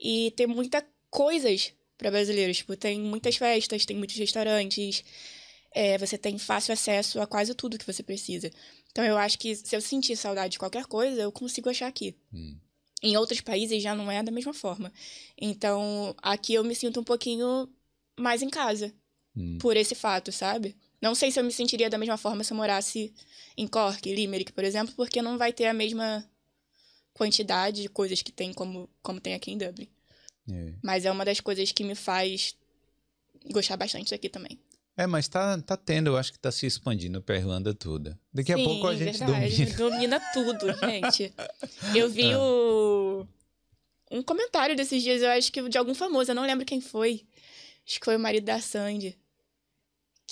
e 0.00 0.30
ter 0.32 0.46
muitas 0.46 0.82
coisas 1.10 1.72
pra 1.98 2.10
brasileiros. 2.10 2.58
Tipo, 2.58 2.76
tem 2.76 3.00
muitas 3.00 3.36
festas, 3.36 3.84
tem 3.86 3.96
muitos 3.96 4.16
restaurantes. 4.16 5.04
é, 5.74 5.96
você 5.96 6.18
tem 6.18 6.36
fácil 6.38 6.72
acesso 6.74 7.18
a 7.20 7.26
quase 7.26 7.54
tudo 7.54 7.78
que 7.78 7.86
você 7.86 8.02
precisa. 8.02 8.50
Então 8.90 9.02
eu 9.04 9.16
acho 9.16 9.38
que 9.38 9.54
se 9.56 9.74
eu 9.74 9.80
sentir 9.80 10.16
saudade 10.16 10.52
de 10.52 10.58
qualquer 10.58 10.84
coisa, 10.84 11.22
eu 11.22 11.32
consigo 11.32 11.70
achar 11.70 11.86
aqui. 11.86 12.14
Hum. 12.32 12.58
Em 13.02 13.16
outros 13.16 13.40
países 13.40 13.82
já 13.82 13.94
não 13.94 14.10
é 14.10 14.22
da 14.22 14.30
mesma 14.30 14.52
forma. 14.52 14.92
Então, 15.36 16.14
aqui 16.22 16.52
eu 16.54 16.62
me 16.62 16.74
sinto 16.74 17.00
um 17.00 17.04
pouquinho 17.04 17.68
mais 18.20 18.42
em 18.42 18.50
casa, 18.50 18.92
Hum. 19.34 19.56
por 19.62 19.74
esse 19.76 19.94
fato, 19.94 20.30
sabe? 20.30 20.76
Não 21.02 21.14
sei 21.16 21.30
se 21.32 21.40
eu 21.40 21.44
me 21.44 21.52
sentiria 21.52 21.90
da 21.90 21.98
mesma 21.98 22.16
forma 22.16 22.44
se 22.44 22.52
eu 22.52 22.56
morasse 22.56 23.12
em 23.56 23.66
Cork, 23.66 24.14
Limerick, 24.14 24.52
por 24.52 24.62
exemplo, 24.64 24.94
porque 24.94 25.20
não 25.20 25.36
vai 25.36 25.52
ter 25.52 25.66
a 25.66 25.74
mesma 25.74 26.24
quantidade 27.12 27.82
de 27.82 27.88
coisas 27.88 28.22
que 28.22 28.32
tem 28.32 28.52
como, 28.52 28.88
como 29.02 29.20
tem 29.20 29.34
aqui 29.34 29.50
em 29.50 29.58
Dublin. 29.58 29.88
É. 30.50 30.72
Mas 30.82 31.04
é 31.04 31.10
uma 31.10 31.24
das 31.24 31.40
coisas 31.40 31.70
que 31.72 31.84
me 31.84 31.94
faz 31.94 32.54
gostar 33.50 33.76
bastante 33.76 34.10
daqui 34.12 34.28
também. 34.28 34.58
É, 34.96 35.06
mas 35.06 35.26
tá, 35.26 35.60
tá 35.62 35.76
tendo, 35.76 36.08
eu 36.08 36.16
acho 36.16 36.32
que 36.32 36.38
tá 36.38 36.52
se 36.52 36.66
expandindo 36.66 37.20
pra 37.22 37.36
Irlanda 37.36 37.74
toda. 37.74 38.18
Daqui 38.32 38.52
a 38.52 38.56
Sim, 38.56 38.64
pouco 38.64 38.86
a 38.86 38.94
gente 38.94 39.18
verdade. 39.18 39.64
domina. 39.74 39.76
Domina 40.20 40.20
tudo, 40.32 40.66
gente. 40.86 41.32
Eu 41.96 42.08
vi 42.10 42.30
Ah. 42.32 42.38
o... 42.38 43.26
um 44.10 44.22
comentário 44.22 44.76
desses 44.76 45.02
dias, 45.02 45.22
eu 45.22 45.30
acho 45.30 45.50
que 45.50 45.66
de 45.68 45.78
algum 45.78 45.94
famoso, 45.94 46.30
eu 46.30 46.34
não 46.34 46.44
lembro 46.46 46.64
quem 46.66 46.80
foi. 46.80 47.26
Acho 47.86 47.98
que 47.98 48.04
foi 48.04 48.16
o 48.16 48.20
marido 48.20 48.44
da 48.44 48.60
Sandy. 48.60 49.18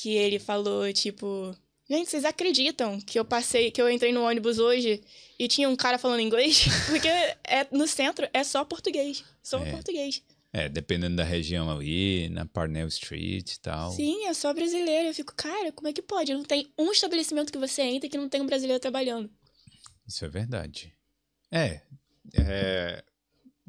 Que 0.01 0.14
ele 0.14 0.38
falou, 0.38 0.90
tipo... 0.92 1.55
Gente, 1.88 2.09
vocês 2.09 2.24
acreditam 2.24 3.01
que 3.01 3.18
eu 3.18 3.24
passei, 3.24 3.70
que 3.70 3.82
eu 3.82 3.90
entrei 3.90 4.12
no 4.12 4.22
ônibus 4.22 4.59
hoje 4.59 5.03
e 5.38 5.48
tinha 5.48 5.68
um 5.68 5.74
cara 5.74 5.98
falando 5.98 6.20
inglês? 6.20 6.64
Porque 6.88 7.09
é, 7.09 7.66
no 7.72 7.86
centro 7.86 8.26
é 8.32 8.44
só 8.44 8.64
português. 8.64 9.24
Só 9.42 9.59
É. 9.59 9.72
português. 9.72 10.22
É, 10.53 10.68
dependendo 10.68 11.16
da 11.16 11.24
região 11.24 11.70
ali, 11.70 12.28
na 12.28 12.46
Parnell 12.46 12.86
Street 12.88 13.53
e 13.53 13.61
tal. 13.61 13.90
Sim, 13.92 14.24
é 14.26 14.32
só 14.32 14.55
brasileiro. 14.55 15.09
Eu 15.09 15.14
fico, 15.14 15.34
cara, 15.34 15.70
como 15.72 15.88
é 15.88 15.92
que 15.92 16.01
pode? 16.01 16.32
Não 16.32 16.44
tem 16.44 16.72
um 16.78 16.90
estabelecimento 16.92 17.53
que 17.53 17.59
você 17.59 17.82
entra 17.82 18.09
que 18.09 18.16
não 18.16 18.28
tem 18.28 18.40
um 18.40 18.46
brasileiro 18.46 18.80
trabalhando. 18.80 19.28
Isso 20.07 20.24
é 20.24 20.28
verdade. 20.28 20.94
É, 21.51 21.82
é. 22.34 23.05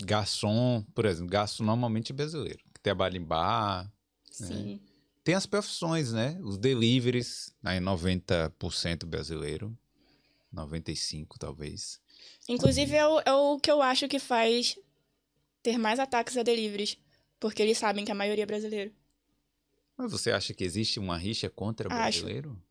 Garçom, 0.04 0.84
por 0.96 1.06
exemplo, 1.06 1.30
garçom 1.30 1.64
normalmente 1.64 2.12
é 2.12 2.16
brasileiro. 2.16 2.60
Que 2.74 2.80
trabalha 2.82 3.18
em 3.18 3.24
bar. 3.24 3.92
Sim. 4.32 4.80
Tem 5.24 5.36
as 5.36 5.46
profissões, 5.46 6.12
né? 6.12 6.40
Os 6.42 6.58
deliveries, 6.58 7.54
aí 7.64 7.80
90% 7.80 9.06
brasileiro. 9.06 9.78
95% 10.54 11.28
talvez. 11.40 12.02
Inclusive, 12.48 12.96
é 12.96 13.08
o, 13.08 13.20
é 13.22 13.34
o 13.34 13.60
que 13.60 13.72
eu 13.72 13.82
acho 13.82 14.08
que 14.08 14.20
faz 14.20 14.78
ter 15.64 15.78
mais 15.78 16.00
ataques 16.00 16.36
a 16.38 16.44
deliveries. 16.44 16.98
Porque 17.40 17.62
eles 17.62 17.78
sabem 17.78 18.04
que 18.06 18.12
a 18.12 18.16
maioria 18.16 18.44
é 18.44 18.46
brasileiro. 18.48 18.94
Mas 19.98 20.12
você 20.12 20.32
acha 20.32 20.54
que 20.54 20.64
existe 20.64 21.00
uma 21.00 21.18
rixa 21.18 21.50
contra 21.50 21.88
Acho. 21.88 22.22
brasileiro? 22.22 22.62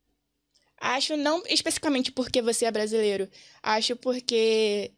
Acho 0.81 1.17
não 1.17 1.43
especificamente 1.47 2.11
porque 2.11 2.41
você 2.41 2.65
é 2.65 2.71
brasileiro. 2.71 3.29
Acho 3.63 3.97
porque 3.97 4.93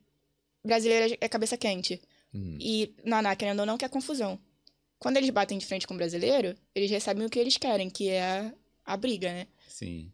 brasileiro 0.64 1.16
é 1.20 1.28
cabeça 1.28 1.56
quente. 1.56 2.00
Hum, 2.32 2.56
E 2.60 2.94
Naná, 3.04 3.34
querendo 3.36 3.60
ou 3.60 3.66
não, 3.66 3.76
que 3.76 3.84
é 3.84 3.88
confusão. 3.88 4.40
Quando 5.02 5.16
eles 5.16 5.30
batem 5.30 5.58
de 5.58 5.66
frente 5.66 5.84
com 5.84 5.94
o 5.94 5.96
brasileiro, 5.96 6.56
eles 6.72 6.88
recebem 6.88 7.26
o 7.26 7.28
que 7.28 7.36
eles 7.40 7.56
querem, 7.56 7.90
que 7.90 8.08
é 8.08 8.22
a, 8.22 8.54
a 8.84 8.96
briga, 8.96 9.32
né? 9.32 9.48
sim. 9.66 10.12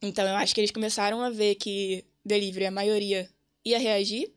Então 0.00 0.24
eu 0.26 0.36
acho 0.36 0.54
que 0.54 0.60
eles 0.60 0.70
começaram 0.70 1.20
a 1.20 1.28
ver 1.28 1.56
que 1.56 2.04
delivery, 2.24 2.66
a 2.66 2.70
maioria, 2.70 3.28
ia 3.64 3.80
reagir. 3.80 4.32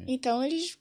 É. 0.00 0.04
Então 0.08 0.44
eles 0.44 0.76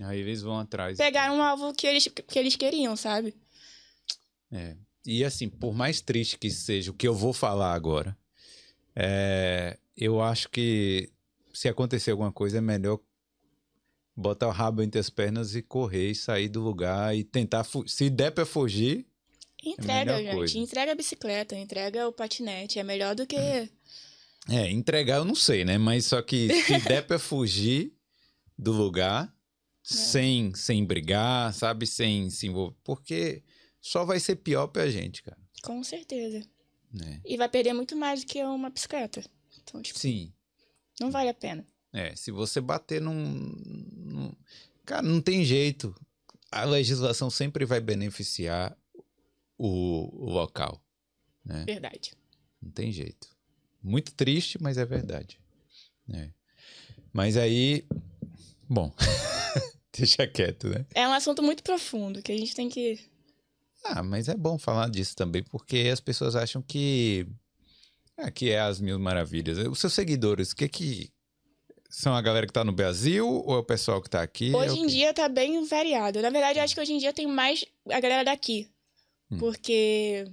Aí 0.00 0.20
eles 0.20 0.42
vão 0.42 0.60
atrás. 0.60 0.96
pegaram 0.96 1.38
um 1.38 1.42
alvo 1.42 1.74
que 1.74 1.88
eles, 1.88 2.06
que 2.06 2.38
eles 2.38 2.54
queriam, 2.54 2.94
sabe? 2.94 3.34
É. 4.52 4.76
E 5.04 5.24
assim, 5.24 5.48
por 5.48 5.74
mais 5.74 6.00
triste 6.00 6.38
que 6.38 6.48
seja 6.50 6.92
o 6.92 6.94
que 6.94 7.08
eu 7.08 7.14
vou 7.14 7.32
falar 7.32 7.74
agora, 7.74 8.16
é, 8.94 9.76
eu 9.96 10.22
acho 10.22 10.48
que 10.48 11.10
se 11.52 11.68
acontecer 11.68 12.12
alguma 12.12 12.32
coisa 12.32 12.58
é 12.58 12.60
melhor 12.60 13.00
botar 14.16 14.48
o 14.48 14.52
rabo 14.52 14.82
entre 14.82 15.00
as 15.00 15.08
pernas 15.10 15.54
e 15.54 15.62
correr 15.62 16.10
e 16.10 16.14
sair 16.14 16.48
do 16.48 16.60
lugar 16.60 17.16
e 17.16 17.24
tentar. 17.24 17.66
Se 17.86 18.10
der 18.10 18.30
pra 18.32 18.44
fugir, 18.46 19.06
Entrega, 19.64 20.12
melhor 20.16 20.22
gente. 20.24 20.34
coisa. 20.36 20.58
Entrega 20.58 20.92
a 20.92 20.94
bicicleta, 20.94 21.56
entrega 21.56 22.08
o 22.08 22.12
patinete. 22.12 22.78
É 22.78 22.82
melhor 22.82 23.14
do 23.14 23.26
que. 23.26 23.36
é, 23.36 24.70
entregar 24.70 25.16
eu 25.18 25.24
não 25.24 25.34
sei, 25.34 25.64
né? 25.64 25.78
Mas 25.78 26.06
só 26.06 26.20
que 26.20 26.48
se 26.64 26.78
der 26.88 27.06
pra 27.06 27.18
fugir 27.18 27.92
do 28.58 28.72
lugar 28.72 29.32
sem, 29.82 30.54
sem 30.54 30.84
brigar, 30.84 31.52
sabe? 31.54 31.86
Sem 31.86 32.28
se 32.30 32.46
envolver. 32.48 32.76
Porque 32.84 33.42
só 33.80 34.04
vai 34.04 34.20
ser 34.20 34.36
pior 34.36 34.66
pra 34.68 34.88
gente, 34.90 35.22
cara. 35.22 35.38
Com 35.62 35.82
certeza. 35.84 36.44
Né? 36.92 37.20
E 37.24 37.36
vai 37.36 37.48
perder 37.48 37.72
muito 37.72 37.96
mais 37.96 38.20
do 38.20 38.26
que 38.26 38.42
uma 38.44 38.68
bicicleta. 38.68 39.24
Então, 39.62 39.80
tipo, 39.80 39.98
Sim. 39.98 40.32
não 41.00 41.10
vale 41.10 41.28
a 41.30 41.34
pena. 41.34 41.64
É, 41.92 42.14
se 42.16 42.30
você 42.30 42.60
bater 42.60 43.00
num, 43.00 43.14
num- 43.14 44.32
Cara, 44.84 45.02
não 45.02 45.20
tem 45.20 45.44
jeito. 45.44 45.94
A 46.50 46.64
legislação 46.64 47.30
sempre 47.30 47.64
vai 47.64 47.80
beneficiar 47.80 48.76
o, 49.58 50.26
o 50.26 50.30
local. 50.30 50.82
Né? 51.44 51.64
Verdade. 51.66 52.14
Não 52.60 52.70
tem 52.70 52.90
jeito. 52.92 53.28
Muito 53.82 54.12
triste, 54.14 54.60
mas 54.62 54.78
é 54.78 54.84
verdade. 54.84 55.38
É. 56.12 56.30
Mas 57.12 57.36
aí. 57.36 57.84
Bom. 58.68 58.92
Deixa 59.96 60.26
quieto, 60.26 60.68
né? 60.68 60.86
É 60.94 61.06
um 61.06 61.12
assunto 61.12 61.42
muito 61.42 61.62
profundo 61.62 62.22
que 62.22 62.32
a 62.32 62.36
gente 62.36 62.54
tem 62.54 62.68
que. 62.68 62.98
Ah, 63.84 64.02
mas 64.02 64.28
é 64.28 64.34
bom 64.34 64.58
falar 64.58 64.88
disso 64.88 65.14
também, 65.16 65.42
porque 65.42 65.90
as 65.92 66.00
pessoas 66.00 66.34
acham 66.36 66.62
que. 66.62 67.26
Ah, 68.16 68.30
que 68.30 68.50
é 68.50 68.60
as 68.60 68.80
mil 68.80 68.98
maravilhas. 68.98 69.58
Os 69.58 69.78
seus 69.80 69.92
seguidores, 69.92 70.52
o 70.52 70.56
que 70.56 70.68
que. 70.68 71.12
São 71.92 72.14
a 72.14 72.22
galera 72.22 72.46
que 72.46 72.52
tá 72.54 72.64
no 72.64 72.72
Brasil 72.72 73.28
ou 73.28 73.54
é 73.54 73.58
o 73.58 73.62
pessoal 73.62 74.00
que 74.00 74.08
tá 74.08 74.22
aqui? 74.22 74.50
É 74.50 74.56
Hoje 74.56 74.78
em 74.78 74.86
dia 74.86 75.12
tá 75.12 75.28
bem 75.28 75.62
variado. 75.66 76.22
Na 76.22 76.30
verdade, 76.30 76.58
eu 76.58 76.64
acho 76.64 76.74
que 76.74 76.80
hoje 76.80 76.94
em 76.94 76.98
dia 76.98 77.12
tem 77.12 77.26
mais 77.26 77.66
a 77.90 78.00
galera 78.00 78.24
daqui. 78.24 78.66
Hum. 79.30 79.36
Porque 79.36 80.26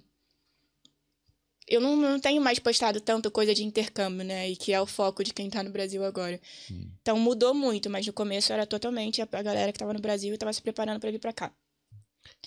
eu 1.68 1.82
não, 1.82 1.98
não 1.98 2.18
tenho 2.18 2.42
mais 2.42 2.60
postado 2.60 3.02
tanto 3.02 3.30
coisa 3.30 3.54
de 3.54 3.66
intercâmbio, 3.66 4.26
né? 4.26 4.50
E 4.50 4.56
que 4.56 4.72
é 4.72 4.80
o 4.80 4.86
foco 4.86 5.22
de 5.22 5.34
quem 5.34 5.50
tá 5.50 5.62
no 5.62 5.70
Brasil 5.70 6.02
agora. 6.06 6.40
Hum. 6.72 6.92
Então 7.02 7.20
mudou 7.20 7.54
muito, 7.54 7.90
mas 7.90 8.08
no 8.08 8.14
começo 8.14 8.54
era 8.54 8.66
totalmente 8.66 9.22
a 9.22 9.26
galera 9.26 9.74
que 9.74 9.80
tava 9.80 9.94
no 9.94 10.00
Brasil 10.00 10.34
e 10.34 10.38
tava 10.38 10.54
se 10.54 10.62
preparando 10.62 11.02
pra 11.02 11.12
vir 11.12 11.20
pra 11.20 11.34
cá. 11.34 11.52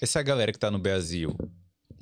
Essa 0.01 0.23
galera 0.23 0.51
que 0.53 0.59
tá 0.59 0.71
no 0.71 0.79
Brasil 0.79 1.37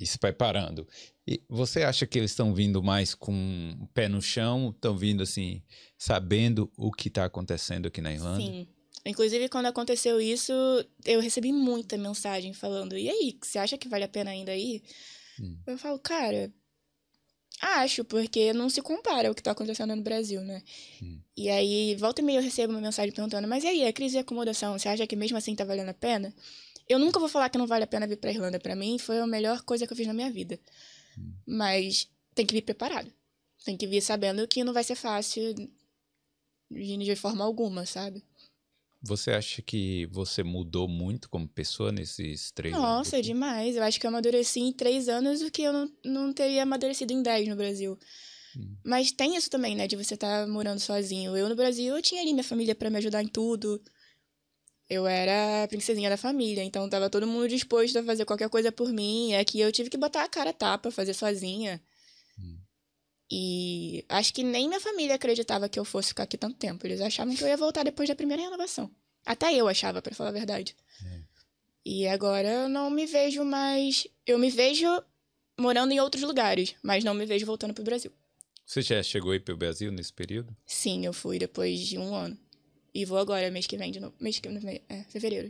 e 0.01 0.05
se 0.07 0.17
preparando, 0.17 0.87
e 1.27 1.41
você 1.47 1.83
acha 1.83 2.07
que 2.07 2.17
eles 2.17 2.31
estão 2.31 2.53
vindo 2.53 2.81
mais 2.81 3.13
com 3.13 3.77
o 3.79 3.87
pé 3.87 4.07
no 4.07 4.21
chão? 4.21 4.71
Estão 4.75 4.97
vindo 4.97 5.21
assim, 5.21 5.61
sabendo 5.97 6.71
o 6.75 6.91
que 6.91 7.09
tá 7.09 7.25
acontecendo 7.25 7.87
aqui 7.87 8.01
na 8.01 8.11
Irlanda? 8.11 8.41
Sim. 8.41 8.67
Inclusive, 9.05 9.49
quando 9.49 9.67
aconteceu 9.67 10.19
isso, 10.19 10.53
eu 11.05 11.19
recebi 11.19 11.51
muita 11.51 11.97
mensagem 11.97 12.53
falando: 12.53 12.97
e 12.97 13.09
aí, 13.09 13.37
você 13.41 13.57
acha 13.57 13.77
que 13.77 13.87
vale 13.87 14.03
a 14.03 14.07
pena 14.07 14.31
ainda 14.31 14.55
ir? 14.55 14.83
Hum. 15.39 15.57
Eu 15.65 15.77
falo, 15.77 15.97
cara, 15.99 16.51
acho, 17.61 18.03
porque 18.03 18.53
não 18.53 18.69
se 18.69 18.81
compara 18.81 19.27
ao 19.27 19.35
que 19.35 19.41
tá 19.41 19.51
acontecendo 19.51 19.95
no 19.95 20.03
Brasil, 20.03 20.41
né? 20.41 20.61
Hum. 21.01 21.19
E 21.35 21.49
aí, 21.49 21.95
volta 21.95 22.21
e 22.21 22.23
meia 22.25 22.39
eu 22.39 22.43
recebo 22.43 22.73
uma 22.73 22.81
mensagem 22.81 23.11
perguntando: 23.11 23.47
mas 23.47 23.63
e 23.63 23.67
aí, 23.67 23.87
a 23.87 23.93
crise 23.93 24.13
de 24.13 24.19
acomodação, 24.19 24.77
você 24.77 24.89
acha 24.89 25.07
que 25.07 25.15
mesmo 25.15 25.37
assim 25.37 25.55
tá 25.55 25.63
valendo 25.63 25.89
a 25.89 25.93
pena? 25.95 26.33
Eu 26.91 26.99
nunca 26.99 27.19
vou 27.19 27.29
falar 27.29 27.49
que 27.49 27.57
não 27.57 27.65
vale 27.65 27.85
a 27.85 27.87
pena 27.87 28.05
vir 28.05 28.17
pra 28.17 28.31
Irlanda. 28.31 28.59
Pra 28.59 28.75
mim, 28.75 28.99
foi 28.99 29.19
a 29.19 29.25
melhor 29.25 29.61
coisa 29.61 29.87
que 29.87 29.93
eu 29.93 29.97
fiz 29.97 30.05
na 30.05 30.13
minha 30.13 30.29
vida. 30.29 30.59
Hum. 31.17 31.31
Mas 31.47 32.09
tem 32.35 32.45
que 32.45 32.53
vir 32.53 32.63
preparado. 32.63 33.09
Tem 33.63 33.77
que 33.77 33.87
vir 33.87 34.01
sabendo 34.01 34.45
que 34.45 34.63
não 34.63 34.73
vai 34.73 34.83
ser 34.83 34.95
fácil 34.95 35.53
de 36.69 37.15
forma 37.15 37.45
alguma, 37.45 37.85
sabe? 37.85 38.21
Você 39.03 39.31
acha 39.31 39.61
que 39.61 40.05
você 40.11 40.43
mudou 40.43 40.87
muito 40.87 41.29
como 41.29 41.47
pessoa 41.47 41.93
nesses 41.93 42.51
três 42.51 42.73
anos? 42.73 42.85
Nossa, 42.85 43.17
aqui? 43.17 43.27
demais. 43.27 43.75
Eu 43.77 43.83
acho 43.83 43.99
que 43.99 44.05
eu 44.05 44.09
amadureci 44.09 44.59
em 44.59 44.73
três 44.73 45.07
anos 45.07 45.41
o 45.41 45.49
que 45.49 45.63
eu 45.63 45.71
não, 45.71 45.91
não 46.03 46.33
teria 46.33 46.63
amadurecido 46.63 47.13
em 47.13 47.23
dez 47.23 47.47
no 47.47 47.55
Brasil. 47.55 47.97
Hum. 48.57 48.75
Mas 48.83 49.13
tem 49.13 49.37
isso 49.37 49.49
também, 49.49 49.75
né? 49.75 49.87
De 49.87 49.95
você 49.95 50.15
estar 50.15 50.45
morando 50.45 50.79
sozinho. 50.79 51.37
Eu 51.37 51.47
no 51.47 51.55
Brasil, 51.55 51.95
eu 51.95 52.01
tinha 52.01 52.21
ali 52.21 52.33
minha 52.33 52.43
família 52.43 52.75
pra 52.75 52.89
me 52.89 52.97
ajudar 52.97 53.23
em 53.23 53.27
tudo. 53.27 53.81
Eu 54.91 55.07
era 55.07 55.63
a 55.63 55.67
princesinha 55.69 56.09
da 56.09 56.17
família, 56.17 56.61
então 56.61 56.89
tava 56.89 57.09
todo 57.09 57.25
mundo 57.25 57.47
disposto 57.47 57.97
a 57.97 58.03
fazer 58.03 58.25
qualquer 58.25 58.49
coisa 58.49 58.73
por 58.73 58.91
mim. 58.91 59.31
É 59.31 59.45
que 59.45 59.57
eu 59.57 59.71
tive 59.71 59.89
que 59.89 59.95
botar 59.95 60.25
a 60.25 60.27
cara 60.27 60.51
tapa, 60.51 60.91
fazer 60.91 61.13
sozinha. 61.13 61.81
Hum. 62.37 62.57
E 63.31 64.03
acho 64.09 64.33
que 64.33 64.43
nem 64.43 64.67
minha 64.67 64.81
família 64.81 65.15
acreditava 65.15 65.69
que 65.69 65.79
eu 65.79 65.85
fosse 65.85 66.09
ficar 66.09 66.23
aqui 66.23 66.37
tanto 66.37 66.57
tempo. 66.57 66.85
Eles 66.85 66.99
achavam 66.99 67.33
que 67.33 67.41
eu 67.41 67.47
ia 67.47 67.55
voltar 67.55 67.83
depois 67.83 68.09
da 68.09 68.15
primeira 68.15 68.43
renovação. 68.43 68.91
Até 69.25 69.53
eu 69.55 69.65
achava, 69.69 70.01
pra 70.01 70.13
falar 70.13 70.31
a 70.31 70.33
verdade. 70.33 70.75
É. 71.05 71.21
E 71.85 72.05
agora 72.09 72.49
eu 72.49 72.67
não 72.67 72.89
me 72.89 73.05
vejo 73.05 73.45
mais. 73.45 74.05
Eu 74.27 74.37
me 74.37 74.49
vejo 74.49 74.85
morando 75.57 75.93
em 75.93 76.01
outros 76.01 76.23
lugares, 76.23 76.75
mas 76.83 77.01
não 77.01 77.13
me 77.13 77.25
vejo 77.25 77.45
voltando 77.45 77.73
pro 77.73 77.85
Brasil. 77.85 78.11
Você 78.65 78.81
já 78.81 79.01
chegou 79.01 79.31
aí 79.31 79.39
pro 79.39 79.55
Brasil 79.55 79.89
nesse 79.89 80.11
período? 80.11 80.53
Sim, 80.65 81.05
eu 81.05 81.13
fui 81.13 81.39
depois 81.39 81.79
de 81.79 81.97
um 81.97 82.13
ano. 82.13 82.37
E 82.93 83.05
vou 83.05 83.17
agora, 83.17 83.49
mês 83.51 83.67
que 83.67 83.77
vem 83.77 83.91
de 83.91 83.99
novo. 83.99 84.13
Mês 84.19 84.39
que 84.39 84.49
vem, 84.49 84.81
é, 84.89 85.03
fevereiro. 85.05 85.49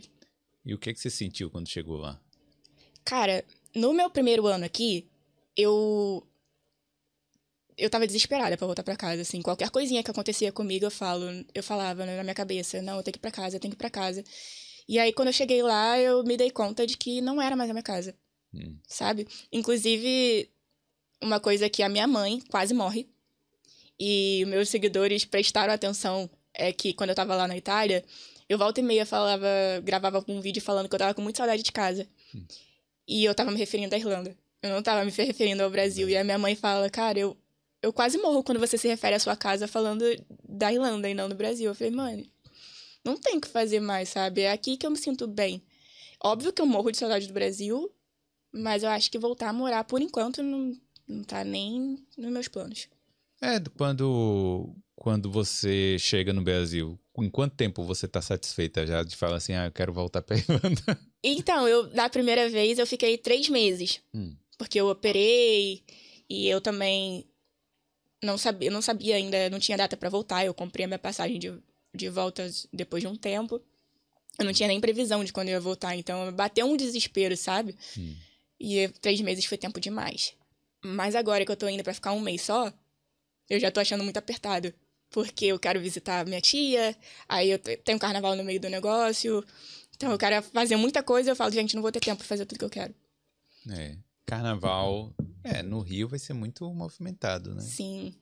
E 0.64 0.72
o 0.74 0.78
que, 0.78 0.92
que 0.92 1.00
você 1.00 1.10
sentiu 1.10 1.50
quando 1.50 1.68
chegou 1.68 1.96
lá? 1.96 2.20
Cara, 3.04 3.44
no 3.74 3.92
meu 3.92 4.08
primeiro 4.10 4.46
ano 4.46 4.64
aqui, 4.64 5.08
eu. 5.56 6.26
Eu 7.76 7.88
tava 7.90 8.06
desesperada 8.06 8.56
pra 8.56 8.66
voltar 8.66 8.82
pra 8.82 8.96
casa, 8.96 9.22
assim. 9.22 9.40
Qualquer 9.42 9.70
coisinha 9.70 10.02
que 10.02 10.10
acontecia 10.10 10.52
comigo, 10.52 10.84
eu 10.84 10.90
falo, 10.90 11.24
eu 11.54 11.62
falava 11.62 12.04
né, 12.06 12.16
na 12.16 12.22
minha 12.22 12.34
cabeça, 12.34 12.80
não, 12.82 12.98
eu 12.98 13.02
tenho 13.02 13.12
que 13.14 13.18
ir 13.18 13.20
pra 13.22 13.30
casa, 13.30 13.56
eu 13.56 13.60
tenho 13.60 13.72
que 13.72 13.76
ir 13.76 13.78
pra 13.78 13.90
casa. 13.90 14.22
E 14.88 14.98
aí, 14.98 15.12
quando 15.12 15.28
eu 15.28 15.32
cheguei 15.32 15.62
lá, 15.62 15.98
eu 15.98 16.22
me 16.22 16.36
dei 16.36 16.50
conta 16.50 16.86
de 16.86 16.96
que 16.96 17.20
não 17.20 17.40
era 17.40 17.56
mais 17.56 17.70
a 17.70 17.72
minha 17.72 17.82
casa, 17.82 18.14
Hum. 18.54 18.76
sabe? 18.86 19.26
Inclusive, 19.50 20.50
uma 21.22 21.40
coisa 21.40 21.68
que 21.70 21.82
a 21.82 21.88
minha 21.88 22.06
mãe 22.06 22.40
quase 22.50 22.74
morre. 22.74 23.08
E 23.98 24.44
meus 24.46 24.68
seguidores 24.68 25.24
prestaram 25.24 25.72
atenção 25.72 26.28
é 26.54 26.72
que 26.72 26.92
quando 26.92 27.10
eu 27.10 27.16
tava 27.16 27.34
lá 27.34 27.48
na 27.48 27.56
Itália, 27.56 28.04
eu 28.48 28.58
volta 28.58 28.80
e 28.80 28.82
meia 28.82 29.06
falava, 29.06 29.46
gravava 29.82 30.24
um 30.28 30.40
vídeo 30.40 30.62
falando 30.62 30.88
que 30.88 30.94
eu 30.94 30.98
tava 30.98 31.14
com 31.14 31.22
muita 31.22 31.38
saudade 31.38 31.62
de 31.62 31.72
casa. 31.72 32.06
Hum. 32.34 32.44
E 33.08 33.24
eu 33.24 33.34
tava 33.34 33.50
me 33.50 33.58
referindo 33.58 33.94
à 33.94 33.98
Irlanda. 33.98 34.36
Eu 34.62 34.70
não 34.70 34.82
tava 34.82 35.04
me 35.04 35.10
referindo 35.10 35.62
ao 35.62 35.70
Brasil. 35.70 36.08
E 36.08 36.16
a 36.16 36.24
minha 36.24 36.38
mãe 36.38 36.54
fala, 36.54 36.88
cara, 36.88 37.18
eu, 37.18 37.36
eu 37.82 37.92
quase 37.92 38.18
morro 38.18 38.42
quando 38.42 38.60
você 38.60 38.78
se 38.78 38.86
refere 38.88 39.16
à 39.16 39.18
sua 39.18 39.36
casa 39.36 39.66
falando 39.66 40.04
da 40.48 40.72
Irlanda 40.72 41.08
e 41.08 41.14
não 41.14 41.28
do 41.28 41.34
Brasil. 41.34 41.70
Eu 41.70 41.74
falei, 41.74 41.92
mãe, 41.92 42.30
não 43.04 43.16
tem 43.16 43.36
o 43.36 43.40
que 43.40 43.48
fazer 43.48 43.80
mais, 43.80 44.10
sabe? 44.10 44.42
É 44.42 44.52
aqui 44.52 44.76
que 44.76 44.86
eu 44.86 44.90
me 44.90 44.96
sinto 44.96 45.26
bem. 45.26 45.62
Óbvio 46.22 46.52
que 46.52 46.62
eu 46.62 46.66
morro 46.66 46.92
de 46.92 46.98
saudade 46.98 47.26
do 47.26 47.32
Brasil, 47.32 47.90
mas 48.52 48.84
eu 48.84 48.90
acho 48.90 49.10
que 49.10 49.18
voltar 49.18 49.48
a 49.48 49.52
morar, 49.52 49.82
por 49.82 50.00
enquanto, 50.00 50.42
não, 50.42 50.72
não 51.08 51.24
tá 51.24 51.42
nem 51.42 51.98
nos 52.16 52.30
meus 52.30 52.46
planos. 52.46 52.88
É, 53.40 53.58
quando, 53.76 54.72
quando 55.02 55.28
você 55.28 55.96
chega 55.98 56.32
no 56.32 56.42
Brasil, 56.42 56.96
em 57.18 57.28
quanto 57.28 57.56
tempo 57.56 57.82
você 57.82 58.06
tá 58.06 58.22
satisfeita 58.22 58.86
já 58.86 59.02
de 59.02 59.16
falar 59.16 59.34
assim, 59.34 59.52
ah, 59.52 59.64
eu 59.64 59.72
quero 59.72 59.92
voltar 59.92 60.22
pra 60.22 60.36
Irlanda? 60.36 60.96
Então, 61.24 61.68
eu, 61.68 61.88
da 61.88 62.08
primeira 62.08 62.48
vez, 62.48 62.80
eu 62.80 62.86
fiquei 62.86 63.16
três 63.16 63.48
meses. 63.48 64.00
Hum. 64.12 64.34
Porque 64.58 64.80
eu 64.80 64.88
operei 64.88 65.84
e 66.28 66.48
eu 66.48 66.60
também 66.60 67.24
não 68.20 68.36
sabia, 68.36 68.72
não 68.72 68.82
sabia 68.82 69.14
ainda, 69.14 69.48
não 69.48 69.60
tinha 69.60 69.78
data 69.78 69.96
pra 69.96 70.08
voltar. 70.08 70.44
Eu 70.44 70.52
comprei 70.52 70.84
a 70.84 70.88
minha 70.88 70.98
passagem 70.98 71.38
de, 71.38 71.52
de 71.94 72.08
volta 72.08 72.50
depois 72.72 73.04
de 73.04 73.06
um 73.06 73.14
tempo. 73.14 73.62
Eu 74.36 74.44
não 74.44 74.52
tinha 74.52 74.66
nem 74.66 74.80
previsão 74.80 75.22
de 75.22 75.32
quando 75.32 75.48
eu 75.48 75.52
ia 75.52 75.60
voltar, 75.60 75.94
então 75.94 76.32
bateu 76.32 76.66
um 76.66 76.76
desespero, 76.76 77.36
sabe? 77.36 77.76
Hum. 77.96 78.16
E 78.58 78.88
três 79.00 79.20
meses 79.20 79.44
foi 79.44 79.58
tempo 79.58 79.78
demais. 79.78 80.34
Mas 80.84 81.14
agora 81.14 81.44
que 81.44 81.52
eu 81.52 81.56
tô 81.56 81.68
indo 81.68 81.84
pra 81.84 81.94
ficar 81.94 82.12
um 82.12 82.20
mês 82.20 82.42
só, 82.42 82.72
eu 83.48 83.60
já 83.60 83.70
tô 83.70 83.78
achando 83.78 84.02
muito 84.02 84.16
apertado. 84.16 84.74
Porque 85.12 85.46
eu 85.46 85.58
quero 85.58 85.78
visitar 85.80 86.24
minha 86.26 86.40
tia, 86.40 86.96
aí 87.28 87.50
eu 87.50 87.58
te- 87.58 87.76
tenho 87.76 87.98
carnaval 87.98 88.34
no 88.34 88.42
meio 88.42 88.58
do 88.60 88.68
negócio. 88.68 89.44
Então 89.94 90.10
eu 90.10 90.18
quero 90.18 90.42
fazer 90.42 90.76
muita 90.76 91.02
coisa 91.02 91.30
eu 91.30 91.36
falo, 91.36 91.52
gente, 91.52 91.74
não 91.76 91.82
vou 91.82 91.92
ter 91.92 92.00
tempo 92.00 92.16
pra 92.18 92.26
fazer 92.26 92.46
tudo 92.46 92.58
que 92.58 92.64
eu 92.64 92.70
quero. 92.70 92.94
É, 93.70 93.96
carnaval, 94.26 95.14
é, 95.44 95.62
no 95.62 95.80
Rio 95.80 96.08
vai 96.08 96.18
ser 96.18 96.32
muito 96.32 96.68
movimentado, 96.74 97.54
né? 97.54 97.62
Sim. 97.62 98.14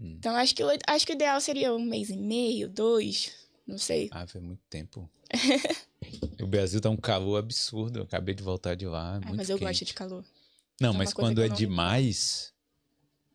Hum. 0.00 0.16
Então 0.18 0.34
acho 0.36 0.54
que, 0.54 0.62
acho 0.86 1.06
que 1.06 1.12
o 1.12 1.14
ideal 1.14 1.40
seria 1.40 1.72
um 1.74 1.82
mês 1.82 2.10
e 2.10 2.16
meio, 2.16 2.68
dois, 2.68 3.32
não 3.66 3.78
sei. 3.78 4.08
Ah, 4.10 4.26
foi 4.26 4.40
muito 4.40 4.60
tempo. 4.68 5.08
o 6.42 6.46
Brasil 6.46 6.80
tá 6.80 6.90
um 6.90 6.96
calor 6.96 7.38
absurdo, 7.38 8.00
eu 8.00 8.02
acabei 8.02 8.34
de 8.34 8.42
voltar 8.42 8.74
de 8.74 8.86
lá, 8.86 9.16
Ah, 9.24 9.32
mas 9.34 9.48
eu 9.48 9.58
quente. 9.58 9.68
gosto 9.68 9.84
de 9.84 9.94
calor. 9.94 10.24
Não, 10.80 10.90
É 10.94 10.98
mas 10.98 11.12
quando 11.12 11.42
é 11.42 11.48
demais, 11.48 12.52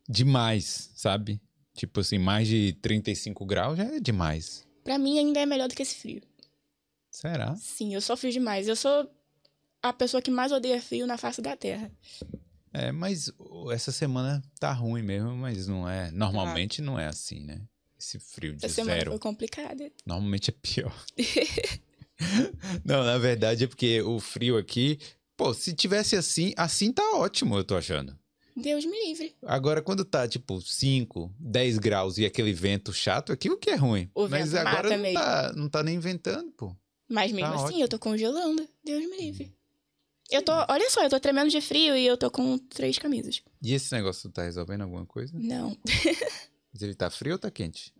demais, 0.08 0.90
sabe? 0.94 1.40
Tipo 1.74 2.00
assim, 2.00 2.18
mais 2.18 2.46
de 2.46 2.72
35 2.80 3.44
graus 3.44 3.76
já 3.76 3.84
é 3.84 4.00
demais. 4.00 4.64
Pra 4.82 4.98
mim 4.98 5.18
ainda 5.18 5.40
é 5.40 5.46
melhor 5.46 5.68
do 5.68 5.74
que 5.74 5.82
esse 5.82 5.96
frio. 5.96 6.22
Será? 7.10 7.54
Sim, 7.56 7.94
eu 7.94 8.00
sou 8.00 8.16
frio 8.16 8.32
demais. 8.32 8.68
Eu 8.68 8.76
sou 8.76 9.10
a 9.82 9.92
pessoa 9.92 10.22
que 10.22 10.30
mais 10.30 10.52
odeia 10.52 10.80
frio 10.80 11.06
na 11.06 11.16
face 11.18 11.42
da 11.42 11.56
Terra. 11.56 11.90
É, 12.72 12.90
mas 12.90 13.30
essa 13.72 13.92
semana 13.92 14.42
tá 14.58 14.72
ruim 14.72 15.02
mesmo, 15.02 15.34
mas 15.36 15.66
não 15.66 15.88
é. 15.88 16.10
Normalmente 16.10 16.80
não 16.82 16.98
é 16.98 17.06
assim, 17.06 17.40
né? 17.40 17.60
Esse 17.98 18.18
frio 18.18 18.56
de 18.56 18.64
Essa 18.66 18.74
semana 18.74 18.98
zero. 18.98 19.10
foi 19.12 19.20
complicada. 19.20 19.90
Normalmente 20.04 20.50
é 20.50 20.54
pior. 20.60 20.94
não, 22.84 23.04
na 23.04 23.18
verdade 23.18 23.64
é 23.64 23.66
porque 23.66 24.00
o 24.02 24.20
frio 24.20 24.56
aqui. 24.56 24.98
Pô, 25.36 25.52
se 25.52 25.74
tivesse 25.74 26.14
assim, 26.14 26.52
assim 26.56 26.92
tá 26.92 27.02
ótimo, 27.16 27.56
eu 27.56 27.64
tô 27.64 27.76
achando. 27.76 28.16
Deus 28.56 28.84
me 28.84 29.06
livre. 29.08 29.34
Agora, 29.42 29.82
quando 29.82 30.04
tá, 30.04 30.28
tipo, 30.28 30.60
5, 30.60 31.34
10 31.38 31.78
graus 31.78 32.18
e 32.18 32.24
aquele 32.24 32.52
vento 32.52 32.92
chato, 32.92 33.32
aquilo 33.32 33.56
que 33.58 33.70
é 33.70 33.74
ruim. 33.74 34.08
O 34.14 34.28
Mas 34.28 34.52
vento 34.52 34.60
agora 34.66 34.82
mata 34.82 34.96
não 34.96 35.02
mesmo. 35.02 35.18
tá, 35.20 35.52
não 35.54 35.68
tá 35.68 35.82
nem 35.82 35.98
ventando, 35.98 36.50
pô. 36.52 36.76
Mas 37.08 37.32
mesmo 37.32 37.48
Tá 37.50 37.54
assim, 37.56 37.64
ótimo. 37.66 37.82
eu 37.82 37.88
tô 37.88 37.98
congelando. 37.98 38.68
Deus 38.84 39.04
me 39.08 39.16
livre. 39.18 39.54
Eu 40.30 40.40
tô. 40.42 40.52
Olha 40.68 40.88
só, 40.90 41.02
eu 41.02 41.10
tô 41.10 41.20
tremendo 41.20 41.50
de 41.50 41.60
frio 41.60 41.94
e 41.96 42.06
eu 42.06 42.16
tô 42.16 42.30
com 42.30 42.56
três 42.56 42.98
camisas. 42.98 43.42
E 43.62 43.74
esse 43.74 43.92
negócio 43.92 44.30
tá 44.30 44.42
resolvendo 44.44 44.82
alguma 44.82 45.04
coisa? 45.04 45.32
Não. 45.38 45.76
Mas 46.72 46.80
ele 46.82 46.94
tá 46.94 47.10
frio 47.10 47.32
ou 47.34 47.38
tá 47.38 47.50
quente? 47.50 47.92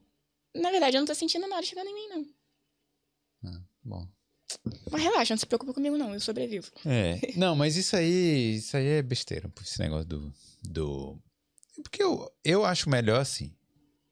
Na 0.55 0.71
verdade, 0.71 0.97
eu 0.97 1.01
não 1.01 1.07
tô 1.07 1.15
sentindo 1.15 1.47
nada 1.49 1.63
chegando 1.63 1.89
em 1.89 1.95
mim, 1.95 2.09
não. 2.09 2.27
Ah, 3.53 3.61
bom. 3.85 4.09
Mas 4.91 5.03
relaxa, 5.03 5.35
não 5.35 5.39
se 5.39 5.47
preocupa 5.47 5.73
comigo, 5.73 5.97
não. 5.97 6.15
Eu 6.15 6.21
sobrevivo. 6.21 6.71
É. 6.85 7.19
Não, 7.37 7.55
mas 7.57 7.77
isso 7.77 7.97
aí, 7.97 8.57
isso 8.57 8.77
aí 8.77 8.87
é 8.87 9.03
besteira, 9.03 9.51
esse 9.63 9.79
negócio 9.81 10.07
do. 10.07 10.33
do... 10.63 11.19
Porque 11.83 12.03
eu, 12.03 12.31
eu 12.45 12.65
acho 12.65 12.89
melhor 12.89 13.21
assim. 13.21 13.55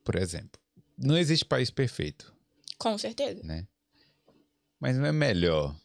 Por 0.05 0.17
exemplo, 0.17 0.61
não 0.99 1.17
existe 1.17 1.45
país 1.45 1.71
perfeito, 1.71 2.35
Com 2.79 2.99
certeza. 2.99 3.43
né? 3.45 3.67
Mas 4.81 4.97
não 4.97 5.07
é 5.07 5.13
melhor 5.13 5.77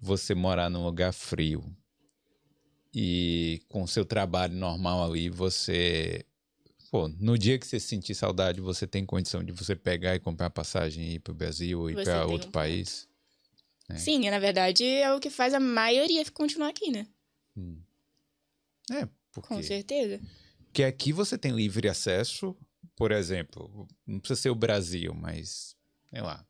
você 0.00 0.34
morar 0.34 0.70
num 0.70 0.84
lugar 0.84 1.12
frio 1.12 1.64
e 2.94 3.62
com 3.68 3.82
o 3.82 3.88
seu 3.88 4.04
trabalho 4.04 4.54
normal 4.54 5.04
ali, 5.04 5.30
você. 5.30 6.24
Pô, 6.90 7.08
no 7.08 7.38
dia 7.38 7.58
que 7.58 7.66
você 7.66 7.80
sentir 7.80 8.14
saudade, 8.14 8.60
você 8.60 8.86
tem 8.86 9.06
condição 9.06 9.42
de 9.42 9.50
você 9.50 9.74
pegar 9.74 10.14
e 10.14 10.20
comprar 10.20 10.50
passagem 10.50 11.04
e 11.04 11.14
ir 11.14 11.20
para 11.20 11.30
o 11.30 11.34
Brasil 11.34 11.80
ou 11.80 11.90
ir 11.90 12.04
para 12.04 12.26
outro 12.26 12.48
um 12.48 12.52
país? 12.52 13.08
É. 13.92 13.96
Sim, 13.96 14.30
na 14.30 14.38
verdade 14.38 14.84
é 14.84 15.12
o 15.12 15.20
que 15.20 15.30
faz 15.30 15.54
a 15.54 15.60
maioria 15.60 16.24
continuar 16.30 16.68
aqui, 16.68 16.90
né? 16.90 17.06
Hum. 17.56 17.80
É, 18.90 19.08
porque... 19.32 19.48
Com 19.48 19.62
certeza. 19.62 20.20
Que 20.72 20.84
aqui 20.84 21.12
você 21.12 21.36
tem 21.36 21.52
livre 21.52 21.88
acesso, 21.88 22.56
por 22.96 23.12
exemplo, 23.12 23.86
não 24.06 24.18
precisa 24.18 24.40
ser 24.40 24.50
o 24.50 24.54
Brasil, 24.54 25.14
mas, 25.14 25.76
sei 26.10 26.22
lá, 26.22 26.46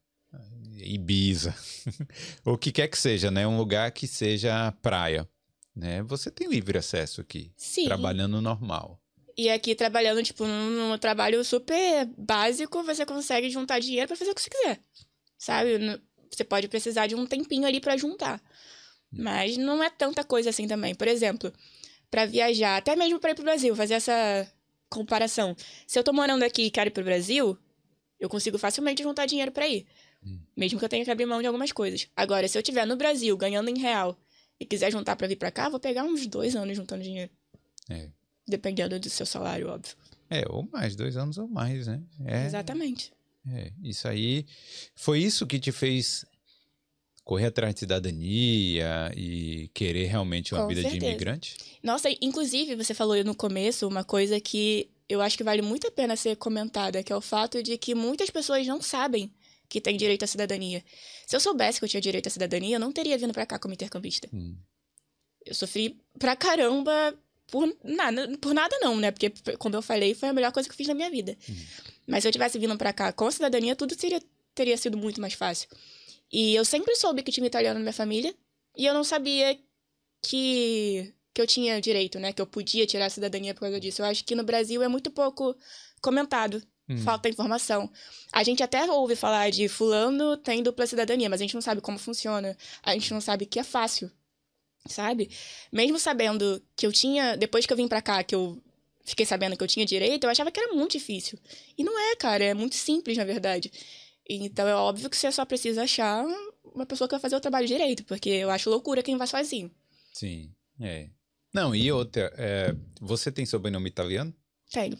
Ibiza, 0.78 1.54
o 2.44 2.56
que 2.56 2.72
quer 2.72 2.88
que 2.88 2.98
seja, 2.98 3.30
né? 3.30 3.46
Um 3.46 3.58
lugar 3.58 3.90
que 3.92 4.06
seja 4.06 4.72
praia 4.80 5.28
né? 5.74 6.02
Você 6.02 6.30
tem 6.30 6.48
livre 6.48 6.78
acesso 6.78 7.20
aqui. 7.20 7.52
Sim. 7.56 7.86
Trabalhando 7.86 8.40
normal. 8.40 9.00
E 9.36 9.48
aqui 9.48 9.74
trabalhando, 9.74 10.22
tipo, 10.22 10.46
num, 10.46 10.90
num 10.90 10.98
trabalho 10.98 11.42
super 11.42 12.06
básico, 12.18 12.82
você 12.82 13.06
consegue 13.06 13.48
juntar 13.50 13.78
dinheiro 13.78 14.06
para 14.06 14.16
fazer 14.16 14.30
o 14.30 14.34
que 14.34 14.42
você 14.42 14.50
quiser. 14.50 14.80
Sabe? 15.38 15.78
Você 16.32 16.44
pode 16.44 16.68
precisar 16.68 17.06
de 17.06 17.14
um 17.14 17.26
tempinho 17.26 17.66
ali 17.66 17.80
para 17.80 17.96
juntar. 17.96 18.40
Hum. 19.12 19.18
Mas 19.22 19.56
não 19.56 19.82
é 19.82 19.90
tanta 19.90 20.24
coisa 20.24 20.50
assim 20.50 20.66
também. 20.66 20.94
Por 20.94 21.06
exemplo, 21.06 21.52
para 22.10 22.26
viajar, 22.26 22.76
até 22.76 22.96
mesmo 22.96 23.18
para 23.18 23.30
ir 23.30 23.34
pro 23.34 23.44
Brasil, 23.44 23.74
fazer 23.76 23.94
essa 23.94 24.50
comparação. 24.88 25.56
Se 25.86 25.98
eu 25.98 26.04
tô 26.04 26.12
morando 26.12 26.42
aqui 26.42 26.64
e 26.64 26.70
quero 26.70 26.88
ir 26.88 26.92
pro 26.92 27.04
Brasil, 27.04 27.56
eu 28.18 28.28
consigo 28.28 28.58
facilmente 28.58 29.02
juntar 29.02 29.26
dinheiro 29.26 29.52
para 29.52 29.66
ir. 29.66 29.86
Hum. 30.24 30.38
Mesmo 30.56 30.78
que 30.78 30.84
eu 30.84 30.88
tenha 30.88 31.04
que 31.04 31.10
abrir 31.10 31.26
mão 31.26 31.40
de 31.40 31.46
algumas 31.46 31.72
coisas. 31.72 32.08
Agora, 32.16 32.46
se 32.48 32.56
eu 32.56 32.60
estiver 32.60 32.86
no 32.86 32.96
Brasil 32.96 33.36
ganhando 33.36 33.68
em 33.68 33.78
real 33.78 34.18
e 34.58 34.64
quiser 34.64 34.90
juntar 34.92 35.16
para 35.16 35.26
vir 35.26 35.36
para 35.36 35.50
cá, 35.50 35.68
vou 35.68 35.80
pegar 35.80 36.04
uns 36.04 36.26
dois 36.26 36.54
anos 36.54 36.76
juntando 36.76 37.02
dinheiro. 37.02 37.30
É. 37.90 38.08
Dependendo 38.46 38.98
do 38.98 39.10
seu 39.10 39.26
salário, 39.26 39.68
óbvio. 39.68 39.96
É, 40.30 40.44
ou 40.48 40.68
mais, 40.72 40.96
dois 40.96 41.16
anos 41.16 41.36
ou 41.36 41.48
mais, 41.48 41.86
né? 41.86 42.00
É, 42.24 42.46
Exatamente. 42.46 43.12
É, 43.48 43.72
isso 43.82 44.06
aí. 44.06 44.46
Foi 44.94 45.20
isso 45.20 45.46
que 45.46 45.58
te 45.58 45.72
fez 45.72 46.24
correr 47.24 47.46
atrás 47.46 47.74
de 47.74 47.80
cidadania 47.80 49.12
e 49.16 49.70
querer 49.74 50.06
realmente 50.06 50.54
uma 50.54 50.62
Com 50.62 50.68
vida 50.68 50.82
certeza. 50.82 51.00
de 51.00 51.06
imigrante? 51.06 51.56
Nossa, 51.82 52.08
inclusive, 52.20 52.74
você 52.76 52.94
falou 52.94 53.22
no 53.24 53.34
começo 53.34 53.86
uma 53.86 54.04
coisa 54.04 54.40
que 54.40 54.90
eu 55.08 55.20
acho 55.20 55.36
que 55.36 55.44
vale 55.44 55.62
muito 55.62 55.86
a 55.86 55.90
pena 55.90 56.16
ser 56.16 56.36
comentada, 56.36 57.02
que 57.02 57.12
é 57.12 57.16
o 57.16 57.20
fato 57.20 57.62
de 57.62 57.76
que 57.78 57.94
muitas 57.94 58.30
pessoas 58.30 58.66
não 58.66 58.80
sabem 58.80 59.32
que 59.68 59.80
tem 59.80 59.96
direito 59.96 60.22
à 60.24 60.26
cidadania. 60.26 60.84
Se 61.26 61.34
eu 61.34 61.40
soubesse 61.40 61.78
que 61.78 61.84
eu 61.84 61.88
tinha 61.88 62.00
direito 62.00 62.26
à 62.26 62.30
cidadania, 62.30 62.76
eu 62.76 62.80
não 62.80 62.92
teria 62.92 63.16
vindo 63.16 63.32
para 63.32 63.46
cá 63.46 63.58
como 63.58 63.74
intercambista. 63.74 64.28
Hum. 64.32 64.56
Eu 65.44 65.54
sofri 65.54 65.98
pra 66.18 66.36
caramba 66.36 67.14
por 67.50 67.76
nada, 67.84 68.38
por 68.38 68.54
nada 68.54 68.76
não, 68.80 68.96
né? 68.96 69.10
Porque, 69.10 69.30
como 69.58 69.76
eu 69.76 69.82
falei, 69.82 70.14
foi 70.14 70.28
a 70.28 70.32
melhor 70.32 70.52
coisa 70.52 70.68
que 70.68 70.72
eu 70.72 70.76
fiz 70.76 70.88
na 70.88 70.94
minha 70.94 71.10
vida. 71.10 71.36
Hum. 71.48 71.54
Mas 72.06 72.22
se 72.22 72.28
eu 72.28 72.32
tivesse 72.32 72.58
vindo 72.58 72.76
para 72.76 72.92
cá 72.92 73.12
com 73.12 73.26
a 73.26 73.30
cidadania, 73.30 73.76
tudo 73.76 73.98
seria, 73.98 74.20
teria 74.54 74.76
sido 74.76 74.96
muito 74.96 75.20
mais 75.20 75.34
fácil. 75.34 75.68
E 76.32 76.54
eu 76.54 76.64
sempre 76.64 76.96
soube 76.96 77.22
que 77.22 77.30
tinha 77.30 77.46
italiano 77.46 77.78
na 77.78 77.82
minha 77.82 77.92
família, 77.92 78.34
e 78.76 78.86
eu 78.86 78.94
não 78.94 79.04
sabia 79.04 79.58
que, 80.22 81.12
que 81.34 81.42
eu 81.42 81.46
tinha 81.46 81.80
direito, 81.80 82.18
né? 82.18 82.32
Que 82.32 82.40
eu 82.40 82.46
podia 82.46 82.86
tirar 82.86 83.06
a 83.06 83.10
cidadania 83.10 83.54
por 83.54 83.60
causa 83.60 83.78
disso. 83.78 84.02
Eu 84.02 84.06
acho 84.06 84.24
que 84.24 84.34
no 84.34 84.44
Brasil 84.44 84.82
é 84.82 84.88
muito 84.88 85.10
pouco 85.10 85.54
comentado 86.00 86.62
Hum. 86.88 86.98
Falta 86.98 87.28
informação. 87.28 87.90
A 88.32 88.42
gente 88.42 88.62
até 88.62 88.84
ouve 88.90 89.14
falar 89.14 89.50
de 89.50 89.68
fulano 89.68 90.36
tem 90.36 90.62
dupla 90.62 90.86
cidadania, 90.86 91.30
mas 91.30 91.40
a 91.40 91.44
gente 91.44 91.54
não 91.54 91.62
sabe 91.62 91.80
como 91.80 91.98
funciona. 91.98 92.56
A 92.82 92.92
gente 92.92 93.12
não 93.12 93.20
sabe 93.20 93.46
que 93.46 93.58
é 93.58 93.64
fácil. 93.64 94.10
Sabe? 94.86 95.30
Mesmo 95.70 95.98
sabendo 95.98 96.62
que 96.76 96.86
eu 96.86 96.92
tinha, 96.92 97.36
depois 97.36 97.66
que 97.66 97.72
eu 97.72 97.76
vim 97.76 97.88
para 97.88 98.02
cá, 98.02 98.22
que 98.22 98.34
eu 98.34 98.60
fiquei 99.04 99.24
sabendo 99.26 99.56
que 99.56 99.62
eu 99.62 99.68
tinha 99.68 99.86
direito, 99.86 100.24
eu 100.24 100.30
achava 100.30 100.50
que 100.50 100.60
era 100.60 100.72
muito 100.74 100.92
difícil. 100.92 101.38
E 101.76 101.84
não 101.84 101.98
é, 101.98 102.16
cara, 102.16 102.44
é 102.44 102.54
muito 102.54 102.74
simples, 102.74 103.16
na 103.16 103.24
verdade. 103.24 103.70
Então 104.28 104.66
é 104.66 104.74
óbvio 104.74 105.10
que 105.10 105.16
você 105.16 105.30
só 105.30 105.44
precisa 105.44 105.82
achar 105.82 106.24
uma 106.64 106.86
pessoa 106.86 107.08
que 107.08 107.14
vai 107.14 107.20
fazer 107.20 107.36
o 107.36 107.40
trabalho 107.40 107.66
direito, 107.66 108.04
porque 108.04 108.30
eu 108.30 108.50
acho 108.50 108.70
loucura 108.70 109.02
quem 109.02 109.16
vai 109.16 109.26
sozinho. 109.26 109.70
Sim, 110.12 110.50
é. 110.80 111.08
Não, 111.52 111.74
e 111.74 111.92
outra, 111.92 112.32
é, 112.36 112.74
você 113.00 113.30
tem 113.30 113.44
sobrenome 113.44 113.88
italiano? 113.88 114.34
Tenho. 114.70 114.98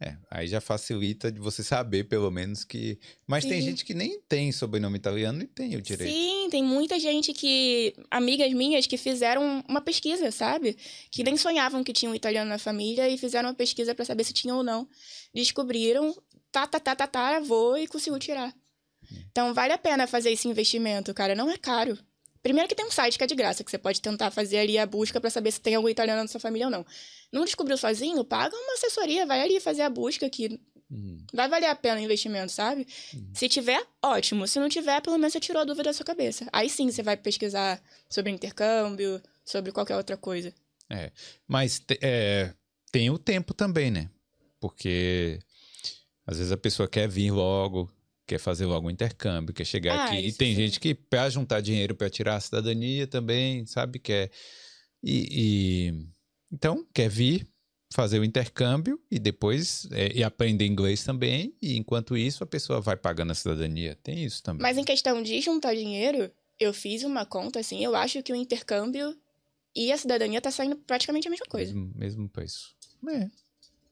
É, 0.00 0.16
aí 0.28 0.48
já 0.48 0.60
facilita 0.60 1.30
de 1.30 1.38
você 1.38 1.62
saber, 1.62 2.04
pelo 2.04 2.30
menos, 2.30 2.64
que. 2.64 2.98
Mas 3.26 3.44
Sim. 3.44 3.50
tem 3.50 3.62
gente 3.62 3.84
que 3.84 3.94
nem 3.94 4.20
tem 4.28 4.50
sobrenome 4.50 4.96
italiano 4.96 5.42
e 5.42 5.46
tem 5.46 5.76
o 5.76 5.82
direito. 5.82 6.12
Sim, 6.12 6.48
tem 6.50 6.64
muita 6.64 6.98
gente 6.98 7.32
que. 7.32 7.94
Amigas 8.10 8.52
minhas 8.52 8.86
que 8.86 8.96
fizeram 8.96 9.64
uma 9.68 9.80
pesquisa, 9.80 10.30
sabe? 10.32 10.76
Que 11.10 11.22
nem 11.22 11.36
sonhavam 11.36 11.84
que 11.84 11.92
tinha 11.92 12.10
um 12.10 12.14
italiano 12.14 12.50
na 12.50 12.58
família 12.58 13.08
e 13.08 13.16
fizeram 13.16 13.48
uma 13.48 13.54
pesquisa 13.54 13.94
para 13.94 14.04
saber 14.04 14.24
se 14.24 14.32
tinha 14.32 14.54
ou 14.54 14.64
não. 14.64 14.88
Descobriram, 15.32 16.14
tá, 16.50 16.66
tá, 16.66 16.80
tá, 16.80 16.96
tá, 16.96 17.06
tá, 17.06 17.40
vou 17.40 17.78
e 17.78 17.86
conseguiu 17.86 18.18
tirar. 18.18 18.52
Então 19.30 19.54
vale 19.54 19.72
a 19.72 19.78
pena 19.78 20.06
fazer 20.06 20.32
esse 20.32 20.48
investimento, 20.48 21.14
cara. 21.14 21.34
Não 21.34 21.50
é 21.50 21.56
caro. 21.56 21.96
Primeiro 22.44 22.68
que 22.68 22.74
tem 22.74 22.84
um 22.84 22.90
site 22.90 23.16
que 23.16 23.24
é 23.24 23.26
de 23.26 23.34
graça, 23.34 23.64
que 23.64 23.70
você 23.70 23.78
pode 23.78 24.02
tentar 24.02 24.30
fazer 24.30 24.58
ali 24.58 24.76
a 24.76 24.84
busca 24.84 25.18
para 25.18 25.30
saber 25.30 25.50
se 25.50 25.58
tem 25.58 25.76
algum 25.76 25.88
italiano 25.88 26.20
na 26.20 26.28
sua 26.28 26.38
família 26.38 26.66
ou 26.66 26.70
não. 26.70 26.84
Não 27.32 27.42
descobriu 27.42 27.78
sozinho? 27.78 28.22
Paga 28.22 28.54
uma 28.54 28.74
assessoria, 28.74 29.24
vai 29.24 29.40
ali 29.40 29.58
fazer 29.60 29.80
a 29.80 29.88
busca 29.88 30.28
que 30.28 30.60
uhum. 30.90 31.24
vai 31.32 31.48
valer 31.48 31.68
a 31.68 31.74
pena 31.74 31.98
o 31.98 32.04
investimento, 32.04 32.52
sabe? 32.52 32.86
Uhum. 33.14 33.30
Se 33.32 33.48
tiver, 33.48 33.82
ótimo. 34.02 34.46
Se 34.46 34.60
não 34.60 34.68
tiver, 34.68 35.00
pelo 35.00 35.16
menos 35.16 35.32
você 35.32 35.40
tirou 35.40 35.62
a 35.62 35.64
dúvida 35.64 35.84
da 35.84 35.94
sua 35.94 36.04
cabeça. 36.04 36.46
Aí 36.52 36.68
sim 36.68 36.90
você 36.90 37.02
vai 37.02 37.16
pesquisar 37.16 37.82
sobre 38.10 38.30
intercâmbio, 38.30 39.22
sobre 39.42 39.72
qualquer 39.72 39.96
outra 39.96 40.18
coisa. 40.18 40.52
É, 40.90 41.10
mas 41.48 41.80
é, 42.02 42.52
tem 42.92 43.08
o 43.08 43.16
tempo 43.16 43.54
também, 43.54 43.90
né? 43.90 44.10
Porque 44.60 45.38
às 46.26 46.36
vezes 46.36 46.52
a 46.52 46.58
pessoa 46.58 46.86
quer 46.86 47.08
vir 47.08 47.30
logo, 47.30 47.90
quer 48.26 48.38
fazer 48.38 48.66
logo 48.66 48.86
um 48.86 48.90
intercâmbio, 48.90 49.54
quer 49.54 49.64
chegar 49.64 49.94
ah, 49.94 50.04
aqui. 50.06 50.16
E 50.16 50.32
tem 50.32 50.54
sim. 50.54 50.62
gente 50.62 50.80
que, 50.80 50.94
para 50.94 51.28
juntar 51.28 51.60
dinheiro 51.60 51.94
para 51.94 52.10
tirar 52.10 52.36
a 52.36 52.40
cidadania 52.40 53.06
também, 53.06 53.66
sabe? 53.66 53.98
Quer. 53.98 54.30
E, 55.02 55.28
e, 55.30 56.06
Então, 56.50 56.86
quer 56.92 57.08
vir 57.08 57.46
fazer 57.92 58.18
o 58.18 58.24
intercâmbio 58.24 59.00
e 59.10 59.18
depois 59.18 59.86
é, 59.92 60.12
e 60.16 60.24
aprender 60.24 60.66
inglês 60.66 61.04
também. 61.04 61.54
E 61.60 61.76
enquanto 61.76 62.16
isso, 62.16 62.42
a 62.42 62.46
pessoa 62.46 62.80
vai 62.80 62.96
pagando 62.96 63.30
a 63.30 63.34
cidadania. 63.34 63.96
Tem 64.02 64.24
isso 64.24 64.42
também. 64.42 64.62
Mas 64.62 64.78
em 64.78 64.84
questão 64.84 65.22
de 65.22 65.40
juntar 65.40 65.74
dinheiro, 65.74 66.30
eu 66.58 66.72
fiz 66.72 67.04
uma 67.04 67.24
conta, 67.26 67.60
assim, 67.60 67.84
eu 67.84 67.94
acho 67.94 68.22
que 68.22 68.32
o 68.32 68.36
intercâmbio 68.36 69.16
e 69.76 69.92
a 69.92 69.98
cidadania 69.98 70.40
tá 70.40 70.50
saindo 70.50 70.76
praticamente 70.76 71.28
a 71.28 71.30
mesma 71.30 71.46
coisa. 71.46 71.72
Mesmo, 71.72 71.92
mesmo 71.94 72.28
preço. 72.28 72.74
É. 73.08 73.28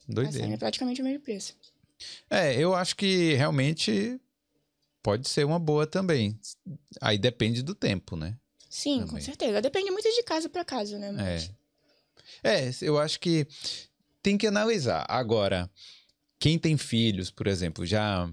Doideira. 0.09 0.33
Tá 0.33 0.45
saindo 0.45 0.59
praticamente 0.59 1.01
o 1.01 1.05
mesmo 1.05 1.21
preço. 1.21 1.55
É, 2.29 2.57
eu 2.57 2.75
acho 2.75 2.97
que 2.97 3.35
realmente 3.35 4.21
pode 5.03 5.29
ser 5.29 5.45
uma 5.45 5.59
boa 5.59 5.87
também. 5.87 6.39
Aí 7.01 7.19
depende 7.19 7.63
do 7.63 7.75
tempo, 7.75 8.17
né? 8.17 8.37
Sim, 8.71 9.01
também. 9.01 9.15
com 9.15 9.21
certeza. 9.21 9.61
Depende 9.61 9.91
muito 9.91 10.09
de 10.09 10.23
caso 10.23 10.49
para 10.49 10.65
caso, 10.65 10.99
né? 10.99 11.13
Mas... 11.13 11.51
É. 12.43 12.69
é, 12.69 12.71
eu 12.81 12.99
acho 12.99 13.21
que 13.21 13.47
tem 14.23 14.39
que 14.39 14.47
analisar. 14.47 15.05
Agora, 15.09 15.71
quem 16.39 16.59
tem 16.59 16.77
filhos, 16.77 17.31
por 17.31 17.47
exemplo, 17.47 17.85
já, 17.85 18.31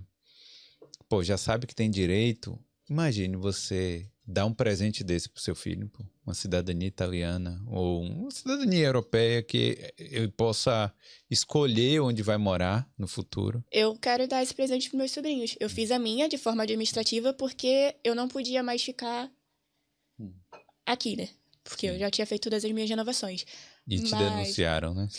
pô, 1.07 1.24
já 1.24 1.38
sabe 1.38 1.67
que 1.67 1.76
tem 1.76 1.89
direito. 1.89 2.57
Imagine 2.89 3.36
você 3.36 4.07
dar 4.32 4.45
um 4.45 4.53
presente 4.53 5.03
desse 5.03 5.27
pro 5.27 5.41
seu 5.41 5.55
filho, 5.55 5.89
pô, 5.89 6.03
uma 6.23 6.36
cidadania 6.36 6.88
italiana 6.88 7.59
ou 7.65 8.03
uma 8.03 8.30
cidadania 8.30 8.86
europeia 8.86 9.41
que 9.41 9.91
ele 9.97 10.27
possa 10.27 10.93
escolher 11.32 11.99
onde 11.99 12.21
vai 12.21 12.38
morar 12.38 12.88
no 12.95 13.07
futuro. 13.07 13.63
Eu 13.71 13.95
quero 13.95 14.27
dar 14.27 14.43
esse 14.43 14.53
presente 14.53 14.88
para 14.88 14.99
meus 14.99 15.11
sobrinhos. 15.11 15.55
Eu 15.59 15.67
fiz 15.67 15.89
a 15.89 15.97
minha 15.97 16.30
de 16.30 16.38
forma 16.38 16.61
administrativa 16.61 17.34
porque 17.34 17.95
eu 18.03 18.13
não 18.13 18.27
podia 18.27 18.61
mais 18.61 18.84
ficar 18.84 19.32
hum. 20.19 20.32
aqui, 20.86 21.15
né? 21.15 21.30
Porque 21.63 21.88
Sim. 21.88 21.93
eu 21.93 21.99
já 21.99 22.11
tinha 22.11 22.27
feito 22.27 22.43
todas 22.43 22.63
as 22.63 22.71
minhas 22.71 22.89
renovações. 22.89 23.45
E 23.88 23.97
te 23.97 24.11
Mas... 24.11 24.19
denunciaram, 24.19 24.93
né? 24.93 25.09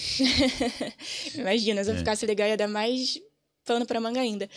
Imagina, 1.34 1.82
se 1.82 1.90
eu 1.90 1.96
é. 1.96 1.98
ficasse 1.98 2.24
legal 2.26 2.46
ia 2.46 2.56
dar 2.56 2.68
mais 2.68 3.20
pano 3.64 3.84
para 3.84 4.00
manga 4.00 4.20
ainda. 4.20 4.48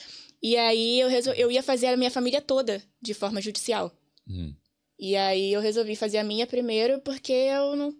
E 0.43 0.55
aí 0.57 0.99
eu, 0.99 1.09
resol... 1.09 1.33
eu 1.33 1.49
ia 1.49 1.63
fazer 1.63 1.87
a 1.87 1.97
minha 1.97 2.11
família 2.11 2.39
toda 2.39 2.83
de 3.01 3.15
forma 3.15 3.41
judicial. 3.41 3.91
Hum. 4.27 4.55
E 4.99 5.15
aí 5.15 5.51
eu 5.51 5.61
resolvi 5.61 5.95
fazer 5.95 6.17
a 6.17 6.23
minha 6.23 6.47
primeiro 6.47 6.99
porque 7.01 7.33
eu 7.33 7.75
não, 7.75 7.95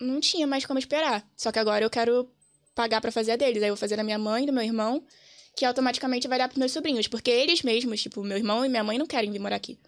não 0.00 0.20
tinha 0.20 0.46
mais 0.46 0.66
como 0.66 0.78
esperar. 0.78 1.26
Só 1.36 1.50
que 1.50 1.58
agora 1.58 1.84
eu 1.84 1.90
quero 1.90 2.30
pagar 2.74 3.00
para 3.00 3.12
fazer 3.12 3.32
a 3.32 3.36
deles. 3.36 3.62
Aí 3.62 3.68
eu 3.68 3.74
vou 3.74 3.80
fazer 3.80 3.98
a 3.98 4.04
minha 4.04 4.18
mãe, 4.18 4.44
do 4.44 4.52
meu 4.52 4.62
irmão, 4.62 5.04
que 5.56 5.64
automaticamente 5.64 6.28
vai 6.28 6.38
dar 6.38 6.48
pros 6.48 6.58
meus 6.58 6.72
sobrinhos. 6.72 7.08
Porque 7.08 7.30
eles 7.30 7.62
mesmos, 7.62 8.02
tipo, 8.02 8.22
meu 8.22 8.36
irmão 8.36 8.64
e 8.64 8.68
minha 8.68 8.84
mãe 8.84 8.98
não 8.98 9.06
querem 9.06 9.30
vir 9.30 9.38
morar 9.38 9.56
aqui. 9.56 9.78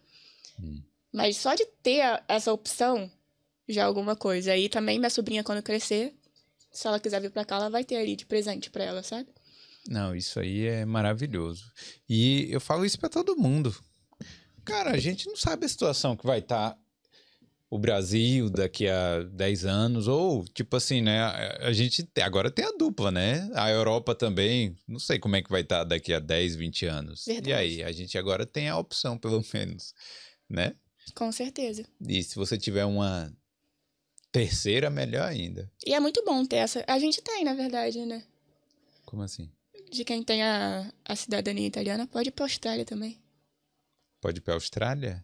Hum. 0.60 0.82
Mas 1.12 1.36
só 1.36 1.54
de 1.54 1.66
ter 1.82 2.22
essa 2.28 2.52
opção 2.52 3.10
já 3.68 3.82
é 3.82 3.84
alguma 3.84 4.16
coisa. 4.16 4.52
Aí 4.52 4.68
também 4.68 4.98
minha 4.98 5.10
sobrinha, 5.10 5.44
quando 5.44 5.62
crescer, 5.62 6.14
se 6.72 6.86
ela 6.86 7.00
quiser 7.00 7.20
vir 7.20 7.30
pra 7.30 7.44
cá, 7.44 7.56
ela 7.56 7.70
vai 7.70 7.84
ter 7.84 7.96
ali 7.96 8.16
de 8.16 8.26
presente 8.26 8.70
pra 8.70 8.84
ela, 8.84 9.02
sabe? 9.02 9.28
Não, 9.88 10.14
isso 10.16 10.40
aí 10.40 10.66
é 10.66 10.84
maravilhoso. 10.84 11.70
E 12.08 12.48
eu 12.50 12.60
falo 12.60 12.84
isso 12.84 12.98
para 12.98 13.08
todo 13.08 13.36
mundo. 13.36 13.74
Cara, 14.64 14.90
a 14.92 14.98
gente 14.98 15.26
não 15.26 15.36
sabe 15.36 15.66
a 15.66 15.68
situação 15.68 16.16
que 16.16 16.26
vai 16.26 16.38
estar 16.40 16.78
o 17.70 17.78
Brasil 17.78 18.48
daqui 18.50 18.86
a 18.88 19.22
10 19.24 19.64
anos, 19.64 20.06
ou 20.06 20.44
tipo 20.44 20.76
assim, 20.76 21.00
né? 21.00 21.22
A, 21.60 21.72
gente 21.72 22.04
te- 22.04 22.20
agora 22.20 22.50
tem 22.50 22.64
a 22.64 22.70
dupla, 22.72 23.10
né? 23.10 23.50
A 23.54 23.68
Europa 23.70 24.14
também, 24.14 24.76
não 24.86 25.00
sei 25.00 25.18
como 25.18 25.34
é 25.34 25.42
que 25.42 25.50
vai 25.50 25.62
estar 25.62 25.82
daqui 25.82 26.12
a 26.12 26.20
10, 26.20 26.54
20 26.54 26.86
anos. 26.86 27.24
Verdade. 27.26 27.50
E 27.50 27.52
aí, 27.52 27.82
a 27.82 27.90
gente 27.90 28.16
agora 28.16 28.46
tem 28.46 28.68
a 28.68 28.78
opção, 28.78 29.18
pelo 29.18 29.42
menos, 29.52 29.92
né? 30.48 30.74
Com 31.14 31.32
certeza. 31.32 31.84
E 32.06 32.22
se 32.22 32.36
você 32.36 32.56
tiver 32.56 32.84
uma 32.84 33.32
terceira, 34.30 34.88
melhor 34.90 35.26
ainda. 35.28 35.70
E 35.84 35.94
é 35.94 36.00
muito 36.00 36.24
bom 36.24 36.44
ter 36.46 36.56
essa. 36.56 36.84
A 36.86 36.98
gente 36.98 37.20
tem, 37.22 37.44
na 37.44 37.54
verdade, 37.54 38.04
né? 38.06 38.22
Como 39.04 39.22
assim? 39.22 39.50
De 39.90 40.04
quem 40.04 40.22
tem 40.22 40.42
a, 40.42 40.92
a 41.04 41.16
cidadania 41.16 41.66
italiana, 41.66 42.06
pode 42.06 42.28
ir 42.28 42.32
pra 42.32 42.44
Austrália 42.44 42.84
também. 42.84 43.20
Pode 44.24 44.38
ir 44.38 44.40
pra 44.40 44.54
Austrália? 44.54 45.22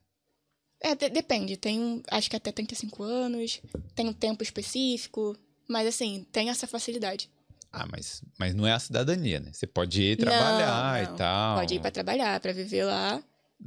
É, 0.79 0.95
de- 0.95 1.09
depende. 1.09 1.57
Tem, 1.57 1.81
um- 1.81 2.03
acho 2.11 2.29
que 2.29 2.37
até 2.37 2.53
35 2.53 3.03
anos, 3.03 3.63
tem 3.95 4.07
um 4.07 4.13
tempo 4.13 4.43
específico, 4.43 5.35
mas 5.67 5.89
assim, 5.89 6.27
tem 6.31 6.51
essa 6.51 6.67
facilidade. 6.67 7.31
Ah, 7.73 7.87
mas, 7.91 8.23
mas 8.39 8.55
não 8.55 8.67
é 8.67 8.73
a 8.73 8.79
cidadania, 8.79 9.41
né? 9.41 9.55
Você 9.55 9.67
pode 9.67 10.03
ir 10.03 10.19
trabalhar 10.19 11.03
não. 11.07 11.15
e 11.15 11.17
tal. 11.17 11.57
Pode 11.61 11.75
ir 11.77 11.81
pra 11.81 11.91
trabalhar, 11.91 12.39
pra 12.41 12.53
viver 12.53 12.85
lá, 12.85 13.25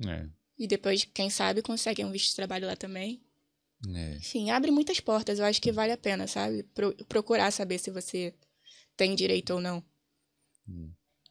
É, 0.08 0.28
e 0.56 0.68
depois, 0.68 1.04
quem 1.04 1.32
sabe, 1.32 1.64
consegue 1.64 2.06
um 2.06 2.12
visto 2.12 2.30
de 2.30 2.36
trabalho 2.36 2.68
lá 2.68 2.76
também. 2.76 3.20
é. 3.92 4.18
Enfim, 4.18 4.52
abre 4.52 4.70
muitas 4.70 5.00
portas. 5.00 5.40
Eu 5.40 5.46
acho 5.46 5.60
que 5.60 5.72
vale 5.72 5.92
a 5.94 5.98
pena, 5.98 6.28
sabe? 6.28 6.62
Pro- 6.76 6.94
procurar 7.06 7.50
saber 7.50 7.80
se 7.80 7.90
você 7.90 8.36
tem 8.96 9.16
direito 9.16 9.52
ou 9.56 9.60
não. 9.60 9.84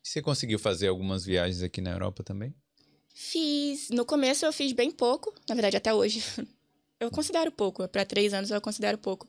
Você 0.02 0.20
conseguiu 0.20 0.58
fazer 0.58 0.88
algumas 0.88 1.24
viagens 1.24 1.62
aqui 1.62 1.80
na 1.80 1.92
Europa 1.92 2.24
também? 2.24 2.52
Fiz. 3.14 3.88
No 3.90 4.04
começo 4.04 4.44
eu 4.44 4.52
fiz 4.52 4.72
bem 4.72 4.90
pouco, 4.90 5.34
na 5.48 5.54
verdade, 5.54 5.76
até 5.76 5.92
hoje. 5.92 6.22
Eu 7.00 7.10
considero 7.10 7.50
pouco, 7.50 7.88
para 7.88 8.04
três 8.04 8.32
anos 8.32 8.52
eu 8.52 8.60
considero 8.60 8.96
pouco. 8.96 9.26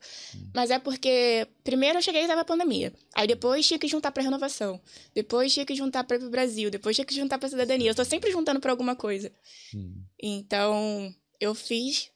Mas 0.53 0.69
é 0.69 0.77
porque, 0.77 1.47
primeiro 1.63 1.97
eu 1.97 2.03
cheguei 2.03 2.23
e 2.23 2.27
tava 2.27 2.41
a 2.41 2.45
pandemia. 2.45 2.93
Aí 3.15 3.25
depois 3.25 3.65
tinha 3.67 3.79
que 3.79 3.87
juntar 3.87 4.11
pra 4.11 4.21
renovação. 4.21 4.79
Depois 5.15 5.51
tinha 5.51 5.65
que 5.65 5.73
juntar 5.73 6.03
pra 6.03 6.17
ir 6.17 6.19
pro 6.19 6.29
Brasil. 6.29 6.69
Depois 6.69 6.95
tinha 6.95 7.03
que 7.03 7.15
juntar 7.15 7.39
pra 7.39 7.49
cidadania. 7.49 7.89
Eu 7.89 7.95
tô 7.95 8.05
sempre 8.05 8.31
juntando 8.31 8.59
pra 8.59 8.69
alguma 8.69 8.95
coisa. 8.95 9.31
Hum. 9.73 10.03
Então, 10.21 11.11
eu 11.39 11.55
fiz 11.55 12.11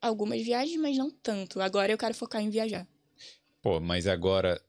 algumas 0.00 0.40
viagens, 0.42 0.80
mas 0.80 0.96
não 0.96 1.10
tanto. 1.10 1.60
Agora 1.60 1.90
eu 1.90 1.98
quero 1.98 2.14
focar 2.14 2.40
em 2.40 2.48
viajar. 2.50 2.86
Pô, 3.60 3.80
mas 3.80 4.06
agora. 4.06 4.62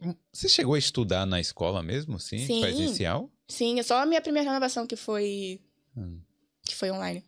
hum, 0.00 0.14
Você 0.32 0.48
chegou 0.48 0.74
a 0.74 0.78
estudar 0.78 1.26
na 1.26 1.40
escola 1.40 1.82
mesmo, 1.82 2.20
sim? 2.20 2.38
Sim. 2.46 2.60
Presencial? 2.60 3.28
Sim, 3.48 3.80
é 3.80 3.82
só 3.82 3.96
a 4.00 4.06
minha 4.06 4.20
primeira 4.20 4.48
renovação 4.48 4.86
que 4.86 4.94
foi 4.94 5.60
Hum. 5.96 6.20
que 6.64 6.74
foi 6.74 6.90
online. 6.90 7.24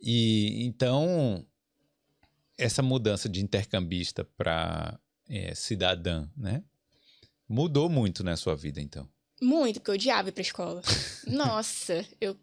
E 0.00 0.64
então, 0.64 1.44
essa 2.56 2.82
mudança 2.82 3.28
de 3.28 3.42
intercambista 3.42 4.24
para 4.24 4.98
cidadã, 5.54 6.28
né? 6.36 6.62
Mudou 7.48 7.88
muito 7.88 8.22
na 8.22 8.36
sua 8.36 8.54
vida, 8.54 8.80
então. 8.80 9.08
Muito, 9.40 9.80
porque 9.80 9.90
eu 9.90 9.94
odiava 9.94 10.28
ir 10.28 10.32
pra 10.32 10.42
escola. 10.42 10.82
Nossa, 11.26 12.04
eu 12.20 12.36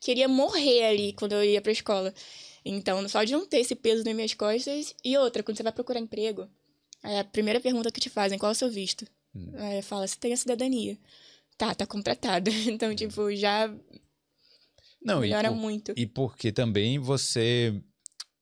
queria 0.00 0.28
morrer 0.28 0.84
ali 0.84 1.12
quando 1.12 1.32
eu 1.32 1.44
ia 1.44 1.62
pra 1.62 1.72
escola. 1.72 2.12
Então, 2.64 3.08
só 3.08 3.24
de 3.24 3.32
não 3.32 3.46
ter 3.46 3.58
esse 3.58 3.74
peso 3.74 4.04
nas 4.04 4.14
minhas 4.14 4.34
costas. 4.34 4.94
E 5.04 5.16
outra, 5.16 5.42
quando 5.42 5.56
você 5.56 5.62
vai 5.62 5.72
procurar 5.72 6.00
emprego, 6.00 6.48
aí 7.02 7.18
a 7.18 7.24
primeira 7.24 7.60
pergunta 7.60 7.90
que 7.90 8.00
te 8.00 8.10
fazem, 8.10 8.38
qual 8.38 8.50
é 8.50 8.52
o 8.52 8.56
seu 8.56 8.70
visto? 8.70 9.06
Hum. 9.34 9.52
Aí 9.56 9.82
fala, 9.82 10.06
você 10.06 10.16
tem 10.16 10.32
a 10.32 10.36
cidadania. 10.36 10.98
Tá, 11.56 11.74
tá 11.74 11.86
contratado. 11.86 12.50
Então, 12.66 12.94
tipo, 12.94 13.34
já 13.34 13.72
Não, 15.04 15.18
e, 15.18 15.28
melhora 15.28 15.48
por- 15.48 15.56
muito. 15.56 15.92
e 15.96 16.06
porque 16.06 16.52
também 16.52 16.98
você 16.98 17.80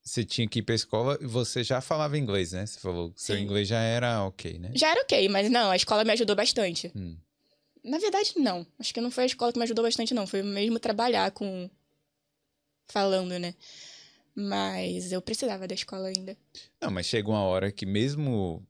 você 0.02 0.24
tinha 0.24 0.48
que 0.48 0.58
ir 0.58 0.62
para 0.62 0.74
escola 0.74 1.18
e 1.20 1.26
você 1.26 1.62
já 1.62 1.80
falava 1.80 2.18
inglês, 2.18 2.52
né? 2.52 2.66
Você 2.66 2.80
falou 2.80 3.12
que 3.12 3.22
seu 3.22 3.38
inglês 3.38 3.68
já 3.68 3.80
era 3.80 4.24
ok, 4.24 4.58
né? 4.58 4.72
Já 4.74 4.90
era 4.90 5.00
ok, 5.02 5.28
mas 5.28 5.50
não, 5.50 5.70
a 5.70 5.76
escola 5.76 6.04
me 6.04 6.12
ajudou 6.12 6.34
bastante. 6.34 6.90
Hum. 6.96 7.16
Na 7.84 7.98
verdade, 7.98 8.32
não. 8.36 8.66
Acho 8.78 8.92
que 8.92 9.00
não 9.00 9.10
foi 9.10 9.24
a 9.24 9.26
escola 9.26 9.52
que 9.52 9.58
me 9.58 9.64
ajudou 9.64 9.84
bastante, 9.84 10.12
não. 10.12 10.26
Foi 10.26 10.42
mesmo 10.42 10.78
trabalhar 10.80 11.30
com. 11.30 11.70
falando, 12.88 13.38
né? 13.38 13.54
Mas 14.34 15.12
eu 15.12 15.20
precisava 15.22 15.66
da 15.66 15.74
escola 15.74 16.08
ainda. 16.08 16.36
Não, 16.80 16.90
mas 16.90 17.06
chega 17.06 17.28
uma 17.28 17.42
hora 17.42 17.70
que 17.70 17.84
mesmo 17.86 18.66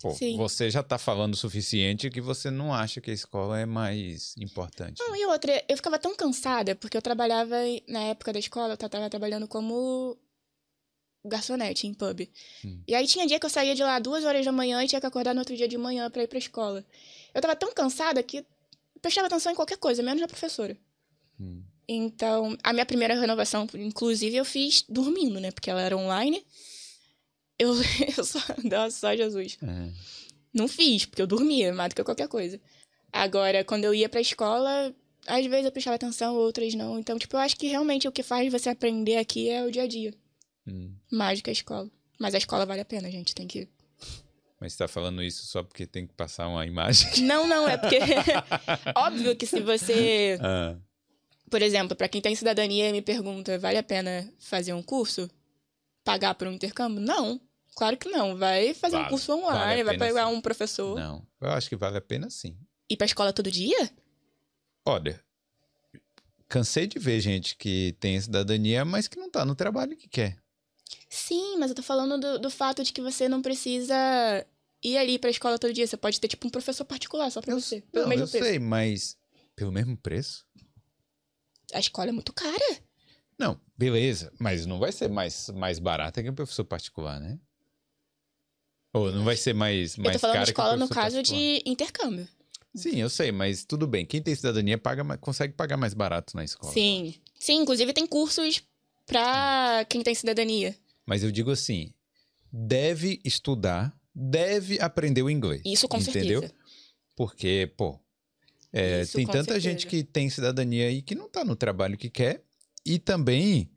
pô, 0.00 0.14
você 0.36 0.70
já 0.70 0.82
tá 0.82 0.98
falando 0.98 1.34
o 1.34 1.36
suficiente 1.36 2.10
que 2.10 2.20
você 2.20 2.50
não 2.50 2.72
acha 2.72 3.00
que 3.00 3.10
a 3.10 3.14
escola 3.14 3.58
é 3.58 3.66
mais 3.66 4.34
importante. 4.38 4.98
Não, 4.98 5.14
e 5.14 5.26
outra, 5.26 5.62
eu 5.68 5.76
ficava 5.76 5.98
tão 5.98 6.14
cansada, 6.14 6.74
porque 6.74 6.96
eu 6.96 7.02
trabalhava, 7.02 7.56
na 7.88 8.00
época 8.04 8.32
da 8.32 8.38
escola, 8.38 8.74
eu 8.74 8.76
tava 8.76 9.10
trabalhando 9.10 9.46
como 9.46 10.16
garçonete 11.24 11.86
em 11.86 11.94
pub. 11.94 12.28
Hum. 12.64 12.82
E 12.86 12.94
aí 12.94 13.06
tinha 13.06 13.26
dia 13.26 13.38
que 13.38 13.46
eu 13.46 13.50
saía 13.50 13.74
de 13.74 13.82
lá 13.82 13.98
duas 13.98 14.24
horas 14.24 14.44
da 14.44 14.52
manhã 14.52 14.82
e 14.82 14.88
tinha 14.88 15.00
que 15.00 15.06
acordar 15.06 15.34
no 15.34 15.40
outro 15.40 15.56
dia 15.56 15.68
de 15.68 15.76
manhã 15.76 16.10
pra 16.10 16.22
ir 16.22 16.28
pra 16.28 16.38
escola. 16.38 16.84
Eu 17.34 17.40
tava 17.42 17.54
tão 17.54 17.72
cansada 17.72 18.22
que 18.22 18.44
prestava 19.02 19.26
atenção 19.26 19.52
em 19.52 19.56
qualquer 19.56 19.76
coisa, 19.76 20.02
menos 20.02 20.20
na 20.20 20.28
professora. 20.28 20.76
Hum. 21.38 21.62
Então, 21.86 22.56
a 22.62 22.72
minha 22.72 22.86
primeira 22.86 23.18
renovação, 23.18 23.66
inclusive, 23.74 24.36
eu 24.36 24.44
fiz 24.44 24.84
dormindo, 24.88 25.40
né? 25.40 25.50
Porque 25.50 25.68
ela 25.68 25.82
era 25.82 25.96
online. 25.96 26.44
Eu, 27.60 27.74
eu 28.16 28.24
só, 28.24 28.38
nossa, 28.64 28.96
só 28.98 29.14
Jesus. 29.14 29.58
É. 29.62 29.90
Não 30.52 30.66
fiz, 30.66 31.04
porque 31.04 31.20
eu 31.20 31.26
dormia 31.26 31.72
mais 31.74 31.90
do 31.90 31.96
que 31.96 32.02
qualquer 32.02 32.26
coisa. 32.26 32.58
Agora, 33.12 33.62
quando 33.64 33.84
eu 33.84 33.92
ia 33.94 34.08
pra 34.08 34.20
escola, 34.20 34.94
às 35.26 35.44
vezes 35.46 35.66
eu 35.66 35.72
prestava 35.72 35.96
atenção, 35.96 36.34
outras 36.34 36.74
não. 36.74 36.98
Então, 36.98 37.18
tipo, 37.18 37.36
eu 37.36 37.40
acho 37.40 37.56
que 37.56 37.66
realmente 37.68 38.08
o 38.08 38.12
que 38.12 38.22
faz 38.22 38.50
você 38.50 38.70
aprender 38.70 39.16
aqui 39.16 39.50
é 39.50 39.62
o 39.64 39.70
dia 39.70 39.82
a 39.82 39.86
dia, 39.86 40.14
Hum. 40.66 40.92
mais 41.12 41.38
do 41.38 41.44
que 41.44 41.50
a 41.50 41.52
escola. 41.52 41.90
Mas 42.18 42.34
a 42.34 42.38
escola 42.38 42.64
vale 42.66 42.80
a 42.80 42.84
pena, 42.84 43.10
gente, 43.10 43.34
tem 43.34 43.46
que... 43.46 43.68
Mas 44.60 44.72
você 44.72 44.78
tá 44.78 44.88
falando 44.88 45.22
isso 45.22 45.46
só 45.46 45.62
porque 45.62 45.86
tem 45.86 46.06
que 46.06 46.12
passar 46.14 46.46
uma 46.48 46.66
imagem. 46.66 47.08
Não, 47.24 47.46
não, 47.46 47.66
é 47.68 47.76
porque... 47.78 47.98
Óbvio 48.94 49.34
que 49.36 49.46
se 49.46 49.60
você... 49.60 50.38
Ah, 50.40 50.76
Por 51.50 51.62
exemplo, 51.62 51.96
pra 51.96 52.08
quem 52.08 52.20
tem 52.20 52.34
cidadania 52.34 52.88
e 52.88 52.92
me 52.92 53.00
pergunta, 53.02 53.58
vale 53.58 53.78
a 53.78 53.82
pena 53.82 54.30
fazer 54.38 54.74
um 54.74 54.82
curso? 54.82 55.30
Pagar 56.04 56.34
por 56.34 56.46
um 56.46 56.52
intercâmbio? 56.52 57.00
Não. 57.00 57.40
Claro 57.80 57.96
que 57.96 58.10
não. 58.10 58.36
Vai 58.36 58.74
fazer 58.74 58.96
um 58.96 58.98
Vale. 58.98 59.10
curso 59.10 59.28
Vale 59.28 59.42
a 59.42 59.46
online, 59.48 59.84
vai 59.84 59.94
pena 59.96 60.06
pegar 60.06 60.26
sim. 60.28 60.34
um 60.34 60.40
professor. 60.42 60.96
não. 61.00 61.26
Eu 61.40 61.48
acho 61.48 61.66
que 61.66 61.76
vale 61.76 61.96
a 61.96 62.00
pena 62.02 62.28
sim. 62.28 62.54
Ir 62.90 62.96
pra 62.98 63.06
escola 63.06 63.32
todo 63.32 63.50
dia? 63.50 63.90
Olha, 64.86 65.18
cansei 66.46 66.86
de 66.86 66.98
ver 66.98 67.20
gente 67.20 67.56
que 67.56 67.96
tem 67.98 68.20
cidadania, 68.20 68.84
mas 68.84 69.08
que 69.08 69.18
não 69.18 69.30
tá 69.30 69.46
no 69.46 69.54
trabalho 69.54 69.96
que 69.96 70.08
quer. 70.10 70.36
Sim, 71.08 71.56
mas 71.56 71.70
eu 71.70 71.74
tô 71.74 71.82
falando 71.82 72.18
do, 72.20 72.38
do 72.38 72.50
fato 72.50 72.84
de 72.84 72.92
que 72.92 73.00
você 73.00 73.30
não 73.30 73.40
precisa 73.40 73.94
ir 74.84 74.98
ali 74.98 75.18
pra 75.18 75.30
escola 75.30 75.58
todo 75.58 75.72
dia. 75.72 75.86
Você 75.86 75.96
pode 75.96 76.20
ter, 76.20 76.28
tipo, 76.28 76.46
um 76.46 76.50
professor 76.50 76.84
particular 76.84 77.30
só 77.30 77.40
pra 77.40 77.52
Eu, 77.54 77.60
você. 77.62 77.80
Pelo 77.90 78.02
não, 78.02 78.10
mesmo 78.10 78.24
eu 78.26 78.28
preço. 78.28 78.44
sei, 78.44 78.58
mas 78.58 79.16
pelo 79.56 79.72
mesmo 79.72 79.96
preço? 79.96 80.44
A 81.72 81.80
escola 81.80 82.10
é 82.10 82.12
muito 82.12 82.34
cara. 82.34 82.78
Não, 83.38 83.58
beleza, 83.74 84.30
mas 84.38 84.66
não 84.66 84.78
vai 84.78 84.92
ser 84.92 85.08
mais, 85.08 85.48
mais 85.48 85.78
barata 85.78 86.22
que 86.22 86.28
um 86.28 86.34
professor 86.34 86.64
particular, 86.66 87.18
né? 87.18 87.40
Ou 88.92 89.12
não 89.12 89.24
vai 89.24 89.36
ser 89.36 89.54
mais, 89.54 89.96
mais 89.96 90.14
eu 90.14 90.20
tô 90.20 90.26
falando 90.26 90.44
de 90.44 90.50
escola 90.50 90.76
no 90.76 90.88
caso 90.88 91.22
de 91.22 91.62
intercâmbio. 91.64 92.26
Sim, 92.74 93.00
eu 93.00 93.10
sei, 93.10 93.32
mas 93.32 93.64
tudo 93.64 93.86
bem. 93.86 94.06
Quem 94.06 94.22
tem 94.22 94.34
cidadania 94.34 94.78
paga, 94.78 95.04
consegue 95.18 95.54
pagar 95.54 95.76
mais 95.76 95.94
barato 95.94 96.36
na 96.36 96.44
escola. 96.44 96.72
Sim. 96.72 97.14
Sim, 97.38 97.62
inclusive 97.62 97.92
tem 97.92 98.06
cursos 98.06 98.62
pra 99.06 99.84
quem 99.88 100.02
tem 100.02 100.14
cidadania. 100.14 100.76
Mas 101.06 101.24
eu 101.24 101.32
digo 101.32 101.50
assim, 101.50 101.92
deve 102.52 103.20
estudar, 103.24 103.92
deve 104.14 104.80
aprender 104.80 105.22
o 105.22 105.30
inglês. 105.30 105.62
Isso 105.64 105.88
com 105.88 105.98
entendeu? 105.98 106.40
certeza. 106.40 106.60
Porque, 107.16 107.72
pô, 107.76 107.98
é, 108.72 109.02
Isso, 109.02 109.16
tem 109.16 109.26
tanta 109.26 109.54
certeza. 109.54 109.60
gente 109.60 109.86
que 109.86 110.04
tem 110.04 110.30
cidadania 110.30 110.86
aí 110.86 111.02
que 111.02 111.14
não 111.14 111.28
tá 111.28 111.44
no 111.44 111.56
trabalho 111.56 111.98
que 111.98 112.08
quer. 112.08 112.42
E 112.86 112.98
também, 112.98 113.68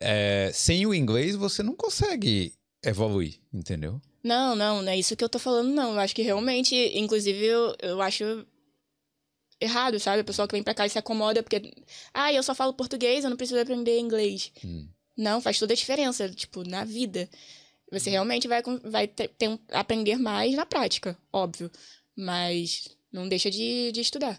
é, 0.00 0.50
sem 0.52 0.86
o 0.86 0.94
inglês, 0.94 1.34
você 1.34 1.62
não 1.62 1.74
consegue 1.74 2.52
evoluir, 2.82 3.40
entendeu? 3.52 4.00
Não, 4.28 4.54
não, 4.54 4.82
não 4.82 4.92
é 4.92 4.96
isso 4.98 5.16
que 5.16 5.24
eu 5.24 5.28
tô 5.28 5.38
falando, 5.38 5.70
não. 5.70 5.94
Eu 5.94 6.00
acho 6.00 6.14
que 6.14 6.20
realmente, 6.20 6.74
inclusive, 6.94 7.42
eu, 7.42 7.74
eu 7.80 8.02
acho 8.02 8.46
errado, 9.58 9.98
sabe? 9.98 10.20
O 10.20 10.24
pessoal 10.24 10.46
que 10.46 10.52
vem 10.52 10.62
pra 10.62 10.74
cá 10.74 10.84
e 10.84 10.90
se 10.90 10.98
acomoda 10.98 11.42
porque, 11.42 11.72
ah, 12.12 12.30
eu 12.30 12.42
só 12.42 12.54
falo 12.54 12.74
português, 12.74 13.24
eu 13.24 13.30
não 13.30 13.38
preciso 13.38 13.58
aprender 13.58 13.98
inglês. 13.98 14.52
Hum. 14.62 14.86
Não, 15.16 15.40
faz 15.40 15.58
toda 15.58 15.72
a 15.72 15.76
diferença, 15.76 16.28
tipo, 16.28 16.62
na 16.62 16.84
vida. 16.84 17.26
Você 17.90 18.10
realmente 18.10 18.46
vai, 18.46 18.62
vai 18.84 19.08
ter, 19.08 19.28
ter 19.28 19.58
aprender 19.72 20.18
mais 20.18 20.54
na 20.54 20.66
prática, 20.66 21.16
óbvio. 21.32 21.70
Mas 22.14 22.86
não 23.10 23.26
deixa 23.26 23.50
de, 23.50 23.90
de 23.92 24.00
estudar. 24.02 24.38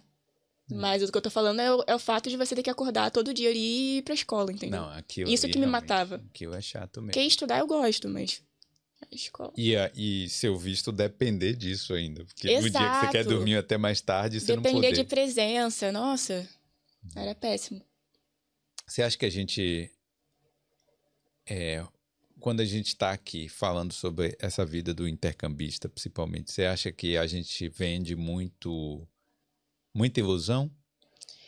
Mas 0.72 1.02
o 1.02 1.12
que 1.12 1.18
eu 1.18 1.22
tô 1.22 1.32
falando 1.32 1.60
é 1.60 1.74
o, 1.74 1.84
é 1.88 1.96
o 1.96 2.00
fato 2.00 2.30
de 2.30 2.38
você 2.38 2.54
ter 2.56 2.62
que 2.62 2.70
acordar 2.70 3.10
todo 3.10 3.34
dia 3.34 3.50
ali 3.50 3.60
e 3.60 3.98
ir 3.98 4.02
pra 4.04 4.14
escola, 4.14 4.52
entendeu? 4.52 4.82
Não, 4.82 4.90
aquilo 4.92 5.28
Isso 5.28 5.48
que 5.48 5.58
me 5.58 5.66
matava. 5.66 6.22
Aquilo 6.30 6.54
é 6.54 6.62
chato 6.62 7.02
mesmo. 7.02 7.12
Porque 7.12 7.22
estudar 7.22 7.58
eu 7.58 7.66
gosto, 7.66 8.08
mas 8.08 8.44
a 9.02 9.16
escola... 9.16 9.54
E, 9.56 9.76
a- 9.76 9.92
e 9.96 10.28
seu 10.30 10.58
visto 10.58 10.92
depender 10.92 11.54
disso 11.56 11.94
ainda. 11.94 12.26
Porque 12.26 12.48
no 12.60 12.70
dia 12.70 12.72
que 12.72 12.96
você 13.00 13.12
quer 13.12 13.20
Exato. 13.20 13.36
dormir 13.36 13.56
até 13.58 13.78
mais 13.78 14.02
tarde, 14.02 14.40
você 14.40 14.56
não 14.56 14.62
Depender 14.62 14.92
de 14.92 15.04
presença, 15.04 15.92
nossa, 15.92 16.48
era 17.16 17.34
péssimo. 17.36 17.82
Você 18.88 19.02
acha 19.04 19.18
que 19.18 19.26
a 19.26 19.30
gente. 19.30 19.92
É, 21.48 21.86
quando 22.40 22.60
a 22.62 22.66
gente 22.66 22.88
está 22.88 23.12
aqui 23.12 23.48
falando 23.50 23.94
sobre 23.94 24.36
essa 24.40 24.66
vida 24.66 24.94
do 24.94 25.08
intercambista, 25.08 25.90
principalmente, 25.90 26.52
você 26.52 26.66
acha 26.66 26.92
que 26.92 27.18
a 27.18 27.26
gente 27.28 27.68
vende 27.70 28.16
muito. 28.16 29.08
muita 29.94 30.20
ilusão? 30.20 30.72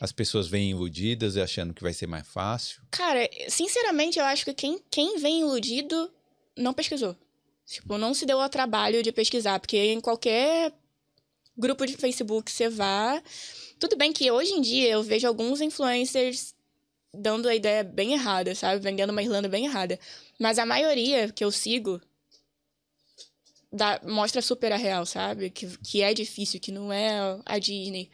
As 0.00 0.10
pessoas 0.12 0.48
vêm 0.48 0.70
iludidas 0.70 1.36
e 1.36 1.40
achando 1.40 1.72
que 1.72 1.82
vai 1.82 1.92
ser 1.92 2.06
mais 2.08 2.26
fácil? 2.26 2.82
Cara, 2.90 3.28
sinceramente, 3.48 4.18
eu 4.18 4.24
acho 4.24 4.44
que 4.44 4.52
quem, 4.54 4.80
quem 4.90 5.18
vem 5.18 5.40
iludido 5.42 6.12
não 6.56 6.74
pesquisou. 6.74 7.16
Tipo, 7.72 7.96
não 7.96 8.12
se 8.12 8.26
deu 8.26 8.38
ao 8.38 8.50
trabalho 8.50 9.02
de 9.02 9.10
pesquisar, 9.10 9.58
porque 9.58 9.78
em 9.78 9.98
qualquer 9.98 10.74
grupo 11.56 11.86
de 11.86 11.96
Facebook 11.96 12.52
você 12.52 12.68
vá. 12.68 13.22
Tudo 13.78 13.96
bem 13.96 14.12
que 14.12 14.30
hoje 14.30 14.52
em 14.52 14.60
dia 14.60 14.90
eu 14.90 15.02
vejo 15.02 15.26
alguns 15.26 15.62
influencers 15.62 16.54
dando 17.14 17.48
a 17.48 17.54
ideia 17.54 17.82
bem 17.82 18.12
errada, 18.12 18.54
sabe? 18.54 18.82
Vendendo 18.82 19.08
uma 19.08 19.22
Irlanda 19.22 19.48
bem 19.48 19.64
errada. 19.64 19.98
Mas 20.38 20.58
a 20.58 20.66
maioria 20.66 21.32
que 21.32 21.42
eu 21.42 21.50
sigo 21.50 21.98
dá, 23.72 23.98
mostra 24.04 24.42
super 24.42 24.70
a 24.70 24.76
real, 24.76 25.06
sabe? 25.06 25.48
Que, 25.48 25.66
que 25.78 26.02
é 26.02 26.12
difícil, 26.12 26.60
que 26.60 26.70
não 26.70 26.92
é 26.92 27.40
a 27.46 27.58
Disney. 27.58 28.10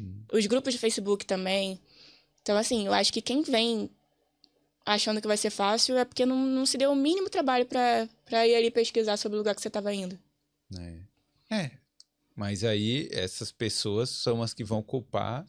Hum. 0.00 0.22
Os 0.32 0.46
grupos 0.46 0.72
de 0.72 0.78
Facebook 0.78 1.26
também. 1.26 1.80
Então, 2.40 2.56
assim, 2.56 2.86
eu 2.86 2.92
acho 2.92 3.12
que 3.12 3.20
quem 3.20 3.42
vem 3.42 3.90
achando 4.86 5.20
que 5.20 5.28
vai 5.28 5.36
ser 5.36 5.50
fácil 5.50 5.96
é 5.96 6.04
porque 6.04 6.24
não, 6.24 6.36
não 6.36 6.66
se 6.66 6.78
deu 6.78 6.92
o 6.92 6.96
mínimo 6.96 7.28
trabalho 7.28 7.66
para 7.66 8.08
ir 8.46 8.54
ali 8.54 8.70
pesquisar 8.70 9.16
sobre 9.16 9.36
o 9.36 9.38
lugar 9.38 9.54
que 9.54 9.60
você 9.60 9.68
estava 9.68 9.92
indo. 9.92 10.18
É. 10.78 11.54
é. 11.54 11.70
Mas 12.34 12.64
aí 12.64 13.08
essas 13.12 13.52
pessoas 13.52 14.10
são 14.10 14.42
as 14.42 14.54
que 14.54 14.64
vão 14.64 14.82
culpar 14.82 15.46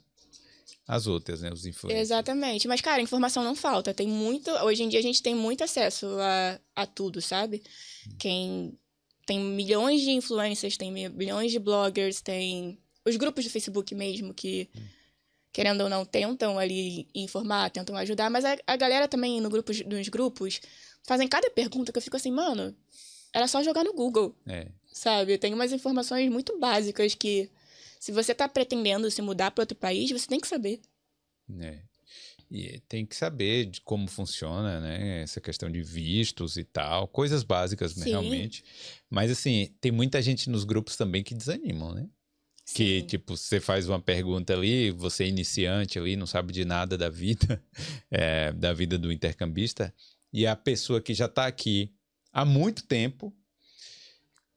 as 0.88 1.08
outras, 1.08 1.42
né? 1.42 1.52
Os 1.52 1.66
influencers. 1.66 2.02
Exatamente. 2.02 2.68
Mas, 2.68 2.82
cara, 2.82 3.02
informação 3.02 3.44
não 3.44 3.56
falta. 3.56 3.94
Tem 3.94 4.08
muito. 4.08 4.52
Hoje 4.52 4.84
em 4.84 4.90
dia 4.90 5.00
a 5.00 5.04
gente 5.04 5.24
tem 5.24 5.34
muito 5.34 5.64
acesso 5.64 6.08
a, 6.20 6.60
a 6.76 6.86
tudo, 6.86 7.22
sabe? 7.22 7.64
Hum. 8.08 8.16
Quem 8.20 8.80
tem 9.26 9.40
milhões 9.40 10.02
de 10.02 10.12
influencers, 10.12 10.76
tem 10.76 10.92
milhões 10.92 11.52
de 11.52 11.60
bloggers, 11.60 12.22
tem 12.22 12.78
os 13.06 13.16
grupos 13.16 13.46
do 13.46 13.50
Facebook 13.50 13.96
mesmo 13.96 14.34
que. 14.34 14.70
Hum 14.76 15.04
querendo 15.54 15.82
ou 15.82 15.90
não, 15.90 16.04
tentam 16.04 16.58
ali 16.58 17.08
informar, 17.14 17.70
tentam 17.70 17.96
ajudar, 17.96 18.30
mas 18.30 18.44
a, 18.44 18.58
a 18.66 18.76
galera 18.76 19.08
também 19.08 19.40
no 19.40 19.52
grupo, 19.52 19.72
nos 19.86 20.10
grupos 20.10 20.60
fazem 21.04 21.28
cada 21.28 21.50
pergunta 21.50 21.92
que 21.92 21.98
eu 21.98 22.02
fico 22.02 22.18
assim, 22.18 22.32
mano, 22.32 22.76
era 23.34 23.48
só 23.48 23.64
jogar 23.64 23.84
no 23.84 23.94
Google. 23.94 24.36
É. 24.46 24.68
Sabe? 24.92 25.38
Tem 25.38 25.54
umas 25.54 25.72
informações 25.72 26.30
muito 26.30 26.60
básicas 26.60 27.16
que, 27.16 27.50
se 28.00 28.12
você 28.12 28.34
tá 28.34 28.48
pretendendo 28.48 29.10
se 29.10 29.22
mudar 29.22 29.52
para 29.52 29.64
outro 29.64 29.76
país, 29.76 30.12
você 30.12 30.28
tem 30.28 30.40
que 30.40 30.48
saber. 30.48 30.82
É. 31.60 31.80
E 32.52 32.80
tem 32.88 33.04
que 33.04 33.16
saber 33.16 33.66
de 33.66 33.82
como 33.82 34.08
funciona, 34.08 34.80
né? 34.80 35.24
Essa 35.24 35.42
questão 35.42 35.72
de 35.72 35.82
vistos 35.82 36.56
e 36.56 36.64
tal, 36.64 37.08
coisas 37.08 37.42
básicas 37.42 37.94
Sim. 37.94 38.10
realmente. 38.12 38.64
Mas 39.10 39.32
assim, 39.32 39.74
tem 39.82 39.92
muita 39.92 40.22
gente 40.22 40.52
nos 40.52 40.64
grupos 40.64 40.96
também 40.96 41.24
que 41.24 41.34
desanimam, 41.34 41.96
né? 41.96 42.08
Que, 42.76 43.02
tipo, 43.02 43.36
você 43.36 43.60
faz 43.60 43.90
uma 43.90 44.00
pergunta 44.00 44.54
ali, 44.54 44.90
você 44.92 45.26
é 45.26 45.28
iniciante 45.28 46.00
ali, 46.00 46.16
não 46.16 46.26
sabe 46.26 46.54
de 46.54 46.64
nada 46.64 46.98
da 46.98 47.10
vida, 47.10 47.62
é, 48.10 48.54
da 48.54 48.72
vida 48.72 48.98
do 48.98 49.12
intercambista, 49.12 49.94
e 50.34 50.48
a 50.48 50.56
pessoa 50.56 51.00
que 51.00 51.14
já 51.14 51.26
está 51.26 51.46
aqui 51.46 51.94
há 52.32 52.44
muito 52.44 52.84
tempo 52.84 53.32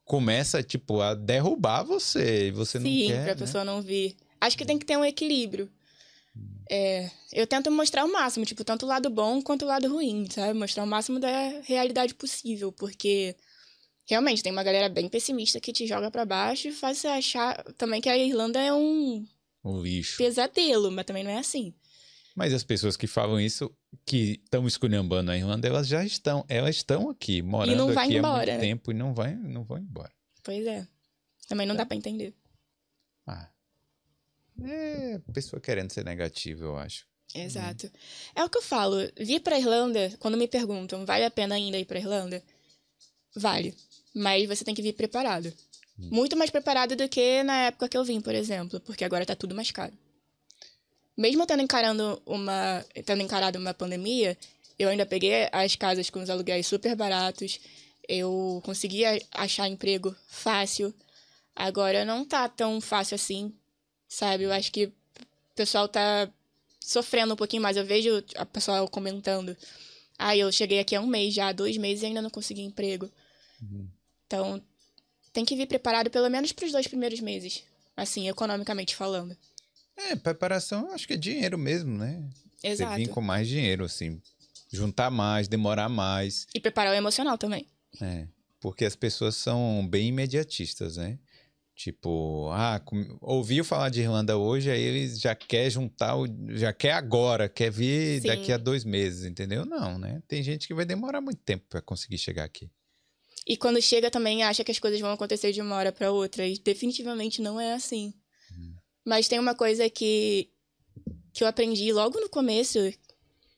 começa, 0.05 0.63
tipo, 0.63 1.01
a 1.01 1.15
derrubar 1.15 1.83
você, 1.83 2.49
e 2.49 2.51
você 2.51 2.81
Sim, 2.81 2.85
não 2.85 3.09
quer, 3.09 3.19
Sim, 3.19 3.25
pra 3.25 3.35
né? 3.35 3.41
pessoa 3.41 3.65
não 3.65 3.83
vir. 3.83 4.17
Acho 4.41 4.57
que 4.57 4.65
tem 4.65 4.79
que 4.79 4.87
ter 4.87 4.97
um 4.97 5.05
equilíbrio. 5.05 5.71
É, 6.71 7.11
eu 7.33 7.47
tento 7.47 7.71
mostrar 7.71 8.05
o 8.05 8.13
máximo, 8.13 8.45
tipo, 8.45 8.65
tanto 8.65 8.87
o 8.87 8.89
lado 8.89 9.09
bom 9.11 9.41
quanto 9.43 9.65
o 9.65 9.69
lado 9.69 9.89
ruim, 9.89 10.27
sabe? 10.31 10.59
Mostrar 10.59 10.85
o 10.85 10.87
máximo 10.87 11.19
da 11.21 11.61
realidade 11.65 12.15
possível, 12.15 12.73
porque 12.73 13.37
realmente 14.07 14.43
tem 14.43 14.53
uma 14.53 14.63
galera 14.65 14.89
bem 14.89 15.09
pessimista 15.09 15.61
que 15.61 15.73
te 15.73 15.87
joga 15.87 16.11
para 16.11 16.25
baixo 16.25 16.69
e 16.69 16.73
faz 16.73 16.99
você 16.99 17.09
achar 17.09 17.63
também 17.75 18.01
que 18.01 18.09
a 18.09 18.17
Irlanda 18.17 18.61
é 18.61 18.73
um 18.73 19.25
um 19.65 19.83
lixo. 19.83 20.19
Pesadelo, 20.19 20.91
mas 20.91 21.05
também 21.05 21.25
não 21.25 21.31
é 21.31 21.39
assim. 21.39 21.75
Mas 22.35 22.53
as 22.53 22.63
pessoas 22.63 22.97
que 22.97 23.07
falam 23.07 23.41
isso, 23.41 23.73
que 24.05 24.41
estão 24.43 24.67
esculhambando 24.67 25.31
a 25.31 25.37
Irlanda, 25.37 25.67
elas 25.67 25.89
já 25.89 26.05
estão, 26.05 26.45
elas 26.49 26.77
estão 26.77 27.11
aqui, 27.11 27.43
morando 27.43 27.99
aqui 27.99 28.17
embora, 28.17 28.35
há 28.35 28.37
muito 28.37 28.49
né? 28.49 28.59
tempo 28.59 28.91
e 28.91 28.95
não 28.95 29.15
vai, 29.15 29.35
não 29.35 29.65
vão 29.65 29.79
embora. 29.79 30.13
Pois 30.43 30.67
é. 30.67 30.87
Também 31.49 31.67
não 31.67 31.77
dá 31.77 31.87
para 31.87 31.97
entender. 31.97 32.35
Ah. 33.27 33.49
É 34.65 35.19
pessoa 35.33 35.61
querendo 35.61 35.93
ser 35.93 36.05
negativa, 36.05 36.65
eu 36.65 36.77
acho. 36.77 37.07
Exato. 37.35 37.87
Hum. 37.87 37.91
É 38.35 38.45
o 38.45 38.49
que 38.49 38.59
eu 38.59 38.63
falo. 38.63 38.97
Vir 39.19 39.41
pra 39.41 39.59
Irlanda, 39.59 40.13
quando 40.19 40.37
me 40.37 40.49
perguntam, 40.49 41.05
vale 41.05 41.25
a 41.25 41.31
pena 41.31 41.55
ainda 41.55 41.79
ir 41.79 41.85
pra 41.85 41.99
Irlanda? 41.99 42.43
Vale 43.35 43.77
mas 44.17 44.49
você 44.49 44.65
tem 44.65 44.75
que 44.75 44.81
vir 44.81 44.95
preparado. 44.95 45.53
Hum. 45.99 46.09
Muito 46.11 46.37
mais 46.37 46.51
preparado 46.51 46.97
do 46.97 47.07
que 47.07 47.43
na 47.43 47.67
época 47.67 47.89
que 47.89 47.97
eu 47.97 48.05
vim, 48.05 48.21
por 48.21 48.35
exemplo, 48.35 48.81
porque 48.81 49.05
agora 49.05 49.27
tá 49.27 49.37
tudo 49.37 49.55
mais 49.55 49.71
caro. 49.71 49.93
Mesmo 51.17 51.47
tendo 51.47 51.63
encarando 51.63 52.21
uma, 52.27 52.85
tendo 53.05 53.23
encarado 53.23 53.59
uma 53.59 53.73
pandemia, 53.73 54.37
eu 54.79 54.89
ainda 54.89 55.07
peguei 55.07 55.49
as 55.51 55.75
casas 55.75 56.11
com 56.11 56.21
os 56.21 56.29
aluguéis 56.29 56.67
super 56.67 56.95
baratos. 56.95 57.59
Eu 58.09 58.61
consegui 58.65 59.03
achar 59.33 59.69
emprego 59.69 60.15
fácil. 60.29 60.95
Agora 61.55 62.05
não 62.05 62.25
tá 62.25 62.49
tão 62.49 62.81
fácil 62.81 63.15
assim, 63.15 63.53
sabe? 64.07 64.45
Eu 64.45 64.53
acho 64.53 64.71
que 64.71 64.87
o 64.87 64.93
pessoal 65.55 65.89
tá 65.89 66.29
sofrendo 66.79 67.33
um 67.33 67.37
pouquinho 67.37 67.63
mais. 67.63 67.77
Eu 67.77 67.87
vejo 67.87 68.23
a 68.37 68.45
pessoa 68.45 68.87
comentando: 68.89 69.57
"Ah, 70.19 70.37
eu 70.37 70.53
cheguei 70.53 70.81
aqui 70.81 70.95
há 70.95 71.01
um 71.01 71.07
mês 71.07 71.33
já, 71.33 71.51
dois 71.51 71.79
meses 71.79 72.03
e 72.03 72.07
ainda 72.07 72.21
não 72.21 72.31
consegui 72.31 72.61
emprego". 72.61 73.11
Uhum. 73.63 73.89
Então, 74.27 74.63
tem 75.33 75.45
que 75.45 75.57
vir 75.57 75.67
preparado 75.67 76.11
pelo 76.11 76.29
menos 76.29 76.53
para 76.53 76.67
os 76.67 76.73
dois 76.73 76.87
primeiros 76.87 77.21
meses, 77.21 77.63
assim, 77.97 78.29
economicamente 78.29 78.95
falando. 78.95 79.37
É, 79.97 80.17
preparação, 80.17 80.93
acho 80.93 81.07
que 81.07 81.15
é 81.15 81.17
dinheiro 81.17 81.57
mesmo, 81.57 81.97
né? 81.97 82.29
Exato. 82.63 82.93
Você 82.93 82.99
vir 82.99 83.09
com 83.09 83.21
mais 83.21 83.49
dinheiro, 83.49 83.85
assim, 83.85 84.21
juntar 84.73 85.11
mais, 85.11 85.49
demorar 85.49 85.89
mais. 85.89 86.47
E 86.55 86.61
preparar 86.61 86.93
o 86.93 86.97
emocional 86.97 87.39
também. 87.39 87.67
É, 88.01 88.27
porque 88.61 88.85
as 88.85 88.95
pessoas 88.97 89.37
são 89.37 89.87
bem 89.89 90.09
imediatistas, 90.09 90.97
né? 90.97 91.19
Tipo, 91.75 92.49
ah, 92.53 92.81
ouviu 93.21 93.63
falar 93.63 93.91
de 93.91 94.01
Irlanda 94.01 94.39
hoje, 94.39 94.71
aí 94.71 94.81
eles 94.81 95.21
já 95.21 95.35
quer 95.35 95.69
juntar, 95.69 96.15
já 96.49 96.73
quer 96.73 96.93
agora, 96.93 97.51
quer 97.51 97.71
vir 97.71 98.23
Sim. 98.23 98.29
daqui 98.29 98.51
a 98.51 98.57
dois 98.57 98.83
meses, 98.83 99.27
entendeu? 99.27 99.67
Não, 99.67 99.99
né? 99.99 100.23
Tem 100.27 100.43
gente 100.43 100.67
que 100.67 100.73
vai 100.73 100.87
demorar 100.87 101.21
muito 101.21 101.43
tempo 101.43 101.67
para 101.69 101.83
conseguir 101.83 102.17
chegar 102.17 102.45
aqui. 102.45 102.71
E 103.47 103.57
quando 103.57 103.81
chega 103.81 104.11
também 104.11 104.43
acha 104.43 104.65
que 104.65 104.73
as 104.73 104.79
coisas 104.79 104.99
vão 105.01 105.13
acontecer 105.13 105.53
de 105.53 105.61
uma 105.61 105.77
hora 105.77 105.93
para 105.93 106.11
outra. 106.11 106.47
E 106.47 106.59
definitivamente 106.59 107.41
não 107.41 107.61
é 107.61 107.75
assim. 107.75 108.13
Mas 109.07 109.29
tem 109.29 109.39
uma 109.39 109.55
coisa 109.55 109.89
que, 109.89 110.51
que 111.33 111.45
eu 111.45 111.47
aprendi 111.47 111.93
logo 111.93 112.19
no 112.19 112.29
começo 112.29 112.93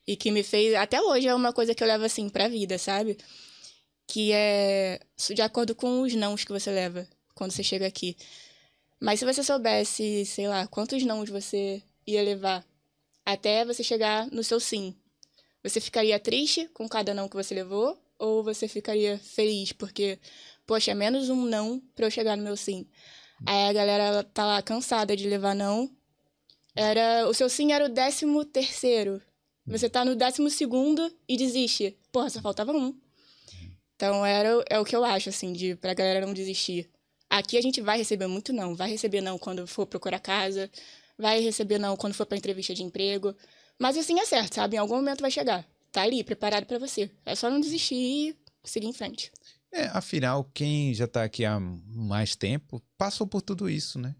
e 0.07 0.15
que 0.15 0.31
me 0.31 0.43
fez. 0.43 0.75
Até 0.75 1.01
hoje 1.01 1.27
é 1.27 1.35
uma 1.35 1.55
coisa 1.55 1.75
que 1.75 1.83
eu 1.83 1.89
levo 1.89 2.05
assim 2.05 2.29
pra 2.29 2.49
vida, 2.49 2.77
sabe? 2.77 3.17
Que 4.07 4.31
é 4.33 5.01
de 5.35 5.41
acordo 5.41 5.75
com 5.75 6.03
os 6.03 6.15
nãos 6.15 6.45
que 6.45 6.53
você 6.53 6.71
leva 6.71 7.09
quando 7.35 7.53
você 7.53 7.63
chega 7.63 7.87
aqui. 7.87 8.15
Mas 9.01 9.21
se 9.21 9.25
você 9.25 9.43
soubesse, 9.43 10.27
sei 10.27 10.47
lá, 10.49 10.67
quantos 10.67 11.03
nãos 11.03 11.31
você 11.31 11.83
ia 12.07 12.23
levar 12.23 12.63
até 13.25 13.65
você 13.65 13.83
chegar 13.83 14.27
no 14.31 14.45
seu 14.45 14.61
sim, 14.61 14.95
você 15.63 15.81
ficaria 15.81 16.21
triste 16.21 16.69
com 16.75 16.87
cada 16.87 17.15
não 17.15 17.29
que 17.29 17.37
você 17.37 17.55
levou 17.55 17.99
ou 18.19 18.45
você 18.45 18.69
ficaria 18.69 19.19
feliz 19.19 19.73
porque, 19.73 20.19
poxa, 20.67 20.91
é 20.91 20.95
menos 20.95 21.31
um 21.31 21.47
não 21.47 21.81
para 21.95 22.07
eu 22.07 22.11
chegar 22.11 22.37
no 22.37 22.43
meu 22.43 22.57
sim. 22.57 22.87
Aí 23.47 23.69
a 23.69 23.73
galera 23.73 24.25
tá 24.25 24.47
lá 24.47 24.63
cansada 24.63 25.17
de 25.17 25.29
levar 25.29 25.55
não. 25.55 25.91
Era, 26.75 27.29
o 27.29 27.35
seu 27.35 27.49
sim 27.49 27.73
era 27.73 27.85
o 27.85 27.89
décimo 27.89 28.45
terceiro. 28.45 29.21
Você 29.67 29.89
tá 29.89 30.05
no 30.05 30.17
décimo 30.17 30.49
segundo 30.49 31.13
e 31.29 31.37
desiste. 31.37 31.97
Porra, 32.11 32.31
só 32.31 32.41
faltava 32.41 32.73
um. 32.73 32.99
Então 33.97 34.25
era, 34.25 34.63
é 34.71 34.79
o 34.79 34.85
que 34.85 34.95
eu 34.95 35.05
acho, 35.05 35.29
assim, 35.29 35.53
de 35.53 35.75
pra 35.77 35.95
galera 35.95 36.25
não 36.25 36.33
desistir. 36.33 36.89
Aqui 37.29 37.59
a 37.59 37.61
gente 37.61 37.81
vai 37.81 37.99
receber 37.99 38.27
muito 38.27 38.53
não. 38.53 38.75
Vai 38.75 38.91
receber 38.91 39.21
não 39.21 39.39
quando 39.39 39.67
for 39.67 39.87
procurar 39.87 40.21
casa. 40.21 40.71
Vai 41.19 41.41
receber 41.41 41.79
não 41.79 41.97
quando 41.97 42.15
for 42.15 42.27
pra 42.27 42.39
entrevista 42.39 42.75
de 42.75 42.83
emprego. 42.83 43.35
Mas 43.79 43.97
assim 43.97 44.19
é 44.21 44.25
certo, 44.25 44.55
sabe? 44.55 44.77
Em 44.77 44.79
algum 44.79 44.97
momento 44.97 45.21
vai 45.21 45.31
chegar 45.31 45.67
tá 45.99 46.03
ali, 46.03 46.23
preparado 46.23 46.67
para 46.67 46.79
você. 46.79 47.11
É 47.25 47.35
só 47.35 47.51
não 47.51 47.61
desistir 47.61 47.95
e 47.95 48.37
seguir 48.63 48.87
em 48.87 48.93
frente. 48.93 49.33
É, 49.73 49.85
afinal, 49.87 50.45
quem 50.55 50.95
já 50.95 51.07
tá 51.07 51.23
aqui 51.23 51.45
há 51.45 51.61
mais 51.61 52.35
tempo 52.35 52.83
passou 52.97 53.27
por 53.27 53.43
tudo 53.43 53.69
isso, 53.69 53.99
né? 53.99 54.15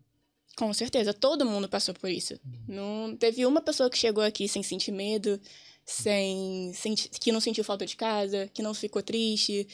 Com 0.57 0.73
certeza, 0.75 1.15
todo 1.15 1.47
mundo 1.47 1.69
passou 1.69 1.95
por 1.95 2.11
isso. 2.11 2.39
Não 2.67 3.17
teve 3.17 3.47
uma 3.47 3.61
pessoa 3.61 3.89
que 3.89 3.97
chegou 3.97 4.25
aqui 4.25 4.49
sem 4.49 4.63
sentir 4.63 4.91
medo, 4.91 5.41
sem, 5.87 6.73
sem 6.75 6.95
que 6.95 7.33
não 7.33 7.41
sentiu 7.41 7.63
falta 7.65 7.87
de 7.87 7.97
casa, 7.97 8.51
que 8.53 8.61
não 8.61 8.75
ficou 8.75 9.03
triste, 9.03 9.67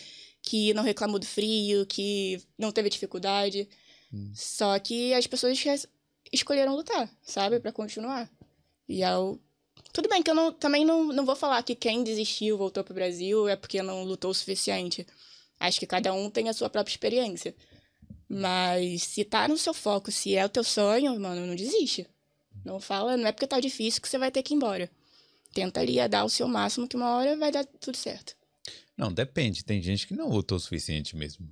que 0.42 0.74
não 0.74 0.82
reclamou 0.82 1.18
do 1.18 1.26
frio, 1.26 1.86
que 1.86 2.40
não 2.58 2.70
teve 2.70 2.90
dificuldade. 2.90 3.68
Hum. 4.12 4.30
Só 4.34 4.78
que 4.78 5.14
as 5.14 5.26
pessoas 5.26 5.58
escolheram 6.32 6.76
lutar, 6.76 7.10
sabe, 7.22 7.58
para 7.60 7.72
continuar. 7.72 8.30
E 8.88 9.02
é 9.02 9.16
o 9.16 9.38
Tudo 9.92 10.08
bem 10.08 10.22
que 10.22 10.30
eu 10.30 10.34
não, 10.34 10.52
também 10.52 10.84
não, 10.84 11.04
não 11.04 11.24
vou 11.24 11.34
falar 11.34 11.62
que 11.62 11.74
quem 11.74 12.04
desistiu, 12.04 12.58
voltou 12.58 12.84
pro 12.84 12.94
Brasil, 12.94 13.48
é 13.48 13.56
porque 13.56 13.82
não 13.82 14.04
lutou 14.04 14.30
o 14.30 14.34
suficiente. 14.34 15.06
Acho 15.58 15.78
que 15.78 15.86
cada 15.86 16.12
um 16.12 16.30
tem 16.30 16.48
a 16.48 16.52
sua 16.52 16.68
própria 16.68 16.92
experiência. 16.92 17.54
Mas 18.28 19.02
se 19.04 19.24
tá 19.24 19.46
no 19.46 19.56
seu 19.56 19.74
foco, 19.74 20.10
se 20.10 20.34
é 20.34 20.44
o 20.44 20.48
teu 20.48 20.64
sonho, 20.64 21.18
mano, 21.18 21.46
não 21.46 21.54
desiste. 21.54 22.06
Não 22.64 22.80
fala, 22.80 23.16
não 23.16 23.26
é 23.26 23.32
porque 23.32 23.46
tá 23.46 23.60
difícil 23.60 24.00
que 24.00 24.08
você 24.08 24.18
vai 24.18 24.30
ter 24.30 24.42
que 24.42 24.54
ir 24.54 24.56
embora. 24.56 24.90
Tenta 25.52 25.80
ali 25.80 25.96
dar 26.08 26.24
o 26.24 26.30
seu 26.30 26.48
máximo 26.48 26.88
que 26.88 26.96
uma 26.96 27.16
hora 27.16 27.36
vai 27.36 27.52
dar 27.52 27.64
tudo 27.64 27.96
certo. 27.96 28.34
Não, 28.96 29.12
depende. 29.12 29.64
Tem 29.64 29.80
gente 29.82 30.06
que 30.06 30.14
não 30.14 30.28
lutou 30.28 30.56
o 30.56 30.60
suficiente 30.60 31.16
mesmo. 31.16 31.48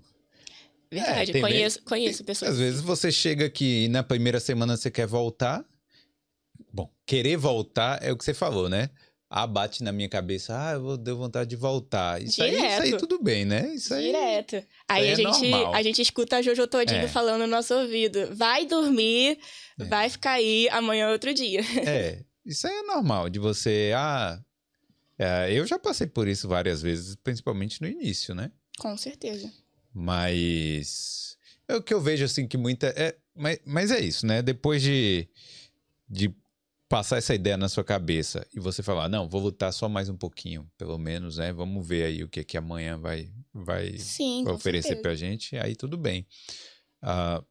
Verdade, 0.91 1.37
É, 1.37 1.41
conheço, 1.41 1.83
conheço 1.83 2.25
pessoas. 2.25 2.53
Às 2.53 2.59
vezes 2.59 2.81
você 2.81 3.11
chega 3.11 3.47
aqui 3.47 3.85
e 3.85 3.89
na 3.89 4.03
primeira 4.03 4.39
semana 4.39 4.77
você 4.77 4.91
quer 4.91 5.07
voltar. 5.07 5.65
Bom, 6.73 6.93
querer 7.07 7.37
voltar 7.37 8.03
é 8.03 8.13
o 8.13 8.17
que 8.17 8.25
você 8.25 8.35
falou, 8.35 8.69
né? 8.69 8.91
Ah, 9.35 9.47
bate 9.47 9.83
na 9.83 9.93
minha 9.93 10.11
cabeça, 10.11 10.55
ah, 10.55 10.73
eu 10.75 10.95
deu 10.99 11.17
vontade 11.17 11.49
de 11.49 11.57
voltar. 11.57 12.21
Isso 12.21 12.43
aí, 12.43 12.55
isso 12.55 12.83
aí 12.83 12.97
tudo 12.99 13.19
bem, 13.23 13.47
né? 13.47 13.73
Isso 13.75 13.95
aí. 13.95 14.05
Direto. 14.09 14.57
Aí 14.87 15.05
aí 15.05 15.09
a 15.09 15.13
é 15.13 15.17
gente, 15.17 15.49
normal. 15.51 15.75
a 15.75 15.83
gente 15.83 16.03
escuta 16.03 16.37
a 16.37 16.43
Jojo 16.43 16.67
todinho 16.67 17.01
É. 17.01 17.09
falando 17.09 17.41
no 17.41 17.47
nosso 17.47 17.75
ouvido. 17.75 18.29
Vai 18.35 18.67
dormir, 18.67 19.39
É. 19.81 19.85
vai 19.85 20.11
ficar 20.11 20.33
aí, 20.33 20.69
amanhã 20.69 21.07
é 21.07 21.13
outro 21.13 21.33
dia. 21.33 21.61
É, 21.89 22.23
isso 22.45 22.67
aí 22.67 22.75
é 22.75 22.83
normal 22.83 23.31
de 23.31 23.39
você. 23.39 23.93
Ah, 23.97 24.39
é, 25.19 25.51
eu 25.55 25.67
já 25.67 25.79
passei 25.79 26.07
por 26.07 26.29
isso 26.29 26.47
várias 26.47 26.83
vezes, 26.83 27.15
principalmente 27.17 27.81
no 27.81 27.89
início, 27.89 28.35
né? 28.35 28.51
Com 28.79 28.95
certeza. 28.99 29.51
Mas 29.95 31.39
é 31.67 31.75
o 31.77 31.83
que 31.83 31.95
eu 31.95 32.01
vejo 32.03 32.25
assim 32.25 32.47
que 32.47 32.59
muita 32.59 32.89
é, 32.89 33.17
mas, 33.35 33.59
mas 33.65 33.91
é 33.91 34.01
isso, 34.01 34.27
né? 34.27 34.43
Depois 34.43 34.83
de 34.83 35.27
de 36.09 36.35
passar 36.93 37.17
essa 37.17 37.35
ideia 37.35 37.57
na 37.57 37.71
sua 37.71 37.83
cabeça 37.83 38.47
e 38.55 38.61
você 38.61 38.83
falar, 38.83 39.09
não, 39.09 39.27
vou 39.27 39.41
lutar 39.41 39.73
só 39.73 39.89
mais 39.89 40.11
um 40.11 40.17
pouquinho, 40.17 40.71
pelo 40.77 40.99
menos, 40.99 41.39
né? 41.39 41.51
Vamos 41.51 41.89
ver 41.89 42.05
aí 42.05 42.23
o 42.23 42.29
que 42.29 42.45
que 42.45 42.59
amanhã 42.59 42.99
vai 42.99 43.33
vai, 43.51 43.97
Sim, 43.97 44.45
vai 44.45 44.53
oferecer 44.53 44.89
certeza. 44.89 45.03
pra 45.03 45.15
gente, 45.15 45.57
aí 45.57 45.75
tudo 45.75 45.97
bem. 45.97 46.27
Ah, 47.01 47.43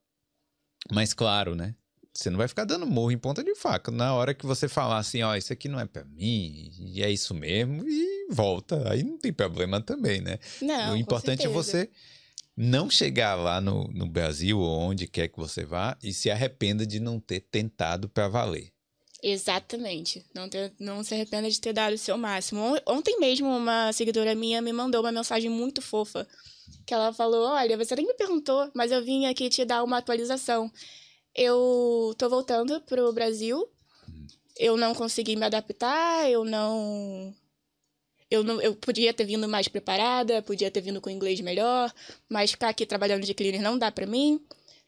mas 0.91 1.11
claro, 1.11 1.55
né? 1.55 1.73
Você 2.13 2.29
não 2.29 2.37
vai 2.37 2.47
ficar 2.47 2.65
dando 2.65 2.85
murro 2.85 3.11
em 3.11 3.17
ponta 3.17 3.43
de 3.43 3.55
faca. 3.55 3.89
Na 3.89 4.13
hora 4.13 4.35
que 4.35 4.45
você 4.45 4.67
falar 4.67 4.99
assim, 4.99 5.23
ó, 5.23 5.35
isso 5.35 5.51
aqui 5.51 5.67
não 5.67 5.79
é 5.79 5.87
pra 5.87 6.05
mim, 6.05 6.71
e 6.77 7.01
é 7.01 7.09
isso 7.09 7.33
mesmo, 7.33 7.83
e 7.87 8.27
volta. 8.29 8.91
Aí 8.91 9.01
não 9.01 9.17
tem 9.17 9.33
problema 9.33 9.81
também, 9.81 10.21
né? 10.21 10.37
Não, 10.61 10.93
o 10.93 10.97
importante 10.97 11.47
é 11.47 11.49
você 11.49 11.89
não 12.55 12.91
chegar 12.91 13.33
lá 13.33 13.59
no, 13.59 13.87
no 13.87 14.05
Brasil 14.05 14.59
ou 14.59 14.81
onde 14.81 15.07
quer 15.07 15.29
que 15.29 15.37
você 15.39 15.65
vá 15.65 15.97
e 16.03 16.13
se 16.13 16.29
arrependa 16.29 16.85
de 16.85 16.99
não 16.99 17.19
ter 17.19 17.39
tentado 17.39 18.07
pra 18.07 18.27
valer. 18.27 18.70
Exatamente. 19.23 20.25
Não, 20.33 20.49
ter- 20.49 20.73
não 20.79 21.03
se 21.03 21.13
arrependa 21.13 21.49
de 21.49 21.59
ter 21.61 21.73
dado 21.73 21.93
o 21.93 21.97
seu 21.97 22.17
máximo. 22.17 22.59
On- 22.61 22.79
Ontem 22.97 23.19
mesmo, 23.19 23.47
uma 23.55 23.91
seguidora 23.93 24.33
minha 24.33 24.61
me 24.61 24.73
mandou 24.73 25.01
uma 25.01 25.11
mensagem 25.11 25.49
muito 25.49 25.81
fofa. 25.81 26.27
Que 26.85 26.93
ela 26.93 27.13
falou: 27.13 27.45
Olha, 27.49 27.77
você 27.77 27.95
nem 27.95 28.07
me 28.07 28.13
perguntou, 28.15 28.69
mas 28.73 28.91
eu 28.91 29.03
vim 29.03 29.25
aqui 29.27 29.49
te 29.49 29.63
dar 29.65 29.83
uma 29.83 29.97
atualização. 29.97 30.71
Eu 31.35 32.15
tô 32.17 32.29
voltando 32.29 32.81
pro 32.81 33.13
Brasil. 33.13 33.67
Eu 34.57 34.77
não 34.77 34.93
consegui 34.95 35.35
me 35.35 35.45
adaptar, 35.45 36.29
eu 36.29 36.43
não. 36.43 37.33
Eu, 38.29 38.43
não, 38.43 38.61
eu 38.61 38.75
podia 38.75 39.13
ter 39.13 39.25
vindo 39.25 39.47
mais 39.47 39.67
preparada, 39.67 40.41
podia 40.41 40.71
ter 40.71 40.81
vindo 40.81 41.01
com 41.01 41.09
inglês 41.09 41.41
melhor, 41.41 41.93
mas 42.29 42.51
ficar 42.51 42.69
aqui 42.69 42.85
trabalhando 42.85 43.25
de 43.25 43.33
cleaner 43.33 43.61
não 43.61 43.77
dá 43.77 43.91
pra 43.91 44.05
mim. 44.05 44.39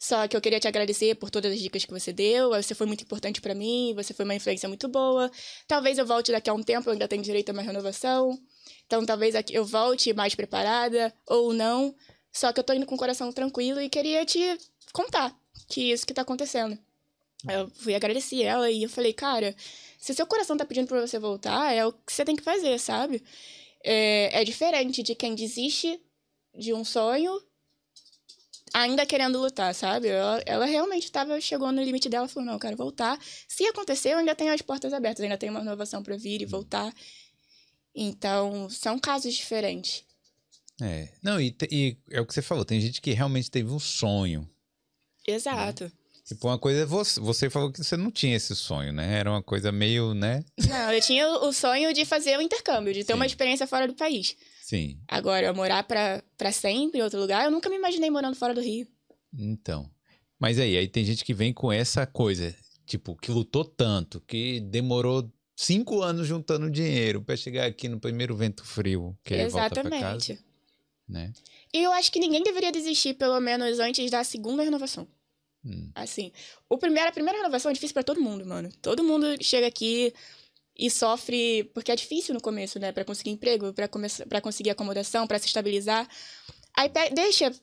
Só 0.03 0.27
que 0.27 0.35
eu 0.35 0.41
queria 0.41 0.59
te 0.59 0.67
agradecer 0.67 1.15
por 1.15 1.29
todas 1.29 1.53
as 1.53 1.61
dicas 1.61 1.85
que 1.85 1.91
você 1.91 2.11
deu. 2.11 2.49
Você 2.49 2.75
foi 2.75 2.85
muito 2.85 3.05
importante 3.05 3.39
pra 3.39 3.55
mim, 3.55 3.93
você 3.95 4.13
foi 4.13 4.25
uma 4.25 4.35
influência 4.35 4.67
muito 4.67 4.89
boa. 4.89 5.31
Talvez 5.65 5.97
eu 5.97 6.05
volte 6.05 6.29
daqui 6.29 6.49
a 6.49 6.53
um 6.53 6.61
tempo, 6.61 6.89
eu 6.89 6.91
ainda 6.91 7.07
tenho 7.07 7.23
direito 7.23 7.47
a 7.47 7.53
uma 7.53 7.61
renovação. 7.61 8.37
Então 8.85 9.05
talvez 9.05 9.33
eu 9.49 9.63
volte 9.63 10.11
mais 10.11 10.35
preparada 10.35 11.13
ou 11.25 11.53
não. 11.53 11.95
Só 12.33 12.51
que 12.51 12.59
eu 12.59 12.65
tô 12.65 12.73
indo 12.73 12.85
com 12.85 12.95
o 12.95 12.97
coração 12.97 13.31
tranquilo 13.31 13.79
e 13.79 13.87
queria 13.87 14.25
te 14.25 14.57
contar 14.91 15.33
que 15.69 15.93
isso 15.93 16.05
que 16.05 16.13
tá 16.13 16.23
acontecendo. 16.23 16.77
Eu 17.49 17.69
fui 17.69 17.95
agradecer 17.95 18.43
ela 18.43 18.69
e 18.69 18.83
eu 18.83 18.89
falei, 18.89 19.13
cara, 19.13 19.55
se 19.97 20.13
seu 20.13 20.27
coração 20.27 20.57
tá 20.57 20.65
pedindo 20.65 20.87
pra 20.87 20.99
você 20.99 21.17
voltar, 21.17 21.73
é 21.73 21.85
o 21.85 21.93
que 21.93 22.11
você 22.11 22.25
tem 22.25 22.35
que 22.35 22.43
fazer, 22.43 22.77
sabe? 22.77 23.23
É, 23.81 24.41
é 24.41 24.43
diferente 24.43 25.01
de 25.01 25.15
quem 25.15 25.33
desiste 25.33 25.97
de 26.53 26.73
um 26.73 26.83
sonho 26.83 27.41
ainda 28.73 29.05
querendo 29.05 29.39
lutar, 29.39 29.73
sabe? 29.75 30.07
Ela, 30.07 30.41
ela 30.45 30.65
realmente 30.65 31.11
tava, 31.11 31.39
chegou 31.39 31.71
no 31.71 31.83
limite 31.83 32.09
dela 32.09 32.27
falou, 32.27 32.47
não, 32.47 32.53
eu 32.53 32.59
quero 32.59 32.75
voltar. 32.75 33.19
Se 33.47 33.65
acontecer, 33.67 34.09
eu 34.09 34.17
ainda 34.17 34.33
tenho 34.33 34.51
as 34.51 34.61
portas 34.61 34.91
abertas, 34.91 35.23
ainda 35.23 35.37
tenho 35.37 35.53
uma 35.53 35.59
renovação 35.59 36.01
pra 36.01 36.17
vir 36.17 36.41
e 36.41 36.45
voltar. 36.45 36.91
Então, 37.95 38.69
são 38.69 38.97
casos 38.97 39.33
diferentes. 39.35 40.03
É. 40.81 41.09
Não, 41.21 41.39
e, 41.39 41.55
e 41.71 41.97
é 42.09 42.19
o 42.19 42.25
que 42.25 42.33
você 42.33 42.41
falou, 42.41 42.65
tem 42.65 42.81
gente 42.81 42.99
que 42.99 43.11
realmente 43.11 43.51
teve 43.51 43.69
um 43.69 43.79
sonho. 43.79 44.49
Exato. 45.27 45.91
Tipo, 46.25 46.47
uma 46.47 46.57
coisa 46.57 46.81
é 46.81 46.85
você, 46.85 47.19
você 47.19 47.49
falou 47.49 47.71
que 47.71 47.83
você 47.83 47.97
não 47.97 48.09
tinha 48.09 48.35
esse 48.35 48.55
sonho, 48.55 48.93
né? 48.93 49.19
Era 49.19 49.29
uma 49.29 49.43
coisa 49.43 49.71
meio, 49.71 50.13
né? 50.13 50.43
Não, 50.67 50.91
eu 50.91 51.01
tinha 51.01 51.27
o 51.27 51.51
sonho 51.51 51.93
de 51.93 52.05
fazer 52.05 52.37
o 52.37 52.41
intercâmbio, 52.41 52.93
de 52.93 53.03
ter 53.03 53.13
uma 53.13 53.25
Sim. 53.25 53.31
experiência 53.31 53.67
fora 53.67 53.87
do 53.87 53.93
país. 53.93 54.35
Sim. 54.63 54.97
Agora, 55.09 55.51
morar 55.51 55.83
pra, 55.83 56.23
pra 56.37 56.49
sempre 56.49 56.97
em 56.97 57.03
outro 57.03 57.19
lugar, 57.19 57.43
eu 57.43 57.51
nunca 57.51 57.69
me 57.69 57.75
imaginei 57.75 58.09
morando 58.09 58.33
fora 58.37 58.53
do 58.53 58.61
Rio. 58.61 58.87
Então. 59.37 59.91
Mas 60.39 60.57
aí, 60.57 60.77
aí 60.77 60.87
tem 60.87 61.03
gente 61.03 61.25
que 61.25 61.33
vem 61.33 61.51
com 61.51 61.69
essa 61.69 62.07
coisa, 62.07 62.55
tipo, 62.85 63.13
que 63.17 63.29
lutou 63.29 63.65
tanto, 63.65 64.21
que 64.21 64.61
demorou 64.61 65.29
cinco 65.53 66.01
anos 66.01 66.25
juntando 66.25 66.71
dinheiro 66.71 67.21
pra 67.21 67.35
chegar 67.35 67.65
aqui 67.65 67.89
no 67.89 67.99
primeiro 67.99 68.37
vento 68.37 68.63
frio, 68.63 69.17
que 69.21 69.33
aí 69.33 69.49
volta 69.49 69.81
pra 69.81 69.89
casa, 69.99 70.31
Exatamente. 70.31 70.45
né? 71.09 71.33
E 71.73 71.83
eu 71.83 71.91
acho 71.91 72.09
que 72.09 72.19
ninguém 72.19 72.41
deveria 72.41 72.71
desistir, 72.71 73.15
pelo 73.15 73.41
menos 73.41 73.79
antes 73.79 74.09
da 74.09 74.23
segunda 74.23 74.63
renovação. 74.63 75.05
Hum. 75.65 75.91
Assim, 75.93 76.31
o 76.69 76.77
primeiro, 76.77 77.09
a 77.09 77.11
primeira 77.11 77.37
renovação 77.37 77.69
é 77.69 77.73
difícil 77.73 77.93
pra 77.93 78.03
todo 78.03 78.21
mundo, 78.21 78.45
mano. 78.45 78.69
Todo 78.81 79.03
mundo 79.03 79.25
chega 79.43 79.67
aqui 79.67 80.13
e 80.77 80.89
sofre, 80.89 81.65
porque 81.73 81.91
é 81.91 81.95
difícil 81.95 82.33
no 82.33 82.41
começo, 82.41 82.79
né, 82.79 82.91
Pra 82.91 83.05
conseguir 83.05 83.31
emprego, 83.31 83.73
pra 83.73 83.87
começar, 83.87 84.25
para 84.25 84.41
conseguir 84.41 84.71
acomodação, 84.71 85.27
pra 85.27 85.39
se 85.39 85.47
estabilizar. 85.47 86.07
Aí 86.75 86.89
deixa 87.13 87.53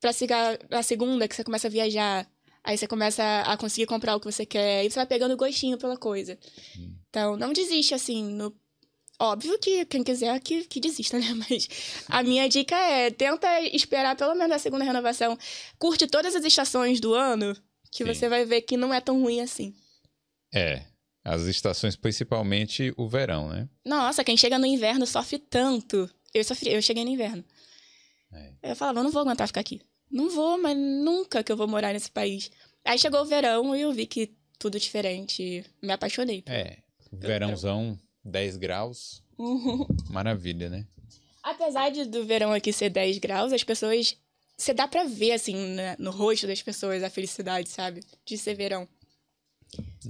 pra 0.00 0.12
chegar 0.12 0.58
a 0.70 0.82
segunda 0.82 1.28
que 1.28 1.34
você 1.34 1.44
começa 1.44 1.66
a 1.66 1.70
viajar, 1.70 2.26
aí 2.62 2.76
você 2.76 2.86
começa 2.86 3.22
a 3.42 3.56
conseguir 3.56 3.86
comprar 3.86 4.16
o 4.16 4.20
que 4.20 4.26
você 4.26 4.46
quer, 4.46 4.84
e 4.84 4.90
você 4.90 4.96
vai 4.96 5.06
pegando 5.06 5.36
gostinho 5.36 5.78
pela 5.78 5.96
coisa. 5.96 6.38
Hum. 6.78 6.94
Então, 7.10 7.36
não 7.36 7.52
desiste 7.52 7.94
assim, 7.94 8.24
no 8.24 8.54
Óbvio 9.18 9.56
que 9.60 9.84
quem 9.84 10.02
quiser 10.02 10.40
que, 10.40 10.64
que 10.64 10.80
desista, 10.80 11.18
né? 11.20 11.26
Mas 11.34 11.68
a 12.08 12.22
minha 12.22 12.48
dica 12.48 12.74
é: 12.74 13.10
tenta 13.10 13.60
esperar 13.60 14.16
pelo 14.16 14.34
menos 14.34 14.56
a 14.56 14.58
segunda 14.58 14.84
renovação. 14.84 15.38
Curte 15.78 16.06
todas 16.06 16.34
as 16.34 16.44
estações 16.44 17.00
do 17.00 17.14
ano, 17.14 17.54
que 17.90 18.04
Sim. 18.04 18.12
você 18.12 18.28
vai 18.28 18.44
ver 18.44 18.62
que 18.62 18.76
não 18.76 18.92
é 18.92 19.00
tão 19.00 19.20
ruim 19.20 19.40
assim. 19.40 19.74
É. 20.52 20.82
As 21.24 21.42
estações, 21.42 21.96
principalmente 21.96 22.92
o 22.98 23.08
verão, 23.08 23.48
né? 23.48 23.68
Nossa, 23.84 24.22
quem 24.22 24.36
chega 24.36 24.58
no 24.58 24.66
inverno 24.66 25.06
sofre 25.06 25.38
tanto. 25.38 26.08
Eu 26.34 26.44
sofri, 26.44 26.70
eu 26.70 26.82
cheguei 26.82 27.04
no 27.04 27.10
inverno. 27.10 27.42
É. 28.30 28.52
Eu 28.62 28.76
falava, 28.76 28.98
eu 28.98 29.04
não 29.04 29.10
vou 29.10 29.22
aguentar 29.22 29.46
ficar 29.46 29.60
aqui. 29.60 29.80
Não 30.10 30.28
vou, 30.28 30.60
mas 30.60 30.76
nunca 30.76 31.42
que 31.42 31.50
eu 31.50 31.56
vou 31.56 31.66
morar 31.66 31.92
nesse 31.92 32.10
país. 32.10 32.50
Aí 32.84 32.98
chegou 32.98 33.22
o 33.22 33.24
verão 33.24 33.74
e 33.74 33.80
eu 33.80 33.92
vi 33.92 34.06
que 34.06 34.36
tudo 34.58 34.78
diferente. 34.78 35.64
Me 35.82 35.92
apaixonei. 35.92 36.42
É. 36.46 36.78
Verãozão, 37.10 37.98
10 38.24 38.56
graus. 38.58 39.22
Maravilha, 40.10 40.68
né? 40.68 40.86
Apesar 41.42 41.90
de, 41.90 42.04
do 42.04 42.24
verão 42.24 42.52
aqui 42.52 42.72
ser 42.72 42.90
10 42.90 43.18
graus, 43.18 43.52
as 43.52 43.64
pessoas. 43.64 44.16
Você 44.56 44.72
dá 44.72 44.86
pra 44.86 45.04
ver, 45.04 45.32
assim, 45.32 45.56
né, 45.56 45.96
no 45.98 46.10
rosto 46.10 46.46
das 46.46 46.62
pessoas 46.62 47.02
a 47.02 47.10
felicidade, 47.10 47.68
sabe? 47.68 48.00
De 48.24 48.38
ser 48.38 48.54
verão. 48.54 48.88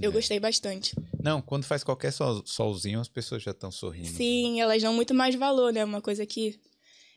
Eu 0.01 0.09
É. 0.11 0.13
gostei 0.13 0.39
bastante. 0.39 0.93
Não, 1.21 1.41
quando 1.41 1.63
faz 1.65 1.83
qualquer 1.83 2.11
sol, 2.11 2.43
solzinho, 2.45 2.99
as 2.99 3.07
pessoas 3.07 3.41
já 3.43 3.51
estão 3.51 3.71
sorrindo. 3.71 4.07
Sim, 4.07 4.61
elas 4.61 4.81
dão 4.81 4.93
muito 4.93 5.13
mais 5.13 5.35
valor, 5.35 5.71
né? 5.73 5.83
Uma 5.83 6.01
coisa 6.01 6.25
que. 6.25 6.59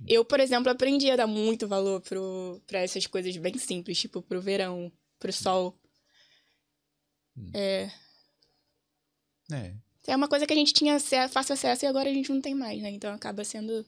Eu, 0.07 0.25
por 0.25 0.39
exemplo, 0.41 0.71
aprendi 0.71 1.11
a 1.11 1.17
dar 1.17 1.27
muito 1.27 1.67
valor 1.67 2.01
pro, 2.01 2.61
pra 2.67 2.79
essas 2.81 3.07
coisas 3.07 3.37
bem 3.37 3.59
simples, 3.59 3.99
tipo 3.99 4.23
pro 4.23 4.41
verão, 4.41 4.93
pro 5.19 5.33
sol. 5.33 5.77
É, 7.55 7.91
É. 9.53 9.75
é 10.07 10.17
uma 10.17 10.29
coisa 10.29 10.47
que 10.47 10.53
a 10.53 10.57
gente 10.57 10.73
tinha 10.73 10.95
ace- 10.97 11.29
fácil 11.29 11.55
acesso 11.55 11.85
e 11.85 11.89
agora 11.89 12.09
a 12.11 12.13
gente 12.15 12.33
não 12.33 12.41
tem 12.41 12.55
mais, 12.55 12.81
né? 12.83 12.91
Então 12.91 13.13
acaba 13.13 13.45
sendo. 13.45 13.85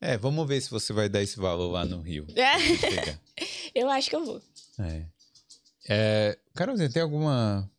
É, 0.00 0.16
vamos 0.16 0.46
ver 0.48 0.60
se 0.60 0.70
você 0.70 0.92
vai 0.92 1.08
dar 1.08 1.22
esse 1.22 1.36
valor 1.36 1.70
lá 1.70 1.84
no 1.84 2.00
Rio. 2.00 2.26
É, 2.34 2.52
eu 3.74 3.88
acho 3.90 4.08
que 4.08 4.16
eu 4.16 4.24
vou. 4.24 4.40
É. 4.78 5.04
é 5.90 6.38
Carolzinha, 6.54 6.90
tem 6.90 7.02
alguma 7.02 7.70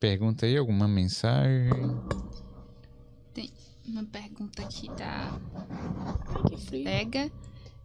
pergunta 0.00 0.46
aí? 0.46 0.56
Alguma 0.56 0.88
mensagem? 0.88 1.70
Tem 3.34 3.52
uma 3.86 4.04
pergunta 4.04 4.62
aqui 4.62 4.88
da 4.88 5.38
Ai, 6.26 6.42
que 6.48 6.56
frio. 6.56 6.84
Vega. 6.84 7.30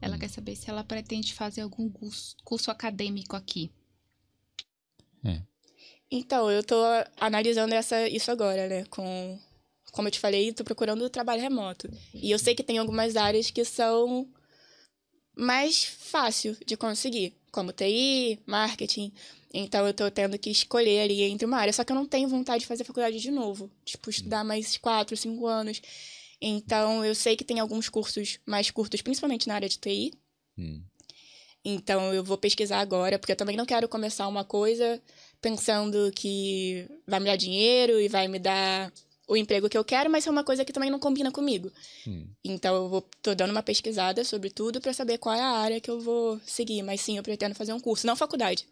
Ela 0.01 0.17
quer 0.17 0.29
saber 0.29 0.55
se 0.55 0.69
ela 0.69 0.83
pretende 0.83 1.33
fazer 1.33 1.61
algum 1.61 1.89
curso, 1.89 2.35
curso 2.43 2.71
acadêmico 2.71 3.35
aqui. 3.35 3.71
Então, 6.15 6.51
eu 6.51 6.63
tô 6.63 6.75
analisando 7.19 7.73
essa, 7.73 8.07
isso 8.07 8.29
agora, 8.29 8.67
né? 8.67 8.85
Com, 8.85 9.39
como 9.91 10.07
eu 10.07 10.11
te 10.11 10.19
falei, 10.19 10.53
tô 10.53 10.63
procurando 10.63 11.09
trabalho 11.09 11.41
remoto. 11.41 11.89
E 12.13 12.29
eu 12.29 12.37
sei 12.37 12.53
que 12.53 12.61
tem 12.61 12.77
algumas 12.77 13.15
áreas 13.15 13.49
que 13.49 13.65
são 13.65 14.31
mais 15.35 15.83
fácil 15.85 16.55
de 16.67 16.77
conseguir, 16.77 17.35
como 17.51 17.73
TI, 17.73 18.39
marketing. 18.45 19.11
Então, 19.53 19.85
eu 19.85 19.93
tô 19.93 20.09
tendo 20.09 20.37
que 20.39 20.49
escolher 20.49 21.01
ali 21.01 21.21
entre 21.21 21.45
uma 21.45 21.57
área. 21.57 21.71
Só 21.71 21.83
que 21.83 21.91
eu 21.91 21.95
não 21.95 22.05
tenho 22.05 22.27
vontade 22.27 22.61
de 22.61 22.65
fazer 22.65 22.83
faculdade 22.83 23.19
de 23.19 23.29
novo. 23.29 23.69
Tipo, 23.85 24.09
estudar 24.09 24.43
mais 24.43 24.77
quatro, 24.77 25.15
cinco 25.15 25.45
anos. 25.45 25.79
Então, 26.41 27.05
eu 27.05 27.13
sei 27.13 27.37
que 27.37 27.43
tem 27.43 27.59
alguns 27.59 27.87
cursos 27.87 28.39
mais 28.45 28.71
curtos, 28.71 29.01
principalmente 29.01 29.47
na 29.47 29.55
área 29.55 29.69
de 29.69 29.77
TI. 29.77 30.11
Hum. 30.57 30.81
Então, 31.63 32.13
eu 32.13 32.23
vou 32.23 32.37
pesquisar 32.37 32.79
agora, 32.79 33.17
porque 33.17 33.31
eu 33.31 33.35
também 33.37 33.55
não 33.55 33.65
quero 33.65 33.87
começar 33.87 34.27
uma 34.27 34.43
coisa 34.43 35.01
pensando 35.39 36.11
que 36.13 36.85
vai 37.07 37.19
me 37.19 37.27
dar 37.27 37.37
dinheiro 37.37 38.01
e 38.01 38.09
vai 38.09 38.27
me 38.27 38.39
dar 38.39 38.91
o 39.27 39.37
emprego 39.37 39.69
que 39.69 39.77
eu 39.77 39.85
quero, 39.85 40.09
mas 40.09 40.27
é 40.27 40.29
uma 40.29 40.43
coisa 40.43 40.65
que 40.65 40.73
também 40.73 40.89
não 40.89 40.99
combina 40.99 41.31
comigo. 41.31 41.71
Hum. 42.05 42.27
Então, 42.43 42.75
eu 42.75 42.89
vou, 42.89 43.01
tô 43.21 43.33
dando 43.33 43.51
uma 43.51 43.63
pesquisada 43.63 44.25
sobre 44.25 44.49
tudo 44.49 44.81
para 44.81 44.91
saber 44.91 45.19
qual 45.19 45.35
é 45.35 45.41
a 45.41 45.47
área 45.47 45.79
que 45.79 45.89
eu 45.89 46.01
vou 46.01 46.41
seguir. 46.45 46.81
Mas 46.81 46.99
sim, 46.99 47.17
eu 47.17 47.23
pretendo 47.23 47.55
fazer 47.55 47.71
um 47.71 47.79
curso, 47.79 48.05
não 48.05 48.15
faculdade, 48.15 48.67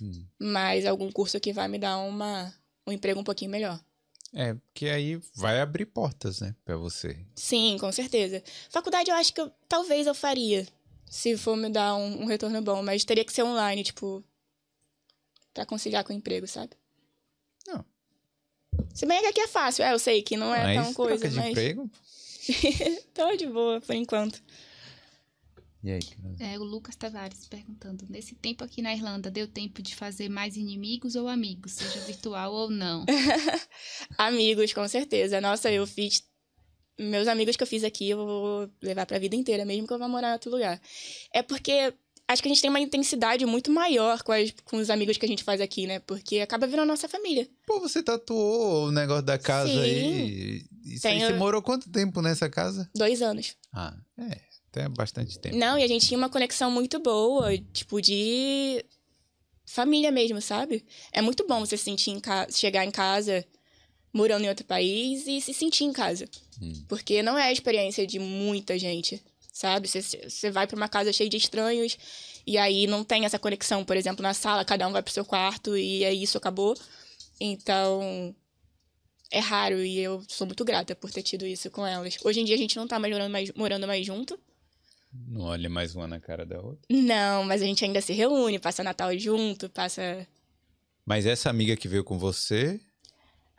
Hum. 0.00 0.26
mas 0.38 0.84
algum 0.86 1.10
curso 1.12 1.38
que 1.40 1.52
vai 1.52 1.68
me 1.68 1.78
dar 1.78 1.98
uma, 1.98 2.52
um 2.86 2.92
emprego 2.92 3.20
um 3.20 3.24
pouquinho 3.24 3.50
melhor. 3.50 3.80
É, 4.32 4.54
porque 4.54 4.86
aí 4.88 5.16
vai 5.36 5.60
abrir 5.60 5.86
portas, 5.86 6.40
né, 6.40 6.54
pra 6.64 6.76
você. 6.76 7.16
Sim, 7.36 7.76
com 7.78 7.92
certeza. 7.92 8.42
Faculdade 8.68 9.08
eu 9.10 9.14
acho 9.16 9.32
que 9.32 9.40
eu- 9.40 9.52
talvez 9.68 10.06
eu 10.08 10.14
faria, 10.14 10.66
se 11.08 11.36
for 11.36 11.56
me 11.56 11.70
dar 11.70 11.94
um, 11.94 12.22
um 12.22 12.24
retorno 12.24 12.60
bom, 12.60 12.82
mas 12.82 13.04
teria 13.04 13.24
que 13.24 13.32
ser 13.32 13.44
online, 13.44 13.84
tipo, 13.84 14.24
pra 15.52 15.64
conciliar 15.64 16.02
com 16.02 16.12
o 16.12 16.16
emprego, 16.16 16.46
sabe? 16.48 16.72
Não. 17.66 17.84
Se 18.92 19.06
bem 19.06 19.20
que 19.20 19.28
aqui 19.28 19.40
é 19.40 19.46
fácil, 19.48 19.84
é, 19.84 19.92
eu 19.92 19.98
sei 20.00 20.20
que 20.22 20.36
não 20.36 20.52
é 20.54 20.64
mas 20.74 20.84
tão 20.84 20.94
coisa, 20.94 21.28
de 21.28 21.36
mas 21.36 21.50
emprego. 21.50 21.88
tô 23.14 23.36
de 23.36 23.46
boa 23.46 23.80
por 23.80 23.94
enquanto. 23.94 24.42
E 25.84 25.90
aí? 25.92 26.00
É, 26.40 26.58
o 26.58 26.64
Lucas 26.64 26.96
Tavares 26.96 27.46
perguntando: 27.46 28.06
nesse 28.08 28.34
tempo 28.34 28.64
aqui 28.64 28.80
na 28.80 28.94
Irlanda, 28.94 29.30
deu 29.30 29.46
tempo 29.46 29.82
de 29.82 29.94
fazer 29.94 30.30
mais 30.30 30.56
inimigos 30.56 31.14
ou 31.14 31.28
amigos, 31.28 31.72
seja 31.72 32.00
virtual 32.00 32.54
ou 32.54 32.70
não? 32.70 33.04
Amigos, 34.16 34.72
com 34.72 34.86
certeza. 34.88 35.40
Nossa, 35.40 35.70
eu 35.70 35.86
fiz. 35.86 36.22
Meus 36.98 37.26
amigos 37.26 37.56
que 37.56 37.62
eu 37.62 37.66
fiz 37.66 37.82
aqui, 37.82 38.10
eu 38.10 38.16
vou 38.18 38.70
levar 38.80 39.04
pra 39.04 39.18
vida 39.18 39.34
inteira, 39.34 39.64
mesmo 39.64 39.86
que 39.86 39.92
eu 39.92 39.98
vá 39.98 40.08
morar 40.08 40.30
em 40.30 40.32
outro 40.34 40.50
lugar. 40.50 40.80
É 41.34 41.42
porque 41.42 41.92
acho 42.28 42.40
que 42.40 42.48
a 42.48 42.52
gente 42.52 42.60
tem 42.62 42.70
uma 42.70 42.78
intensidade 42.80 43.44
muito 43.44 43.68
maior 43.70 44.22
com, 44.22 44.30
as- 44.30 44.54
com 44.64 44.76
os 44.76 44.88
amigos 44.88 45.18
que 45.18 45.26
a 45.26 45.28
gente 45.28 45.42
faz 45.42 45.60
aqui, 45.60 45.86
né? 45.88 45.98
Porque 45.98 46.38
acaba 46.38 46.66
virando 46.68 46.86
nossa 46.88 47.08
família. 47.08 47.48
Pô, 47.66 47.80
você 47.80 48.00
tatuou 48.02 48.86
o 48.86 48.92
negócio 48.92 49.24
da 49.24 49.36
casa 49.36 49.72
Sim. 49.72 49.80
aí. 49.82 50.64
Isso 50.86 51.06
aí, 51.08 51.14
Tenho- 51.18 51.26
você 51.26 51.32
morou 51.36 51.60
quanto 51.60 51.90
tempo 51.90 52.22
nessa 52.22 52.48
casa? 52.48 52.88
Dois 52.94 53.20
anos. 53.20 53.56
Ah, 53.72 53.94
é. 54.16 54.40
Até 54.74 54.88
bastante 54.88 55.38
tempo. 55.38 55.56
Não, 55.56 55.78
e 55.78 55.84
a 55.84 55.86
gente 55.86 56.08
tinha 56.08 56.18
uma 56.18 56.28
conexão 56.28 56.68
muito 56.68 56.98
boa, 56.98 57.56
tipo, 57.72 58.02
de 58.02 58.84
família 59.64 60.10
mesmo, 60.10 60.40
sabe? 60.40 60.84
É 61.12 61.22
muito 61.22 61.46
bom 61.46 61.60
você 61.60 61.76
se 61.76 61.84
sentir 61.84 62.10
em 62.10 62.18
ca... 62.18 62.48
chegar 62.50 62.84
em 62.84 62.90
casa 62.90 63.46
morando 64.12 64.44
em 64.44 64.48
outro 64.48 64.64
país 64.64 65.26
e 65.28 65.40
se 65.40 65.54
sentir 65.54 65.84
em 65.84 65.92
casa. 65.92 66.28
Hum. 66.60 66.84
Porque 66.88 67.22
não 67.22 67.38
é 67.38 67.44
a 67.44 67.52
experiência 67.52 68.04
de 68.04 68.18
muita 68.18 68.76
gente, 68.76 69.22
sabe? 69.52 69.88
Você, 69.88 70.50
vai 70.50 70.66
pra 70.66 70.76
uma 70.76 70.88
casa 70.88 71.12
cheia 71.12 71.30
de 71.30 71.36
estranhos 71.36 71.96
e 72.44 72.58
aí 72.58 72.88
não 72.88 73.04
tem 73.04 73.24
essa 73.24 73.38
conexão, 73.38 73.84
por 73.84 73.96
exemplo, 73.96 74.22
na 74.22 74.34
sala, 74.34 74.64
cada 74.64 74.88
um 74.88 74.92
vai 74.92 75.02
pro 75.02 75.12
seu 75.12 75.24
quarto 75.24 75.76
e 75.76 76.02
é 76.02 76.12
isso, 76.12 76.36
acabou. 76.36 76.76
Então, 77.40 78.34
é 79.30 79.38
raro 79.38 79.84
e 79.84 80.00
eu 80.00 80.22
sou 80.28 80.46
muito 80.46 80.64
grata 80.64 80.94
por 80.94 81.10
ter 81.10 81.22
tido 81.22 81.46
isso 81.46 81.70
com 81.70 81.86
elas. 81.86 82.16
Hoje 82.24 82.40
em 82.40 82.44
dia 82.44 82.54
a 82.54 82.58
gente 82.58 82.76
não 82.76 82.86
tá 82.88 82.98
mais 82.98 83.12
morando 83.12 83.32
mais, 83.32 83.52
morando 83.52 83.86
mais 83.86 84.06
junto. 84.06 84.38
Não 85.28 85.42
olha 85.42 85.70
mais 85.70 85.94
uma 85.94 86.06
na 86.08 86.18
cara 86.20 86.44
da 86.44 86.60
outra. 86.60 86.80
Não, 86.90 87.44
mas 87.44 87.62
a 87.62 87.64
gente 87.64 87.84
ainda 87.84 88.00
se 88.00 88.12
reúne, 88.12 88.58
passa 88.58 88.82
Natal 88.82 89.16
junto, 89.18 89.68
passa. 89.68 90.26
Mas 91.06 91.24
essa 91.26 91.48
amiga 91.50 91.76
que 91.76 91.86
veio 91.88 92.02
com 92.04 92.18
você. 92.18 92.80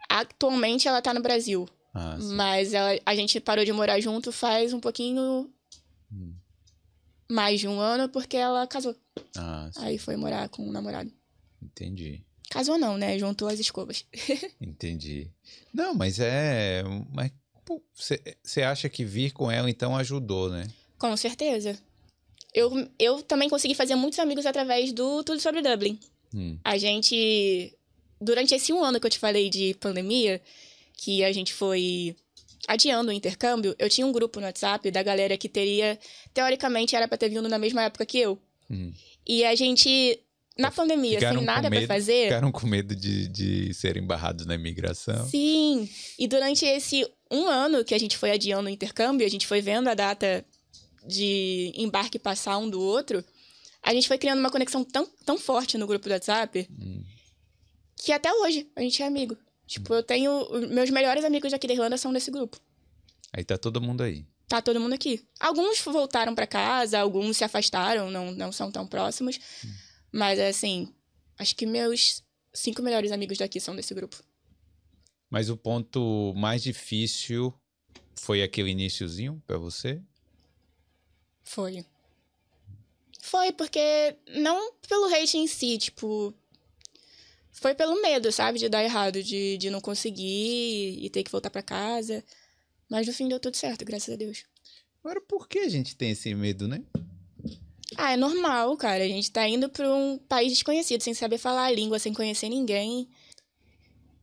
Atualmente 0.10 0.88
ela 0.88 1.02
tá 1.02 1.14
no 1.14 1.22
Brasil, 1.22 1.68
Ah, 1.94 2.18
sim. 2.20 2.34
mas 2.36 2.74
ela- 2.74 3.00
a 3.06 3.16
gente 3.16 3.40
parou 3.40 3.64
de 3.66 3.72
morar 3.72 4.00
junto 4.00 4.32
faz 4.32 4.74
um 4.74 4.80
pouquinho 4.80 5.50
Hum. 6.12 6.34
mais 7.32 7.60
de 7.60 7.68
um 7.68 7.80
ano 7.80 8.08
porque 8.10 8.38
ela 8.38 8.68
casou. 8.68 8.96
Ah, 9.38 9.70
sim. 9.74 9.80
Aí 9.82 9.98
foi 9.98 10.16
morar 10.16 10.48
com 10.50 10.68
o 10.68 10.72
namorado. 10.72 11.12
Entendi. 11.62 12.24
Casou 12.50 12.78
não, 12.78 12.98
né? 12.98 13.18
Juntou 13.18 13.48
as 13.48 13.60
escovas. 13.60 14.06
Entendi. 14.62 15.32
Não, 15.74 15.94
mas 15.96 16.20
é. 16.20 16.84
Mas, 17.12 17.32
você 18.38 18.62
acha 18.62 18.88
que 18.88 19.04
vir 19.04 19.32
com 19.32 19.50
ela 19.50 19.70
então 19.70 19.96
ajudou, 19.98 20.50
né? 20.52 20.68
Com 20.98 21.16
certeza. 21.18 21.78
Eu, 22.54 22.88
eu 22.98 23.22
também 23.22 23.50
consegui 23.50 23.76
fazer 23.76 23.96
muitos 23.96 24.20
amigos 24.20 24.46
através 24.46 24.94
do 24.94 25.24
Tudo 25.24 25.40
Sobre 25.42 25.62
Dublin. 25.62 26.00
Hum. 26.34 26.58
A 26.64 26.78
gente, 26.78 27.74
durante 28.20 28.56
esse 28.56 28.72
um 28.72 28.84
ano 28.84 29.00
que 29.00 29.06
eu 29.06 29.10
te 29.12 29.20
falei 29.20 29.50
de 29.50 29.74
pandemia, 29.76 30.42
que 30.98 31.24
a 31.24 31.32
gente 31.34 31.54
foi 31.54 32.16
adiando 32.68 33.10
o 33.10 33.14
intercâmbio, 33.14 33.76
eu 33.78 33.90
tinha 33.90 34.08
um 34.08 34.12
grupo 34.12 34.40
no 34.40 34.46
WhatsApp 34.46 34.90
da 34.90 35.04
galera 35.04 35.38
que 35.38 35.50
teria, 35.50 36.00
teoricamente, 36.34 36.96
era 36.96 37.08
pra 37.08 37.18
ter 37.18 37.30
vindo 37.30 37.48
na 37.50 37.60
mesma 37.60 37.84
época 37.84 38.06
que 38.06 38.18
eu. 38.20 38.40
Hum. 38.72 38.92
E 39.28 39.44
a 39.44 39.54
gente, 39.54 40.20
na 40.58 40.72
pandemia, 40.72 41.20
Ficaram 41.20 41.38
sem 41.40 41.46
nada 41.46 41.62
pra 41.70 41.70
medo- 41.72 41.88
fazer. 41.88 42.24
Ficaram 42.24 42.52
com 42.52 42.66
medo 42.68 42.96
de, 42.96 43.28
de 43.28 43.74
serem 43.74 44.04
barrados 44.06 44.46
na 44.46 44.56
imigração. 44.56 45.28
Sim. 45.28 45.90
E 46.18 46.26
durante 46.28 46.66
esse 46.66 47.06
um 47.30 47.48
ano 47.50 47.84
que 47.84 47.94
a 47.94 47.98
gente 48.00 48.18
foi 48.18 48.32
adiando 48.32 48.68
o 48.70 48.72
intercâmbio, 48.72 49.28
a 49.28 49.30
gente 49.30 49.46
foi 49.46 49.60
vendo 49.62 49.90
a 49.90 49.94
data 49.94 50.44
de 51.08 51.72
embarque 51.76 52.18
passar 52.20 52.58
um 52.58 52.70
do 52.70 52.80
outro, 52.82 53.24
a 53.82 53.94
gente 53.94 54.08
foi 54.08 54.18
criando 54.18 54.40
uma 54.40 54.50
conexão 54.50 54.84
tão, 54.84 55.06
tão 55.26 55.38
forte 55.38 55.78
no 55.78 55.86
grupo 55.88 56.08
do 56.08 56.12
WhatsApp 56.12 56.68
Hum. 56.72 57.04
que 57.98 58.12
até 58.12 58.32
hoje 58.34 58.70
a 58.76 58.82
gente 58.82 59.02
é 59.02 59.06
amigo. 59.06 59.38
Tipo, 59.68 59.94
eu 59.96 60.04
tenho. 60.04 60.48
Meus 60.70 60.90
melhores 60.92 61.24
amigos 61.24 61.52
daqui 61.52 61.66
da 61.68 61.74
Irlanda 61.74 61.98
são 61.98 62.14
desse 62.14 62.30
grupo. 62.30 62.60
Aí 63.34 63.44
tá 63.44 63.58
todo 63.58 63.82
mundo 63.82 64.04
aí. 64.04 64.26
Tá 64.48 64.62
todo 64.62 64.80
mundo 64.80 64.94
aqui. 64.94 65.26
Alguns 65.40 65.80
voltaram 65.82 66.36
pra 66.36 66.46
casa, 66.46 67.00
alguns 67.00 67.38
se 67.38 67.44
afastaram, 67.44 68.12
não, 68.12 68.32
não 68.32 68.52
são 68.52 68.72
tão 68.72 68.86
próximos. 68.86 69.40
Mas, 70.12 70.40
assim, 70.40 70.94
acho 71.40 71.56
que 71.56 71.66
meus 71.66 72.24
cinco 72.54 72.82
melhores 72.84 73.12
amigos 73.12 73.40
daqui 73.40 73.60
são 73.60 73.76
desse 73.76 73.94
grupo. 73.96 74.24
Mas 75.32 75.50
o 75.50 75.58
ponto 75.58 76.32
mais 76.36 76.62
difícil 76.62 77.52
foi 78.16 78.44
aquele 78.44 78.70
iniciozinho 78.70 79.42
pra 79.48 79.58
você? 79.58 80.00
Foi. 81.46 81.86
Foi 83.22 83.52
porque. 83.54 83.80
Não 84.36 84.74
pelo 84.88 85.06
hate 85.06 85.38
em 85.38 85.48
si, 85.48 85.78
tipo. 85.78 86.34
Foi 87.52 87.74
pelo 87.74 88.02
medo, 88.02 88.32
sabe? 88.32 88.60
De 88.60 88.68
dar 88.68 88.84
errado, 88.84 89.24
de, 89.24 89.58
de 89.58 89.70
não 89.70 89.80
conseguir 89.80 91.00
e 91.02 91.10
ter 91.10 91.24
que 91.24 91.32
voltar 91.32 91.50
pra 91.50 91.62
casa. 91.62 92.24
Mas 92.90 93.08
no 93.08 93.14
fim 93.14 93.30
deu 93.30 93.40
tudo 93.40 93.56
certo, 93.56 93.86
graças 93.86 94.14
a 94.14 94.18
Deus. 94.18 94.44
Agora, 95.04 95.22
por 95.22 95.48
que 95.48 95.60
a 95.60 95.70
gente 95.70 95.96
tem 95.96 96.12
esse 96.12 96.34
medo, 96.36 96.68
né? 96.68 96.84
Ah, 97.96 98.12
é 98.12 98.18
normal, 98.18 98.76
cara. 98.76 99.04
A 99.04 99.08
gente 99.08 99.32
tá 99.32 99.48
indo 99.48 99.70
pra 99.70 99.88
um 99.94 100.18
país 100.18 100.52
desconhecido, 100.52 101.02
sem 101.02 101.14
saber 101.14 101.38
falar 101.38 101.66
a 101.66 101.72
língua, 101.72 102.00
sem 102.00 102.14
conhecer 102.14 102.50
ninguém. 102.50 103.08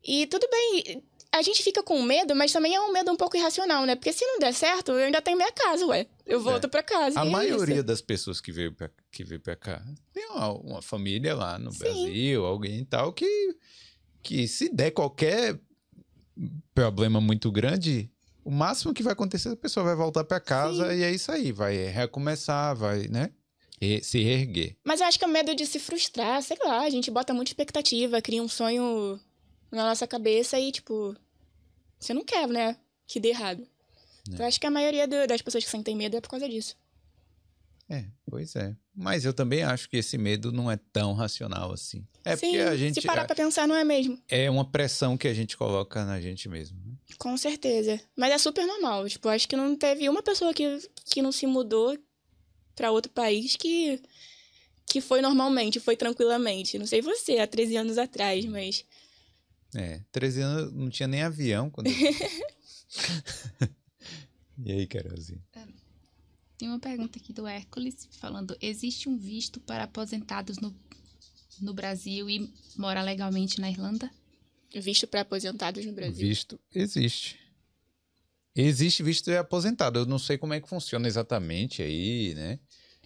E 0.05 0.27
tudo 0.27 0.47
bem, 0.51 1.03
a 1.33 1.41
gente 1.41 1.63
fica 1.63 1.83
com 1.83 2.03
medo, 2.03 2.35
mas 2.35 2.53
também 2.53 2.75
é 2.75 2.81
um 2.81 2.93
medo 2.93 3.11
um 3.11 3.17
pouco 3.17 3.37
irracional, 3.37 3.87
né? 3.87 3.95
Porque 3.95 4.13
se 4.13 4.25
não 4.27 4.39
der 4.39 4.53
certo, 4.53 4.93
eu 4.93 5.07
ainda 5.07 5.23
tenho 5.23 5.37
minha 5.37 5.53
casa, 5.53 5.87
ué. 5.87 6.07
Eu 6.25 6.39
Pois 6.39 6.47
é. 6.47 6.51
volto 6.51 6.69
pra 6.69 6.83
casa. 6.83 7.21
A 7.21 7.27
é 7.27 7.31
maioria 7.31 7.83
das 7.83 8.01
pessoas 8.01 8.41
que 8.41 8.53
veio 8.53 8.73
pra, 8.73 8.89
que 9.11 9.25
veio 9.25 9.41
pra 9.41 9.57
cá 9.57 9.83
tem 10.13 10.27
uma, 10.31 10.53
uma 10.53 10.83
família 10.83 11.35
lá 11.35 11.59
no 11.59 11.73
Sim. 11.73 11.79
Brasil, 11.79 12.45
alguém 12.47 12.81
e 12.81 12.85
tal, 12.85 13.13
que, 13.13 13.57
que 14.23 14.47
se 14.47 14.69
der 14.69 14.91
qualquer 14.93 15.59
problema 16.75 17.21
muito 17.21 17.51
grande, 17.51 18.11
o 18.45 18.51
máximo 18.51 18.95
que 18.95 19.03
vai 19.03 19.13
acontecer, 19.13 19.51
a 19.51 19.57
pessoa 19.57 19.85
vai 19.85 19.95
voltar 19.95 20.25
pra 20.25 20.41
casa 20.41 20.95
e 20.95 21.03
é 21.03 21.11
isso 21.13 21.31
aí, 21.31 21.53
vai 21.53 21.77
recomeçar, 21.87 22.75
vai, 22.77 23.09
né? 23.09 23.31
E- 23.81 24.03
se 24.03 24.23
reerguer. 24.23 24.77
Mas 24.85 25.01
eu 25.01 25.07
acho 25.07 25.19
que 25.19 25.25
é 25.25 25.29
o 25.29 25.31
medo 25.31 25.55
de 25.57 25.67
se 25.67 25.79
frustrar, 25.79 26.41
sei 26.43 26.57
lá, 26.65 26.83
a 26.85 26.91
gente 26.91 27.11
bota 27.11 27.35
muita 27.35 27.51
expectativa, 27.51 28.23
cria 28.23 28.43
um 28.43 28.49
sonho 28.49 29.19
na 29.71 29.89
nossa 29.89 30.07
cabeça 30.07 30.59
e, 30.59 30.71
tipo, 30.71 31.17
você 31.99 32.15
não 32.15 32.25
quer, 32.25 32.47
né? 32.49 32.77
Que 33.07 33.19
dê 33.19 33.29
errado. 33.31 33.67
É. 34.31 34.41
Eu 34.43 34.47
acho 34.47 34.61
que 34.61 34.67
a 34.67 34.71
maioria 34.71 35.07
do- 35.09 35.27
das 35.27 35.43
pessoas 35.43 35.65
que 35.65 35.71
sentem 35.71 35.97
medo 35.97 36.17
é 36.17 36.21
por 36.21 36.29
causa 36.31 36.49
disso. 36.49 36.77
É, 37.91 38.05
pois 38.25 38.55
é. 38.57 38.75
Mas 38.95 39.25
eu 39.25 39.35
também 39.35 39.63
acho 39.65 39.89
que 39.89 39.97
esse 39.99 40.17
medo 40.17 40.51
não 40.53 40.71
é 40.71 40.79
tão 40.93 41.13
racional 41.13 41.73
assim. 41.73 42.07
É 42.25 42.37
Sim, 42.37 42.47
porque 42.53 42.61
a 42.61 42.77
gente. 42.77 43.01
se 43.01 43.07
parar 43.07 43.27
pra 43.27 43.35
pensar, 43.37 43.67
não 43.69 43.75
é 43.75 43.85
mesmo. 43.85 44.19
É 44.29 44.49
uma 44.49 44.65
pressão 44.65 45.17
que 45.19 45.27
a 45.29 45.35
gente 45.35 45.57
coloca 45.57 46.05
na 46.05 46.21
gente 46.21 46.49
mesmo. 46.49 46.79
né? 46.87 46.95
Com 47.19 47.37
certeza. 47.37 48.01
Mas 48.17 48.33
é 48.33 48.39
super 48.39 48.65
normal. 48.67 49.09
Tipo, 49.09 49.29
acho 49.29 49.47
que 49.49 49.57
não 49.57 49.77
teve 49.77 50.09
uma 50.09 50.23
pessoa 50.23 50.55
que, 50.55 50.79
que 51.07 51.21
não 51.21 51.33
se 51.33 51.47
mudou 51.47 51.99
pra 52.75 52.91
outro 52.91 53.11
país 53.13 53.57
que, 53.57 54.01
que 54.87 55.01
foi 55.03 55.21
normalmente, 55.21 55.79
foi 55.81 55.97
tranquilamente. 55.97 56.79
Não 56.79 56.87
sei 56.87 57.03
você, 57.03 57.39
há 57.41 57.47
13 57.47 57.77
anos 57.77 57.99
atrás, 57.99 58.45
mas 58.47 58.87
É, 59.75 60.01
13 60.13 60.41
anos 60.41 60.73
não 60.73 60.89
tinha 60.89 61.09
nem 61.09 61.23
avião 61.23 61.69
quando. 61.69 61.89
eu- 61.89 61.93
e 64.65 64.73
aí, 64.73 64.87
Carolzinha? 64.87 65.41
Tem 66.59 66.69
uma 66.69 66.79
pergunta 66.79 67.19
aqui 67.19 67.33
do 67.33 67.47
Hércules 67.47 68.09
falando: 68.13 68.57
existe 68.61 69.09
um 69.09 69.17
visto 69.17 69.61
para 69.61 69.85
aposentados 69.85 70.59
no, 70.59 70.75
no 71.61 71.75
Brasil 71.75 72.31
e 72.31 72.53
mora 72.77 73.03
legalmente 73.03 73.61
na 73.61 73.71
Irlanda? 73.71 74.11
Visto 74.75 75.07
para 75.07 75.23
aposentados 75.23 75.85
no 75.85 75.93
Brasil. 75.93 76.27
Visto 76.27 76.61
existe. 76.75 77.39
Existe 78.55 79.03
visto 79.03 79.25
de 79.31 79.37
aposentado. 79.37 79.99
Eu 79.99 80.07
não 80.07 80.19
sei 80.19 80.39
como 80.39 80.55
é 80.55 80.61
que 80.61 80.69
funciona 80.69 81.09
exatamente 81.09 81.83
aí, 81.83 82.35
né? 82.35 82.59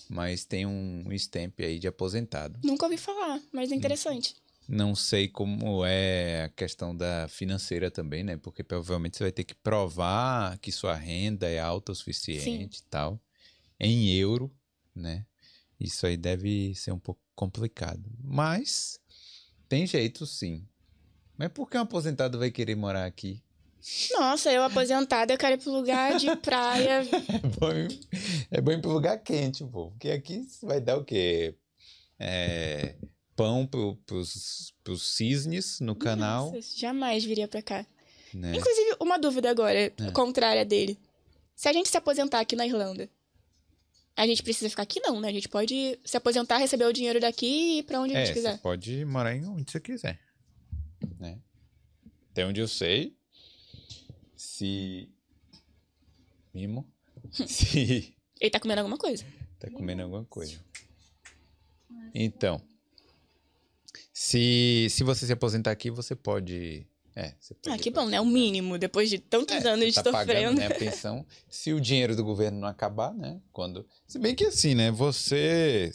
Mas 0.09 0.45
tem 0.45 0.67
um 0.67 1.11
stamp 1.13 1.59
aí 1.61 1.79
de 1.79 1.89
aposentado. 1.89 2.59
Nunca 2.63 2.85
ouvi 2.85 2.97
falar, 2.97 3.41
mas 3.53 3.73
é 3.73 3.75
interessante. 3.75 4.37
Não 4.69 4.95
sei 4.95 5.29
como 5.29 5.85
é 5.87 6.45
a 6.45 6.49
questão 6.49 6.97
da 6.97 7.29
financeira 7.29 7.91
também, 7.91 8.25
né? 8.25 8.37
Porque 8.37 8.65
provavelmente 8.65 9.17
você 9.17 9.25
vai 9.25 9.33
ter 9.33 9.45
que 9.45 9.55
provar 9.55 10.59
que 10.59 10.73
sua 10.73 10.95
renda 10.95 11.49
é 11.49 11.61
alta 11.61 11.93
o 11.93 11.95
suficiente 11.95 12.81
e 12.81 12.83
tal. 12.85 13.21
Em 13.79 14.11
euro, 14.17 14.53
né? 14.95 15.25
Isso 15.79 16.07
aí 16.07 16.17
deve 16.17 16.75
ser 16.75 16.91
um 16.93 16.99
pouco 16.99 17.21
complicado. 17.35 18.11
Mas 18.25 18.99
tem 19.69 19.87
jeito 19.87 20.27
sim. 20.27 20.67
Mas 21.37 21.51
por 21.51 21.69
que 21.71 21.77
um 21.77 21.83
aposentado 21.83 22.39
vai 22.39 22.51
querer 22.51 22.75
morar 22.75 23.05
aqui? 23.05 23.43
Nossa, 24.19 24.51
eu 24.51 24.65
aposentada, 24.65 25.33
eu 25.33 25.39
quero 25.39 25.55
ir 25.55 25.63
pro 25.63 25.71
lugar 25.71 26.17
de 26.17 26.35
praia. 26.39 27.03
É 27.29 27.39
bom, 27.39 27.99
é 28.51 28.61
bom 28.61 28.73
ir 28.73 28.81
pro 28.81 28.91
lugar 28.91 29.19
quente, 29.19 29.65
pô. 29.65 29.91
Porque 29.91 30.11
aqui 30.11 30.47
vai 30.63 30.81
dar 30.81 30.97
o 30.97 31.05
quê? 31.05 31.55
É, 32.19 32.97
pão 33.37 33.67
pro, 33.67 33.97
pros, 34.07 34.75
pros 34.83 35.03
cisnes 35.15 35.79
no 35.81 35.95
canal, 35.95 36.53
Nossa, 36.53 36.77
jamais 36.79 37.23
viria 37.25 37.47
pra 37.47 37.61
cá. 37.63 37.87
né? 38.33 38.57
Inclusive, 38.57 38.97
uma 38.99 39.19
dúvida 39.19 39.51
agora, 39.51 39.93
contrária 40.13 40.65
dele. 40.65 40.99
Se 41.55 41.69
a 41.69 41.73
gente 41.73 41.89
se 41.89 41.97
aposentar 41.97 42.41
aqui 42.41 42.57
na 42.57 42.67
Irlanda, 42.67 43.09
a 44.17 44.27
gente 44.27 44.43
precisa 44.43 44.69
ficar 44.71 44.83
aqui 44.83 44.99
não, 45.01 45.21
né? 45.21 45.29
A 45.29 45.33
gente 45.33 45.49
pode 45.49 45.99
se 46.05 46.17
aposentar, 46.17 46.57
receber 46.57 46.87
o 46.87 46.93
dinheiro 46.93 47.21
daqui 47.21 47.47
e 47.47 47.79
ir 47.79 47.83
pra 47.83 48.01
onde 48.01 48.15
a 48.17 48.21
É, 48.21 48.25
gente 48.27 48.35
você 48.35 48.41
quiser. 48.41 48.59
pode 48.61 49.05
morar 49.05 49.35
em 49.37 49.47
onde 49.47 49.71
você 49.71 49.79
quiser, 49.81 50.19
né? 51.21 51.39
Até 52.31 52.47
onde 52.47 52.61
eu 52.61 52.69
sei, 52.69 53.15
se... 54.35 55.09
Mimo? 56.55 56.91
se 57.47 58.15
Ele 58.41 58.51
tá 58.51 58.59
comendo 58.61 58.81
alguma 58.81 58.97
coisa. 58.99 59.25
tá 59.59 59.71
comendo 59.71 60.03
alguma 60.03 60.25
coisa. 60.25 60.59
Então, 62.15 62.61
se, 64.19 64.87
se 64.89 65.05
você 65.05 65.27
se 65.27 65.33
aposentar 65.33 65.71
aqui, 65.71 65.91
você 65.91 66.17
pode... 66.17 66.87
É, 67.15 67.35
você 67.39 67.53
pode 67.53 67.75
Ah, 67.75 67.79
que 67.79 67.91
bom, 67.91 68.07
né? 68.07 68.19
O 68.19 68.25
mínimo, 68.25 68.79
depois 68.79 69.11
de 69.11 69.19
tantos 69.19 69.55
É, 69.63 69.69
anos 69.69 69.95
você 69.95 70.03
tá 70.03 70.11
pagando, 70.11 70.27
sofrendo. 70.27 70.59
né, 70.59 70.67
a 70.69 70.75
pensão. 70.79 71.27
Se 71.51 71.73
o 71.75 71.81
dinheiro 71.81 72.17
do 72.17 72.25
governo 72.25 72.59
não 72.61 72.69
acabar, 72.69 73.13
né? 73.13 73.39
Quando. 73.53 73.87
Se 74.07 74.19
bem 74.19 74.35
que 74.35 74.45
assim, 74.47 74.75
né? 74.75 74.91
Você 74.91 75.91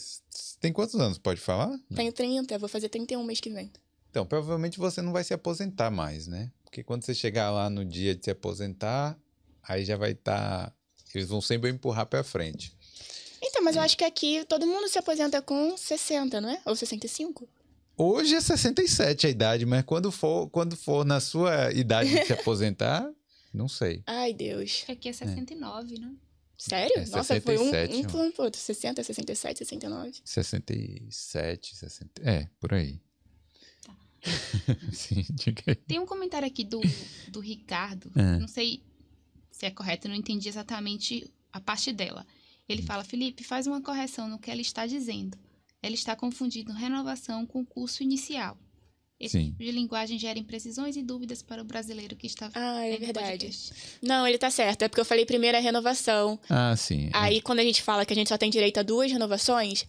tem 0.60 0.72
quantos 0.72 0.94
anos? 1.00 1.18
Pode 1.18 1.40
falar? 1.40 1.76
Tenho 1.94 2.12
30, 2.12 2.56
vou 2.58 2.68
fazer 2.68 2.88
31 2.88 3.24
mês 3.24 3.40
que 3.40 3.50
vem. 3.50 3.72
Então, 4.10 4.24
provavelmente 4.24 4.78
você 4.78 5.02
não 5.02 5.12
vai 5.12 5.24
se 5.24 5.34
aposentar 5.34 5.90
mais, 5.90 6.28
né? 6.28 6.50
Porque 6.64 6.82
quando 6.84 7.04
você 7.04 7.14
chegar 7.14 7.50
lá 7.50 7.68
no 7.68 7.84
dia 7.84 8.14
de 8.14 8.24
se 8.24 8.30
aposentar, 8.30 9.18
aí 9.64 9.84
já 9.84 9.96
vai 9.96 10.12
estar. 10.12 10.72
Eles 11.12 11.28
vão 11.28 11.40
sempre 11.40 11.70
empurrar 11.70 12.06
pra 12.06 12.22
frente. 12.24 12.76
Então, 13.40 13.62
mas 13.62 13.74
eu 13.76 13.82
acho 13.82 13.96
que 13.96 14.04
aqui 14.04 14.44
todo 14.48 14.66
mundo 14.66 14.88
se 14.88 14.98
aposenta 14.98 15.42
com 15.42 15.76
60, 15.76 16.40
não 16.40 16.48
é? 16.50 16.60
Ou 16.64 16.74
65? 16.76 17.48
Hoje 17.96 18.34
é 18.34 18.40
67 18.40 19.26
a 19.26 19.30
idade, 19.30 19.66
mas 19.66 19.84
quando 19.84 20.10
for, 20.10 20.48
quando 20.48 20.76
for 20.76 21.04
na 21.04 21.20
sua 21.20 21.72
idade 21.72 22.10
de 22.10 22.26
se 22.26 22.32
aposentar, 22.34 23.08
não 23.52 23.68
sei. 23.68 24.02
Ai, 24.06 24.32
Deus. 24.32 24.84
Aqui 24.88 25.08
é 25.08 25.12
69, 25.12 25.98
né? 25.98 26.12
Sério? 26.56 26.96
É, 26.96 27.06
Nossa, 27.06 27.40
foi 27.40 27.58
um, 27.58 27.70
67, 27.70 28.06
um 28.06 28.10
plano 28.10 28.32
pro 28.32 28.44
outro. 28.44 28.60
60, 28.60 29.02
67, 29.02 29.58
69. 29.58 30.12
67, 30.24 31.76
60. 31.76 32.22
É, 32.22 32.48
por 32.60 32.72
aí. 32.72 33.00
Tá. 33.84 33.96
Sim, 34.92 35.24
diga 35.30 35.62
aí. 35.66 35.74
Tem 35.74 35.98
um 35.98 36.06
comentário 36.06 36.46
aqui 36.46 36.64
do, 36.64 36.80
do 37.28 37.40
Ricardo. 37.40 38.10
É. 38.14 38.38
Não 38.38 38.48
sei 38.48 38.82
se 39.50 39.66
é 39.66 39.70
correto, 39.70 40.08
não 40.08 40.14
entendi 40.14 40.48
exatamente 40.48 41.28
a 41.52 41.60
parte 41.60 41.92
dela. 41.92 42.26
Ele 42.68 42.82
fala, 42.82 43.04
Felipe, 43.04 43.44
faz 43.44 43.66
uma 43.66 43.82
correção 43.82 44.28
no 44.28 44.38
que 44.38 44.50
ela 44.50 44.60
está 44.60 44.86
dizendo. 44.86 45.36
Ela 45.82 45.94
está 45.94 46.14
confundindo 46.14 46.72
renovação 46.72 47.44
com 47.44 47.64
curso 47.64 48.02
inicial. 48.02 48.56
Esse 49.18 49.38
Sim. 49.38 49.46
tipo 49.50 49.62
de 49.62 49.70
linguagem 49.70 50.18
gera 50.18 50.36
imprecisões 50.36 50.96
e 50.96 51.02
dúvidas 51.02 51.42
para 51.42 51.62
o 51.62 51.64
brasileiro 51.64 52.16
que 52.16 52.26
está 52.26 52.50
Ah, 52.54 52.84
é 52.84 52.96
verdade. 52.96 53.50
Não, 54.02 54.26
ele 54.26 54.36
tá 54.36 54.50
certo. 54.50 54.82
É 54.82 54.88
porque 54.88 55.00
eu 55.00 55.04
falei 55.04 55.24
primeiro 55.24 55.56
a 55.56 55.60
renovação. 55.60 56.38
Ah, 56.50 56.74
sim. 56.76 57.06
é. 57.06 57.10
Aí, 57.12 57.40
quando 57.40 57.60
a 57.60 57.64
gente 57.64 57.82
fala 57.82 58.04
que 58.04 58.12
a 58.12 58.16
gente 58.16 58.28
só 58.28 58.36
tem 58.36 58.50
direito 58.50 58.78
a 58.78 58.82
duas 58.82 59.12
renovações, 59.12 59.86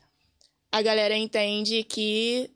a 0.71 0.81
galera 0.83 1.17
entende 1.17 1.83
que. 1.83 2.49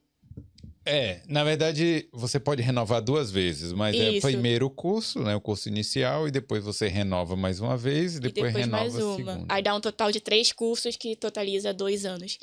É, 0.86 1.22
na 1.28 1.44
verdade, 1.44 2.08
você 2.14 2.40
pode 2.40 2.62
renovar 2.62 3.02
duas 3.02 3.30
vezes, 3.30 3.74
mas 3.74 3.94
é 3.96 4.12
Isso. 4.12 4.28
primeiro 4.28 4.68
o 4.68 4.70
curso, 4.70 5.20
né? 5.20 5.36
O 5.36 5.42
curso 5.42 5.68
inicial, 5.68 6.28
e 6.28 6.32
depois 6.32 6.64
você 6.64 6.88
renova 6.88 7.36
mais 7.36 7.60
uma 7.60 7.76
vez, 7.76 8.14
e 8.14 8.18
E 8.18 8.22
depois, 8.22 8.54
depois 8.54 8.66
renova 8.66 8.84
mais 8.84 8.96
a 8.96 9.06
uma. 9.06 9.16
segunda. 9.18 9.46
Aí 9.50 9.62
dá 9.64 9.76
um 9.76 9.82
total 9.82 10.12
de 10.12 10.22
três 10.22 10.52
cursos 10.54 10.96
que 10.96 11.16
totaliza 11.16 11.74
dois 11.74 12.06
anos. 12.06 12.38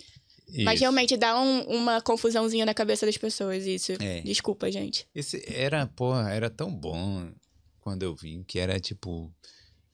Mas 0.65 0.75
Isso. 0.75 0.81
realmente 0.83 1.16
dá 1.16 1.41
um- 1.41 1.62
uma 1.62 2.01
confusãozinha 2.01 2.66
na 2.66 2.75
cabeça 2.75 3.07
das 3.07 3.16
pessoas, 3.16 3.66
isso. 3.66 3.93
É. 4.01 4.21
Desculpa, 4.21 4.71
gente. 4.71 5.09
Esse 5.15 5.43
era, 5.47 5.87
porra, 5.87 6.31
era 6.33 6.51
tão 6.51 6.73
bom 6.75 7.33
quando 7.81 8.03
eu 8.03 8.15
vim, 8.15 8.43
que 8.45 8.59
era 8.59 8.79
tipo 8.79 9.33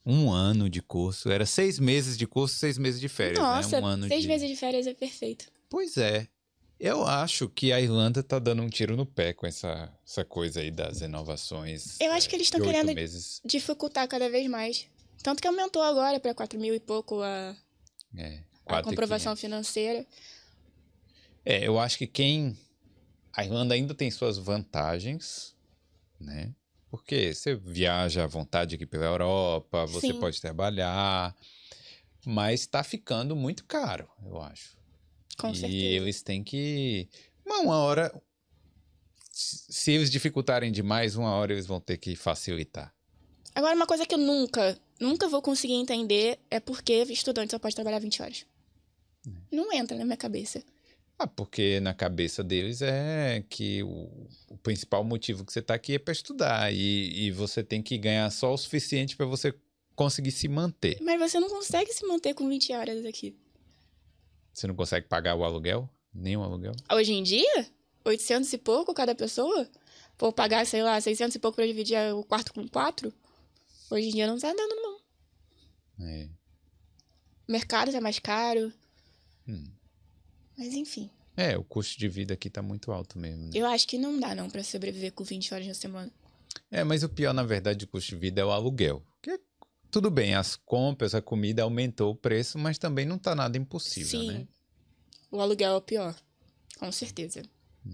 um 0.05 0.31
ano 0.33 0.69
de 0.69 0.83
curso. 0.83 1.31
Era 1.31 1.47
seis 1.47 1.79
meses 1.79 2.17
de 2.19 2.27
curso, 2.27 2.57
seis 2.57 2.77
meses 2.79 3.01
de 3.01 3.09
férias, 3.09 3.39
Nossa, 3.39 3.81
né? 3.81 3.87
Um 3.87 3.91
ano 3.91 4.09
seis 4.09 4.23
de... 4.23 4.29
meses 4.29 4.49
de 4.49 4.57
férias 4.57 4.87
é 4.87 4.95
perfeito. 4.95 5.47
Pois 5.69 5.97
é. 5.97 6.27
Eu 6.79 7.05
acho 7.07 7.47
que 7.49 7.73
a 7.73 7.81
Irlanda 7.81 8.23
tá 8.23 8.39
dando 8.39 8.63
um 8.63 8.69
tiro 8.69 8.97
no 8.97 9.05
pé 9.05 9.33
com 9.35 9.47
essa, 9.47 9.93
essa 10.07 10.25
coisa 10.25 10.61
aí 10.61 10.71
das 10.71 11.01
renovações. 11.01 12.01
Eu 12.01 12.11
acho 12.13 12.29
que 12.29 12.35
eles 12.35 12.47
estão 12.47 12.59
oito 12.61 12.71
querendo 12.71 12.95
meses. 12.95 13.41
dificultar 13.45 14.09
cada 14.09 14.29
vez 14.31 14.49
mais. 14.49 14.87
Tanto 15.23 15.43
que 15.43 15.47
aumentou 15.49 15.83
agora 15.83 16.19
para 16.19 16.35
4 16.35 16.59
mil 16.59 16.75
e 16.75 16.81
pouco 16.81 17.21
a, 17.21 17.55
É, 18.17 18.41
a 18.65 18.77
4.500. 18.81 18.83
comprovação 18.85 19.37
financeira. 19.37 20.07
É, 21.51 21.67
eu 21.67 21.81
acho 21.81 21.99
que 21.99 22.07
quem. 22.07 22.57
A 23.33 23.45
Irlanda 23.45 23.75
ainda 23.75 23.93
tem 23.93 24.09
suas 24.09 24.39
vantagens, 24.39 25.57
né? 26.21 26.55
Porque 26.89 27.35
você 27.35 27.57
viaja 27.57 28.23
à 28.23 28.27
vontade 28.29 28.77
aqui 28.77 28.87
pela 28.87 29.07
Europa, 29.07 29.85
você 29.87 30.09
Sim. 30.09 30.21
pode 30.21 30.41
trabalhar, 30.41 31.35
mas 32.25 32.69
tá 32.69 32.85
ficando 32.85 33.35
muito 33.35 33.65
caro, 33.65 34.09
eu 34.25 34.41
acho. 34.41 34.77
Com 35.39 35.51
e 35.51 35.57
certeza. 35.57 35.77
eles 35.77 36.23
têm 36.23 36.45
que. 36.45 37.09
Uma, 37.45 37.79
hora. 37.79 38.13
Se 39.33 39.73
se 39.73 39.91
eles 39.91 40.09
dificultarem 40.09 40.71
demais, 40.71 41.17
uma 41.17 41.33
hora 41.33 41.53
eles 41.53 41.67
vão 41.67 41.81
ter 41.81 41.97
que 41.97 42.15
facilitar. 42.15 42.95
Agora, 43.57 43.75
uma 43.75 43.87
coisa 43.87 44.07
que 44.07 44.15
eu 44.15 44.19
nunca, 44.19 44.79
nunca 45.01 45.29
vou 45.29 45.43
conseguir 45.43 45.75
entender 45.75 46.39
é 46.49 46.61
por 46.61 46.81
que 46.81 47.03
estudante 47.05 47.51
só 47.51 47.59
pode 47.59 47.75
trabalhar 47.75 47.99
20 47.99 48.23
horas. 48.23 48.47
Não 49.51 49.73
entra 49.73 49.99
na 49.99 50.05
minha 50.05 50.17
cabeça. 50.17 50.63
Ah, 51.21 51.27
porque 51.27 51.81
na 51.81 51.93
cabeça 51.93 52.43
deles 52.43 52.81
é 52.81 53.45
que 53.47 53.83
o, 53.83 54.27
o 54.49 54.57
principal 54.57 55.05
motivo 55.05 55.45
que 55.45 55.53
você 55.53 55.59
está 55.59 55.75
aqui 55.75 55.97
é 55.97 55.99
para 55.99 56.13
estudar 56.13 56.73
e, 56.73 57.27
e 57.27 57.31
você 57.31 57.63
tem 57.63 57.83
que 57.83 57.99
ganhar 57.99 58.31
só 58.31 58.55
o 58.55 58.57
suficiente 58.57 59.15
para 59.15 59.27
você 59.27 59.55
conseguir 59.95 60.31
se 60.31 60.49
manter. 60.49 60.97
Mas 61.03 61.21
você 61.21 61.39
não 61.39 61.51
consegue 61.51 61.93
se 61.93 62.07
manter 62.07 62.33
com 62.33 62.49
20 62.49 62.73
horas 62.73 63.05
aqui. 63.05 63.37
Você 64.51 64.67
não 64.67 64.75
consegue 64.75 65.09
pagar 65.09 65.35
o 65.35 65.45
aluguel? 65.45 65.91
Nem 66.15 66.39
o 66.39 66.43
aluguel? 66.43 66.73
Hoje 66.91 67.13
em 67.13 67.23
dia, 67.23 67.71
800 68.03 68.51
e 68.55 68.57
pouco 68.57 68.95
cada 68.95 69.15
pessoa? 69.15 69.69
Por 70.17 70.33
pagar, 70.33 70.65
sei 70.65 70.83
lá, 70.83 70.99
600 70.99 71.35
e 71.35 71.39
pouco 71.39 71.57
pra 71.57 71.67
dividir 71.67 71.99
o 72.15 72.25
quarto 72.25 72.55
com 72.55 72.67
quatro? 72.67 73.13
Hoje 73.91 74.09
em 74.09 74.13
dia 74.13 74.27
não 74.27 74.39
tá 74.39 74.55
dando, 74.55 74.75
não. 74.75 75.01
É. 76.01 76.31
O 77.47 77.53
mercado 77.53 77.93
tá 77.93 78.01
mais 78.01 78.19
caro. 78.19 78.73
Hum. 79.47 79.71
Mas 80.61 80.75
enfim, 80.75 81.09
É, 81.37 81.57
o 81.57 81.65
custo 81.65 81.99
de 81.99 82.07
vida 82.07 82.35
aqui 82.35 82.51
tá 82.51 82.61
muito 82.61 82.93
alto 82.93 83.19
mesmo. 83.19 83.45
né? 83.47 83.51
eu 83.55 83.65
acho 83.67 83.89
que 83.89 83.97
não 83.97 84.21
dá 84.21 84.35
não 84.35 84.51
pra 84.51 84.63
sobreviver 84.63 85.11
com 85.13 85.25
20 85.25 85.55
horas 85.55 85.67
na 85.67 85.73
semana. 85.75 86.13
É, 86.71 86.85
mas 86.85 87.03
o 87.03 87.09
pior, 87.09 87.33
na 87.33 87.43
verdade, 87.43 87.79
do 87.87 87.89
custo 87.89 88.11
de 88.11 88.17
vida 88.17 88.43
é 88.43 88.45
o 88.45 88.51
aluguel. 88.51 89.03
Que, 89.23 89.41
tudo 89.91 90.11
bem, 90.11 90.35
as 90.35 90.55
compras, 90.57 91.15
a 91.15 91.23
comida 91.23 91.63
aumentou 91.63 92.13
o 92.13 92.15
preço, 92.15 92.59
mas 92.59 92.77
também 92.77 93.07
não 93.07 93.19
tá 93.19 93.35
nada 93.35 93.57
impossível, 93.57 94.21
Sim. 94.21 94.33
né? 94.33 94.49
O 95.31 95.41
aluguel 95.41 95.73
é 95.73 95.77
o 95.77 95.81
pior. 95.81 96.15
Com 96.79 96.93
certeza. 96.93 97.43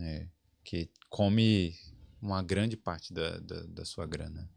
É, 0.01 0.27
que 0.65 0.91
come 1.09 1.77
uma 2.21 2.43
grande 2.43 2.77
parte 2.77 3.13
da, 3.13 3.39
da, 3.39 3.63
da 3.63 3.85
sua 3.85 4.07
grana. 4.07 4.51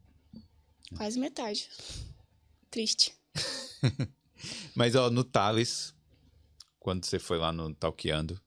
Quase 0.97 1.19
metade. 1.19 1.69
Triste. 2.71 3.13
Mas, 4.73 4.95
ó, 4.95 5.09
no 5.11 5.23
Thales, 5.23 5.93
quando 6.89 7.05
você 7.05 7.19
foi 7.19 7.37
lá 7.37 7.51
no 7.51 7.71
Talkeando, 7.75 8.41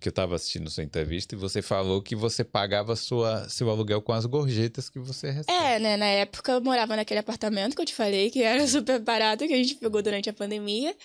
que 0.00 0.08
eu 0.08 0.12
tava 0.12 0.34
assistindo 0.34 0.68
sua 0.68 0.82
entrevista 0.82 1.36
e 1.36 1.38
você 1.38 1.62
falou 1.62 2.02
que 2.02 2.16
você 2.16 2.42
pagava 2.42 2.96
sua, 2.96 3.48
seu 3.48 3.70
aluguel 3.70 4.02
com 4.02 4.12
as 4.12 4.26
gorjetas 4.26 4.90
que 4.90 4.98
você 4.98 5.30
recebe. 5.30 5.56
É, 5.56 5.78
né? 5.78 5.96
Na 5.96 6.06
época 6.06 6.50
eu 6.50 6.60
morava 6.60 6.96
naquele 6.96 7.20
apartamento 7.20 7.76
que 7.76 7.82
eu 7.82 7.86
te 7.86 7.94
falei, 7.94 8.28
que 8.28 8.42
era 8.42 8.66
super 8.66 8.98
barato, 8.98 9.46
que 9.46 9.54
a 9.54 9.56
gente 9.56 9.76
pegou 9.76 10.02
durante 10.02 10.28
a 10.28 10.32
pandemia. 10.32 10.96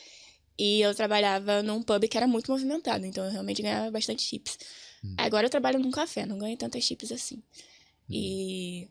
E 0.58 0.82
eu 0.82 0.96
trabalhava 0.96 1.62
num 1.62 1.84
pub 1.84 2.08
que 2.08 2.18
era 2.18 2.28
muito 2.28 2.50
movimentado, 2.52 3.06
então 3.06 3.24
eu 3.26 3.32
realmente 3.32 3.62
ganhava 3.62 3.92
bastante 3.92 4.24
chips. 4.24 4.58
Hum. 5.04 5.14
Agora 5.20 5.46
eu 5.46 5.52
trabalho 5.52 5.78
num 5.78 5.92
café, 5.92 6.26
não 6.26 6.40
ganho 6.40 6.58
tantas 6.58 6.84
chips 6.84 7.12
assim. 7.12 7.36
Hum. 7.36 7.42
E. 8.10 8.90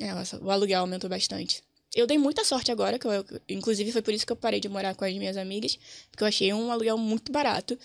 É, 0.00 0.12
o 0.42 0.50
aluguel 0.50 0.80
aumentou 0.80 1.08
bastante. 1.08 1.62
Eu 1.94 2.06
dei 2.06 2.18
muita 2.18 2.44
sorte 2.44 2.72
agora, 2.72 2.98
que 2.98 3.06
eu, 3.06 3.24
inclusive 3.48 3.92
foi 3.92 4.02
por 4.02 4.12
isso 4.12 4.26
que 4.26 4.32
eu 4.32 4.36
parei 4.36 4.58
de 4.58 4.68
morar 4.68 4.94
com 4.94 5.04
as 5.04 5.14
minhas 5.14 5.36
amigas, 5.36 5.78
porque 6.10 6.24
eu 6.24 6.28
achei 6.28 6.52
um 6.52 6.72
aluguel 6.72 6.98
muito 6.98 7.30
barato. 7.30 7.78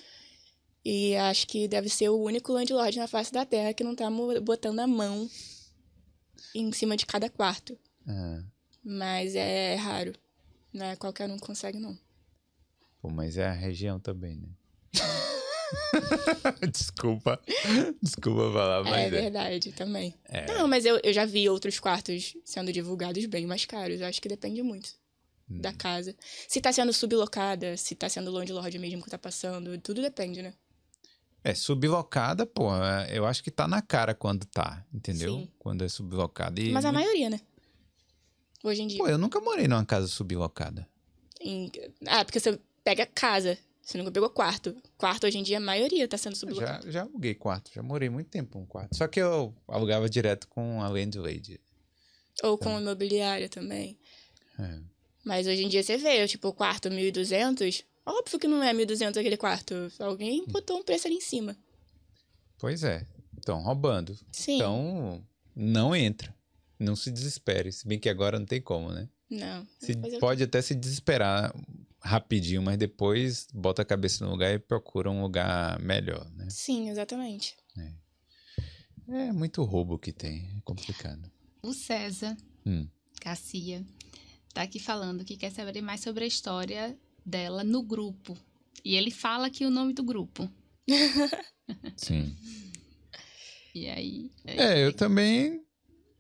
E 0.84 1.15
acho 1.15 1.45
que 1.45 1.68
deve 1.68 1.90
ser 1.90 2.10
o 2.10 2.18
único 2.18 2.52
landlord 2.52 2.98
na 2.98 3.07
face 3.07 3.31
da 3.31 3.45
terra 3.45 3.73
que 3.73 3.84
não 3.84 3.95
tá 3.95 4.10
botando 4.41 4.80
a 4.80 4.88
mão 4.88 5.30
em 6.56 6.72
cima 6.72 6.98
de 6.98 7.06
cada 7.06 7.30
quarto. 7.30 7.77
É. 8.07 8.44
Mas 8.84 9.36
é 9.36 9.76
raro. 9.76 10.14
Não 10.73 10.86
é 10.86 10.95
qualquer 10.95 11.30
um 11.30 11.38
que 11.38 11.45
consegue, 11.45 11.80
não. 11.80 11.98
Pô, 13.02 13.10
mas 13.10 13.38
é 13.38 13.45
a 13.45 13.53
região 13.53 13.99
também, 13.99 14.38
né? 14.38 14.49
desculpa, 16.71 17.39
desculpa 18.01 18.51
falar, 18.51 18.83
mas. 18.83 18.93
É, 18.93 19.05
é. 19.05 19.09
verdade, 19.09 19.71
também. 19.71 20.13
É. 20.25 20.45
Não, 20.47 20.67
mas 20.67 20.85
eu, 20.85 20.99
eu 21.03 21.13
já 21.13 21.25
vi 21.25 21.49
outros 21.49 21.79
quartos 21.79 22.35
sendo 22.43 22.71
divulgados 22.71 23.25
bem 23.25 23.45
mais 23.45 23.65
caros. 23.65 24.01
Eu 24.01 24.07
acho 24.07 24.21
que 24.21 24.29
depende 24.29 24.61
muito 24.63 24.89
hum. 25.49 25.59
da 25.59 25.73
casa. 25.73 26.15
Se 26.47 26.61
tá 26.61 26.71
sendo 26.71 26.93
sublocada, 26.93 27.75
se 27.77 27.95
tá 27.95 28.07
sendo 28.09 28.31
landlord 28.31 28.77
mesmo 28.79 29.03
que 29.03 29.09
tá 29.09 29.17
passando, 29.17 29.77
tudo 29.79 30.01
depende, 30.01 30.41
né? 30.41 30.53
É, 31.43 31.55
sublocada, 31.55 32.45
pô, 32.45 32.69
eu 33.09 33.25
acho 33.25 33.41
que 33.43 33.49
tá 33.49 33.67
na 33.67 33.81
cara 33.81 34.13
quando 34.13 34.45
tá, 34.45 34.85
entendeu? 34.93 35.35
Sim. 35.35 35.51
Quando 35.57 35.85
é 35.85 35.87
sublocada. 35.87 36.59
E... 36.59 36.71
Mas 36.71 36.83
a 36.83 36.91
maioria, 36.91 37.29
né? 37.29 37.39
Hoje 38.63 38.81
em 38.81 38.87
dia. 38.87 38.97
Pô, 38.97 39.07
eu 39.07 39.17
nunca 39.17 39.39
morei 39.39 39.67
numa 39.67 39.85
casa 39.85 40.07
sublocada. 40.07 40.85
Em... 41.39 41.71
Ah, 42.05 42.25
porque 42.25 42.39
você 42.39 42.59
pega 42.83 43.05
casa. 43.05 43.57
Você 43.89 43.97
nunca 43.97 44.11
pegou 44.11 44.29
quarto. 44.29 44.75
Quarto, 44.99 45.25
hoje 45.25 45.39
em 45.39 45.41
dia, 45.41 45.57
a 45.57 45.59
maioria 45.59 46.07
tá 46.07 46.15
sendo 46.15 46.35
sublocado. 46.35 46.85
Já, 46.85 46.91
já 46.91 47.01
aluguei 47.01 47.33
quarto. 47.33 47.71
Já 47.73 47.81
morei 47.81 48.07
muito 48.07 48.29
tempo 48.29 48.59
um 48.59 48.65
quarto. 48.65 48.95
Só 48.95 49.07
que 49.07 49.19
eu 49.19 49.51
alugava 49.67 50.07
direto 50.07 50.47
com 50.47 50.79
a 50.79 50.87
landlady. 50.87 51.59
Ou 52.43 52.53
então... 52.53 52.57
com 52.57 52.79
imobiliária 52.79 53.49
também. 53.49 53.97
É. 54.59 54.79
Mas 55.25 55.47
hoje 55.47 55.63
em 55.63 55.67
dia 55.67 55.81
você 55.81 55.97
vê, 55.97 56.27
tipo, 56.27 56.53
quarto 56.53 56.87
1.200. 56.87 57.83
Óbvio 58.05 58.37
que 58.37 58.47
não 58.47 58.61
é 58.61 58.71
1.200 58.71 59.17
aquele 59.17 59.37
quarto. 59.37 59.91
Alguém 59.97 60.45
botou 60.45 60.77
um 60.77 60.83
preço 60.83 61.07
ali 61.07 61.15
em 61.15 61.21
cima. 61.21 61.57
Pois 62.59 62.83
é. 62.83 63.07
Estão 63.39 63.59
roubando. 63.59 64.15
Sim. 64.31 64.57
Então, 64.57 65.25
não 65.55 65.95
entra. 65.95 66.31
Não 66.77 66.95
se 66.95 67.09
desespere. 67.09 67.71
Se 67.71 67.87
bem 67.87 67.97
que 67.97 68.07
agora 68.07 68.37
não 68.37 68.45
tem 68.45 68.61
como, 68.61 68.91
né? 68.91 69.09
Não. 69.30 69.68
Se, 69.80 69.95
pode 70.19 70.43
até 70.43 70.61
se 70.61 70.73
desesperar 70.73 71.53
rapidinho, 72.01 72.61
mas 72.61 72.77
depois 72.77 73.47
bota 73.53 73.81
a 73.81 73.85
cabeça 73.85 74.26
no 74.26 74.31
lugar 74.31 74.53
e 74.53 74.60
procura 74.60 75.10
um 75.11 75.22
lugar 75.22 75.80
melhor, 75.80 76.30
né? 76.31 76.47
Sim, 76.49 76.89
exatamente. 76.89 77.56
É, 77.77 79.27
é 79.27 79.31
muito 79.31 79.64
roubo 79.64 79.99
que 79.99 80.11
tem, 80.11 80.49
é 80.57 80.61
complicado. 80.61 81.30
O 81.61 81.73
César 81.73 82.35
hum. 82.65 82.88
Cassia 83.19 83.85
tá 84.53 84.64
aqui 84.64 84.80
falando 84.80 85.26
que 85.26 85.38
quer 85.38 85.51
saber 85.51 85.81
mais 85.81 86.01
sobre 86.01 86.23
a 86.23 86.27
história 86.27 86.97
dela 87.26 87.64
no 87.64 87.84
grupo. 87.84 88.38
E 88.84 88.95
ele 88.95 89.11
fala 89.11 89.47
aqui 89.47 89.65
o 89.65 89.69
nome 89.69 89.93
do 89.93 90.03
grupo. 90.03 90.49
Sim. 91.97 92.35
e 93.76 93.88
aí? 93.88 94.31
É, 94.45 94.84
eu 94.84 94.93
também 94.93 95.64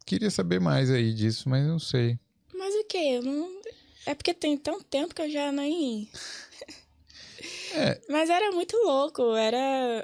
queria 0.05 0.29
saber 0.29 0.59
mais 0.59 0.91
aí 0.91 1.13
disso, 1.13 1.47
mas 1.47 1.65
não 1.65 1.79
sei. 1.79 2.19
Quê? 2.89 2.97
Eu 2.97 3.21
não 3.21 3.59
é 4.09 4.15
porque 4.15 4.33
tem 4.33 4.57
tanto 4.57 4.83
tempo 4.85 5.13
que 5.13 5.21
eu 5.21 5.29
já 5.29 5.51
nem. 5.51 6.09
É. 7.75 8.01
Mas 8.09 8.27
era 8.27 8.51
muito 8.51 8.75
louco. 8.77 9.35
Era. 9.35 10.03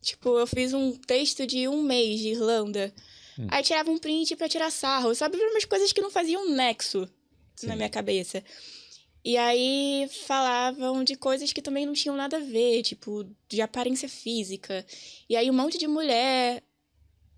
Tipo, 0.00 0.38
eu 0.38 0.46
fiz 0.46 0.72
um 0.72 0.92
texto 0.96 1.46
de 1.46 1.68
um 1.68 1.82
mês 1.82 2.20
de 2.20 2.28
Irlanda. 2.30 2.92
Hum. 3.38 3.46
Aí 3.50 3.62
tirava 3.62 3.90
um 3.90 3.98
print 3.98 4.36
pra 4.36 4.48
tirar 4.48 4.70
sarro. 4.70 5.14
Sabe? 5.14 5.36
Umas 5.36 5.66
coisas 5.66 5.92
que 5.92 6.00
não 6.00 6.10
faziam 6.10 6.48
nexo 6.48 7.06
Sim. 7.54 7.66
na 7.66 7.76
minha 7.76 7.90
cabeça. 7.90 8.42
E 9.22 9.36
aí 9.36 10.08
falavam 10.26 11.04
de 11.04 11.14
coisas 11.14 11.52
que 11.52 11.60
também 11.60 11.84
não 11.84 11.92
tinham 11.92 12.16
nada 12.16 12.38
a 12.38 12.40
ver, 12.40 12.82
tipo, 12.82 13.24
de 13.48 13.60
aparência 13.60 14.08
física. 14.08 14.84
E 15.28 15.36
aí 15.36 15.50
um 15.50 15.54
monte 15.54 15.76
de 15.76 15.86
mulher 15.86 16.62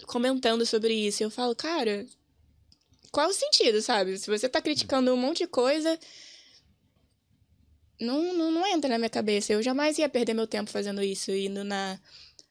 comentando 0.06 0.64
sobre 0.64 0.94
isso. 0.94 1.22
E 1.22 1.24
eu 1.24 1.30
falo, 1.30 1.56
cara, 1.56 2.06
qual 3.14 3.30
o 3.30 3.32
sentido, 3.32 3.80
sabe? 3.80 4.18
Se 4.18 4.28
você 4.28 4.48
tá 4.48 4.60
criticando 4.60 5.14
um 5.14 5.16
monte 5.16 5.38
de 5.38 5.46
coisa, 5.46 5.96
não, 8.00 8.34
não, 8.34 8.50
não 8.50 8.66
entra 8.66 8.90
na 8.90 8.98
minha 8.98 9.08
cabeça. 9.08 9.52
Eu 9.52 9.62
jamais 9.62 9.96
ia 9.98 10.08
perder 10.08 10.34
meu 10.34 10.48
tempo 10.48 10.68
fazendo 10.68 11.00
isso, 11.00 11.30
indo 11.30 11.62
na. 11.62 12.00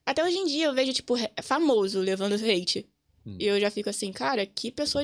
Até 0.05 0.23
hoje 0.23 0.37
em 0.37 0.45
dia 0.45 0.67
eu 0.67 0.73
vejo, 0.73 0.93
tipo, 0.93 1.15
famoso 1.43 1.99
levando 1.99 2.35
hate. 2.35 2.89
Hum. 3.25 3.37
E 3.37 3.45
eu 3.45 3.59
já 3.59 3.69
fico 3.69 3.89
assim, 3.89 4.13
cara, 4.13 4.45
que 4.45 4.71
pessoa 4.71 5.03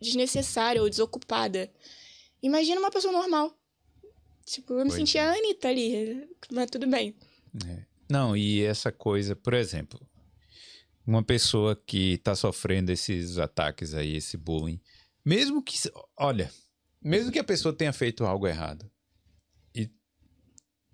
desnecessária 0.00 0.80
ou 0.82 0.88
desocupada. 0.88 1.70
Imagina 2.42 2.80
uma 2.80 2.90
pessoa 2.90 3.12
normal. 3.12 3.54
Tipo, 4.46 4.72
eu 4.72 4.84
me 4.84 4.84
pois 4.84 4.94
sentia 4.94 5.22
é. 5.22 5.26
a 5.26 5.32
Anitta 5.32 5.68
ali, 5.68 6.28
mas 6.50 6.70
tudo 6.70 6.86
bem. 6.86 7.14
É. 7.66 7.84
Não, 8.08 8.34
e 8.34 8.62
essa 8.62 8.90
coisa, 8.90 9.36
por 9.36 9.52
exemplo, 9.52 10.00
uma 11.06 11.22
pessoa 11.22 11.76
que 11.76 12.18
tá 12.18 12.34
sofrendo 12.34 12.90
esses 12.90 13.38
ataques 13.38 13.94
aí, 13.94 14.16
esse 14.16 14.36
bullying, 14.36 14.80
mesmo 15.24 15.62
que, 15.62 15.76
olha, 16.16 16.50
mesmo 17.02 17.30
que 17.30 17.38
a 17.38 17.44
pessoa 17.44 17.74
tenha 17.74 17.92
feito 17.92 18.24
algo 18.24 18.46
errado, 18.46 18.90
e, 19.74 19.90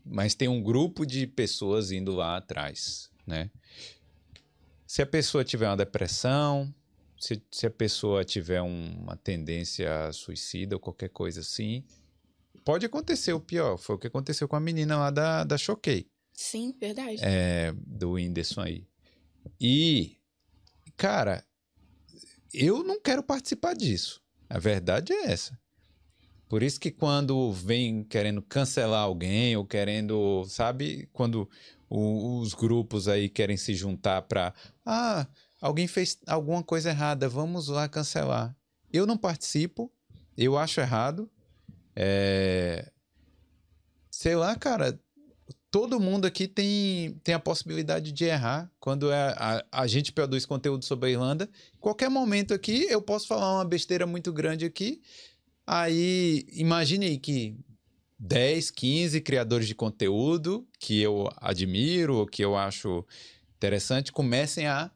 mas 0.05 0.35
tem 0.35 0.49
um 0.49 0.63
grupo 0.63 1.07
de 1.07 1.27
pessoas 1.27 1.93
indo 1.93 2.15
lá 2.15 2.37
atrás, 2.37 3.11
né? 3.27 3.51
Se 4.87 5.03
a 5.03 5.07
pessoa 5.07 5.45
tiver 5.45 5.69
uma 5.69 5.77
depressão, 5.77 6.75
se, 7.21 7.41
se 7.53 7.67
a 7.67 7.71
pessoa 7.71 8.25
tiver 8.25 8.61
uma 8.61 9.17
tendência 9.17 10.13
suicida 10.13 10.75
ou 10.75 10.81
qualquer 10.81 11.11
coisa 11.11 11.41
assim, 11.41 11.85
pode 12.65 12.87
acontecer 12.87 13.33
o 13.33 13.41
pior. 13.41 13.77
Foi 13.77 13.95
o 13.95 13.99
que 13.99 14.07
aconteceu 14.07 14.49
com 14.49 14.57
a 14.57 14.61
menina 14.61 14.99
lá 14.99 15.11
da, 15.11 15.45
da 15.45 15.57
Choquei. 15.57 16.11
Sim, 16.33 16.75
verdade. 16.81 17.21
É, 17.23 17.73
do 17.77 18.13
Whindersson 18.13 18.63
aí. 18.63 18.90
E, 19.61 20.17
cara, 20.97 21.45
eu 22.53 22.83
não 22.83 23.01
quero 23.01 23.23
participar 23.23 23.75
disso. 23.75 24.23
A 24.49 24.59
verdade 24.59 25.13
é 25.13 25.31
essa. 25.31 25.59
Por 26.49 26.65
isso 26.65 26.81
que 26.81 26.91
quando 26.91 27.53
vem 27.53 28.03
querendo 28.03 28.43
cancelar 28.43 29.03
alguém 29.03 29.57
ou 29.57 29.65
querendo, 29.65 30.45
sabe, 30.49 31.09
quando 31.13 31.49
o, 31.89 32.41
os 32.41 32.55
grupos 32.55 33.07
aí 33.07 33.29
querem 33.29 33.57
se 33.57 33.73
juntar 33.73 34.23
para, 34.23 34.53
ah, 34.85 35.29
alguém 35.61 35.87
fez 35.87 36.19
alguma 36.27 36.63
coisa 36.63 36.91
errada, 36.91 37.29
vamos 37.29 37.69
lá 37.69 37.89
cancelar. 37.89 38.57
Eu 38.93 39.07
não 39.07 39.17
participo, 39.17 39.93
eu 40.37 40.59
acho 40.59 40.81
errado. 40.81 41.31
É... 41.95 42.91
Sei 44.11 44.35
lá, 44.35 44.57
cara, 44.57 44.99
todo 45.71 46.01
mundo 46.01 46.27
aqui 46.27 46.49
tem, 46.49 47.15
tem 47.23 47.35
a 47.35 47.39
possibilidade 47.39 48.13
de 48.13 48.25
errar 48.25 48.71
quando 48.81 49.13
é, 49.13 49.35
a, 49.37 49.65
a 49.71 49.87
gente 49.87 50.13
produz 50.13 50.45
conteúdo 50.45 50.85
sobre 50.85 51.09
a 51.09 51.13
Irlanda. 51.13 51.49
Qualquer 51.79 52.11
momento 52.11 52.53
aqui, 52.53 52.87
eu 52.91 53.01
posso 53.01 53.27
falar 53.27 53.55
uma 53.55 53.65
besteira 53.65 54.07
muito 54.07 54.33
grande 54.33 54.65
aqui. 54.65 55.01
Aí, 55.67 56.45
imagine 56.53 57.07
aí 57.07 57.19
que 57.19 57.57
10, 58.19 58.71
15 58.71 59.21
criadores 59.21 59.69
de 59.69 59.75
conteúdo 59.75 60.67
que 60.79 61.01
eu 61.01 61.29
admiro, 61.37 62.27
que 62.27 62.45
eu 62.45 62.57
acho 62.57 63.07
interessante, 63.57 64.11
comecem 64.11 64.67
a 64.67 64.91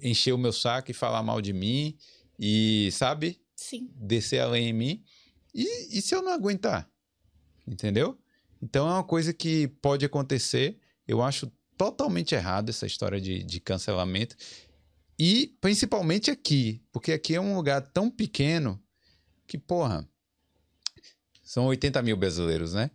encher 0.00 0.32
o 0.32 0.38
meu 0.38 0.52
saco 0.52 0.90
e 0.90 0.94
falar 0.94 1.22
mal 1.22 1.42
de 1.42 1.52
mim 1.52 1.96
e, 2.38 2.90
sabe? 2.92 3.40
Sim. 3.56 3.90
Descer 3.96 4.40
além 4.40 4.68
em 4.68 4.72
mim. 4.72 5.04
E, 5.52 5.98
e 5.98 6.00
se 6.00 6.14
eu 6.14 6.22
não 6.22 6.32
aguentar? 6.32 6.88
Entendeu? 7.66 8.16
Então 8.60 8.88
é 8.88 8.92
uma 8.92 9.04
coisa 9.04 9.32
que 9.32 9.68
pode 9.68 10.04
acontecer. 10.04 10.78
Eu 11.06 11.22
acho 11.22 11.50
totalmente 11.76 12.34
errado 12.34 12.68
essa 12.68 12.86
história 12.86 13.20
de, 13.20 13.42
de 13.42 13.60
cancelamento. 13.60 14.36
E 15.18 15.56
principalmente 15.60 16.30
aqui, 16.30 16.82
porque 16.92 17.12
aqui 17.12 17.34
é 17.34 17.40
um 17.40 17.54
lugar 17.56 17.80
tão 17.80 18.10
pequeno 18.10 18.82
que, 19.46 19.58
porra, 19.58 20.08
são 21.42 21.66
80 21.66 22.00
mil 22.02 22.16
brasileiros, 22.16 22.74
né? 22.74 22.90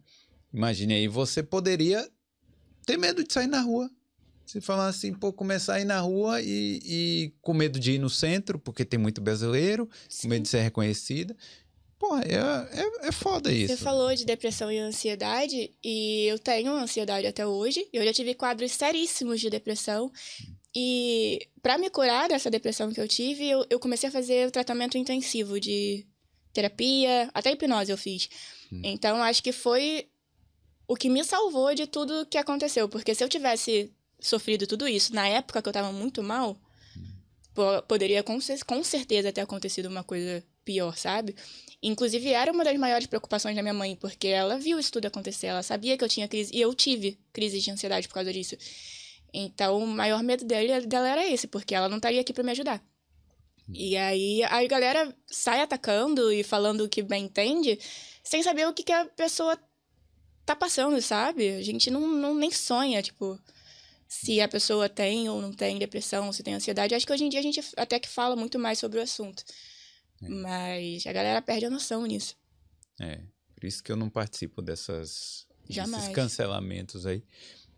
Imagine 0.53 0.93
aí, 0.93 1.07
você 1.07 1.43
poderia 1.43 2.09
ter 2.85 2.97
medo 2.97 3.23
de 3.23 3.33
sair 3.33 3.47
na 3.47 3.61
rua. 3.61 3.89
Você 4.45 4.61
falar 4.61 4.87
assim, 4.87 5.13
pô, 5.13 5.33
começar 5.33 5.75
a 5.75 5.81
ir 5.81 5.85
na 5.85 5.99
rua 5.99 6.41
e, 6.41 6.79
e 6.85 7.33
com 7.41 7.53
medo 7.53 7.79
de 7.79 7.93
ir 7.93 7.99
no 7.99 8.09
centro, 8.09 8.59
porque 8.59 8.85
tem 8.85 8.99
muito 8.99 9.19
brasileiro, 9.19 9.89
Sim. 10.07 10.21
com 10.21 10.27
medo 10.29 10.43
de 10.43 10.49
ser 10.49 10.61
reconhecida. 10.61 11.35
Pô, 12.07 12.17
é, 12.17 12.35
é, 13.03 13.07
é 13.07 13.11
foda 13.11 13.51
isso. 13.51 13.75
Você 13.75 13.83
falou 13.83 14.13
de 14.13 14.25
depressão 14.25 14.71
e 14.71 14.77
ansiedade, 14.77 15.71
e 15.83 16.27
eu 16.27 16.37
tenho 16.37 16.71
ansiedade 16.73 17.25
até 17.25 17.47
hoje. 17.47 17.87
Eu 17.91 18.05
já 18.05 18.13
tive 18.13 18.35
quadros 18.35 18.73
seríssimos 18.73 19.41
de 19.41 19.49
depressão. 19.49 20.11
E 20.75 21.47
para 21.63 21.79
me 21.79 21.89
curar 21.89 22.29
dessa 22.29 22.51
depressão 22.51 22.91
que 22.91 23.01
eu 23.01 23.07
tive, 23.07 23.49
eu, 23.49 23.65
eu 23.71 23.79
comecei 23.79 24.07
a 24.07 24.11
fazer 24.11 24.47
o 24.47 24.51
tratamento 24.51 24.99
intensivo 24.99 25.59
de 25.59 26.05
terapia, 26.53 27.27
até 27.33 27.51
hipnose 27.51 27.91
eu 27.91 27.97
fiz. 27.97 28.29
Hum. 28.71 28.81
Então, 28.83 29.23
acho 29.23 29.41
que 29.41 29.51
foi 29.51 30.07
o 30.87 30.95
que 30.95 31.09
me 31.09 31.23
salvou 31.23 31.73
de 31.73 31.87
tudo 31.87 32.27
que 32.27 32.37
aconteceu. 32.37 32.87
Porque 32.87 33.15
se 33.15 33.23
eu 33.23 33.29
tivesse 33.29 33.91
sofrido 34.19 34.67
tudo 34.67 34.87
isso 34.87 35.13
na 35.13 35.27
época 35.27 35.59
que 35.59 35.67
eu 35.67 35.73
tava 35.73 35.91
muito 35.91 36.21
mal, 36.21 36.55
hum. 36.95 37.81
poderia 37.87 38.21
com, 38.21 38.37
com 38.67 38.83
certeza 38.83 39.31
ter 39.31 39.41
acontecido 39.41 39.87
uma 39.87 40.03
coisa 40.03 40.43
pior, 40.65 40.97
sabe? 40.97 41.35
Inclusive, 41.81 42.31
era 42.31 42.51
uma 42.51 42.63
das 42.63 42.75
maiores 42.77 43.07
preocupações 43.07 43.55
da 43.55 43.61
minha 43.61 43.73
mãe, 43.73 43.95
porque 43.95 44.27
ela 44.27 44.57
viu 44.57 44.79
isso 44.79 44.91
tudo 44.91 45.05
acontecer, 45.05 45.47
ela 45.47 45.63
sabia 45.63 45.95
que 45.97 46.03
eu 46.03 46.09
tinha 46.09 46.27
crise, 46.27 46.51
e 46.53 46.59
eu 46.59 46.73
tive 46.73 47.17
crise 47.31 47.61
de 47.61 47.71
ansiedade 47.71 48.07
por 48.07 48.15
causa 48.15 48.33
disso. 48.33 48.57
Então, 49.31 49.77
o 49.77 49.87
maior 49.87 50.23
medo 50.23 50.43
dela, 50.43 51.07
era 51.07 51.25
esse, 51.27 51.47
porque 51.47 51.75
ela 51.75 51.87
não 51.87 51.97
estaria 51.97 52.21
aqui 52.21 52.33
para 52.33 52.43
me 52.43 52.51
ajudar. 52.51 52.83
E 53.73 53.95
aí, 53.95 54.43
a 54.43 54.65
galera 54.65 55.15
sai 55.27 55.61
atacando 55.61 56.31
e 56.31 56.43
falando 56.43 56.81
o 56.81 56.89
que 56.89 57.01
bem 57.01 57.25
entende, 57.25 57.79
sem 58.23 58.41
saber 58.41 58.67
o 58.67 58.73
que, 58.73 58.83
que 58.83 58.91
a 58.91 59.05
pessoa 59.05 59.57
tá 60.45 60.55
passando, 60.55 60.99
sabe? 61.01 61.55
A 61.55 61.61
gente 61.63 61.91
não, 61.91 62.07
não 62.07 62.33
nem 62.35 62.51
sonha, 62.51 63.01
tipo, 63.01 63.39
se 64.07 64.39
a 64.39 64.47
pessoa 64.47 64.87
tem 64.87 65.27
ou 65.29 65.41
não 65.41 65.51
tem 65.51 65.77
depressão, 65.77 66.31
se 66.31 66.43
tem 66.43 66.53
ansiedade. 66.53 66.95
Acho 66.95 67.05
que 67.05 67.13
hoje 67.13 67.25
em 67.25 67.29
dia 67.29 67.39
a 67.39 67.43
gente 67.43 67.61
até 67.75 67.99
que 67.99 68.07
fala 68.07 68.35
muito 68.35 68.57
mais 68.57 68.79
sobre 68.79 68.99
o 68.99 69.01
assunto. 69.01 69.43
É. 70.21 70.29
Mas 70.29 71.05
a 71.05 71.13
galera 71.13 71.41
perde 71.41 71.65
a 71.65 71.69
noção 71.69 72.05
nisso. 72.05 72.35
É, 72.99 73.21
por 73.53 73.65
isso 73.65 73.83
que 73.83 73.91
eu 73.91 73.95
não 73.95 74.09
participo 74.09 74.61
dessas, 74.61 75.47
desses 75.67 76.07
cancelamentos 76.09 77.05
aí. 77.05 77.23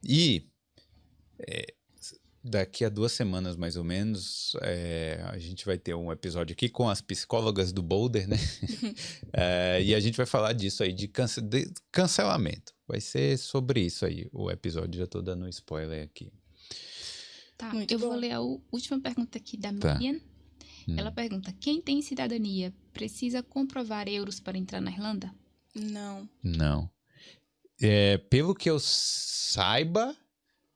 E 0.04 0.48
é, 1.40 1.74
daqui 2.44 2.86
a 2.86 2.90
duas 2.90 3.12
semanas, 3.12 3.56
mais 3.56 3.76
ou 3.76 3.84
menos, 3.84 4.56
é, 4.62 5.22
a 5.26 5.38
gente 5.38 5.66
vai 5.66 5.78
ter 5.78 5.94
um 5.94 6.12
episódio 6.12 6.54
aqui 6.54 6.70
com 6.70 6.90
as 6.90 7.02
psicólogas 7.02 7.72
do 7.72 7.82
Boulder, 7.82 8.28
né? 8.28 8.38
é, 9.34 9.82
e 9.84 9.94
a 9.94 10.00
gente 10.00 10.16
vai 10.16 10.26
falar 10.26 10.54
disso 10.54 10.84
aí, 10.84 10.94
de, 10.94 11.08
cance 11.08 11.42
de, 11.42 11.72
cancelamento. 11.92 12.74
Vai 12.88 13.02
ser 13.02 13.38
sobre 13.38 13.82
isso 13.82 14.06
aí, 14.06 14.28
o 14.32 14.50
episódio. 14.50 15.00
Já 15.00 15.08
tô 15.08 15.22
dando 15.22 15.46
um 15.46 15.50
spoiler 15.50 16.04
aqui. 16.04 16.32
Tá, 17.58 17.74
Muito 17.74 17.92
eu 17.92 18.00
bom. 18.00 18.10
vou 18.10 18.16
ler 18.16 18.32
a 18.32 18.40
última 18.40 19.00
pergunta 19.00 19.38
aqui 19.38 19.58
da 19.58 19.74
tá. 19.74 19.96
Miriam. 19.96 20.20
Hum. 20.88 20.96
Ela 20.98 21.12
pergunta: 21.12 21.54
quem 21.60 21.82
tem 21.82 22.02
cidadania 22.02 22.74
precisa 22.94 23.44
comprovar 23.44 24.08
euros 24.08 24.40
para 24.40 24.58
entrar 24.58 24.82
na 24.82 24.92
Irlanda? 24.92 25.34
Não. 25.76 26.30
Não. 26.42 26.90
É, 27.80 28.18
pelo 28.18 28.56
que 28.56 28.70
eu 28.70 28.80
saiba, 28.80 30.16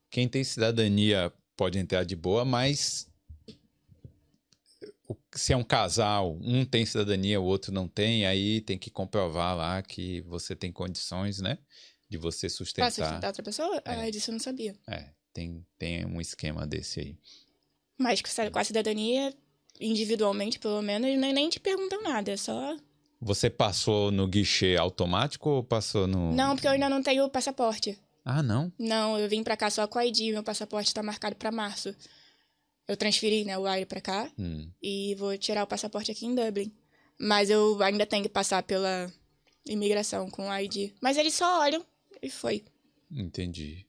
quem 0.09 0.27
tem 0.27 0.43
cidadania 0.43 1.33
pode 1.55 1.79
entrar 1.79 2.03
de 2.03 2.15
boa, 2.15 2.45
mas 2.45 3.09
se 5.33 5.53
é 5.53 5.57
um 5.57 5.63
casal, 5.63 6.38
um 6.41 6.65
tem 6.65 6.85
cidadania, 6.85 7.39
o 7.39 7.45
outro 7.45 7.71
não 7.71 7.88
tem, 7.88 8.25
aí 8.25 8.61
tem 8.61 8.77
que 8.77 8.89
comprovar 8.89 9.55
lá 9.55 9.81
que 9.81 10.21
você 10.21 10.55
tem 10.55 10.71
condições, 10.71 11.39
né? 11.39 11.57
De 12.09 12.17
você 12.17 12.49
sustentar. 12.49 12.88
Ah, 12.88 12.91
sustentar 12.91 13.27
outra 13.27 13.43
pessoa? 13.43 13.81
É. 13.85 13.93
Ah, 13.93 14.09
disso 14.09 14.29
eu 14.29 14.33
não 14.33 14.39
sabia. 14.39 14.75
É, 14.88 15.09
tem, 15.33 15.65
tem 15.77 16.05
um 16.05 16.19
esquema 16.19 16.67
desse 16.67 16.99
aí. 16.99 17.17
Mas 17.97 18.21
com 18.21 18.59
a 18.59 18.63
cidadania, 18.63 19.33
individualmente, 19.81 20.59
pelo 20.59 20.81
menos, 20.81 21.09
nem, 21.17 21.33
nem 21.33 21.49
te 21.49 21.59
perguntam 21.59 22.01
nada, 22.03 22.31
é 22.31 22.37
só. 22.37 22.77
Você 23.19 23.49
passou 23.49 24.11
no 24.11 24.27
guichê 24.27 24.77
automático 24.77 25.49
ou 25.49 25.63
passou 25.63 26.07
no. 26.07 26.33
Não, 26.33 26.55
porque 26.55 26.67
eu 26.67 26.71
ainda 26.71 26.89
não 26.89 27.03
tenho 27.03 27.29
passaporte. 27.29 27.97
Ah, 28.23 28.41
não? 28.41 28.71
Não, 28.77 29.17
eu 29.17 29.27
vim 29.27 29.43
pra 29.43 29.57
cá 29.57 29.69
só 29.69 29.87
com 29.87 29.99
a 29.99 30.05
ID, 30.05 30.31
meu 30.31 30.43
passaporte 30.43 30.93
tá 30.93 31.01
marcado 31.01 31.35
para 31.35 31.51
março. 31.51 31.95
Eu 32.87 32.95
transferi, 32.95 33.43
né, 33.43 33.57
o 33.57 33.65
AIRE 33.65 33.85
pra 33.85 34.01
cá 34.01 34.29
hum. 34.37 34.69
e 34.81 35.15
vou 35.15 35.37
tirar 35.37 35.63
o 35.63 35.67
passaporte 35.67 36.11
aqui 36.11 36.25
em 36.25 36.35
Dublin. 36.35 36.71
Mas 37.19 37.49
eu 37.49 37.81
ainda 37.81 38.05
tenho 38.05 38.23
que 38.23 38.29
passar 38.29 38.63
pela 38.63 39.11
imigração 39.65 40.29
com 40.29 40.49
o 40.49 40.57
ID. 40.57 40.91
Mas 41.01 41.17
eles 41.17 41.33
só 41.33 41.61
olham 41.61 41.85
e 42.21 42.29
foi. 42.29 42.63
Entendi. 43.11 43.85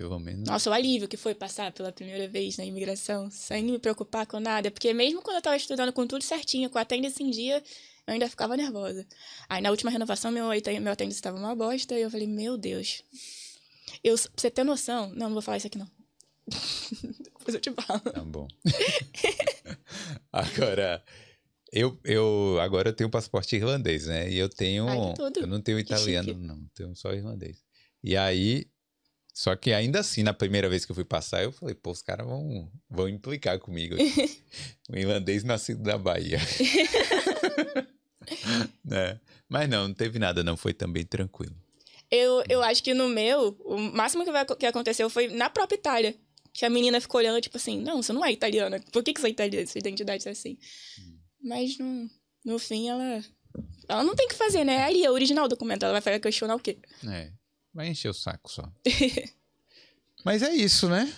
Pelo 0.00 0.18
menos. 0.18 0.48
Nossa, 0.48 0.70
o 0.70 0.72
alívio 0.72 1.06
que 1.06 1.18
foi 1.18 1.34
passar 1.34 1.72
pela 1.72 1.92
primeira 1.92 2.26
vez 2.26 2.56
na 2.56 2.64
imigração, 2.64 3.30
sem 3.30 3.62
me 3.62 3.78
preocupar 3.78 4.26
com 4.26 4.40
nada. 4.40 4.70
Porque 4.70 4.94
mesmo 4.94 5.20
quando 5.20 5.36
eu 5.36 5.42
tava 5.42 5.58
estudando 5.58 5.92
com 5.92 6.06
tudo 6.06 6.24
certinho, 6.24 6.70
com 6.70 6.78
a 6.78 6.80
attendance 6.80 7.22
em 7.22 7.30
dia, 7.30 7.62
eu 8.06 8.14
ainda 8.14 8.26
ficava 8.26 8.56
nervosa. 8.56 9.06
Aí 9.46 9.60
na 9.60 9.68
última 9.68 9.90
renovação, 9.90 10.32
meu, 10.32 10.46
meu 10.46 10.92
attendance 10.92 11.18
estava 11.18 11.36
uma 11.36 11.54
bosta, 11.54 11.94
e 11.98 12.00
eu 12.00 12.10
falei, 12.10 12.26
meu 12.26 12.56
Deus. 12.56 13.04
Eu, 14.02 14.16
pra 14.16 14.30
você 14.38 14.50
ter 14.50 14.64
noção. 14.64 15.10
Não, 15.10 15.26
não 15.26 15.34
vou 15.34 15.42
falar 15.42 15.58
isso 15.58 15.66
aqui, 15.66 15.76
não. 15.76 15.90
Depois 17.38 17.54
eu 17.54 17.60
te 17.60 17.70
falo. 17.70 18.00
Tá 18.00 18.24
bom. 18.24 18.48
agora. 20.32 21.04
Eu, 21.70 22.00
eu 22.04 22.58
agora 22.58 22.88
eu 22.88 22.94
tenho 22.94 23.10
passaporte 23.10 23.54
irlandês, 23.54 24.06
né? 24.06 24.30
E 24.30 24.38
eu 24.38 24.48
tenho. 24.48 24.88
Ai, 24.88 25.14
eu 25.36 25.46
não 25.46 25.60
tenho 25.60 25.78
italiano, 25.78 26.38
não. 26.38 26.64
Tenho 26.74 26.96
só 26.96 27.12
irlandês. 27.12 27.62
E 28.02 28.16
aí 28.16 28.69
só 29.40 29.56
que 29.56 29.72
ainda 29.72 30.00
assim, 30.00 30.22
na 30.22 30.34
primeira 30.34 30.68
vez 30.68 30.84
que 30.84 30.92
eu 30.92 30.94
fui 30.94 31.02
passar, 31.02 31.42
eu 31.42 31.50
falei, 31.50 31.74
pô, 31.74 31.92
os 31.92 32.02
caras 32.02 32.26
vão, 32.26 32.70
vão 32.90 33.08
implicar 33.08 33.58
comigo. 33.58 33.96
um 34.90 34.92
irlandês 34.94 35.42
nascido 35.44 35.82
da 35.82 35.96
Bahia. 35.96 36.38
né? 38.84 39.18
Mas 39.48 39.66
não, 39.66 39.88
não 39.88 39.94
teve 39.94 40.18
nada, 40.18 40.44
não. 40.44 40.58
Foi 40.58 40.74
também 40.74 41.06
tranquilo. 41.06 41.56
Eu, 42.10 42.44
eu 42.50 42.62
acho 42.62 42.82
que 42.82 42.92
no 42.92 43.08
meu, 43.08 43.56
o 43.64 43.78
máximo 43.78 44.26
que, 44.26 44.30
vai, 44.30 44.44
que 44.44 44.66
aconteceu 44.66 45.08
foi 45.08 45.28
na 45.28 45.48
própria 45.48 45.78
Itália. 45.78 46.14
Que 46.52 46.66
a 46.66 46.70
menina 46.70 47.00
ficou 47.00 47.18
olhando, 47.18 47.40
tipo 47.40 47.56
assim, 47.56 47.80
não, 47.80 48.02
você 48.02 48.12
não 48.12 48.22
é 48.22 48.30
italiana. 48.30 48.78
Por 48.92 49.02
que, 49.02 49.14
que 49.14 49.22
você 49.22 49.28
é 49.28 49.30
italiana? 49.30 49.66
Sua 49.66 49.78
identidade 49.78 50.28
é 50.28 50.32
assim. 50.32 50.58
Hum. 50.98 51.18
Mas 51.44 51.78
no, 51.78 52.10
no 52.44 52.58
fim, 52.58 52.90
ela. 52.90 53.24
Ela 53.88 54.04
não 54.04 54.14
tem 54.14 54.28
que 54.28 54.34
fazer, 54.34 54.64
né? 54.64 54.82
Aí 54.82 55.02
é 55.02 55.10
o 55.10 55.14
original 55.14 55.48
documento. 55.48 55.82
Ela 55.82 55.98
vai 55.98 56.20
questionar 56.20 56.56
o 56.56 56.60
quê? 56.60 56.76
É. 57.08 57.39
Vai 57.72 57.88
encher 57.88 58.08
o 58.08 58.14
saco 58.14 58.50
só. 58.50 58.70
Mas 60.24 60.42
é 60.42 60.52
isso, 60.52 60.88
né? 60.88 61.12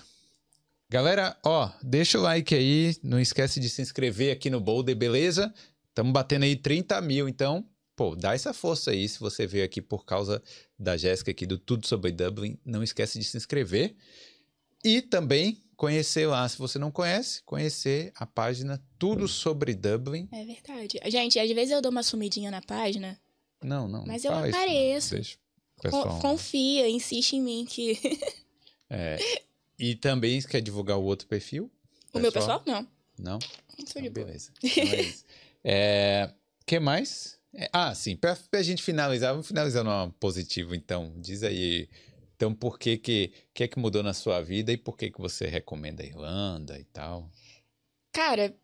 Galera, 0.88 1.36
ó, 1.42 1.70
deixa 1.82 2.18
o 2.18 2.22
like 2.22 2.54
aí. 2.54 2.94
Não 3.02 3.18
esquece 3.18 3.58
de 3.58 3.68
se 3.68 3.80
inscrever 3.80 4.32
aqui 4.32 4.50
no 4.50 4.60
Boulder, 4.60 4.94
beleza? 4.94 5.52
Estamos 5.88 6.12
batendo 6.12 6.44
aí 6.44 6.54
30 6.54 7.00
mil, 7.00 7.28
então, 7.28 7.66
pô, 7.96 8.14
dá 8.14 8.34
essa 8.34 8.52
força 8.52 8.90
aí. 8.90 9.08
Se 9.08 9.18
você 9.18 9.46
veio 9.46 9.64
aqui 9.64 9.80
por 9.80 10.04
causa 10.04 10.42
da 10.78 10.96
Jéssica 10.96 11.30
aqui 11.30 11.46
do 11.46 11.58
Tudo 11.58 11.86
Sobre 11.86 12.12
Dublin, 12.12 12.58
não 12.64 12.82
esquece 12.82 13.18
de 13.18 13.24
se 13.24 13.36
inscrever. 13.36 13.96
E 14.84 15.00
também 15.00 15.62
conhecer 15.76 16.26
lá, 16.26 16.46
se 16.46 16.58
você 16.58 16.78
não 16.78 16.90
conhece, 16.90 17.42
conhecer 17.44 18.12
a 18.14 18.26
página 18.26 18.82
Tudo 18.98 19.26
Sobre 19.26 19.74
Dublin. 19.74 20.28
É 20.30 20.44
verdade. 20.44 21.00
Gente, 21.06 21.38
às 21.38 21.50
vezes 21.50 21.72
eu 21.72 21.80
dou 21.80 21.90
uma 21.90 22.02
sumidinha 22.02 22.50
na 22.50 22.60
página. 22.60 23.18
Não, 23.64 23.88
não. 23.88 24.04
Mas 24.04 24.24
não 24.24 24.32
eu 24.32 24.50
apareço. 24.50 25.14
Deixa 25.14 25.41
pessoal. 25.82 26.20
Confia, 26.20 26.88
insiste 26.88 27.34
em 27.34 27.42
mim 27.42 27.66
que. 27.68 27.98
é. 28.88 29.18
E 29.78 29.94
também 29.96 30.40
quer 30.42 30.60
divulgar 30.60 30.96
o 30.96 31.02
outro 31.02 31.26
perfil? 31.26 31.64
O 31.64 32.20
pessoal? 32.20 32.22
meu 32.22 32.32
pessoal? 32.32 32.62
Não. 32.66 32.88
Não? 33.18 33.38
Então, 33.78 34.10
beleza. 34.10 34.52
Então 34.62 34.84
é 34.84 35.14
é, 36.24 36.34
que 36.64 36.78
mais? 36.78 37.38
É, 37.54 37.68
ah, 37.72 37.94
sim. 37.94 38.16
Pra, 38.16 38.36
pra 38.50 38.62
gente 38.62 38.82
finalizar, 38.82 39.32
vamos 39.32 39.48
finalizar 39.48 39.84
numa 39.84 40.10
positiva, 40.20 40.76
então. 40.76 41.12
Diz 41.18 41.42
aí. 41.42 41.88
Então, 42.36 42.54
por 42.54 42.78
que 42.78 42.96
que, 42.96 43.32
que 43.54 43.64
é 43.64 43.68
que 43.68 43.78
mudou 43.78 44.02
na 44.02 44.12
sua 44.12 44.40
vida 44.40 44.72
e 44.72 44.76
por 44.76 44.96
que 44.96 45.10
que 45.10 45.20
você 45.20 45.46
recomenda 45.46 46.02
a 46.02 46.06
Irlanda 46.06 46.78
e 46.78 46.84
tal? 46.84 47.30
Cara, 48.12 48.54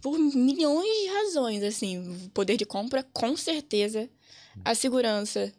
por 0.00 0.18
milhões 0.18 1.02
de 1.02 1.08
razões, 1.08 1.62
assim. 1.62 2.30
Poder 2.32 2.56
de 2.56 2.64
compra, 2.64 3.02
com 3.02 3.36
certeza. 3.36 4.08
A 4.64 4.74
segurança, 4.74 5.52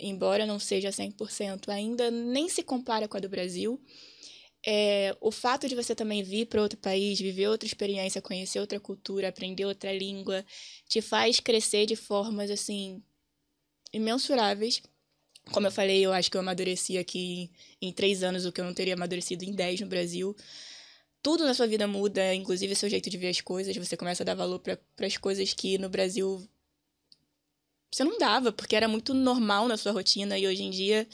embora 0.00 0.46
não 0.46 0.58
seja 0.58 0.90
100%, 0.90 1.68
ainda 1.68 2.10
nem 2.10 2.48
se 2.48 2.62
compara 2.62 3.08
com 3.08 3.16
a 3.16 3.20
do 3.20 3.28
Brasil. 3.28 3.80
É, 4.64 5.16
o 5.20 5.32
fato 5.32 5.68
de 5.68 5.74
você 5.74 5.94
também 5.94 6.22
vir 6.22 6.46
para 6.46 6.62
outro 6.62 6.78
país, 6.78 7.18
viver 7.18 7.48
outra 7.48 7.66
experiência, 7.66 8.22
conhecer 8.22 8.60
outra 8.60 8.78
cultura, 8.78 9.28
aprender 9.28 9.64
outra 9.64 9.92
língua, 9.92 10.44
te 10.88 11.00
faz 11.00 11.40
crescer 11.40 11.84
de 11.84 11.96
formas 11.96 12.50
assim 12.50 13.02
imensuráveis. 13.92 14.80
Como 15.50 15.66
eu 15.66 15.72
falei, 15.72 16.06
eu 16.06 16.12
acho 16.12 16.30
que 16.30 16.36
eu 16.36 16.40
amadureci 16.40 16.96
aqui 16.96 17.50
em 17.80 17.92
três 17.92 18.22
anos 18.22 18.46
o 18.46 18.52
que 18.52 18.60
eu 18.60 18.64
não 18.64 18.72
teria 18.72 18.94
amadurecido 18.94 19.44
em 19.44 19.52
dez 19.52 19.80
no 19.80 19.88
Brasil. 19.88 20.36
Tudo 21.20 21.44
na 21.44 21.54
sua 21.54 21.66
vida 21.66 21.86
muda, 21.88 22.32
inclusive 22.34 22.74
seu 22.76 22.88
jeito 22.88 23.10
de 23.10 23.18
ver 23.18 23.28
as 23.28 23.40
coisas. 23.40 23.76
Você 23.76 23.96
começa 23.96 24.22
a 24.22 24.26
dar 24.26 24.34
valor 24.34 24.60
para 24.60 24.78
as 25.00 25.16
coisas 25.16 25.52
que 25.52 25.76
no 25.78 25.88
Brasil 25.88 26.48
você 27.92 28.04
não 28.04 28.18
dava, 28.18 28.50
porque 28.50 28.74
era 28.74 28.88
muito 28.88 29.12
normal 29.12 29.68
na 29.68 29.76
sua 29.76 29.92
rotina 29.92 30.38
e 30.38 30.46
hoje 30.46 30.62
em 30.62 30.70
dia 30.70 31.06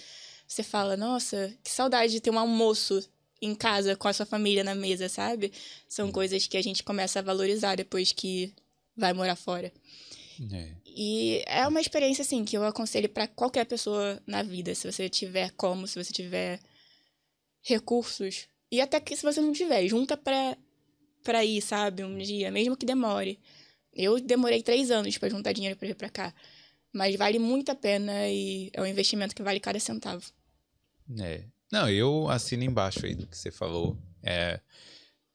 você 0.46 0.62
fala, 0.62 0.96
nossa, 0.96 1.52
que 1.62 1.70
saudade 1.70 2.12
de 2.12 2.20
ter 2.20 2.30
um 2.30 2.38
almoço 2.38 3.06
em 3.42 3.54
casa 3.54 3.96
com 3.96 4.08
a 4.08 4.12
sua 4.12 4.24
família 4.24 4.64
na 4.64 4.74
mesa, 4.74 5.08
sabe? 5.08 5.52
São 5.88 6.10
coisas 6.10 6.46
que 6.46 6.56
a 6.56 6.62
gente 6.62 6.82
começa 6.82 7.18
a 7.18 7.22
valorizar 7.22 7.76
depois 7.76 8.12
que 8.12 8.54
vai 8.96 9.12
morar 9.12 9.36
fora. 9.36 9.72
É. 10.52 10.70
E 10.86 11.42
é 11.46 11.66
uma 11.66 11.80
experiência, 11.80 12.22
assim, 12.22 12.44
que 12.44 12.56
eu 12.56 12.64
aconselho 12.64 13.08
para 13.08 13.28
qualquer 13.28 13.64
pessoa 13.64 14.20
na 14.26 14.42
vida, 14.42 14.74
se 14.74 14.90
você 14.90 15.08
tiver 15.08 15.50
como, 15.52 15.86
se 15.86 16.02
você 16.02 16.12
tiver 16.12 16.60
recursos. 17.62 18.46
E 18.70 18.80
até 18.80 19.00
que 19.00 19.16
se 19.16 19.22
você 19.22 19.40
não 19.40 19.52
tiver, 19.52 19.86
junta 19.86 20.16
pra, 20.16 20.56
pra 21.22 21.44
ir, 21.44 21.60
sabe? 21.60 22.02
Um 22.04 22.18
dia, 22.18 22.50
mesmo 22.50 22.76
que 22.76 22.86
demore. 22.86 23.38
Eu 23.92 24.20
demorei 24.20 24.62
três 24.62 24.90
anos 24.90 25.16
para 25.18 25.28
juntar 25.28 25.52
dinheiro 25.52 25.76
para 25.76 25.88
vir 25.88 25.94
pra 25.94 26.08
cá. 26.08 26.34
Mas 26.92 27.16
vale 27.16 27.38
muito 27.38 27.70
a 27.70 27.74
pena 27.74 28.28
e 28.28 28.70
é 28.72 28.80
um 28.80 28.86
investimento 28.86 29.34
que 29.34 29.42
vale 29.42 29.60
cada 29.60 29.78
centavo. 29.78 30.24
É. 31.20 31.44
Não, 31.70 31.88
eu 31.90 32.28
assino 32.30 32.64
embaixo 32.64 33.04
aí 33.04 33.14
do 33.14 33.26
que 33.26 33.36
você 33.36 33.50
falou. 33.50 33.96
É, 34.22 34.60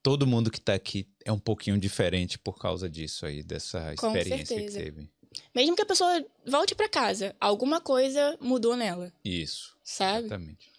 todo 0.02 0.26
mundo 0.28 0.50
que 0.50 0.60
tá 0.60 0.74
aqui 0.74 1.08
é 1.24 1.32
um 1.32 1.40
pouquinho 1.40 1.78
diferente 1.78 2.38
por 2.40 2.58
causa 2.60 2.90
disso 2.90 3.26
aí, 3.26 3.44
dessa 3.44 3.94
Com 3.98 4.08
experiência 4.08 4.46
certeza. 4.58 4.78
que 4.80 4.84
teve. 4.84 5.10
Mesmo 5.54 5.76
que 5.76 5.82
a 5.82 5.86
pessoa 5.86 6.24
volte 6.46 6.76
pra 6.76 6.88
casa, 6.90 7.36
alguma 7.40 7.80
coisa 7.82 8.38
mudou 8.40 8.76
nela, 8.76 9.12
Isso, 9.26 9.76
sabe? 9.84 10.26
exatamente. 10.26 10.72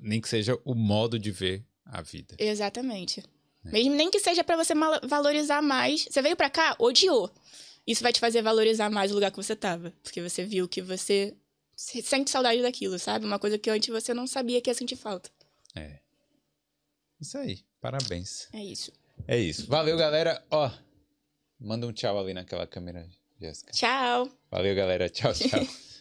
Nem 0.00 0.20
que 0.20 0.28
seja 0.28 0.56
o 0.64 0.74
modo 0.74 1.18
de 1.18 1.30
ver 1.32 1.64
a 1.84 2.02
vida. 2.02 2.36
Exatamente. 2.38 3.22
Mesmo 3.64 3.96
nem 3.96 4.08
que 4.10 4.20
seja 4.20 4.44
pra 4.44 4.56
você 4.56 4.74
valorizar 5.08 5.60
mais. 5.60 6.06
Você 6.08 6.22
veio 6.22 6.36
pra 6.36 6.48
cá, 6.48 6.76
odiou. 6.78 7.28
Isso 7.86 8.02
vai 8.02 8.12
te 8.12 8.20
fazer 8.20 8.42
valorizar 8.42 8.90
mais 8.90 9.10
o 9.12 9.14
lugar 9.14 9.30
que 9.30 9.36
você 9.36 9.54
tava. 9.54 9.92
Porque 10.02 10.20
você 10.20 10.44
viu 10.44 10.68
que 10.68 10.82
você 10.82 11.36
se- 11.74 12.02
sente 12.02 12.30
saudade 12.30 12.60
daquilo, 12.62 12.98
sabe? 12.98 13.24
Uma 13.24 13.38
coisa 13.38 13.58
que 13.58 13.70
antes 13.70 13.88
você 13.88 14.12
não 14.12 14.26
sabia 14.26 14.60
que 14.60 14.68
ia 14.70 14.74
sentir 14.74 14.96
falta. 14.96 15.30
É. 15.74 15.98
Isso 17.20 17.38
aí, 17.38 17.64
parabéns. 17.80 18.48
É 18.52 18.62
isso. 18.64 18.92
É 19.26 19.38
isso. 19.38 19.66
Valeu, 19.68 19.96
galera. 19.96 20.44
Ó, 20.50 20.70
manda 21.58 21.86
um 21.86 21.92
tchau 21.92 22.18
ali 22.18 22.34
naquela 22.34 22.66
câmera, 22.66 23.08
Jéssica. 23.40 23.72
Tchau! 23.72 24.28
Valeu, 24.50 24.74
galera. 24.74 25.08
Tchau, 25.08 25.32
tchau. 25.32 25.60